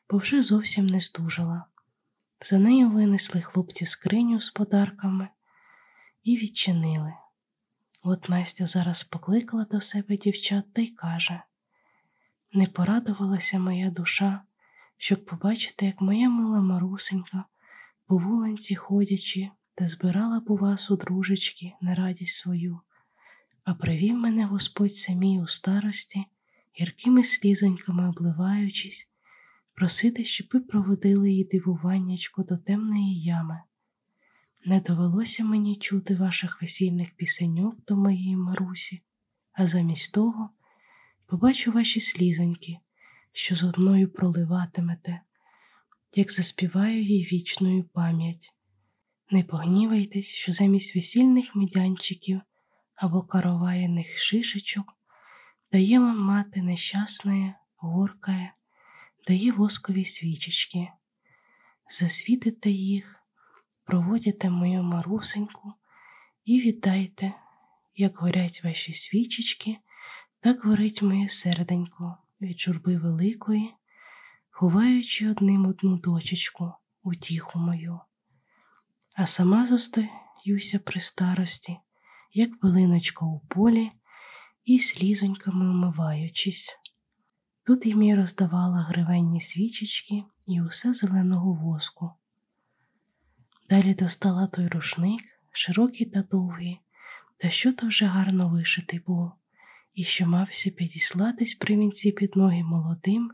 бо 0.09 0.17
вже 0.17 0.41
зовсім 0.41 0.85
не 0.85 0.99
здужала. 0.99 1.65
За 2.41 2.59
нею 2.59 2.89
винесли 2.89 3.41
хлопці 3.41 3.85
скриню 3.85 4.39
з 4.39 4.49
подарками 4.49 5.27
і 6.23 6.37
відчинили. 6.37 7.13
От 8.03 8.29
Настя 8.29 8.67
зараз 8.67 9.03
покликала 9.03 9.65
до 9.65 9.81
себе 9.81 10.17
дівчат 10.17 10.73
та 10.73 10.81
й 10.81 10.87
каже: 10.87 11.41
Не 12.53 12.65
порадувалася 12.65 13.59
моя 13.59 13.89
душа, 13.89 14.41
щоб 14.97 15.25
побачити, 15.25 15.85
як 15.85 16.01
моя 16.01 16.29
мила 16.29 16.61
марусенька, 16.61 17.45
по 18.05 18.17
вулиці 18.17 18.75
ходячи, 18.75 19.49
та 19.75 19.87
збирала 19.87 20.39
б 20.39 20.51
у 20.51 20.57
вас 20.57 20.91
у 20.91 20.95
дружечки 20.95 21.73
на 21.81 21.95
радість 21.95 22.35
свою 22.35 22.81
а 23.63 23.73
привів 23.73 24.15
мене 24.15 24.45
Господь 24.45 24.95
самій 24.95 25.41
у 25.41 25.47
старості, 25.47 26.25
гіркими 26.79 27.23
слізоньками 27.23 28.09
обливаючись, 28.09 29.09
просити, 29.73 30.25
щоб 30.25 30.47
ви 30.53 30.59
проводили 30.59 31.31
її 31.31 31.43
дивуваннячко 31.43 32.43
до 32.43 32.57
темної 32.57 33.21
ями. 33.21 33.59
Не 34.65 34.79
довелося 34.79 35.43
мені 35.43 35.75
чути 35.75 36.15
ваших 36.15 36.61
весільних 36.61 37.11
пісеньок 37.11 37.85
до 37.85 37.95
моєї 37.95 38.35
Марусі, 38.35 39.01
а 39.53 39.67
замість 39.67 40.13
того 40.13 40.49
побачу 41.25 41.71
ваші 41.71 41.99
слізоньки, 41.99 42.77
що 43.31 43.55
з 43.55 43.63
одною 43.63 44.09
проливатимете, 44.09 45.21
як 46.15 46.31
заспіваю 46.31 47.03
їй 47.03 47.23
вічною 47.23 47.83
пам'ять. 47.83 48.53
Не 49.29 49.43
погнівайтесь, 49.43 50.27
що 50.27 50.51
замість 50.51 50.95
весільних 50.95 51.55
медянчиків 51.55 52.41
або 52.95 53.21
караваєних 53.21 54.19
шишечок, 54.19 54.93
дає 55.71 55.99
вам 55.99 56.19
мати 56.19 56.61
нещасне, 56.61 57.55
горкає, 57.77 58.53
дає 59.27 59.51
воскові 59.51 60.05
свічечки, 60.05 60.87
засвітите 61.89 62.71
їх, 62.71 63.20
проводите 63.83 64.49
мою 64.49 64.83
марусеньку 64.83 65.73
і 66.45 66.59
віддайте, 66.59 67.33
як 67.95 68.17
горять 68.17 68.63
ваші 68.63 68.93
свічечки, 68.93 69.77
так 70.39 70.65
горить 70.65 71.01
моє 71.01 71.27
серденько 71.27 72.17
від 72.41 72.59
журби 72.59 72.97
великої, 72.97 73.73
ховаючи 74.49 75.29
одним 75.29 75.65
одну 75.65 75.97
дочечку, 75.97 76.73
утіху 77.03 77.59
мою. 77.59 77.99
А 79.15 79.25
сама 79.25 79.65
зостаюся 79.65 80.79
при 80.85 80.99
старості, 80.99 81.77
як 82.33 82.59
пилиночка 82.59 83.25
у 83.25 83.39
полі, 83.39 83.91
і 84.65 84.79
слізоньками 84.79 85.69
умиваючись. 85.69 86.77
Тут 87.63 87.85
їм 87.85 88.03
я 88.03 88.15
роздавала 88.15 88.79
гривенні 88.79 89.41
свічечки 89.41 90.23
і 90.47 90.61
усе 90.61 90.93
зеленого 90.93 91.53
воску. 91.53 92.11
Далі 93.71 93.93
достала 93.93 94.47
той 94.47 94.67
рушник, 94.67 95.21
широкий 95.51 96.05
та 96.05 96.21
довгий, 96.21 96.79
та 97.37 97.49
що 97.49 97.73
то 97.73 97.87
вже 97.87 98.05
гарно 98.05 98.49
вишитий 98.49 98.99
був, 98.99 99.31
і 99.93 100.03
що 100.03 100.25
мався 100.25 100.69
підіслатись 100.69 101.55
при 101.55 101.75
вінці 101.77 102.11
під 102.11 102.35
ноги 102.35 102.63
молодим, 102.63 103.31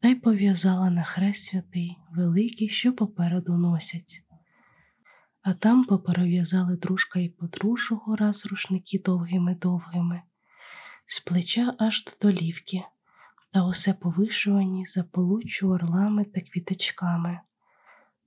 та 0.00 0.08
й 0.08 0.14
пов'язала 0.14 0.90
на 0.90 1.02
хрест 1.04 1.44
святий, 1.44 1.96
великий, 2.10 2.68
що 2.68 2.92
попереду 2.92 3.56
носять. 3.56 4.22
А 5.42 5.54
там 5.54 5.84
поперев'язали 5.84 6.76
дружка 6.76 7.20
і 7.20 7.28
подружжу 7.28 8.16
раз 8.18 8.46
рушники 8.46 8.98
довгими-довгими, 8.98 10.22
з 11.06 11.20
плеча 11.20 11.74
аж 11.78 12.04
до 12.04 12.12
долівки, 12.22 12.82
та 13.52 13.66
усе 13.66 13.94
повишувані 13.94 14.86
заполуччю 14.86 15.68
орлами 15.68 16.24
та 16.24 16.40
квіточками 16.40 17.40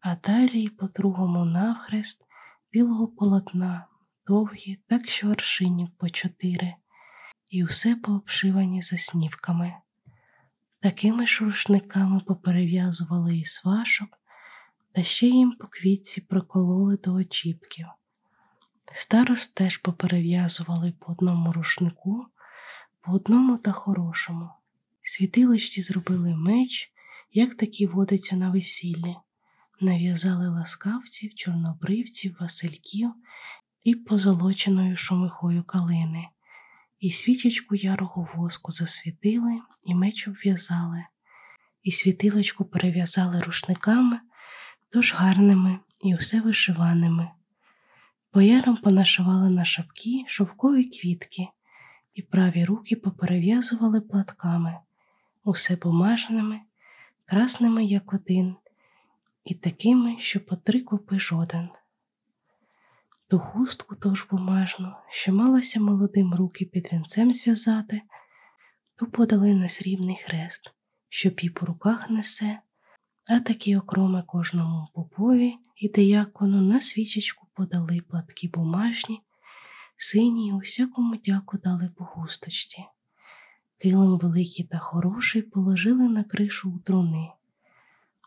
а 0.02 0.16
далі 0.16 0.70
по 0.70 0.88
другому 0.88 1.46
навхрест 1.46 2.26
білого 2.72 3.08
полотна, 3.08 3.88
довгі, 4.28 4.80
так 4.88 5.10
що 5.10 5.30
аршинів 5.30 5.90
по 5.90 6.10
чотири, 6.10 6.74
і 7.50 7.66
усе 7.66 7.96
пообшивані 7.96 8.82
заснівками. 8.82 9.74
Такими 10.80 11.28
ж 11.28 11.46
рушниками 11.46 12.20
поперев'язували 12.20 13.38
і 13.38 13.46
свашок, 13.46 14.10
та 14.92 15.04
ще 15.04 15.28
їм 15.28 15.52
по 15.52 15.68
квітці 15.68 16.22
прокололи 16.22 16.98
до 16.98 17.14
очіпків. 17.14 17.88
Старош 18.92 19.48
теж 19.48 19.78
поперев'язували 19.78 20.94
по 21.00 21.12
одному 21.12 21.54
рушнику, 21.54 22.26
по 23.02 23.12
одному 23.12 23.58
та 23.58 23.72
хорошому. 23.72 24.50
Світилочці 25.02 25.82
зробили 25.82 26.36
меч, 26.36 26.92
як 27.32 27.56
такі 27.56 27.88
водиться 27.88 28.36
на 28.36 28.52
весіллі 28.52 29.16
нав'язали 29.82 30.50
ласкавців, 30.50 31.36
чорнобривців, 31.36 32.38
васильків 32.40 33.12
і 33.84 33.96
позолоченою 33.96 34.98
шумихою 34.98 35.64
калини, 35.64 36.28
і 37.00 37.12
свічечку 37.12 37.76
ярого 37.76 38.30
воску 38.36 38.72
засвітили, 38.72 39.60
і 39.84 39.96
меч 39.96 40.28
обв'язали, 40.28 41.06
і 41.84 41.92
світилочку 41.92 42.66
перев'язали 42.66 43.42
рушниками, 43.42 44.20
тож 44.90 45.14
гарними 45.14 45.80
і 46.00 46.16
усе 46.16 46.42
вишиваними. 46.42 47.32
Боярам 48.34 48.78
понашивали 48.78 49.50
на 49.50 49.66
шапки 49.66 50.24
шовкові 50.28 50.84
квітки, 50.84 51.48
і 52.14 52.22
праві 52.22 52.66
руки 52.66 52.96
поперев'язували 52.96 54.02
платками, 54.02 54.78
усе 55.44 55.76
бумажними, 55.76 56.60
красними, 57.26 57.86
як 57.86 58.14
один, 58.14 58.56
і 59.44 59.56
такими, 59.56 60.20
що 60.20 60.40
по 60.40 60.56
три 60.56 60.82
купи 60.82 61.20
жоден. 61.20 61.70
Ту 63.30 63.40
хустку 63.40 63.96
тож 63.96 64.28
бумажну, 64.32 64.94
що 65.10 65.34
малося 65.34 65.80
молодим 65.80 66.34
руки 66.34 66.66
під 66.66 66.94
вінцем 66.94 67.34
зв'язати, 67.34 68.02
ту 68.96 69.08
подали 69.08 69.54
на 69.54 69.68
срібний 69.68 70.18
хрест, 70.26 70.74
що 71.10 71.32
піп 71.32 71.64
у 71.64 71.66
руках 71.66 72.10
несе, 72.10 72.60
а 73.28 73.40
такі 73.40 73.78
окроми 73.78 74.24
кожному 74.28 74.88
попові 74.94 75.54
і 75.76 75.90
деякону 75.90 76.62
на 76.62 76.82
свічечку 76.82 77.48
подали 77.54 78.02
платки 78.02 78.48
бумажні, 78.54 79.22
сині 79.98 80.54
усякому 80.54 81.16
дяку 81.16 81.58
дали 81.58 81.90
по 81.98 82.06
хусточці. 82.06 82.84
Килим 83.78 84.18
великий 84.18 84.66
та 84.66 84.78
хороший 84.78 85.42
положили 85.42 86.10
на 86.10 86.24
кришу 86.24 86.72
у 86.72 86.80
труни 86.80 87.30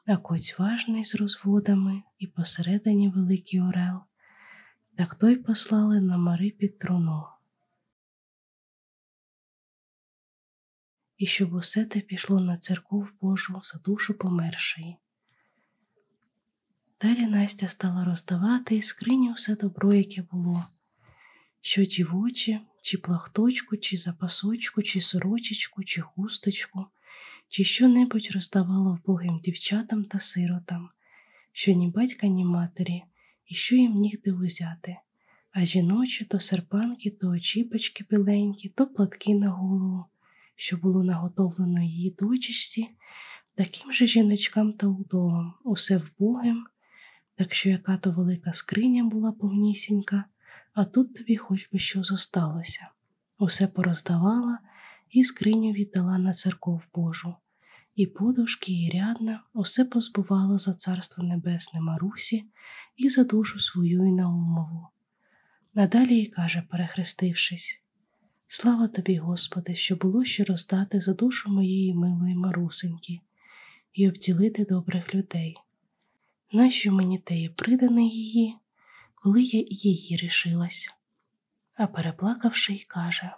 а 0.07 0.17
коць 0.17 0.59
важний 0.59 1.05
з 1.05 1.15
розводами 1.15 2.03
і 2.19 2.27
посередині 2.27 3.09
великий 3.09 3.61
орел, 3.61 4.01
так 4.97 5.15
той 5.15 5.37
послали 5.37 6.01
на 6.01 6.19
мари 6.19 6.51
під 6.51 6.79
труну. 6.79 7.25
І 11.17 11.27
щоб 11.27 11.53
усе 11.53 11.85
те 11.85 12.01
пішло 12.01 12.41
на 12.41 12.59
церков 12.59 13.09
Божу 13.21 13.61
за 13.65 13.79
душу 13.79 14.15
помершої. 14.15 14.97
Далі 17.01 17.27
Настя 17.27 17.69
стала 17.69 18.05
роздавати 18.05 18.77
із 18.77 18.87
скрині 18.87 19.33
все 19.33 19.57
добро, 19.57 19.95
яке 19.95 20.23
було, 20.23 20.67
що 21.61 21.85
дівочі, 21.85 22.61
чи 22.83 22.99
плахточку, 22.99 23.77
чи 23.77 23.97
запасочку, 23.97 24.83
чи 24.83 25.01
сорочечку, 25.01 25.85
чи 25.85 26.01
хусточку, 26.01 26.87
чи 27.49 27.65
що-небудь 27.65 28.31
роздавала 28.35 28.93
вбогим 28.93 29.37
дівчатам 29.37 30.03
та 30.03 30.19
сиротам, 30.19 30.89
що 31.53 31.73
ні 31.73 31.89
батька, 31.89 32.27
ні 32.27 32.45
матері, 32.45 33.03
і 33.47 33.55
що 33.55 33.77
їм 33.77 33.95
нігде 33.95 34.33
узяти, 34.33 34.97
а 35.53 35.65
жіночі 35.65 36.25
то 36.25 36.41
серпанки, 36.41 37.11
то 37.11 37.29
очіпочки 37.29 38.05
біленькі, 38.11 38.69
то 38.69 38.87
платки 38.87 39.35
на 39.35 39.51
голову, 39.51 40.05
що 40.57 40.77
було 40.77 41.05
наготовлено 41.05 41.83
її 41.83 42.17
дочечці, 42.19 42.89
таким 43.55 43.93
же 43.93 44.07
жіночкам 44.07 44.73
та 44.73 44.87
удовам, 44.87 45.55
усе 45.65 45.97
вбогим, 45.97 46.67
так 47.35 47.55
що 47.55 47.71
яка 47.71 47.97
то 47.97 48.11
велика 48.13 48.53
скриня 48.53 49.05
була 49.05 49.33
повнісінька, 49.33 50.25
а 50.75 50.85
тут 50.85 51.15
тобі 51.15 51.37
хоч 51.37 51.69
би 51.73 51.79
що 51.79 52.03
зосталося. 52.03 52.89
Усе 53.39 53.67
пороздавала 53.67 54.59
і 55.15 55.25
скриню 55.25 55.73
віддала 55.73 56.19
на 56.19 56.33
церков 56.33 56.83
Божу, 56.95 57.35
і 57.97 58.07
подушки, 58.07 58.73
і 58.73 58.91
рядна 58.91 59.43
усе 59.53 59.85
позбувало 59.85 60.59
за 60.59 60.75
царство 60.75 61.25
небесне 61.25 61.81
Марусі 61.81 62.45
і 62.97 63.09
за 63.09 63.25
душу 63.25 63.59
свою 63.59 64.09
і 64.09 64.13
Наумову. 64.13 64.89
Надалі 65.75 66.19
й 66.19 66.27
каже, 66.27 66.63
перехрестившись: 66.71 67.83
Слава 68.47 68.89
тобі, 68.89 69.17
Господи, 69.19 69.75
що 69.75 69.97
було 69.97 70.25
що 70.25 70.45
роздати 70.45 71.01
за 71.01 71.15
душу 71.15 71.51
моєї 71.51 71.95
милої 71.95 72.35
марусеньки 72.35 73.21
і 73.93 74.09
обділити 74.09 74.65
добрих 74.65 75.15
людей. 75.15 75.57
Нащо 76.53 76.93
мені 76.93 77.19
теє 77.19 77.51
придане 77.51 78.03
її, 78.03 78.57
коли 79.15 79.43
я 79.43 79.65
її 79.69 80.17
рішилась? 80.17 80.89
А 81.75 81.87
переплакавши, 81.87 82.73
й 82.73 82.85
каже 82.85 83.33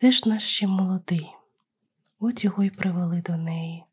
де 0.00 0.10
ж 0.10 0.28
наш 0.28 0.42
ще 0.42 0.66
молодий? 0.66 1.26
От 2.18 2.44
його 2.44 2.64
й 2.64 2.70
привели 2.70 3.22
до 3.26 3.36
неї. 3.36 3.84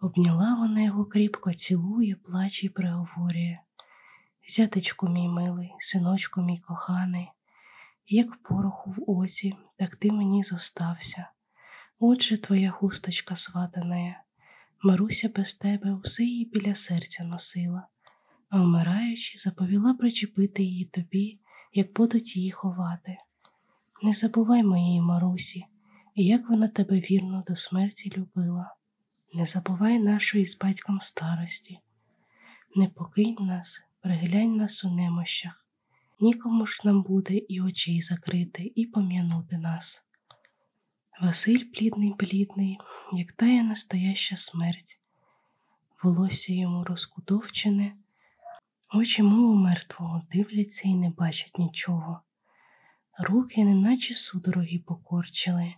Обняла 0.00 0.54
вона 0.54 0.82
його 0.82 1.04
кріпко, 1.04 1.52
цілує, 1.52 2.14
плаче 2.14 2.66
й 2.66 2.68
приговорює. 2.68 3.58
Зятечку 4.48 5.08
мій 5.08 5.28
милий, 5.28 5.74
синочку 5.78 6.42
мій 6.42 6.58
коханий, 6.58 7.28
як 8.06 8.42
пороху 8.42 8.90
в 8.90 9.10
оці, 9.10 9.54
так 9.76 9.96
ти 9.96 10.12
мені 10.12 10.42
зостався. 10.42 11.30
Отже, 11.98 12.38
твоя 12.38 12.70
хусточка 12.70 13.36
сватаная, 13.36 14.22
Маруся 14.82 15.28
без 15.28 15.54
тебе 15.54 15.92
усе 15.92 16.24
її 16.24 16.44
біля 16.44 16.74
серця 16.74 17.24
носила, 17.24 17.88
а 18.48 18.60
вмираючи, 18.60 19.38
заповіла 19.38 19.94
причепити 19.94 20.62
її 20.62 20.84
тобі, 20.84 21.40
як 21.72 21.92
будуть 21.92 22.36
її 22.36 22.50
ховати. 22.50 23.16
Не 24.02 24.12
забувай 24.12 24.62
моєї 24.62 25.00
Марусі, 25.00 25.64
як 26.14 26.50
вона 26.50 26.68
тебе 26.68 27.00
вірно 27.00 27.42
до 27.48 27.56
смерті 27.56 28.12
любила. 28.16 28.74
Не 29.32 29.46
забувай 29.46 29.98
нашої 29.98 30.46
з 30.46 30.58
батьком 30.58 31.00
старості, 31.00 31.78
не 32.76 32.88
покинь 32.88 33.36
нас, 33.40 33.86
приглянь 34.00 34.56
нас 34.56 34.84
у 34.84 34.90
немощах, 34.90 35.66
нікому 36.20 36.66
ж 36.66 36.82
нам 36.84 37.02
буде 37.02 37.34
і 37.34 37.60
очей 37.60 38.02
закрити, 38.02 38.72
і 38.74 38.86
пом'янути 38.86 39.58
нас. 39.58 40.04
Василь 41.20 41.64
плідний, 41.74 42.14
плідний, 42.14 42.78
як 43.12 43.32
тая 43.32 43.62
настояща 43.62 44.36
смерть, 44.36 45.00
волосся 46.02 46.52
йому 46.52 46.84
розкутовчене, 46.84 47.96
очі 48.94 49.22
мову 49.22 49.54
мертвого 49.54 50.22
дивляться 50.32 50.88
і 50.88 50.94
не 50.94 51.10
бачать 51.10 51.58
нічого 51.58 52.20
руки 53.18 53.64
неначе 53.64 54.14
судороги 54.14 54.78
покорчили, 54.78 55.74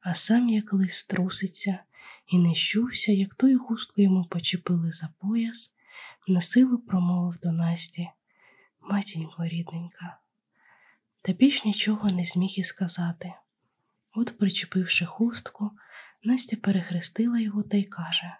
а 0.00 0.14
сам 0.14 0.48
як 0.48 0.72
лист 0.72 1.08
труситься, 1.08 1.78
і 2.26 2.38
не 2.38 2.54
щувся, 2.54 3.12
як 3.12 3.34
тою 3.34 3.58
хустку 3.58 4.02
йому 4.02 4.24
почепили 4.24 4.92
за 4.92 5.08
пояс, 5.18 5.74
насилу 6.28 6.78
промовив 6.78 7.38
до 7.42 7.52
Насті. 7.52 8.08
Матінько 8.80 9.44
рідненька, 9.44 10.18
та 11.22 11.32
більш 11.32 11.64
нічого 11.64 12.08
не 12.08 12.24
зміг 12.24 12.54
і 12.56 12.64
сказати. 12.64 13.32
От, 14.14 14.38
причепивши 14.38 15.06
хустку, 15.06 15.70
Настя 16.24 16.56
перехрестила 16.56 17.40
його 17.40 17.62
та 17.62 17.76
й 17.76 17.84
каже 17.84 18.36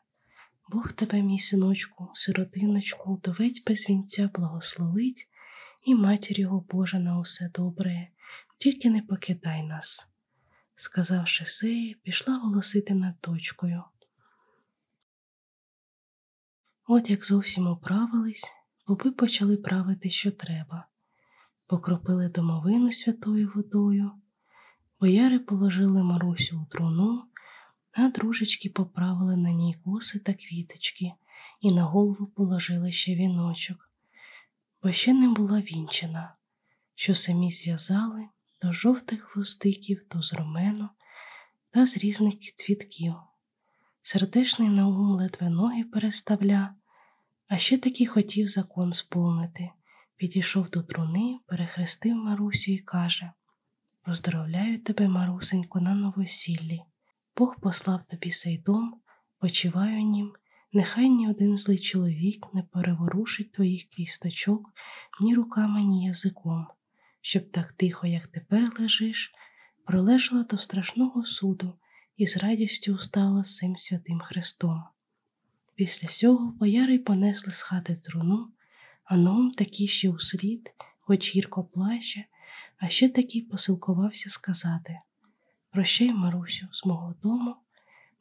Бог 0.68 0.92
тебе, 0.92 1.22
мій 1.22 1.38
синочку, 1.38 2.10
сиротиночку, 2.14 3.20
доведь 3.24 3.62
без 3.66 3.88
вінця 3.90 4.30
благословить 4.34 5.28
і 5.84 5.94
матір 5.94 6.40
його 6.40 6.60
Божа 6.70 6.98
на 6.98 7.18
усе 7.18 7.50
добре, 7.54 8.08
тільки 8.62 8.90
не 8.90 9.02
покидай 9.02 9.62
нас. 9.62 10.08
Сказавши 10.74 11.46
се, 11.46 11.94
пішла 12.02 12.38
голосити 12.38 12.94
над 12.94 13.20
точкою. 13.20 13.84
От 16.86 17.10
як 17.10 17.24
зовсім 17.24 17.66
управились, 17.66 18.52
попи 18.86 19.10
почали 19.10 19.56
правити, 19.56 20.10
що 20.10 20.30
треба, 20.30 20.86
покропили 21.66 22.28
домовину 22.28 22.92
святою 22.92 23.52
водою, 23.54 24.12
бояри 25.00 25.38
положили 25.38 26.02
Марусю 26.02 26.60
у 26.60 26.66
труну, 26.66 27.24
а 27.92 28.08
дружечки 28.08 28.70
поправили 28.70 29.36
на 29.36 29.50
ній 29.50 29.74
коси 29.84 30.18
та 30.18 30.34
квіточки 30.34 31.12
і 31.60 31.74
на 31.74 31.84
голову 31.84 32.26
положили 32.26 32.92
ще 32.92 33.14
віночок, 33.14 33.90
бо 34.82 34.92
ще 34.92 35.12
не 35.12 35.28
була 35.28 35.60
вінчена, 35.60 36.34
що 36.94 37.14
самі 37.14 37.50
зв'язали 37.50 38.28
то 38.62 38.72
жовтих 38.72 39.22
хвостиків, 39.22 40.04
то 40.04 40.22
з 40.22 40.32
ромену 40.32 40.88
та 41.70 41.86
з 41.86 41.96
різних 41.96 42.34
цвітків. 42.38 43.14
Сердешний 44.02 44.68
Наум 44.68 45.12
ледве 45.12 45.50
ноги 45.50 45.84
переставля, 45.84 46.74
а 47.48 47.58
ще 47.58 47.78
таки 47.78 48.06
хотів 48.06 48.46
закон 48.46 48.92
сповнити. 48.92 49.70
Підійшов 50.16 50.70
до 50.70 50.82
труни, 50.82 51.38
перехрестив 51.46 52.16
Марусю 52.16 52.72
і 52.72 52.78
каже 52.78 53.32
Поздоровляю 54.02 54.82
тебе, 54.82 55.08
Марусенько, 55.08 55.80
на 55.80 55.94
новосіллі. 55.94 56.82
Бог 57.36 57.60
послав 57.60 58.02
тобі 58.02 58.30
сей 58.30 58.58
дом, 58.58 59.00
почиваю 59.38 60.02
нім, 60.02 60.32
нехай 60.72 61.10
ні 61.10 61.30
один 61.30 61.56
злий 61.56 61.78
чоловік 61.78 62.54
не 62.54 62.62
переворушить 62.62 63.52
твоїх 63.52 63.84
кісточок 63.84 64.70
ні 65.20 65.34
руками, 65.34 65.82
ні 65.82 66.06
язиком, 66.06 66.66
щоб 67.22 67.50
так 67.50 67.72
тихо, 67.72 68.06
як 68.06 68.26
тепер 68.26 68.70
лежиш, 68.78 69.34
пролежала 69.84 70.42
до 70.42 70.58
страшного 70.58 71.24
суду 71.24 71.78
і 72.16 72.26
з 72.26 72.36
радістю 72.36 72.94
устала 72.94 73.44
з 73.44 73.56
цим 73.56 73.76
святим 73.76 74.20
Христом. 74.20 74.84
Після 75.74 76.08
цього 76.08 76.46
бояри 76.46 76.98
понесли 76.98 77.52
з 77.52 77.62
хати 77.62 77.94
труну, 77.94 78.48
а 79.04 79.16
ном 79.16 79.50
такий 79.50 79.88
ще 79.88 80.10
услід, 80.10 80.74
хоч 81.00 81.36
гірко 81.36 81.64
плаче, 81.64 82.24
а 82.78 82.88
ще 82.88 83.08
такий 83.08 83.42
посилкувався 83.42 84.30
сказати. 84.30 84.98
Прощай, 85.70 86.12
Марусю, 86.12 86.68
з 86.72 86.86
мого 86.86 87.14
дому, 87.22 87.56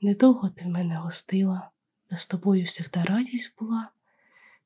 недовго 0.01 0.49
ти 0.49 0.65
в 0.65 0.67
мене 0.67 0.97
гостила, 0.97 1.69
та 2.07 2.15
з 2.15 2.27
тобою 2.27 2.65
всегда 2.65 3.01
радість 3.01 3.55
була, 3.59 3.89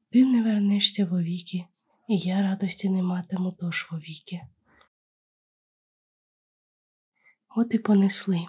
ти 0.10 0.26
не 0.26 0.44
вернешся 0.44 1.06
вовіки, 1.06 1.66
і 2.08 2.18
я 2.18 2.42
радості 2.42 2.90
не 2.90 3.04
матиму 3.04 3.52
тож 3.60 3.88
вовіки. 3.92 4.42
От 7.56 7.74
і 7.74 7.80
понесли. 7.80 8.46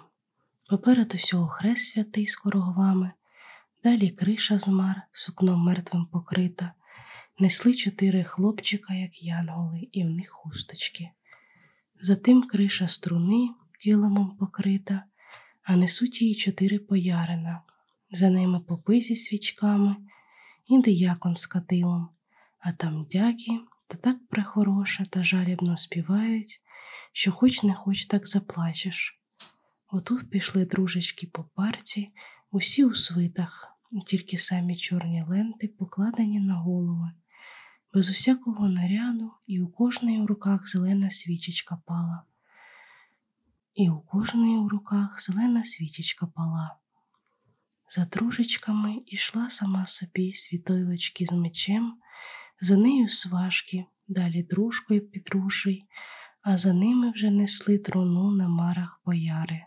Попереду 0.69 1.17
всього 1.17 1.47
хрест 1.47 1.85
святий 1.85 2.27
з 2.27 2.35
короговами, 2.35 3.11
далі 3.83 4.09
криша 4.09 4.59
з 4.59 4.67
мар, 4.67 5.01
сукном 5.11 5.63
мертвим 5.63 6.05
покрита, 6.05 6.73
несли 7.39 7.73
чотири 7.73 8.23
хлопчика, 8.23 8.93
як 8.93 9.23
янголи, 9.23 9.87
і 9.91 10.03
в 10.03 10.09
них 10.09 10.29
хусточки. 10.29 11.09
Затим 12.01 12.43
криша 12.43 12.87
струни 12.87 13.49
килимом 13.79 14.37
покрита, 14.37 15.03
а 15.63 15.75
несуть 15.75 16.21
її 16.21 16.35
чотири 16.35 16.79
поярина, 16.79 17.61
за 18.11 18.29
ними 18.29 18.59
попи 18.59 19.01
зі 19.01 19.15
свічками, 19.15 19.95
і 20.67 20.81
диякон 20.81 21.35
з 21.35 21.45
катилом, 21.45 22.09
а 22.59 22.71
там 22.71 23.03
дяки 23.11 23.59
та 23.87 23.97
так 23.97 24.27
прехороша 24.27 25.05
та 25.05 25.23
жалібно 25.23 25.77
співають, 25.77 26.61
що 27.13 27.31
хоч 27.31 27.63
не 27.63 27.73
хоч 27.73 28.05
так 28.05 28.27
заплачеш. 28.27 29.21
Отут 29.87 30.29
пішли 30.29 30.65
дружечки 30.65 31.27
по 31.27 31.43
парці, 31.43 32.11
усі 32.51 32.85
у 32.85 32.95
свитах, 32.95 33.77
тільки 34.05 34.37
самі 34.37 34.77
чорні 34.77 35.23
ленти 35.27 35.67
покладені 35.67 36.39
на 36.39 36.55
голови, 36.55 37.11
без 37.93 38.09
усякого 38.09 38.69
наряду, 38.69 39.31
і 39.47 39.61
у 39.61 39.67
кожної 39.67 40.19
у 40.19 40.27
руках 40.27 40.69
зелена 40.69 41.09
свічечка 41.09 41.77
пала. 41.85 42.23
І 43.73 43.89
у 43.89 43.99
кожної 43.99 44.57
у 44.57 44.69
руках 44.69 45.21
зелена 45.21 45.63
свічечка 45.63 46.25
пала. 46.25 46.75
За 47.89 48.05
дружечками 48.05 49.01
ішла 49.05 49.49
сама 49.49 49.85
собі 49.87 50.33
світойлочки 50.33 51.25
з 51.25 51.31
мечем, 51.31 51.97
за 52.61 52.77
нею 52.77 53.09
сважки, 53.09 53.85
далі 54.07 54.43
дружкою 54.43 55.09
підруший, 55.09 55.85
а 56.41 56.57
за 56.57 56.73
ними 56.73 57.11
вже 57.11 57.29
несли 57.31 57.77
труну 57.77 58.31
на 58.31 58.47
марах 58.47 59.01
бояри. 59.05 59.61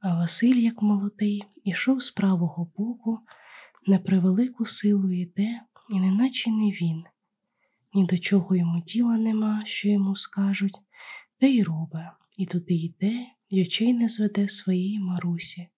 А 0.00 0.14
Василь, 0.14 0.56
як 0.56 0.82
молодий, 0.82 1.42
ішов 1.64 2.02
з 2.02 2.10
правого 2.10 2.72
боку, 2.76 3.20
на 3.86 3.98
превелику 3.98 4.64
силу 4.66 5.12
йде, 5.12 5.60
і 5.90 6.00
неначе 6.00 6.50
не 6.50 6.70
він. 6.70 7.04
Ні 7.94 8.06
до 8.06 8.18
чого 8.18 8.56
йому 8.56 8.80
діла 8.80 9.18
нема, 9.18 9.62
що 9.64 9.88
йому 9.88 10.16
скажуть, 10.16 10.80
те 11.38 11.50
й 11.50 11.62
робе, 11.62 12.12
і 12.38 12.46
туди 12.46 12.74
йде, 12.74 13.26
й 13.50 13.62
очей 13.62 13.92
не 13.92 14.08
зведе 14.08 14.48
своїй 14.48 15.00
Марусі. 15.00 15.68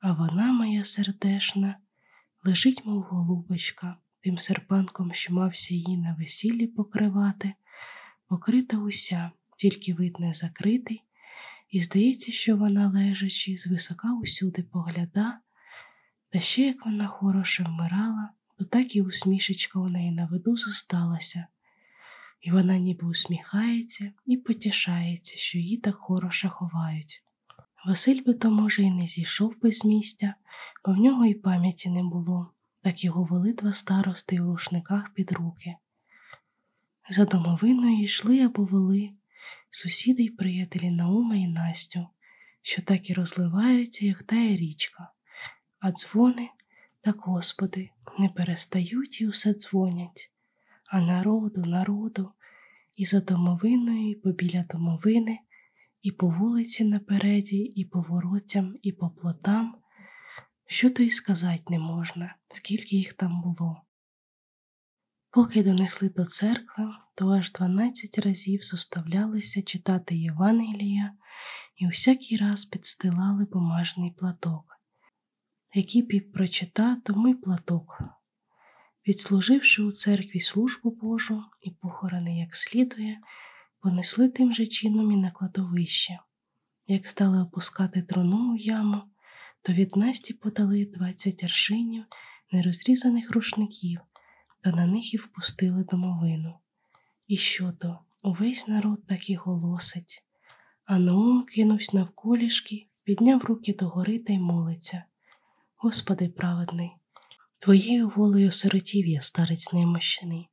А 0.00 0.12
вона, 0.12 0.52
моя 0.52 0.84
сердешна, 0.84 1.78
лежить, 2.44 2.84
мов 2.84 3.02
голубочка, 3.02 3.96
тим 4.26 4.38
серпанком, 4.38 5.12
що 5.12 5.34
мався 5.34 5.74
її 5.74 5.96
на 5.96 6.16
весіллі 6.18 6.66
покривати, 6.66 7.52
покрита 8.28 8.76
уся, 8.76 9.30
тільки 9.56 9.94
вид 9.94 10.16
не 10.20 10.32
закритий, 10.32 11.02
і 11.70 11.80
здається, 11.80 12.32
що 12.32 12.56
вона, 12.56 12.88
лежачи, 12.88 13.56
звисока 13.56 14.14
усюди 14.22 14.62
погляда, 14.62 15.38
та 16.30 16.40
ще 16.40 16.62
як 16.62 16.86
вона 16.86 17.06
хороше 17.06 17.62
вмирала, 17.62 18.30
то 18.58 18.64
так 18.64 18.96
і 18.96 19.02
усмішечка 19.02 19.78
у 19.78 19.86
неї 19.86 20.10
на 20.10 20.26
виду 20.26 20.56
зосталася, 20.56 21.46
і 22.40 22.50
вона 22.50 22.78
ніби 22.78 23.06
усміхається 23.06 24.12
і 24.24 24.36
потішається, 24.36 25.36
що 25.36 25.58
її 25.58 25.76
так 25.76 25.94
хороше 25.94 26.48
ховають. 26.48 27.22
Василь 27.86 28.22
би 28.22 28.34
то, 28.34 28.50
може, 28.50 28.82
і 28.82 28.90
не 28.90 29.06
зійшов 29.06 29.60
би 29.62 29.72
з 29.72 29.84
місця, 29.84 30.34
бо 30.84 30.92
в 30.92 30.96
нього 30.96 31.26
і 31.26 31.34
пам'яті 31.34 31.90
не 31.90 32.02
було, 32.02 32.52
так 32.86 33.04
його 33.04 33.24
вели 33.24 33.52
два 33.52 33.72
старости 33.72 34.40
у 34.40 34.52
рушниках 34.52 35.14
під 35.14 35.32
руки. 35.32 35.76
За 37.10 37.24
домовиною 37.24 38.02
йшли 38.02 38.40
або 38.40 38.64
вели 38.64 39.10
сусіди 39.70 40.22
й 40.22 40.30
приятелі 40.30 40.90
Наума 40.90 41.36
і 41.36 41.46
Настю, 41.46 42.06
що 42.62 42.82
так 42.82 43.10
і 43.10 43.14
розливаються, 43.14 44.06
як 44.06 44.22
тая 44.22 44.56
річка, 44.56 45.10
а 45.80 45.92
дзвони, 45.92 46.48
так 47.00 47.16
Господи, 47.18 47.90
не 48.18 48.28
перестають 48.28 49.20
і 49.20 49.28
усе 49.28 49.54
дзвонять, 49.54 50.30
а 50.86 51.00
народу, 51.00 51.62
народу, 51.70 52.32
і 52.96 53.04
за 53.04 53.20
домовиною, 53.20 54.10
і 54.10 54.14
побіля 54.14 54.64
домовини, 54.70 55.38
і 56.02 56.12
по 56.12 56.28
вулиці 56.28 56.84
напереді, 56.84 57.58
і 57.58 57.84
по 57.84 58.00
воротям, 58.00 58.74
і 58.82 58.92
по 58.92 59.10
плотам, 59.10 59.76
що 60.66 60.90
то 60.90 61.02
й 61.02 61.10
сказати 61.10 61.62
не 61.68 61.78
можна, 61.78 62.36
скільки 62.48 62.96
їх 62.96 63.12
там 63.12 63.42
було. 63.42 63.82
Поки 65.30 65.62
донесли 65.62 66.08
до 66.08 66.24
церкви, 66.24 66.84
то 67.14 67.28
аж 67.28 67.52
дванадцять 67.52 68.18
разів 68.18 68.62
зоставлялися 68.62 69.62
читати 69.62 70.16
Євангелія 70.16 71.12
і 71.76 71.88
усякий 71.88 72.36
раз 72.36 72.64
підстилали 72.64 73.44
бумажний 73.52 74.10
платок. 74.10 74.80
Який 75.74 76.02
пів 76.02 76.32
прочита, 76.32 77.00
тому 77.04 77.28
й 77.28 77.34
платок. 77.34 78.00
Відслуживши 79.08 79.82
у 79.82 79.92
церкві 79.92 80.40
службу 80.40 80.90
Божу 80.90 81.44
і 81.62 81.70
похорони, 81.70 82.38
як 82.38 82.54
слідує, 82.54 83.20
понесли 83.80 84.28
тим 84.28 84.54
же 84.54 84.66
чином 84.66 85.12
і 85.12 85.16
на 85.16 85.30
кладовище. 85.30 86.18
Як 86.86 87.08
стали 87.08 87.42
опускати 87.42 88.02
трону 88.02 88.52
у 88.52 88.56
яму, 88.56 89.02
то 89.66 89.72
від 89.72 89.96
Насті 89.96 90.34
подали 90.34 90.84
двадцять 90.84 91.44
аршинів 91.44 92.04
нерозрізаних 92.52 93.30
рушників 93.30 94.00
та 94.60 94.70
на 94.70 94.86
них 94.86 95.14
і 95.14 95.16
впустили 95.16 95.84
домовину. 95.84 96.54
І 97.26 97.36
що 97.36 97.72
то, 97.72 97.98
увесь 98.24 98.68
народ 98.68 99.06
так 99.06 99.30
і 99.30 99.34
голосить. 99.34 100.24
А 100.84 100.98
Наум 100.98 101.44
кинувся 101.44 101.96
навколішки, 101.96 102.86
підняв 103.04 103.44
руки 103.44 103.74
догори 103.78 104.18
та 104.18 104.32
й 104.32 104.38
молиться. 104.38 105.04
Господи 105.76 106.28
праведний, 106.28 106.90
Твоєю 107.58 108.12
волею 108.16 108.52
сиротів 108.52 109.06
я, 109.06 109.20
старець 109.20 109.72
немощений. 109.72 110.48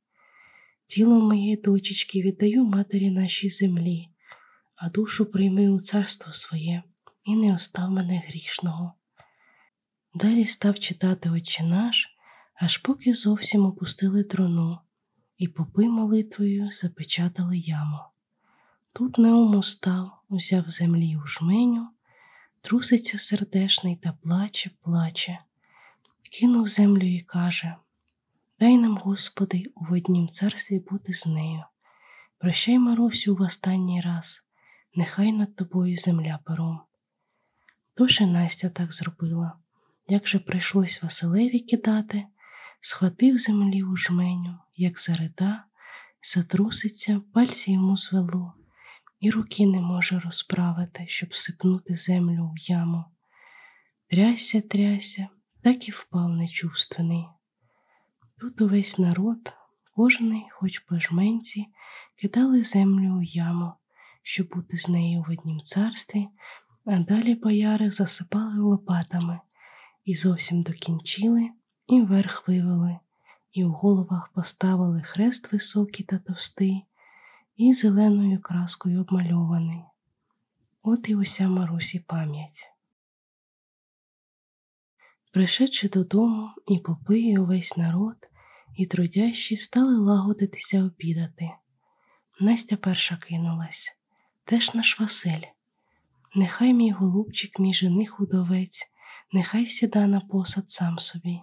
Тіло 0.86 1.20
моєї 1.20 1.56
дочечки 1.56 2.22
віддаю 2.22 2.64
матері 2.64 3.10
нашій 3.10 3.48
землі, 3.48 4.08
а 4.76 4.88
душу 4.88 5.26
прийми 5.26 5.70
у 5.70 5.80
царство 5.80 6.32
своє 6.32 6.82
і 7.24 7.36
не 7.36 7.54
остав 7.54 7.90
мене 7.90 8.22
грішного. 8.26 8.94
Далі 10.16 10.46
став 10.46 10.78
читати 10.78 11.30
Отче 11.30 11.64
наш, 11.64 12.16
аж 12.54 12.78
поки 12.78 13.14
зовсім 13.14 13.66
опустили 13.66 14.24
трону, 14.24 14.78
і 15.38 15.48
попи 15.48 15.88
молитвою 15.88 16.70
запечатали 16.70 17.58
яму. 17.58 17.98
Тут 18.92 19.18
Неум 19.18 19.54
устав, 19.54 20.10
узяв 20.28 20.70
землі 20.70 21.16
у 21.16 21.26
жменю, 21.26 21.88
труситься 22.60 23.18
сердешний 23.18 23.96
та 23.96 24.12
плаче, 24.12 24.70
плаче, 24.80 25.38
кинув 26.30 26.66
землю 26.68 27.06
і 27.06 27.20
каже 27.20 27.76
Дай 28.60 28.76
нам, 28.76 28.96
Господи, 28.96 29.64
у 29.74 29.84
воднім 29.84 30.28
царстві 30.28 30.78
бути 30.78 31.12
з 31.12 31.26
нею. 31.26 31.64
Прощай, 32.38 32.78
Марусю, 32.78 33.36
в 33.36 33.40
останній 33.40 34.00
раз, 34.00 34.46
нехай 34.94 35.32
над 35.32 35.56
тобою 35.56 35.96
земля 35.96 36.38
пером. 36.44 36.80
Тож 37.94 38.20
і 38.20 38.26
Настя 38.26 38.68
так 38.68 38.92
зробила. 38.92 39.63
Як 40.08 40.28
же 40.28 40.38
прийшлось 40.38 41.02
Василеві 41.02 41.60
кидати, 41.60 42.24
схватив 42.80 43.38
землі 43.38 43.82
у 43.82 43.96
жменю, 43.96 44.58
як 44.76 45.00
зарида, 45.00 45.64
затруситься, 46.22 47.20
пальці 47.34 47.72
йому 47.72 47.96
звело, 47.96 48.54
і 49.20 49.30
руки 49.30 49.66
не 49.66 49.80
може 49.80 50.20
розправити, 50.20 51.04
щоб 51.08 51.34
сипнути 51.34 51.94
землю 51.94 52.52
в 52.56 52.58
яму. 52.70 53.04
Трясся, 54.10 54.60
трясся, 54.60 55.28
так 55.62 55.88
і 55.88 55.90
впав 55.90 56.28
нечувственний. 56.28 57.26
Тут 58.38 58.60
увесь 58.60 58.98
народ, 58.98 59.52
кожний, 59.96 60.46
хоч 60.50 60.78
по 60.78 61.00
жменці, 61.00 61.66
кидали 62.16 62.62
землю 62.62 63.18
у 63.18 63.22
яму, 63.22 63.72
щоб 64.22 64.48
бути 64.48 64.76
з 64.76 64.88
нею 64.88 65.24
в 65.28 65.30
однім 65.32 65.60
царстві, 65.60 66.28
а 66.84 66.98
далі 66.98 67.34
бояри 67.34 67.90
засипали 67.90 68.58
лопатами 68.58 69.40
і 70.04 70.14
зовсім 70.14 70.62
докінчили, 70.62 71.50
і 71.86 72.02
вверх 72.02 72.48
вивели, 72.48 72.98
і 73.52 73.64
в 73.64 73.70
головах 73.70 74.28
поставили 74.28 75.02
хрест 75.02 75.52
високий 75.52 76.06
та 76.06 76.18
товстий, 76.18 76.84
і 77.56 77.74
зеленою 77.74 78.40
краскою 78.40 79.00
обмальований. 79.00 79.82
От 80.82 81.08
і 81.08 81.16
уся 81.16 81.48
Марусі 81.48 81.98
пам'ять. 81.98 82.70
Пришедши 85.32 85.88
додому, 85.88 86.50
і 86.68 86.78
попи, 86.78 87.20
і 87.20 87.38
увесь 87.38 87.76
народ, 87.76 88.16
і 88.76 88.86
трудящі 88.86 89.56
стали 89.56 89.96
лагодитися 89.98 90.84
обідати. 90.84 91.50
Настя 92.40 92.76
перша 92.76 93.16
кинулась 93.16 93.96
теж 94.44 94.74
наш 94.74 95.00
Василь. 95.00 95.46
Нехай 96.34 96.74
мій 96.74 96.90
голубчик, 96.90 97.58
мій 97.58 97.74
жених 97.74 98.20
удовець, 98.20 98.90
нехай 99.34 99.66
сіда 99.66 100.06
на 100.06 100.20
посад 100.20 100.68
сам 100.70 100.98
собі. 100.98 101.40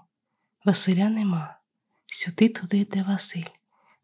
Василя 0.66 1.10
нема. 1.10 1.56
Сюди 2.06 2.50
туди, 2.50 2.88
де 2.92 3.04
Василь, 3.04 3.52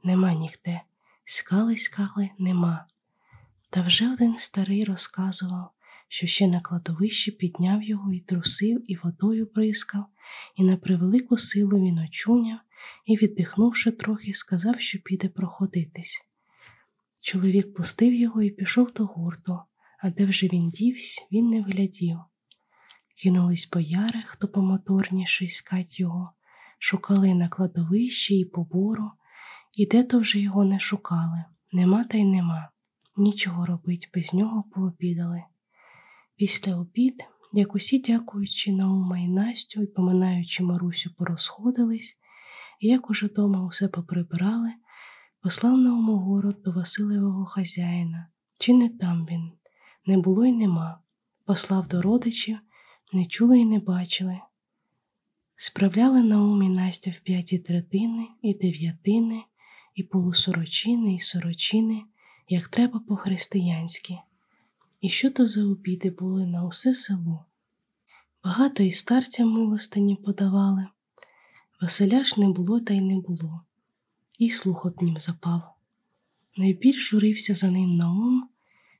нема 0.04 0.34
нігде. 0.34 0.82
Скали, 1.26 1.78
скали, 1.78 2.30
нема. 2.40 2.86
Та 3.70 3.82
вже 3.82 4.14
один 4.14 4.38
старий 4.38 4.84
розказував, 4.84 5.72
що 6.08 6.28
ще 6.28 6.48
на 6.48 6.62
кладовищі 6.62 7.32
підняв 7.32 7.84
його 7.84 8.14
і 8.14 8.20
трусив, 8.20 8.92
і 8.92 8.96
водою 8.96 9.48
прискав, 9.48 10.06
і 10.56 10.64
на 10.64 10.78
превелику 10.78 11.38
силу 11.38 11.78
він 11.78 12.00
очуняв 12.00 12.60
і, 13.06 13.18
віддихнувши 13.18 13.92
трохи, 13.92 14.34
сказав, 14.34 14.82
що 14.82 15.00
піде 15.00 15.30
проходитись. 15.30 16.28
Чоловік 17.22 17.74
пустив 17.74 18.14
його 18.14 18.42
і 18.42 18.50
пішов 18.50 18.94
до 18.94 19.06
гурту, 19.06 19.60
а 20.00 20.10
де 20.10 20.26
вже 20.26 20.48
він 20.48 20.70
дівсь, 20.70 21.28
він 21.32 21.50
не 21.50 21.62
вглядів. 21.62 22.20
Кинулись 23.18 23.70
бояри, 23.74 24.24
хто 24.26 24.48
помоторніший 24.48 25.50
скать 25.50 26.00
його, 26.00 26.32
шукали 26.80 27.34
на 27.34 27.50
кладовищі 27.50 28.40
і 28.40 28.46
побору, 28.46 29.12
і 29.76 29.86
де 29.86 30.04
то 30.04 30.20
вже 30.20 30.40
його 30.40 30.66
не 30.66 30.80
шукали. 30.80 31.46
Нема 31.72 32.04
та 32.04 32.18
й 32.18 32.26
нема. 32.26 32.70
Нічого 33.16 33.66
робить, 33.66 34.10
без 34.14 34.34
нього 34.34 34.64
пообідали. 34.76 35.44
Після 36.36 36.76
обід, 36.76 37.24
як 37.54 37.76
усі, 37.76 38.00
дякуючи 38.00 38.72
Наума 38.72 39.20
і 39.20 39.28
Настю 39.28 39.82
і 39.82 39.88
поминаючи 39.88 40.64
Марусю, 40.64 41.16
порозходились, 41.18 42.18
і 42.80 42.88
як 42.88 43.10
уже 43.10 43.28
дома 43.28 43.66
усе 43.66 43.88
поприбирали, 43.88 44.74
послав 45.42 45.78
Науму 45.78 46.18
город 46.18 46.62
до 46.66 46.72
Василевого 46.72 47.46
хазяїна. 47.46 48.28
Чи 48.58 48.74
не 48.74 48.90
там 48.90 49.26
він? 49.26 49.52
Не 50.06 50.18
було 50.18 50.46
й 50.46 50.52
нема. 50.52 51.00
Послав 51.46 51.88
до 51.88 52.02
родичів, 52.02 52.58
не 53.14 53.26
чули 53.26 53.60
й 53.60 53.66
не 53.66 53.80
бачили. 53.80 54.40
Справляли 55.56 56.24
Наум 56.24 56.64
і 56.64 56.70
Настя 56.70 57.12
в 57.12 57.20
п'яті 57.20 57.60
третини 57.60 58.28
і 58.42 58.54
дев'ятини, 58.54 59.44
і 59.96 60.04
полусорочини, 60.04 61.16
і 61.16 61.20
сорочини, 61.20 62.04
як 62.50 62.68
треба 62.68 63.00
по-християнськи. 63.00 64.18
І 65.02 65.10
що 65.10 65.32
то 65.32 65.48
за 65.48 65.64
обіди 65.66 66.10
були 66.10 66.46
на 66.46 66.66
усе 66.66 66.94
село. 66.94 67.46
Багато 68.44 68.84
і 68.84 68.92
старцям 68.92 69.50
милостині 69.50 70.16
подавали. 70.16 70.88
Василя 71.82 72.24
ж 72.24 72.42
не 72.42 72.50
було 72.50 72.80
та 72.80 72.94
й 72.94 73.02
не 73.02 73.16
було, 73.20 73.62
і 74.40 74.50
слух 74.50 74.86
об 74.86 75.02
нім 75.02 75.18
запав. 75.18 75.62
Найбільш 76.58 77.10
журився 77.10 77.54
за 77.54 77.72
ним 77.72 77.92
Наум, 77.92 78.50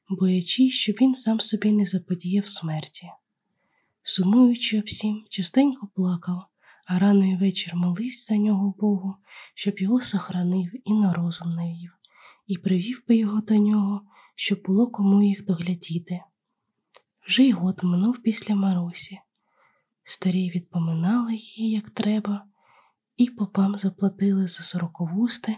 боячись, 0.10 0.74
щоб 0.74 0.96
він 1.02 1.16
сам 1.16 1.40
собі 1.40 1.72
не 1.72 1.86
заподіяв 1.86 2.48
смерті. 2.48 3.10
Сумуючи 4.10 4.80
всім, 4.80 5.26
частенько 5.30 5.88
плакав, 5.96 6.46
а 6.86 7.00
рано 7.00 7.26
й 7.26 7.36
вечір 7.36 7.76
молився 7.76 8.34
за 8.34 8.40
нього 8.40 8.74
Богу, 8.80 9.16
щоб 9.54 9.80
його 9.80 10.02
сохранив 10.02 10.72
і 10.90 10.94
на 10.94 11.14
розум 11.14 11.56
навів, 11.56 11.92
і 12.48 12.58
привів 12.58 13.04
би 13.08 13.16
його 13.16 13.42
до 13.42 13.56
нього, 13.56 14.02
щоб 14.36 14.64
було 14.66 14.88
кому 14.88 15.24
їх 15.24 15.46
доглядіти. 15.46 16.22
Вже 17.28 17.44
й 17.44 17.52
год 17.52 17.80
минув 17.84 18.22
після 18.24 18.56
Марусі. 18.56 19.20
Старі 20.04 20.52
відпоминали 20.56 21.36
її, 21.36 21.72
як 21.72 21.90
треба, 21.90 22.46
і 23.18 23.30
попам 23.30 23.78
заплатили 23.78 24.48
за 24.48 24.64
сороковусти, 24.64 25.58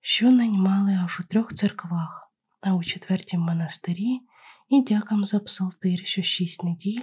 що 0.00 0.30
наймали 0.30 1.00
аж 1.04 1.20
у 1.20 1.22
трьох 1.22 1.54
церквах, 1.54 2.32
а 2.60 2.74
у 2.74 2.82
четвертім 2.84 3.40
монастирі 3.40 4.20
і 4.68 4.82
дякам 4.82 5.24
за 5.24 5.40
псалтир, 5.40 6.06
що 6.06 6.22
шість 6.22 6.64
неділь, 6.64 7.02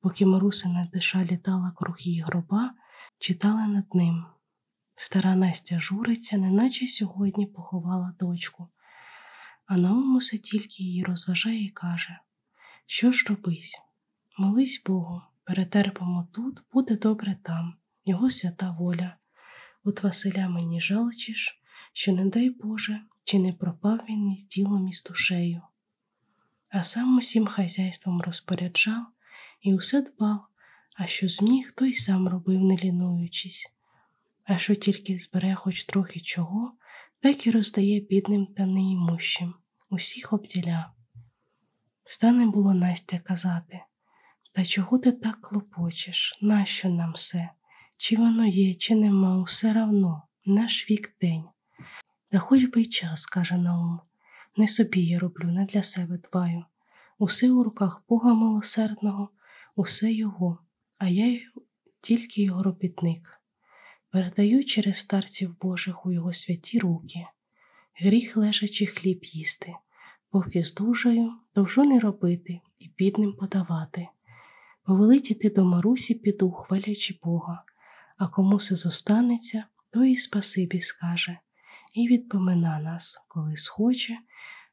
поки 0.00 0.26
Марусина 0.26 0.88
диша 0.92 1.24
літала 1.24 1.72
круг 1.76 1.96
її 1.98 2.20
гроба, 2.20 2.74
читали 3.18 3.66
над 3.66 3.94
ним. 3.94 4.24
Стара 4.94 5.36
Настя 5.36 5.80
журиться, 5.80 6.38
неначе 6.38 6.86
сьогодні 6.86 7.46
поховала 7.46 8.14
дочку, 8.20 8.68
а 9.66 9.76
Наум 9.76 10.16
усе 10.16 10.38
тільки 10.38 10.82
її 10.82 11.04
розважає 11.04 11.64
і 11.64 11.68
каже: 11.68 12.18
Що 12.86 13.12
ж 13.12 13.26
робись? 13.28 13.80
Молись 14.38 14.82
Богу, 14.86 15.22
перетерпимо 15.44 16.28
тут, 16.32 16.62
буде 16.72 16.96
добре 16.96 17.36
там, 17.42 17.74
його 18.04 18.30
свята 18.30 18.70
воля. 18.70 19.16
От 19.84 20.02
Василя 20.02 20.48
мені 20.48 20.80
жалчиш, 20.80 21.60
що, 21.92 22.12
не 22.12 22.26
дай 22.26 22.50
Боже, 22.50 23.00
чи 23.24 23.38
не 23.38 23.52
пропав 23.52 24.00
він 24.08 24.32
із 24.32 24.44
тілом 24.44 24.88
і 24.88 24.92
з 24.92 25.02
душею. 25.02 25.62
А 26.70 26.82
сам 26.82 27.18
усім 27.18 27.46
хазяйством 27.46 28.20
розпоряджав 28.20 29.06
і 29.60 29.74
усе 29.74 30.02
дбав, 30.02 30.46
а 30.96 31.06
що 31.06 31.28
зміг, 31.28 31.72
той 31.72 31.92
сам 31.94 32.28
робив, 32.28 32.60
не 32.60 32.76
лінуючись, 32.76 33.72
а 34.44 34.58
що 34.58 34.74
тільки 34.74 35.18
збере 35.18 35.54
хоч 35.54 35.84
трохи 35.84 36.20
чого, 36.20 36.72
так 37.20 37.46
і 37.46 37.50
роздає 37.50 38.00
бідним 38.00 38.46
та 38.46 38.66
неімущим, 38.66 39.54
усіх 39.90 40.32
обділя. 40.32 40.92
Стане 42.04 42.46
було 42.46 42.74
Настя 42.74 43.18
казати 43.18 43.80
Та 44.52 44.64
чого 44.64 44.98
ти 44.98 45.12
так 45.12 45.40
клопочеш? 45.40 46.38
Нащо 46.40 46.88
нам 46.88 47.12
все? 47.12 47.50
Чи 47.96 48.16
воно 48.16 48.46
є, 48.46 48.74
чи 48.74 48.94
нема, 48.94 49.42
усе 49.42 49.72
равно, 49.72 50.22
наш 50.46 50.90
вік 50.90 51.14
день. 51.20 51.44
Та 52.28 52.38
хоч 52.38 52.64
би 52.64 52.82
й 52.82 52.86
час, 52.86 53.26
каже 53.26 53.56
Наум, 53.56 54.00
не 54.56 54.68
собі 54.68 55.00
я 55.00 55.18
роблю, 55.18 55.52
не 55.52 55.64
для 55.64 55.82
себе 55.82 56.18
дбаю. 56.18 56.64
Усе 57.18 57.50
у 57.50 57.62
руках 57.62 58.04
Бога 58.08 58.34
милосердного, 58.34 59.28
усе 59.76 60.12
Його, 60.12 60.58
а 60.98 61.08
я 61.08 61.40
тільки 62.00 62.42
його 62.42 62.62
робітник. 62.62 63.40
Передаю 64.10 64.64
через 64.64 64.96
старців 64.96 65.58
Божих 65.60 66.06
у 66.06 66.12
його 66.12 66.32
святі 66.32 66.78
руки, 66.78 67.26
гріх 67.94 68.36
лежачи 68.36 68.86
хліб 68.86 69.24
їсти, 69.24 69.72
поки 70.30 70.62
здужаю, 70.62 71.32
довжу 71.54 71.84
не 71.84 72.00
робити 72.00 72.60
і 72.78 72.90
бідним 72.98 73.32
подавати. 73.32 74.08
Повелить 74.84 75.30
іти 75.30 75.50
до 75.50 75.64
Марусі 75.64 76.14
піду, 76.14 76.50
хвалячи 76.50 77.18
Бога 77.22 77.64
а 78.20 78.28
кому 78.28 78.60
се 78.60 78.76
зостанеться, 78.76 79.64
то 79.90 80.04
і 80.04 80.16
спасибі 80.16 80.80
скаже, 80.80 81.38
і 81.94 82.08
відпомина 82.08 82.78
нас, 82.78 83.24
коли 83.28 83.56
схоче, 83.56 84.18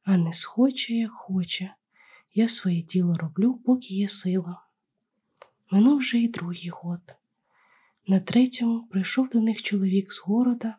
а 0.03 0.17
не 0.17 0.33
схоче, 0.33 0.93
як 0.93 1.11
хоче. 1.11 1.73
Я 2.33 2.47
своє 2.47 2.81
діло 2.81 3.13
роблю, 3.13 3.53
поки 3.65 3.93
є 3.93 4.07
сила. 4.07 4.66
Минув 5.71 5.97
вже 5.97 6.17
й 6.17 6.27
другий 6.27 6.69
год. 6.69 7.01
На 8.07 8.19
третьому 8.19 8.87
прийшов 8.87 9.29
до 9.29 9.39
них 9.39 9.61
чоловік 9.61 10.13
з 10.13 10.19
города, 10.19 10.77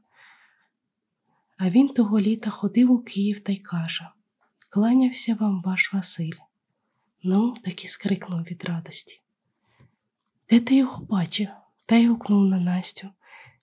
а 1.57 1.70
він 1.70 1.89
того 1.89 2.20
літа 2.20 2.50
ходив 2.50 2.91
у 2.91 2.99
Київ 2.99 3.41
та 3.41 3.52
й 3.52 3.57
каже 3.57 4.08
Кланявся 4.68 5.34
вам 5.34 5.62
ваш 5.62 5.92
Василь. 5.92 6.33
Ну, 7.23 7.52
таки 7.65 7.89
скрикнув 7.89 8.42
від 8.42 8.65
радості. 8.65 9.20
Де 10.50 10.60
ти 10.60 10.76
його 10.76 11.05
бачив? 11.05 11.49
Та 11.86 11.97
й 11.97 12.08
гукнув 12.08 12.44
на 12.44 12.60
Настю, 12.60 13.08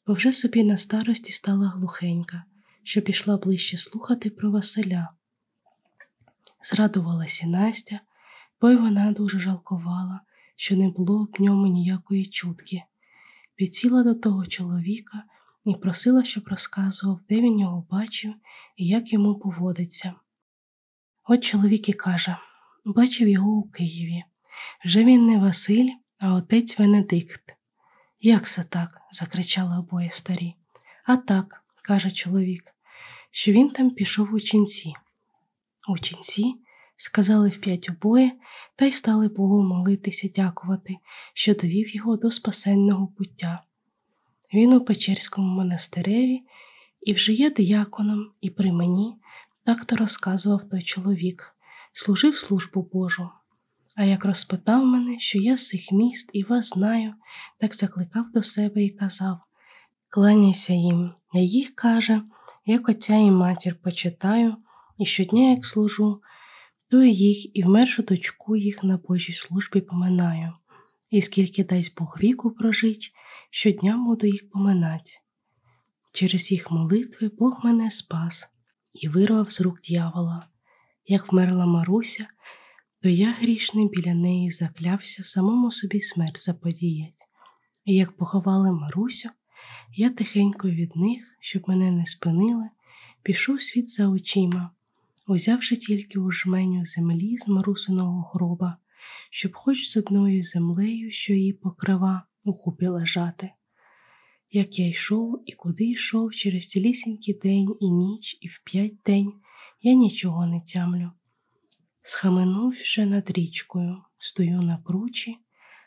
бо 0.07 0.13
вже 0.13 0.33
собі 0.33 0.63
на 0.63 0.77
старості 0.77 1.31
стала 1.31 1.67
глухенька, 1.67 2.43
що 2.83 3.01
пішла 3.01 3.37
ближче 3.37 3.77
слухати 3.77 4.29
про 4.29 4.51
Василя. 4.51 5.09
Зрадувалася 6.63 7.47
Настя, 7.47 7.99
бо 8.61 8.69
й 8.69 8.75
вона 8.75 9.11
дуже 9.11 9.39
жалкувала, 9.39 10.21
що 10.56 10.75
не 10.75 10.90
було 10.90 11.22
об 11.22 11.40
ньому 11.40 11.67
ніякої 11.67 12.25
чутки. 12.25 12.84
Підсіла 13.56 14.03
до 14.03 14.16
того 14.16 14.45
чоловіка 14.45 15.24
і 15.66 15.75
просила, 15.75 16.24
щоб 16.24 16.48
розказував, 16.48 17.19
де 17.30 17.42
він 17.42 17.59
його 17.59 17.88
бачив 17.92 18.34
і 18.77 18.88
як 18.88 19.14
йому 19.14 19.35
поводиться. 19.35 20.14
От 21.24 21.43
чоловік 21.43 21.90
і 21.90 21.93
каже 21.93 22.38
бачив 22.85 23.27
його 23.27 23.51
у 23.51 23.69
Києві. 23.69 24.24
Вже 24.85 25.03
він 25.03 25.25
не 25.25 25.40
Василь, 25.40 25.90
а 26.19 26.34
отець 26.34 26.80
Венедикт. 26.80 27.56
Як 28.22 28.48
це 28.48 28.64
так? 28.64 29.01
закричали 29.11 29.77
обоє 29.77 30.11
старі. 30.11 30.56
А 31.06 31.17
так, 31.17 31.64
каже 31.84 32.11
чоловік, 32.11 32.64
що 33.32 33.51
він 33.51 33.69
там 33.69 33.92
пішов 33.92 34.34
у 34.34 34.40
ченці. 34.40 34.93
У 35.90 35.98
ченці 35.98 36.56
сказали 36.98 37.49
вп'ять 37.49 37.90
обоє 37.90 38.32
та 38.75 38.85
й 38.85 38.91
стали 38.91 39.27
Богу 39.27 39.64
молитися, 39.64 40.30
дякувати, 40.35 40.98
що 41.33 41.53
довів 41.53 41.95
його 41.95 42.17
до 42.17 42.32
спасенного 42.32 43.07
пуття. 43.07 43.64
Він 44.53 44.74
у 44.74 44.82
Печерському 44.82 45.48
монастиреві 45.48 46.41
і 47.01 47.14
вже 47.14 47.33
є 47.33 47.49
дияконом, 47.49 48.32
і 48.41 48.49
при 48.49 48.72
мені 48.72 49.15
так 49.64 49.85
то 49.85 49.95
розказував 49.95 50.69
той 50.69 50.82
чоловік, 50.82 51.56
служив 51.93 52.38
службу 52.38 52.90
Божу. 52.93 53.30
А 53.95 54.03
як 54.03 54.25
розпитав 54.25 54.85
мене, 54.85 55.19
що 55.19 55.40
я 55.40 55.57
з 55.57 55.67
цих 55.67 55.91
міст 55.91 56.30
і 56.33 56.43
вас 56.43 56.69
знаю, 56.69 57.14
так 57.57 57.75
закликав 57.75 58.32
до 58.32 58.43
себе 58.43 58.83
і 58.83 58.90
казав 58.90 59.40
Кланяйся 60.09 60.74
їм, 60.74 61.11
я 61.33 61.41
їх 61.41 61.75
каже, 61.75 62.22
як 62.65 62.90
отця 62.90 63.15
і 63.15 63.32
матір 63.32 63.75
почитаю, 63.83 64.56
і 64.98 65.06
щодня, 65.06 65.49
як 65.49 65.65
служу, 65.65 66.22
і 66.91 67.14
їх 67.14 67.57
і 67.57 67.64
вмершу 67.64 68.03
дочку 68.03 68.55
їх 68.55 68.83
на 68.83 68.97
Божій 68.97 69.33
службі 69.33 69.81
поминаю, 69.81 70.53
і 71.09 71.22
скільки 71.22 71.64
дасть 71.64 71.97
Бог 71.99 72.17
віку 72.23 72.51
прожить, 72.51 73.11
щодня 73.49 73.97
буду 73.97 74.27
їх 74.27 74.49
поминать. 74.49 75.22
Через 76.14 76.51
їх 76.51 76.72
молитви 76.72 77.31
Бог 77.39 77.61
мене 77.64 77.91
спас 77.91 78.47
і 78.93 79.07
вирвав 79.07 79.51
з 79.51 79.61
рук 79.61 79.81
дьявола. 79.81 80.47
Як 81.07 81.31
вмерла 81.31 81.65
Маруся, 81.65 82.27
то 83.01 83.09
я 83.09 83.31
грішний 83.31 83.89
біля 83.89 84.14
неї 84.14 84.51
заклявся 84.51 85.23
самому 85.23 85.72
собі 85.72 86.01
смерть 86.01 86.39
заподіять. 86.39 87.27
І 87.85 87.95
як 87.95 88.17
поховали 88.17 88.72
Марусю, 88.72 89.30
я 89.95 90.09
тихенько 90.09 90.69
від 90.69 90.95
них, 90.95 91.38
щоб 91.39 91.64
мене 91.67 91.91
не 91.91 92.05
спинили, 92.05 92.69
пішов 93.23 93.61
світ 93.61 93.89
за 93.89 94.09
очима, 94.09 94.72
узявши 95.27 95.75
тільки 95.75 96.19
у 96.19 96.31
жменю 96.31 96.85
землі 96.85 97.37
з 97.37 97.47
марусиного 97.47 98.31
гроба, 98.33 98.77
щоб 99.31 99.55
хоч 99.55 99.87
з 99.87 99.97
одною 99.97 100.43
землею, 100.43 101.11
що 101.11 101.33
її 101.33 101.53
покрива, 101.53 102.23
у 102.43 102.53
купі 102.53 102.87
лежати. 102.87 103.51
Як 104.51 104.79
я 104.79 104.87
йшов 104.87 105.43
і 105.45 105.53
куди 105.53 105.85
йшов 105.85 106.33
через 106.33 106.67
цілісінький 106.67 107.33
день 107.33 107.75
і 107.79 107.91
ніч, 107.91 108.37
і 108.41 108.47
в 108.47 108.61
п'ять 108.63 108.95
день 109.05 109.33
я 109.81 109.93
нічого 109.93 110.45
не 110.45 110.61
тямлю. 110.61 111.11
Схаменув 112.01 112.71
вже 112.71 113.05
над 113.05 113.31
річкою, 113.31 113.97
стою 114.15 114.61
на 114.61 114.77
кручі, 114.77 115.37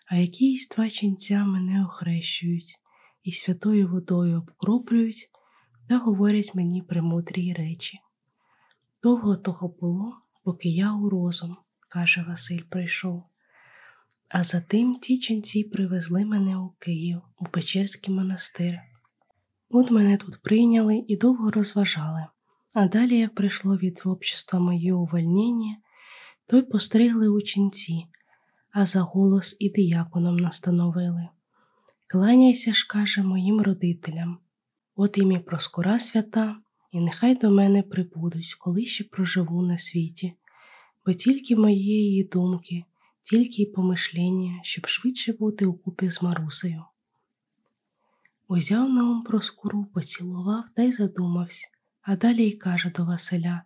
а 0.07 0.17
якісь 0.17 0.69
два 0.69 0.91
ченця 0.91 1.45
мене 1.45 1.85
охрещують 1.85 2.75
і 3.23 3.33
святою 3.33 3.89
водою 3.89 4.39
обкроплюють 4.39 5.31
та 5.89 5.99
говорять 5.99 6.55
мені 6.55 6.83
премудрі 6.83 7.53
речі. 7.53 7.99
Довго 9.03 9.37
того 9.37 9.69
було, 9.81 10.17
поки 10.45 10.69
я 10.69 10.95
у 10.95 11.09
розум, 11.09 11.57
каже 11.89 12.25
Василь, 12.29 12.63
прийшов. 12.69 13.25
А 14.31 14.45
за 14.45 14.61
тим 14.61 14.95
ті 14.95 15.19
ченці 15.19 15.65
привезли 15.65 16.25
мене 16.25 16.57
у 16.57 16.69
Київ, 16.79 17.21
у 17.39 17.45
Печерський 17.45 18.15
монастир. 18.15 18.79
От 19.71 19.91
мене 19.91 20.17
тут 20.17 20.43
прийняли 20.43 21.05
і 21.09 21.17
довго 21.17 21.51
розважали, 21.51 22.27
а 22.75 22.89
далі, 22.89 23.19
як 23.19 23.35
прийшло 23.35 23.77
від 23.77 24.03
общества 24.05 24.61
моє 24.61 24.95
увольнення, 24.95 25.77
то 26.47 26.57
й 26.57 26.63
постригли 26.63 27.29
у 27.29 27.43
ченці, 27.43 28.07
а 28.73 28.87
за 28.87 29.01
голос 29.01 29.57
і 29.59 29.71
дияконом 29.71 30.37
настановили. 30.37 31.29
Кланяйся 32.07 32.73
ж, 32.73 32.87
каже, 32.89 33.23
моїм 33.23 33.61
родителям, 33.61 34.39
от 34.97 35.19
ім'я 35.19 35.39
проскура 35.39 35.99
свята, 35.99 36.57
і 36.91 37.01
нехай 37.01 37.35
до 37.35 37.51
мене 37.51 37.83
прибудуть, 37.83 38.55
коли 38.55 38.85
ще 38.85 39.05
проживу 39.05 39.63
на 39.63 39.79
світі, 39.79 40.35
бо 41.07 41.13
тільки 41.13 41.57
моєї 41.57 42.25
думки 42.25 42.85
тільки 43.21 43.63
й 43.63 43.67
помишлення, 43.67 44.61
щоб 44.63 44.87
швидше 44.87 45.33
бути 45.33 45.67
у 45.67 45.73
купі 45.73 46.11
з 46.11 46.23
Марусею. 46.23 46.85
Узяв 48.49 48.91
на 48.91 49.11
ум 49.11 49.23
проскуру, 49.23 49.85
поцілував 49.85 50.65
та 50.77 50.83
й 50.83 50.93
задумався, 50.93 51.69
а 52.03 52.17
далі 52.17 52.45
й 52.45 52.53
каже 52.53 52.91
до 52.91 53.05
Василя, 53.05 53.63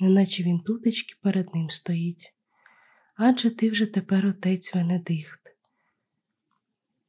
неначе 0.00 0.42
він 0.42 0.60
тутечки 0.60 1.14
перед 1.22 1.54
ним 1.54 1.70
стоїть. 1.70 2.34
Адже 3.16 3.50
ти 3.50 3.70
вже 3.70 3.86
тепер 3.86 4.26
отець 4.26 4.74
Венедихт. 4.74 5.40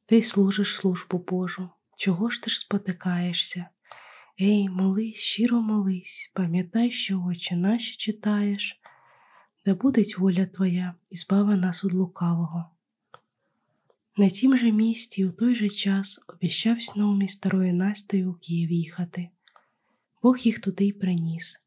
Ти 0.06 0.22
служиш 0.22 0.74
службу 0.74 1.18
Божу, 1.18 1.70
чого 1.98 2.30
ж 2.30 2.42
ти 2.42 2.50
ж 2.50 2.58
спотикаєшся? 2.58 3.66
Ей, 4.40 4.68
молись, 4.68 5.16
щиро 5.16 5.60
молись, 5.60 6.30
пам'ятай, 6.34 6.90
що 6.90 7.22
очі 7.22 7.56
наші 7.56 7.96
читаєш, 7.96 8.80
да 9.64 9.74
будеть 9.74 10.18
воля 10.18 10.46
Твоя 10.46 10.94
і 11.10 11.16
збава 11.16 11.56
нас 11.56 11.84
від 11.84 11.92
лукавого. 11.92 12.70
На 14.16 14.28
тім 14.28 14.58
же 14.58 14.72
місті 14.72 15.26
у 15.26 15.32
той 15.32 15.54
же 15.54 15.68
час 15.68 16.20
обіщався 16.28 16.92
Наумі 16.96 17.28
старої 17.28 17.72
Настею 17.72 18.30
у 18.30 18.34
Київ 18.34 18.72
їхати. 18.72 19.28
Бог 20.22 20.38
їх 20.38 20.58
туди 20.58 20.86
й 20.86 20.92
приніс. 20.92 21.60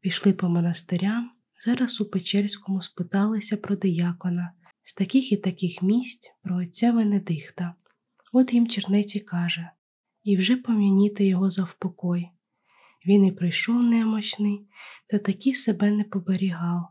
Пішли 0.00 0.32
по 0.32 0.48
монастирям, 0.48 1.30
зараз 1.58 2.00
у 2.00 2.06
Печерському 2.06 2.82
спиталися 2.82 3.56
про 3.56 3.76
диякона, 3.76 4.52
з 4.82 4.94
таких 4.94 5.32
і 5.32 5.36
таких 5.36 5.82
місць 5.82 6.32
про 6.42 6.56
отця 6.56 6.92
Венедихта. 6.92 7.74
От 8.32 8.54
їм 8.54 8.68
чернеці 8.68 9.20
каже 9.20 9.70
і 10.24 10.36
вже 10.36 10.56
пом'яніти 10.56 11.26
його 11.26 11.50
завпокой. 11.50 12.28
Він 13.06 13.24
і 13.24 13.32
прийшов 13.32 13.84
немощний, 13.84 14.66
та 15.06 15.18
таки 15.18 15.54
себе 15.54 15.90
не 15.90 16.04
поберігав 16.04 16.88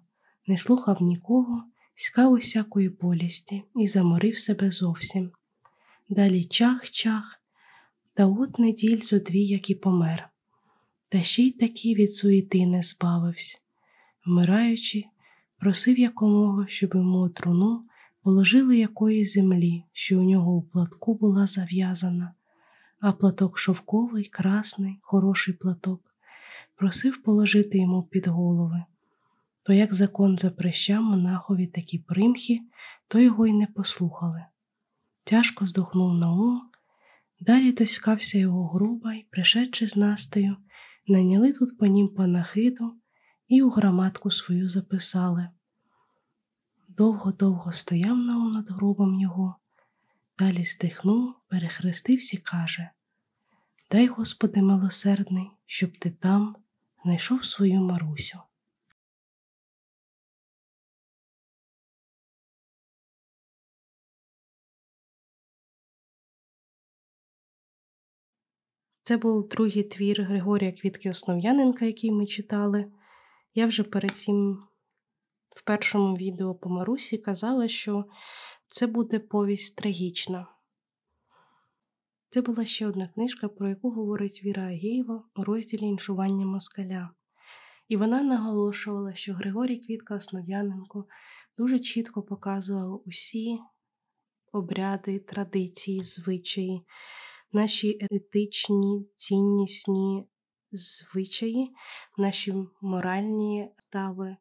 не 0.48 0.58
слухав 0.58 1.02
нікого, 1.02 1.64
скав 1.96 2.32
усякої 2.32 2.90
болісті 2.90 3.64
і 3.76 3.88
заморив 3.88 4.40
себе 4.40 4.72
зовсім. 4.72 5.32
Далі 6.10 6.44
чах-чах, 6.44 7.40
та 8.14 8.28
от 8.28 8.60
неділь 8.60 9.02
зо 9.02 9.20
дві, 9.20 9.46
як 9.46 9.70
і 9.70 9.76
помер, 9.76 10.30
та 11.10 11.22
ще 11.22 11.44
й 11.44 11.52
таки 11.52 11.94
від 11.94 12.14
суєти 12.14 12.66
не 12.66 12.82
збавився. 12.82 13.60
Вмираючи, 14.26 15.04
просив 15.58 16.00
якомога, 16.00 16.68
щоб 16.68 16.96
йому 16.96 17.30
труну 17.30 17.86
положили 18.22 18.78
якої 18.78 19.26
землі, 19.26 19.84
що 19.94 20.20
у 20.20 20.24
нього 20.24 20.56
у 20.56 20.62
платку 20.62 21.14
була 21.14 21.48
зав'язана, 21.48 22.34
а 23.04 23.12
платок 23.12 23.58
шовковий, 23.58 24.26
красний, 24.26 25.00
хороший 25.02 25.54
платок, 25.54 26.02
просив 26.76 27.24
положити 27.24 27.78
йому 27.78 28.04
під 28.04 28.28
голови 28.28 28.84
то 29.64 29.74
як 29.74 29.94
закон 29.94 30.38
запрещав 30.38 31.04
монахові 31.04 31.68
такі 31.68 32.00
примхи, 32.00 32.62
то 33.08 33.20
його 33.20 33.48
й 33.48 33.54
не 33.54 33.68
послухали. 33.68 34.46
Тяжко 35.24 35.68
здохнув 35.68 36.14
на 36.14 36.34
ум, 36.34 36.62
далі 37.40 37.72
доськався 37.72 38.38
його 38.38 38.68
груба 38.68 39.14
й, 39.14 39.26
пришедши 39.30 39.88
з 39.88 39.96
Настею, 39.96 40.58
наняли 41.08 41.54
тут 41.54 41.78
по 41.78 41.86
нім 41.86 42.08
панахиду 42.08 42.94
і 43.48 43.62
у 43.62 43.70
граматку 43.70 44.32
свою 44.32 44.70
записали. 44.70 45.50
Довго-довго 46.88 47.72
стояв 47.72 48.18
Наум 48.18 48.52
над 48.52 48.70
гробом 48.70 49.20
його, 49.20 49.56
Далі 50.38 50.64
стихнув, 50.64 51.36
перехрестився 51.48 52.38
і 52.38 52.40
каже 52.40 52.90
Дай, 53.92 54.08
Господи, 54.08 54.62
милосердний, 54.62 55.52
щоб 55.66 55.98
ти 55.98 56.12
там 56.12 56.56
знайшов 57.04 57.46
свою 57.46 57.82
Марусю. 57.82 58.40
Це 69.04 69.18
був 69.18 69.50
другий 69.50 69.84
твір 69.84 70.24
Григорія 70.24 70.72
Квітки 70.72 71.10
Основ'яненка, 71.10 71.86
який 71.86 72.12
ми 72.12 72.26
читали. 72.26 72.92
Я 73.54 73.68
вже 73.68 73.84
перед 73.84 74.16
цим 74.16 74.64
в 75.56 75.62
першому 75.62 76.16
відео 76.16 76.56
по 76.56 76.70
Марусі 76.70 77.18
казала, 77.18 77.68
що 77.68 78.06
це 78.74 78.88
буде 78.88 79.20
повість 79.20 79.76
трагічна. 79.76 80.48
Це 82.30 82.42
була 82.42 82.66
ще 82.66 82.88
одна 82.88 83.08
книжка, 83.08 83.48
про 83.48 83.70
яку 83.70 83.92
говорить 83.92 84.42
Віра 84.44 84.64
Агєєва 84.64 85.24
у 85.36 85.44
розділі 85.44 85.82
іншування 85.82 86.46
москаля. 86.46 87.10
І 87.88 87.98
вона 87.98 88.24
наголошувала, 88.24 89.16
що 89.16 89.34
Григорій 89.34 89.78
Квітка 89.78 90.16
Основ'яненко 90.16 91.06
дуже 91.58 91.80
чітко 91.80 92.24
показував 92.24 93.04
усі 93.06 93.60
обряди, 94.52 95.20
традиції, 95.20 96.04
звичаї, 96.04 96.82
наші 97.52 97.98
етичні, 98.12 99.08
ціннісні 99.16 100.28
звичаї, 100.72 101.74
наші 102.18 102.56
моральні 102.82 103.72
стави, 103.78 104.38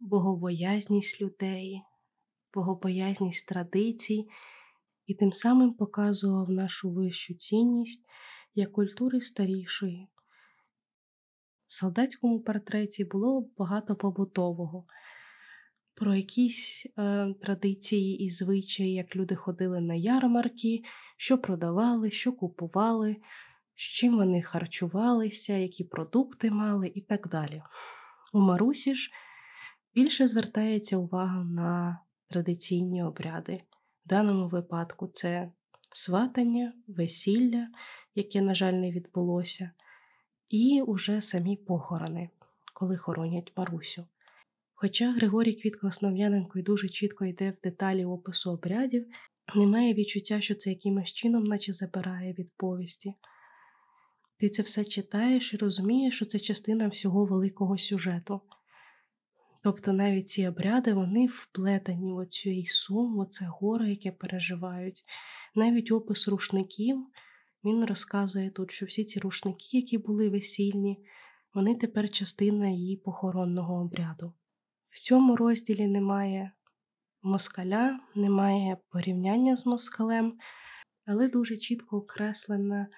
богобоязність 0.00 1.22
людей, 1.22 1.82
богобоязність 2.56 3.48
традицій, 3.48 4.28
і 5.06 5.14
тим 5.14 5.32
самим 5.32 5.72
показував 5.72 6.50
нашу 6.50 6.90
вищу 6.90 7.34
цінність 7.34 8.06
як 8.54 8.72
культури 8.72 9.20
старішої. 9.20 10.08
В 11.66 11.74
солдатському 11.74 12.40
портреті 12.40 13.04
було 13.04 13.48
багато 13.58 13.96
побутового. 13.96 14.86
Про 15.94 16.14
якісь 16.14 16.86
е, 16.98 17.34
традиції 17.40 18.18
і 18.24 18.30
звичаї, 18.30 18.92
як 18.92 19.16
люди 19.16 19.34
ходили 19.34 19.80
на 19.80 19.94
ярмарки, 19.94 20.82
що 21.16 21.38
продавали, 21.38 22.10
що 22.10 22.32
купували, 22.32 23.16
з 23.74 23.82
чим 23.82 24.16
вони 24.16 24.42
харчувалися, 24.42 25.56
які 25.56 25.84
продукти 25.84 26.50
мали 26.50 26.92
і 26.94 27.00
так 27.00 27.28
далі. 27.28 27.62
У 28.32 28.40
Марусі 28.40 28.94
ж 28.94 29.10
більше 29.94 30.28
звертається 30.28 30.96
увага 30.96 31.44
на 31.44 32.00
традиційні 32.28 33.02
обряди. 33.02 33.60
В 34.04 34.08
даному 34.08 34.48
випадку 34.48 35.06
це 35.06 35.52
сватання, 35.92 36.72
весілля, 36.86 37.68
яке, 38.14 38.40
на 38.40 38.54
жаль, 38.54 38.72
не 38.72 38.90
відбулося, 38.90 39.70
і 40.48 40.82
уже 40.86 41.20
самі 41.20 41.56
похорони, 41.56 42.30
коли 42.74 42.96
хоронять 42.96 43.52
Марусю. 43.56 44.06
Хоча 44.74 45.12
Григорій 45.12 45.54
Квітка 45.54 45.86
Основ'яненко 45.86 46.58
й 46.58 46.62
дуже 46.62 46.88
чітко 46.88 47.24
йде 47.24 47.50
в 47.50 47.60
деталі 47.62 48.04
опису 48.04 48.50
обрядів, 48.50 49.06
немає 49.54 49.94
відчуття, 49.94 50.40
що 50.40 50.54
це 50.54 50.70
якимось 50.70 51.12
чином, 51.12 51.44
наче 51.44 51.72
забирає 51.72 52.32
від 52.32 52.52
повісті. 52.56 53.14
Ти 54.38 54.48
це 54.48 54.62
все 54.62 54.84
читаєш 54.84 55.54
і 55.54 55.56
розумієш, 55.56 56.16
що 56.16 56.24
це 56.24 56.38
частина 56.38 56.88
всього 56.88 57.24
великого 57.24 57.78
сюжету. 57.78 58.40
Тобто 59.66 59.92
навіть 59.92 60.28
ці 60.28 60.48
обряди 60.48 60.92
вони 60.92 61.26
вплетені 61.26 62.12
в 62.12 62.16
оцю 62.16 62.50
сум, 62.64 63.16
в 63.16 63.18
оце 63.18 63.44
горе, 63.44 63.90
яке 63.90 64.12
переживають. 64.12 65.04
Навіть 65.54 65.92
опис 65.92 66.28
рушників 66.28 67.06
він 67.64 67.84
розказує 67.84 68.50
тут, 68.50 68.70
що 68.70 68.86
всі 68.86 69.04
ці 69.04 69.20
рушники, 69.20 69.76
які 69.76 69.98
були 69.98 70.28
весільні, 70.28 71.04
вони 71.54 71.74
тепер 71.74 72.10
частина 72.10 72.68
її 72.68 72.96
похоронного 72.96 73.74
обряду. 73.74 74.32
В 74.90 74.98
цьому 74.98 75.36
розділі 75.36 75.86
немає 75.86 76.52
москаля, 77.22 78.00
немає 78.14 78.76
порівняння 78.88 79.56
з 79.56 79.66
москалем, 79.66 80.38
але 81.06 81.28
дуже 81.28 81.56
чітко 81.56 81.96
окреслена 81.96 82.88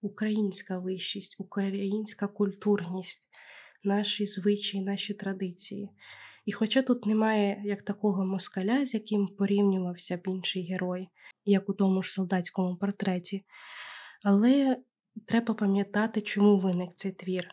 українська 0.00 0.78
вищість, 0.78 1.36
українська 1.38 2.26
культурність, 2.26 3.28
наші 3.86 4.26
звичаї, 4.26 4.84
наші 4.84 5.14
традиції. 5.14 5.90
І 6.44 6.52
хоча 6.52 6.82
тут 6.82 7.06
немає 7.06 7.62
як 7.64 7.82
такого 7.82 8.26
москаля, 8.26 8.86
з 8.86 8.94
яким 8.94 9.26
порівнювався 9.26 10.16
б 10.16 10.22
інший 10.26 10.62
герой, 10.62 11.08
як 11.44 11.68
у 11.68 11.72
тому 11.72 12.02
ж 12.02 12.12
солдатському 12.12 12.76
портреті, 12.76 13.44
але 14.22 14.76
треба 15.26 15.54
пам'ятати, 15.54 16.20
чому 16.20 16.58
виник 16.58 16.94
цей 16.94 17.12
твір 17.12 17.48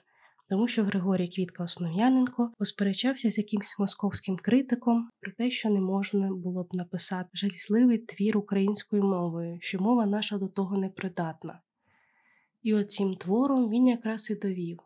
тому 0.54 0.68
що 0.68 0.84
Григорій 0.84 1.28
Квітка 1.28 1.64
Основ'яненко 1.64 2.52
посперечався 2.58 3.32
з 3.32 3.38
якимсь 3.38 3.76
московським 3.80 4.38
критиком 4.38 5.10
про 5.20 5.32
те, 5.32 5.52
що 5.52 5.70
не 5.70 5.82
можна 5.82 6.34
було 6.34 6.64
б 6.64 6.68
написати 6.74 7.30
жалісливий 7.34 7.98
твір 7.98 8.38
українською 8.38 9.04
мовою, 9.04 9.58
що 9.62 9.80
мова 9.80 10.06
наша 10.06 10.38
до 10.38 10.48
того 10.48 10.78
не 10.78 10.90
придатна. 10.90 11.62
І 12.64 12.74
от 12.74 12.92
цим 12.92 13.16
твором 13.16 13.70
він 13.70 13.88
якраз 13.88 14.30
і 14.30 14.36
довів, 14.36 14.80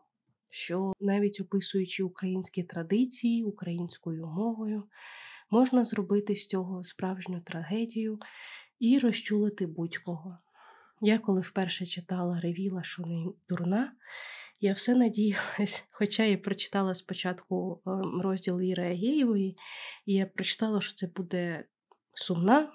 що 0.50 0.92
навіть 1.00 1.40
описуючи 1.40 2.02
українські 2.02 2.62
традиції 2.62 3.44
українською 3.44 4.26
мовою, 4.26 4.84
можна 5.50 5.84
зробити 5.84 6.36
з 6.36 6.46
цього 6.46 6.84
справжню 6.84 7.40
трагедію 7.40 8.18
і 8.78 8.98
розчулити 8.98 9.66
будь-кого. 9.66 10.38
Я 11.00 11.18
коли 11.18 11.40
вперше 11.40 11.86
читала 11.86 12.40
ревіла, 12.40 12.82
що 12.82 13.02
не 13.02 13.32
дурна, 13.48 13.92
я 14.60 14.72
все 14.72 14.94
надіялась, 14.94 15.88
хоча 15.90 16.24
я 16.24 16.38
прочитала 16.38 16.94
спочатку 16.94 17.82
ем, 17.86 18.20
розділ 18.22 18.60
Іри 18.60 18.84
Агєєвої, 18.84 19.56
і 20.06 20.14
я 20.14 20.26
прочитала, 20.26 20.80
що 20.80 20.94
це 20.94 21.10
буде 21.16 21.64
сумна 22.14 22.72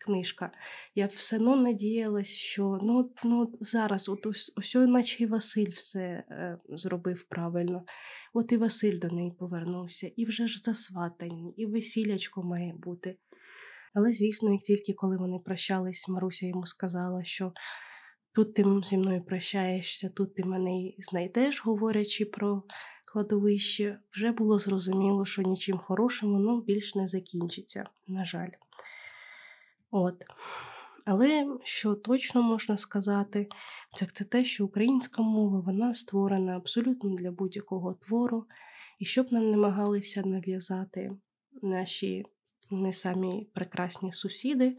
книжка. 0.00 0.52
Я 0.94 1.06
все 1.06 1.36
одно 1.36 1.56
надіялась, 1.56 2.28
що 2.28 2.78
ну, 2.82 3.10
ну, 3.24 3.52
зараз, 3.60 4.08
от 4.08 4.26
ось, 4.26 4.52
ось 4.56 4.74
наче 4.74 5.22
і 5.22 5.26
Василь 5.26 5.70
все 5.70 6.00
е, 6.00 6.58
зробив 6.68 7.24
правильно. 7.24 7.84
От 8.34 8.52
і 8.52 8.56
Василь 8.56 8.98
до 8.98 9.08
неї 9.08 9.32
повернувся, 9.38 10.10
і 10.16 10.24
вже 10.24 10.46
ж 10.46 10.58
засватані, 10.58 11.54
і 11.56 11.66
весілячко 11.66 12.42
має 12.42 12.74
бути. 12.74 13.18
Але, 13.94 14.12
звісно, 14.12 14.52
як 14.52 14.60
тільки 14.60 14.92
коли 14.92 15.16
вони 15.16 15.38
прощались, 15.38 16.08
Маруся 16.08 16.46
йому 16.46 16.66
сказала, 16.66 17.24
що 17.24 17.52
Тут 18.32 18.54
ти 18.54 18.64
зі 18.84 18.96
мною 18.96 19.24
прощаєшся, 19.24 20.08
тут 20.08 20.34
ти 20.34 20.44
мене 20.44 20.92
знайдеш, 20.98 21.64
говорячи 21.64 22.24
про 22.24 22.62
кладовище, 23.04 23.98
вже 24.12 24.32
було 24.32 24.58
зрозуміло, 24.58 25.24
що 25.24 25.42
нічим 25.42 25.78
хорошим 25.78 26.32
воно 26.32 26.60
більш 26.60 26.94
не 26.94 27.08
закінчиться, 27.08 27.84
на 28.06 28.24
жаль. 28.24 28.48
От. 29.90 30.24
Але 31.04 31.58
що 31.64 31.94
точно 31.94 32.42
можна 32.42 32.76
сказати, 32.76 33.48
це 33.94 34.06
це 34.06 34.24
те, 34.24 34.44
що 34.44 34.64
українська 34.64 35.22
мова 35.22 35.60
вона 35.60 35.94
створена 35.94 36.56
абсолютно 36.56 37.14
для 37.14 37.30
будь-якого 37.30 37.94
твору, 37.94 38.46
і 38.98 39.04
щоб 39.04 39.32
нам 39.32 39.50
намагалися 39.50 40.22
нав'язати 40.22 41.10
наші 41.62 42.24
не 42.70 42.92
самі 42.92 43.48
прекрасні 43.54 44.12
сусіди, 44.12 44.76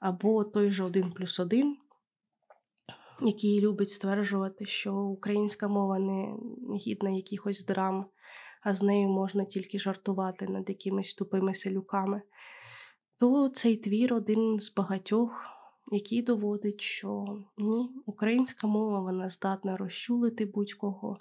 або 0.00 0.44
той 0.44 0.70
же 0.70 0.84
один 0.84 1.10
плюс 1.10 1.40
один 1.40 1.76
який 3.20 3.60
любить 3.60 3.90
стверджувати, 3.90 4.66
що 4.66 4.94
українська 4.96 5.68
мова 5.68 5.98
не 5.98 6.36
гідна 6.76 7.10
якихось 7.10 7.64
драм, 7.64 8.06
а 8.62 8.74
з 8.74 8.82
нею 8.82 9.08
можна 9.08 9.44
тільки 9.44 9.78
жартувати 9.78 10.46
над 10.46 10.68
якимись 10.68 11.14
тупими 11.14 11.54
селюками, 11.54 12.22
то 13.18 13.48
цей 13.48 13.76
твір 13.76 14.14
один 14.14 14.60
з 14.60 14.74
багатьох, 14.74 15.46
який 15.92 16.22
доводить, 16.22 16.80
що 16.80 17.24
ні, 17.58 17.90
українська 18.06 18.66
мова 18.66 19.00
вона 19.00 19.28
здатна 19.28 19.76
розчулити 19.76 20.46
будь-кого. 20.46 21.18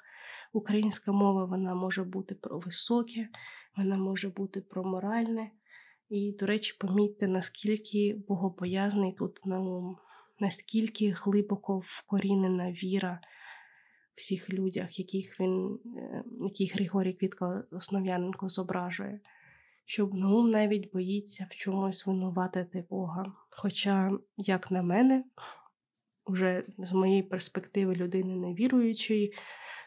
Українська 0.54 1.12
мова 1.12 1.46
вона 1.46 1.76
може 1.76 2.04
бути 2.04 2.36
про 2.36 2.60
високе, 2.60 3.30
вона 3.78 3.98
може 3.98 4.30
бути 4.30 4.62
про 4.62 4.84
моральне. 4.84 5.52
І, 6.10 6.36
до 6.40 6.46
речі, 6.46 6.78
помітьте, 6.80 7.28
наскільки 7.28 8.24
богобоязний 8.28 9.14
тут 9.14 9.46
Наум 9.46 9.98
наскільки 10.40 11.10
глибоко 11.10 11.82
вкорінена 11.84 12.72
віра 12.72 13.20
в 14.16 14.18
всіх 14.18 14.54
людях, 14.54 15.00
яких 15.00 15.40
він, 15.40 15.80
е, 15.98 16.24
яких 16.42 16.76
Григорій 16.76 17.14
Квітка 17.14 17.64
Основ'яненко 17.72 18.50
зображує, 18.50 19.20
щоб 19.86 20.14
Наум 20.14 20.50
навіть 20.50 20.92
боїться 20.92 21.48
в 21.50 21.56
чомусь 21.56 22.06
винуватити 22.06 22.86
Бога. 22.90 23.34
Хоча, 23.50 24.12
як 24.38 24.72
на 24.72 24.82
мене, 24.82 25.24
вже 26.26 26.64
з 26.78 26.92
моєї 26.92 27.24
перспективи 27.24 27.96
людини 27.96 28.36
невіруючої, 28.36 29.34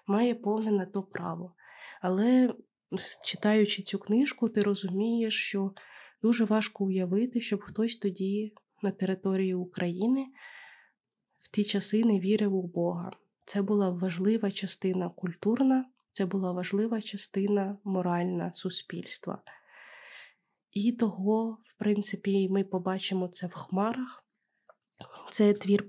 має 0.06 0.34
повне 0.34 0.70
на 0.70 0.86
то 0.86 1.02
право. 1.02 1.54
Але 2.00 2.54
читаючи 3.24 3.82
цю 3.82 3.98
книжку, 3.98 4.48
ти 4.48 4.62
розумієш, 4.62 5.34
що 5.34 5.72
дуже 6.22 6.44
важко 6.44 6.84
уявити, 6.84 7.40
щоб 7.40 7.60
хтось 7.60 7.96
тоді 7.96 8.52
на 8.82 8.90
території 8.90 9.54
України 9.54 10.26
в 11.40 11.48
ті 11.48 11.64
часи 11.64 12.04
не 12.04 12.20
вірив 12.20 12.54
у 12.54 12.62
Бога. 12.62 13.10
Це 13.44 13.62
була 13.62 13.90
важлива 13.90 14.50
частина 14.50 15.08
культурна, 15.08 15.86
це 16.12 16.26
була 16.26 16.52
важлива 16.52 17.00
частина 17.00 17.78
моральна 17.84 18.52
суспільства. 18.54 19.42
І 20.76 20.92
того, 20.92 21.58
в 21.64 21.78
принципі, 21.78 22.48
ми 22.48 22.64
побачимо 22.64 23.28
це 23.28 23.46
в 23.46 23.52
хмарах. 23.52 24.24
Це 25.30 25.52
твір, 25.52 25.88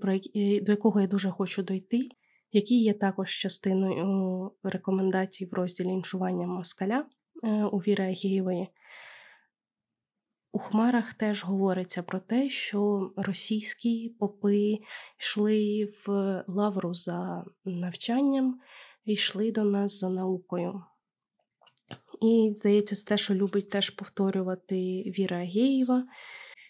до 0.62 0.72
якого 0.72 1.02
я 1.02 1.08
дуже 1.08 1.30
хочу 1.30 1.64
дойти, 1.64 2.10
який 2.52 2.84
є 2.84 2.94
також 2.94 3.32
частиною 3.32 4.52
рекомендацій 4.64 5.46
в 5.46 5.54
розділі 5.54 5.88
іншування 5.88 6.48
москаля 6.48 7.06
е, 7.44 7.64
у 7.64 7.78
Віри 7.78 8.04
Агієвої. 8.04 8.68
У 10.52 10.60
Хмарах 10.60 11.14
теж 11.14 11.44
говориться 11.44 12.04
про 12.04 12.20
те, 12.20 12.50
що 12.50 13.12
російські 13.16 14.16
попи 14.20 14.78
йшли 15.20 15.90
в 16.06 16.44
лавру 16.48 16.94
за 16.94 17.46
навчанням 17.66 18.60
і 19.06 19.14
йшли 19.14 19.52
до 19.52 19.64
нас 19.64 20.00
за 20.00 20.10
наукою. 20.10 20.84
І, 22.22 22.54
здається, 22.56 22.96
це 22.96 23.06
те, 23.06 23.18
що 23.18 23.34
любить 23.34 23.70
теж 23.70 23.90
повторювати 23.90 24.76
Віра 25.18 25.38
Агєєва, 25.38 26.08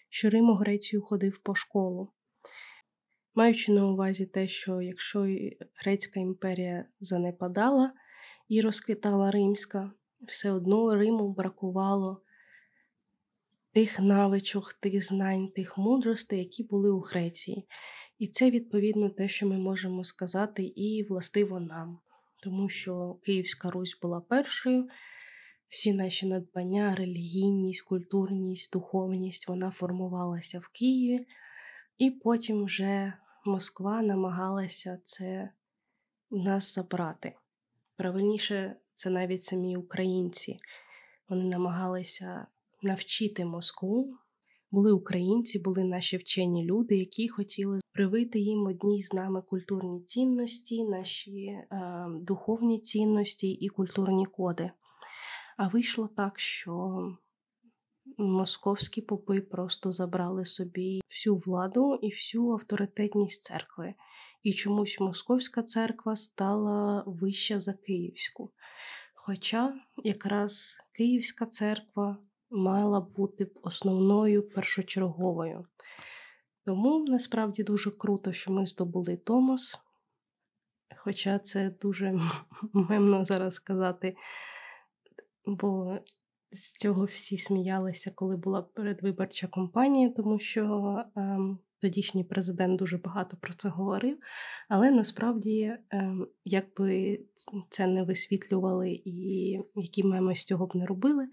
що 0.08 0.30
Рим 0.30 0.50
у 0.50 0.54
Грецію 0.54 1.02
ходив 1.02 1.38
по 1.38 1.54
школу. 1.54 2.12
Маючи 3.34 3.72
на 3.72 3.86
увазі 3.86 4.26
те, 4.26 4.48
що 4.48 4.80
якщо 4.80 5.26
Грецька 5.74 6.20
імперія 6.20 6.84
занепадала 7.00 7.92
і 8.48 8.60
розквітала 8.60 9.30
Римська, 9.30 9.92
все 10.20 10.52
одно 10.52 10.94
Риму 10.94 11.34
бракувало 11.34 12.22
тих 13.74 14.00
навичок, 14.00 14.72
тих 14.72 15.04
знань, 15.04 15.48
тих 15.48 15.78
мудростей, 15.78 16.38
які 16.38 16.62
були 16.62 16.90
у 16.90 17.00
Греції. 17.00 17.68
І 18.18 18.28
це 18.28 18.50
відповідно 18.50 19.10
те, 19.10 19.28
що 19.28 19.46
ми 19.46 19.58
можемо 19.58 20.04
сказати, 20.04 20.62
і 20.62 21.06
властиво 21.08 21.60
нам, 21.60 21.98
тому 22.42 22.68
що 22.68 23.18
Київська 23.22 23.70
Русь 23.70 23.98
була 24.02 24.20
першою. 24.20 24.88
Всі 25.68 25.92
наші 25.92 26.26
надбання, 26.26 26.94
релігійність, 26.94 27.82
культурність, 27.82 28.72
духовність 28.72 29.48
вона 29.48 29.70
формувалася 29.70 30.58
в 30.58 30.68
Києві, 30.68 31.26
і 31.98 32.10
потім 32.10 32.64
вже 32.64 33.12
Москва 33.44 34.02
намагалася 34.02 35.00
це 35.04 35.50
в 36.30 36.36
нас 36.36 36.74
забрати. 36.74 37.32
Правильніше, 37.96 38.76
це 38.94 39.10
навіть 39.10 39.42
самі 39.42 39.76
українці. 39.76 40.58
Вони 41.28 41.44
намагалися 41.44 42.46
навчити 42.82 43.44
Москву. 43.44 44.14
Були 44.70 44.92
українці, 44.92 45.58
були 45.58 45.84
наші 45.84 46.16
вчені 46.16 46.64
люди, 46.64 46.96
які 46.96 47.28
хотіли 47.28 47.80
привити 47.92 48.38
їм 48.38 48.66
одні 48.66 49.02
з 49.02 49.12
нами 49.12 49.42
культурні 49.42 50.00
цінності, 50.00 50.84
наші 50.84 51.46
е, 51.46 51.66
духовні 52.20 52.80
цінності 52.80 53.50
і 53.50 53.68
культурні 53.68 54.26
коди. 54.26 54.70
А 55.58 55.68
вийшло 55.68 56.08
так, 56.16 56.38
що 56.38 57.02
московські 58.18 59.02
попи 59.02 59.40
просто 59.40 59.92
забрали 59.92 60.44
собі 60.44 61.00
всю 61.10 61.36
владу 61.36 61.94
і 62.02 62.08
всю 62.08 62.52
авторитетність 62.52 63.42
церкви. 63.42 63.94
І 64.42 64.52
чомусь 64.52 65.00
московська 65.00 65.62
церква 65.62 66.16
стала 66.16 67.04
вища 67.06 67.60
за 67.60 67.72
Київську. 67.72 68.50
Хоча 69.14 69.74
якраз 70.04 70.78
Київська 70.92 71.46
церква 71.46 72.16
мала 72.50 73.00
бути 73.00 73.50
основною 73.62 74.48
першочерговою. 74.48 75.66
Тому 76.64 77.04
насправді 77.04 77.62
дуже 77.62 77.90
круто, 77.90 78.32
що 78.32 78.52
ми 78.52 78.66
здобули 78.66 79.16
Томос. 79.16 79.78
Хоча 80.96 81.38
це 81.38 81.70
дуже 81.70 82.20
мемно 82.72 83.24
зараз 83.24 83.54
сказати, 83.54 84.16
бо 85.56 85.98
з 86.52 86.72
цього 86.72 87.04
всі 87.04 87.38
сміялися, 87.38 88.10
коли 88.14 88.36
була 88.36 88.62
передвиборча 88.62 89.46
кампанія, 89.46 90.10
тому 90.16 90.38
що 90.38 90.96
ем, 91.16 91.58
тодішній 91.80 92.24
президент 92.24 92.78
дуже 92.78 92.98
багато 92.98 93.36
про 93.40 93.52
це 93.52 93.68
говорив. 93.68 94.18
Але 94.68 94.90
насправді, 94.90 95.76
ем, 95.90 96.28
як 96.44 96.64
би 96.76 97.20
це 97.68 97.86
не 97.86 98.02
висвітлювали 98.02 98.90
і 99.04 99.50
які 99.74 100.04
меми 100.04 100.34
з 100.34 100.44
цього 100.44 100.66
б 100.66 100.76
не 100.76 100.86
робили, 100.86 101.28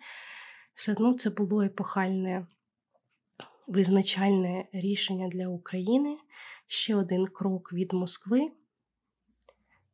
все 0.74 0.92
одно 0.92 1.14
це 1.14 1.30
було 1.30 1.62
епохальне 1.62 2.48
визначальне 3.68 4.68
рішення 4.74 5.28
для 5.28 5.48
України. 5.48 6.18
Ще 6.68 6.96
один 6.96 7.28
крок 7.28 7.74
від 7.74 7.94
Москви. 7.94 8.52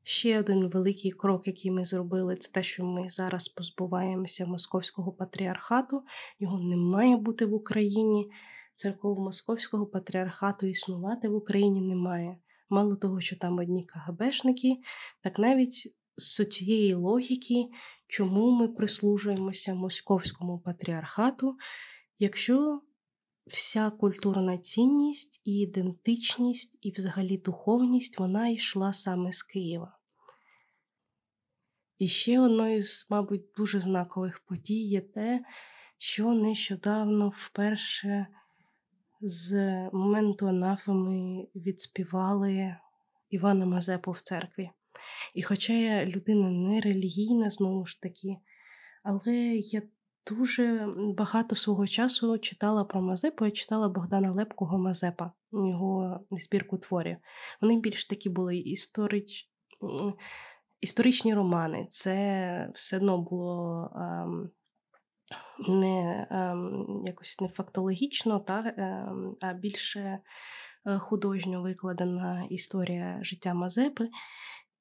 Ще 0.03 0.39
один 0.39 0.67
великий 0.67 1.11
крок, 1.11 1.47
який 1.47 1.71
ми 1.71 1.85
зробили, 1.85 2.35
це 2.35 2.51
те, 2.51 2.63
що 2.63 2.85
ми 2.85 3.09
зараз 3.09 3.47
позбуваємося 3.47 4.45
московського 4.45 5.11
патріархату. 5.11 6.03
Його 6.39 6.59
не 6.59 6.77
має 6.77 7.17
бути 7.17 7.45
в 7.45 7.53
Україні. 7.53 8.31
Церково 8.73 9.23
московського 9.23 9.85
патріархату 9.85 10.67
існувати 10.67 11.29
в 11.29 11.35
Україні 11.35 11.81
немає. 11.81 12.37
Мало 12.69 12.95
того, 12.95 13.21
що 13.21 13.35
там 13.35 13.57
одні 13.57 13.85
КГБшники, 13.85 14.77
так 15.23 15.39
навіть 15.39 15.95
з 16.17 16.45
цієї 16.45 16.93
логіки, 16.93 17.65
чому 18.07 18.51
ми 18.51 18.67
прислужуємося 18.67 19.73
московському 19.73 20.59
патріархату, 20.59 21.57
якщо 22.19 22.81
вся 23.51 23.89
культурна 23.89 24.57
цінність 24.57 25.41
і 25.45 25.59
ідентичність, 25.59 26.77
і 26.81 26.91
взагалі 26.91 27.37
духовність 27.37 28.19
вона 28.19 28.47
йшла 28.47 28.93
саме 28.93 29.31
з 29.31 29.43
Києва. 29.43 29.97
І 31.97 32.07
ще 32.07 32.39
одною 32.39 32.83
з, 32.83 33.07
мабуть, 33.09 33.45
дуже 33.57 33.79
знакових 33.79 34.39
подій 34.39 34.81
є 34.81 35.01
те, 35.01 35.45
що 35.97 36.33
нещодавно 36.33 37.29
вперше 37.35 38.27
з 39.21 39.53
моменту 39.93 40.47
анафеми 40.47 41.47
відспівали 41.55 42.75
Івана 43.29 43.65
Мазепу 43.65 44.11
в 44.11 44.21
церкві. 44.21 44.69
І 45.33 45.41
хоча 45.41 45.73
я 45.73 46.05
людина 46.05 46.49
не 46.51 46.81
релігійна, 46.81 47.49
знову 47.49 47.85
ж 47.85 48.01
таки, 48.01 48.37
але 49.03 49.35
я 49.55 49.81
дуже 50.27 50.93
багато 51.17 51.55
свого 51.55 51.87
часу 51.87 52.37
читала 52.37 52.83
про 52.83 53.01
Мазепу, 53.01 53.45
я 53.45 53.51
читала 53.51 53.89
Богдана 53.89 54.31
Лепкого 54.31 54.77
Мазепа, 54.77 55.31
його 55.51 56.19
збірку 56.31 56.77
творів. 56.77 57.17
Вони 57.61 57.79
більш 57.79 58.05
такі 58.05 58.29
були 58.29 58.57
історич... 58.57 59.49
історичні 60.81 61.33
романи. 61.33 61.87
Це 61.89 62.71
все 62.73 62.97
одно 62.97 63.17
було. 63.17 63.89
Ем... 63.95 64.49
Не 65.69 66.27
ем, 66.31 67.03
якось 67.05 67.41
не 67.41 67.47
фактологічно, 67.47 68.39
та, 68.39 68.73
ем, 68.77 69.35
а 69.41 69.53
більше 69.53 70.19
е, 70.85 70.99
художньо 70.99 71.61
викладена 71.61 72.47
історія 72.49 73.19
життя 73.21 73.53
Мазепи. 73.53 74.09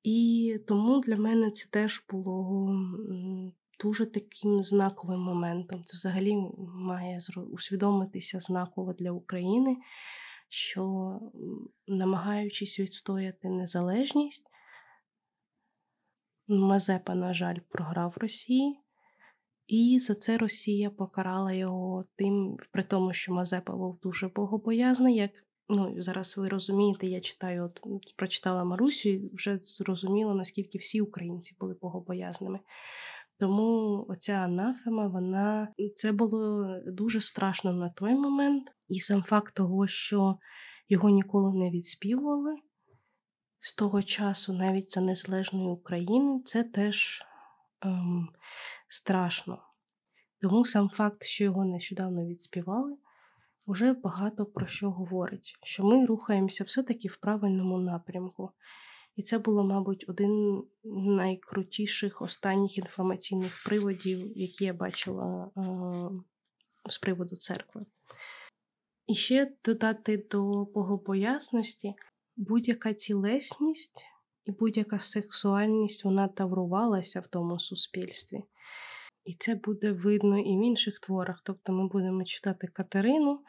І 0.03 0.59
тому 0.69 1.01
для 1.01 1.17
мене 1.17 1.51
це 1.51 1.69
теж 1.71 2.05
було 2.11 2.69
дуже 3.83 4.07
таким 4.07 4.63
знаковим 4.63 5.21
моментом. 5.21 5.85
Це 5.85 5.95
взагалі 5.95 6.37
має 6.75 7.19
усвідомитися 7.53 8.41
знаково 8.41 8.93
для 8.93 9.11
України, 9.11 9.77
що, 10.49 11.13
намагаючись 11.87 12.81
відстояти 12.81 13.49
незалежність, 13.49 14.47
Мазепа, 16.49 17.15
на 17.15 17.35
жаль, 17.35 17.59
програв 17.69 18.15
Росії. 18.17 18.81
І 19.69 19.99
за 20.01 20.15
це 20.15 20.39
Росія 20.39 20.91
покарала 20.91 21.53
його 21.53 22.03
тим, 22.17 22.57
при 22.73 22.83
тому, 22.83 23.13
що 23.13 23.33
Мазепа 23.33 23.77
був 23.77 23.99
дуже 24.03 24.29
богобоязний, 24.29 25.17
як 25.17 25.31
ну, 25.71 25.95
зараз 26.03 26.37
ви 26.37 26.49
розумієте, 26.49 27.07
я 27.07 27.21
читаю, 27.21 27.65
от 27.65 28.17
прочитала 28.17 28.65
Марусю 28.65 29.09
і 29.09 29.31
вже 29.35 29.59
зрозуміло, 29.63 30.35
наскільки 30.35 30.79
всі 30.79 31.01
українці 31.01 31.57
були 31.61 31.77
богобоязними. 31.81 32.59
Тому 33.41 34.05
оця 34.09 34.33
анафема, 34.33 35.09
вона 35.09 35.69
це 35.95 36.13
було 36.13 36.67
дуже 36.87 37.21
страшно 37.21 37.73
на 37.73 37.91
той 37.91 38.15
момент, 38.15 38.73
і 38.89 39.01
сам 39.01 39.23
факт 39.23 39.55
того, 39.55 39.87
що 39.87 40.39
його 40.89 41.11
ніколи 41.11 41.59
не 41.59 41.71
відспівували 41.71 42.57
з 43.59 43.75
того 43.75 44.03
часу, 44.03 44.53
навіть 44.53 44.91
за 44.91 45.01
незалежної 45.01 45.69
України, 45.69 46.41
це 46.45 46.63
теж 46.63 47.23
ем, 47.81 48.29
страшно. 48.89 49.63
Тому 50.41 50.65
сам 50.65 50.89
факт, 50.89 51.23
що 51.23 51.45
його 51.45 51.65
нещодавно 51.65 52.27
відспівали, 52.27 52.97
вже 53.67 53.93
багато 53.93 54.47
про 54.47 54.67
що 54.67 54.91
говорить, 54.91 55.59
що 55.63 55.87
ми 55.87 56.07
рухаємося 56.07 56.65
все-таки 56.65 57.09
в 57.09 57.17
правильному 57.17 57.79
напрямку. 57.79 58.51
І 59.17 59.23
це 59.23 59.39
було, 59.39 59.65
мабуть, 59.65 60.05
один 60.09 60.63
з 60.85 61.07
найкрутіших 61.07 62.23
останніх 62.23 62.79
інформаційних 62.79 63.65
приводів, 63.67 64.39
які 64.39 64.65
я 64.65 64.73
бачила 64.73 65.51
з 66.91 66.99
приводу 66.99 67.37
церкви. 67.37 67.87
І 69.07 69.15
ще 69.15 69.53
додати 69.65 70.27
до 70.31 70.65
богопоясності 70.65 71.95
будь-яка 72.37 72.93
тілесність 72.93 74.05
і 74.45 74.53
будь-яка 74.53 74.99
сексуальність 74.99 76.05
вона 76.05 76.29
таврувалася 76.29 77.21
в 77.21 77.27
тому 77.27 77.59
суспільстві. 77.59 78.43
І 79.25 79.35
це 79.35 79.55
буде 79.55 79.93
видно 79.93 80.39
і 80.39 80.59
в 80.59 80.65
інших 80.65 81.01
творах. 81.01 81.43
Тобто 81.45 81.73
ми 81.73 81.89
будемо 81.89 82.25
читати 82.25 82.67
Катерину, 82.67 83.41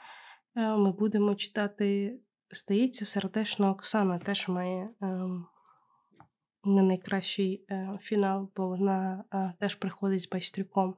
ми 0.55 0.91
будемо 0.91 1.35
читати, 1.35 2.19
здається, 2.55 3.05
сердешна 3.05 3.71
Оксана 3.71 4.19
теж 4.19 4.47
має 4.47 4.89
ем, 5.01 5.45
не 6.63 6.81
найкращий 6.81 7.65
е, 7.69 7.99
фінал, 8.01 8.51
бо 8.55 8.67
вона 8.67 9.23
е, 9.33 9.53
теж 9.59 9.75
приходить 9.75 10.21
з 10.21 10.29
байстрюком. 10.29 10.95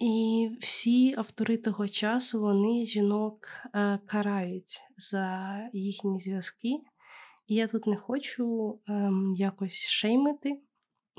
І 0.00 0.50
всі 0.60 1.14
автори 1.18 1.56
того 1.56 1.88
часу 1.88 2.40
вони 2.40 2.86
жінок 2.86 3.38
е, 3.74 3.98
карають 4.06 4.80
за 4.96 5.56
їхні 5.72 6.20
зв'язки. 6.20 6.68
І 7.46 7.54
я 7.54 7.66
тут 7.66 7.86
не 7.86 7.96
хочу 7.96 8.78
е, 8.88 9.10
якось 9.34 9.86
шеймити 9.86 10.60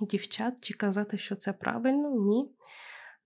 дівчат 0.02 0.54
чи 0.62 0.74
казати, 0.74 1.18
що 1.18 1.36
це 1.36 1.54
правильно, 1.54 2.10
ні. 2.10 2.50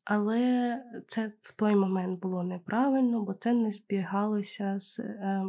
Але 0.04 0.78
це 1.08 1.34
в 1.42 1.52
той 1.52 1.76
момент 1.76 2.20
було 2.20 2.44
неправильно, 2.44 3.22
бо 3.22 3.34
це 3.34 3.54
не 3.54 3.72
збігалося 3.72 4.80
з 4.80 5.00
е, 5.00 5.44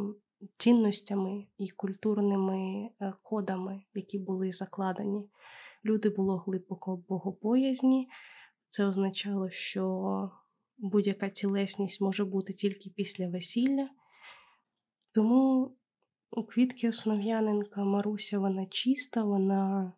цінностями 0.51 1.47
і 1.57 1.69
культурними 1.69 2.89
е, 3.01 3.13
кодами, 3.21 3.81
які 3.93 4.19
були 4.19 4.51
закладені. 4.51 5.29
Люди 5.85 6.09
було 6.09 6.37
глибоко 6.37 7.03
богобоязні. 7.09 8.09
Це 8.69 8.85
означало, 8.85 9.49
що 9.49 10.31
будь-яка 10.77 11.29
тілесність 11.29 12.01
може 12.01 12.25
бути 12.25 12.53
тільки 12.53 12.89
після 12.89 13.27
весілля. 13.27 13.89
Тому 15.11 15.71
у 16.31 16.43
Квітки 16.43 16.89
Основ'яненка 16.89 17.83
Маруся 17.83 18.39
вона 18.39 18.65
чиста, 18.65 19.23
вона 19.23 19.93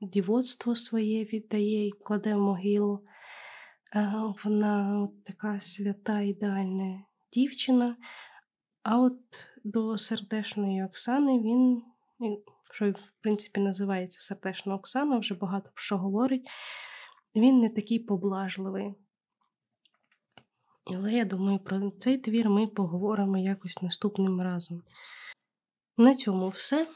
дівоцтво 0.00 0.74
своє 0.74 1.24
віддає 1.24 1.86
і 1.86 1.90
кладе 1.92 2.34
в 2.34 2.38
могилу. 2.38 3.04
Вона 4.44 5.08
така 5.24 5.60
свята 5.60 6.20
ідеальна 6.20 7.04
дівчина. 7.32 7.96
А 8.82 8.98
от 9.00 9.20
до 9.64 9.98
сердешної 9.98 10.84
Оксани 10.84 11.38
він, 11.38 11.82
що 12.72 12.90
в 12.90 13.12
принципі 13.20 13.60
називається 13.60 14.20
сердешна 14.20 14.74
Оксана, 14.74 15.18
вже 15.18 15.34
багато 15.34 15.70
про 15.74 15.82
що 15.82 15.98
говорить 15.98 16.48
він 17.36 17.60
не 17.60 17.68
такий 17.68 17.98
поблажливий. 17.98 18.94
Але 20.94 21.12
я 21.12 21.24
думаю, 21.24 21.58
про 21.58 21.90
цей 21.90 22.18
твір 22.18 22.50
ми 22.50 22.66
поговоримо 22.66 23.38
якось 23.38 23.82
наступним 23.82 24.40
разом. 24.40 24.82
На 25.96 26.14
цьому 26.14 26.48
все. 26.48 26.86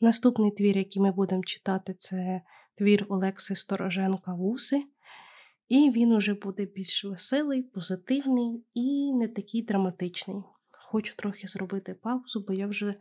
Наступний 0.00 0.50
твір, 0.50 0.78
який 0.78 1.02
ми 1.02 1.12
будемо 1.12 1.44
читати, 1.44 1.94
це 1.94 2.42
твір 2.74 3.06
Олекси 3.08 3.56
Стороженка 3.56 4.34
Вуси. 4.34 4.84
І 5.70 5.90
він 5.90 6.12
уже 6.12 6.34
буде 6.34 6.64
більш 6.64 7.04
веселий, 7.04 7.62
позитивний 7.62 8.64
і 8.74 9.12
не 9.12 9.28
такий 9.28 9.62
драматичний. 9.62 10.42
Хочу 10.70 11.14
трохи 11.16 11.48
зробити 11.48 11.94
паузу, 11.94 12.44
бо 12.48 12.54
я 12.54 12.66
вже 12.66 12.92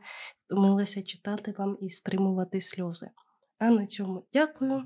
втомилася 0.45 1.03
читати 1.03 1.53
вам 1.57 1.77
і 1.81 1.89
стримувати 1.89 2.61
сльози. 2.61 3.09
А 3.57 3.69
на 3.69 3.85
цьому 3.85 4.27
дякую. 4.33 4.83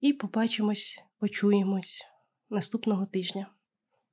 І 0.00 0.12
побачимось, 0.12 1.04
почуємось 1.18 2.06
наступного 2.50 3.06
тижня. 3.06 3.53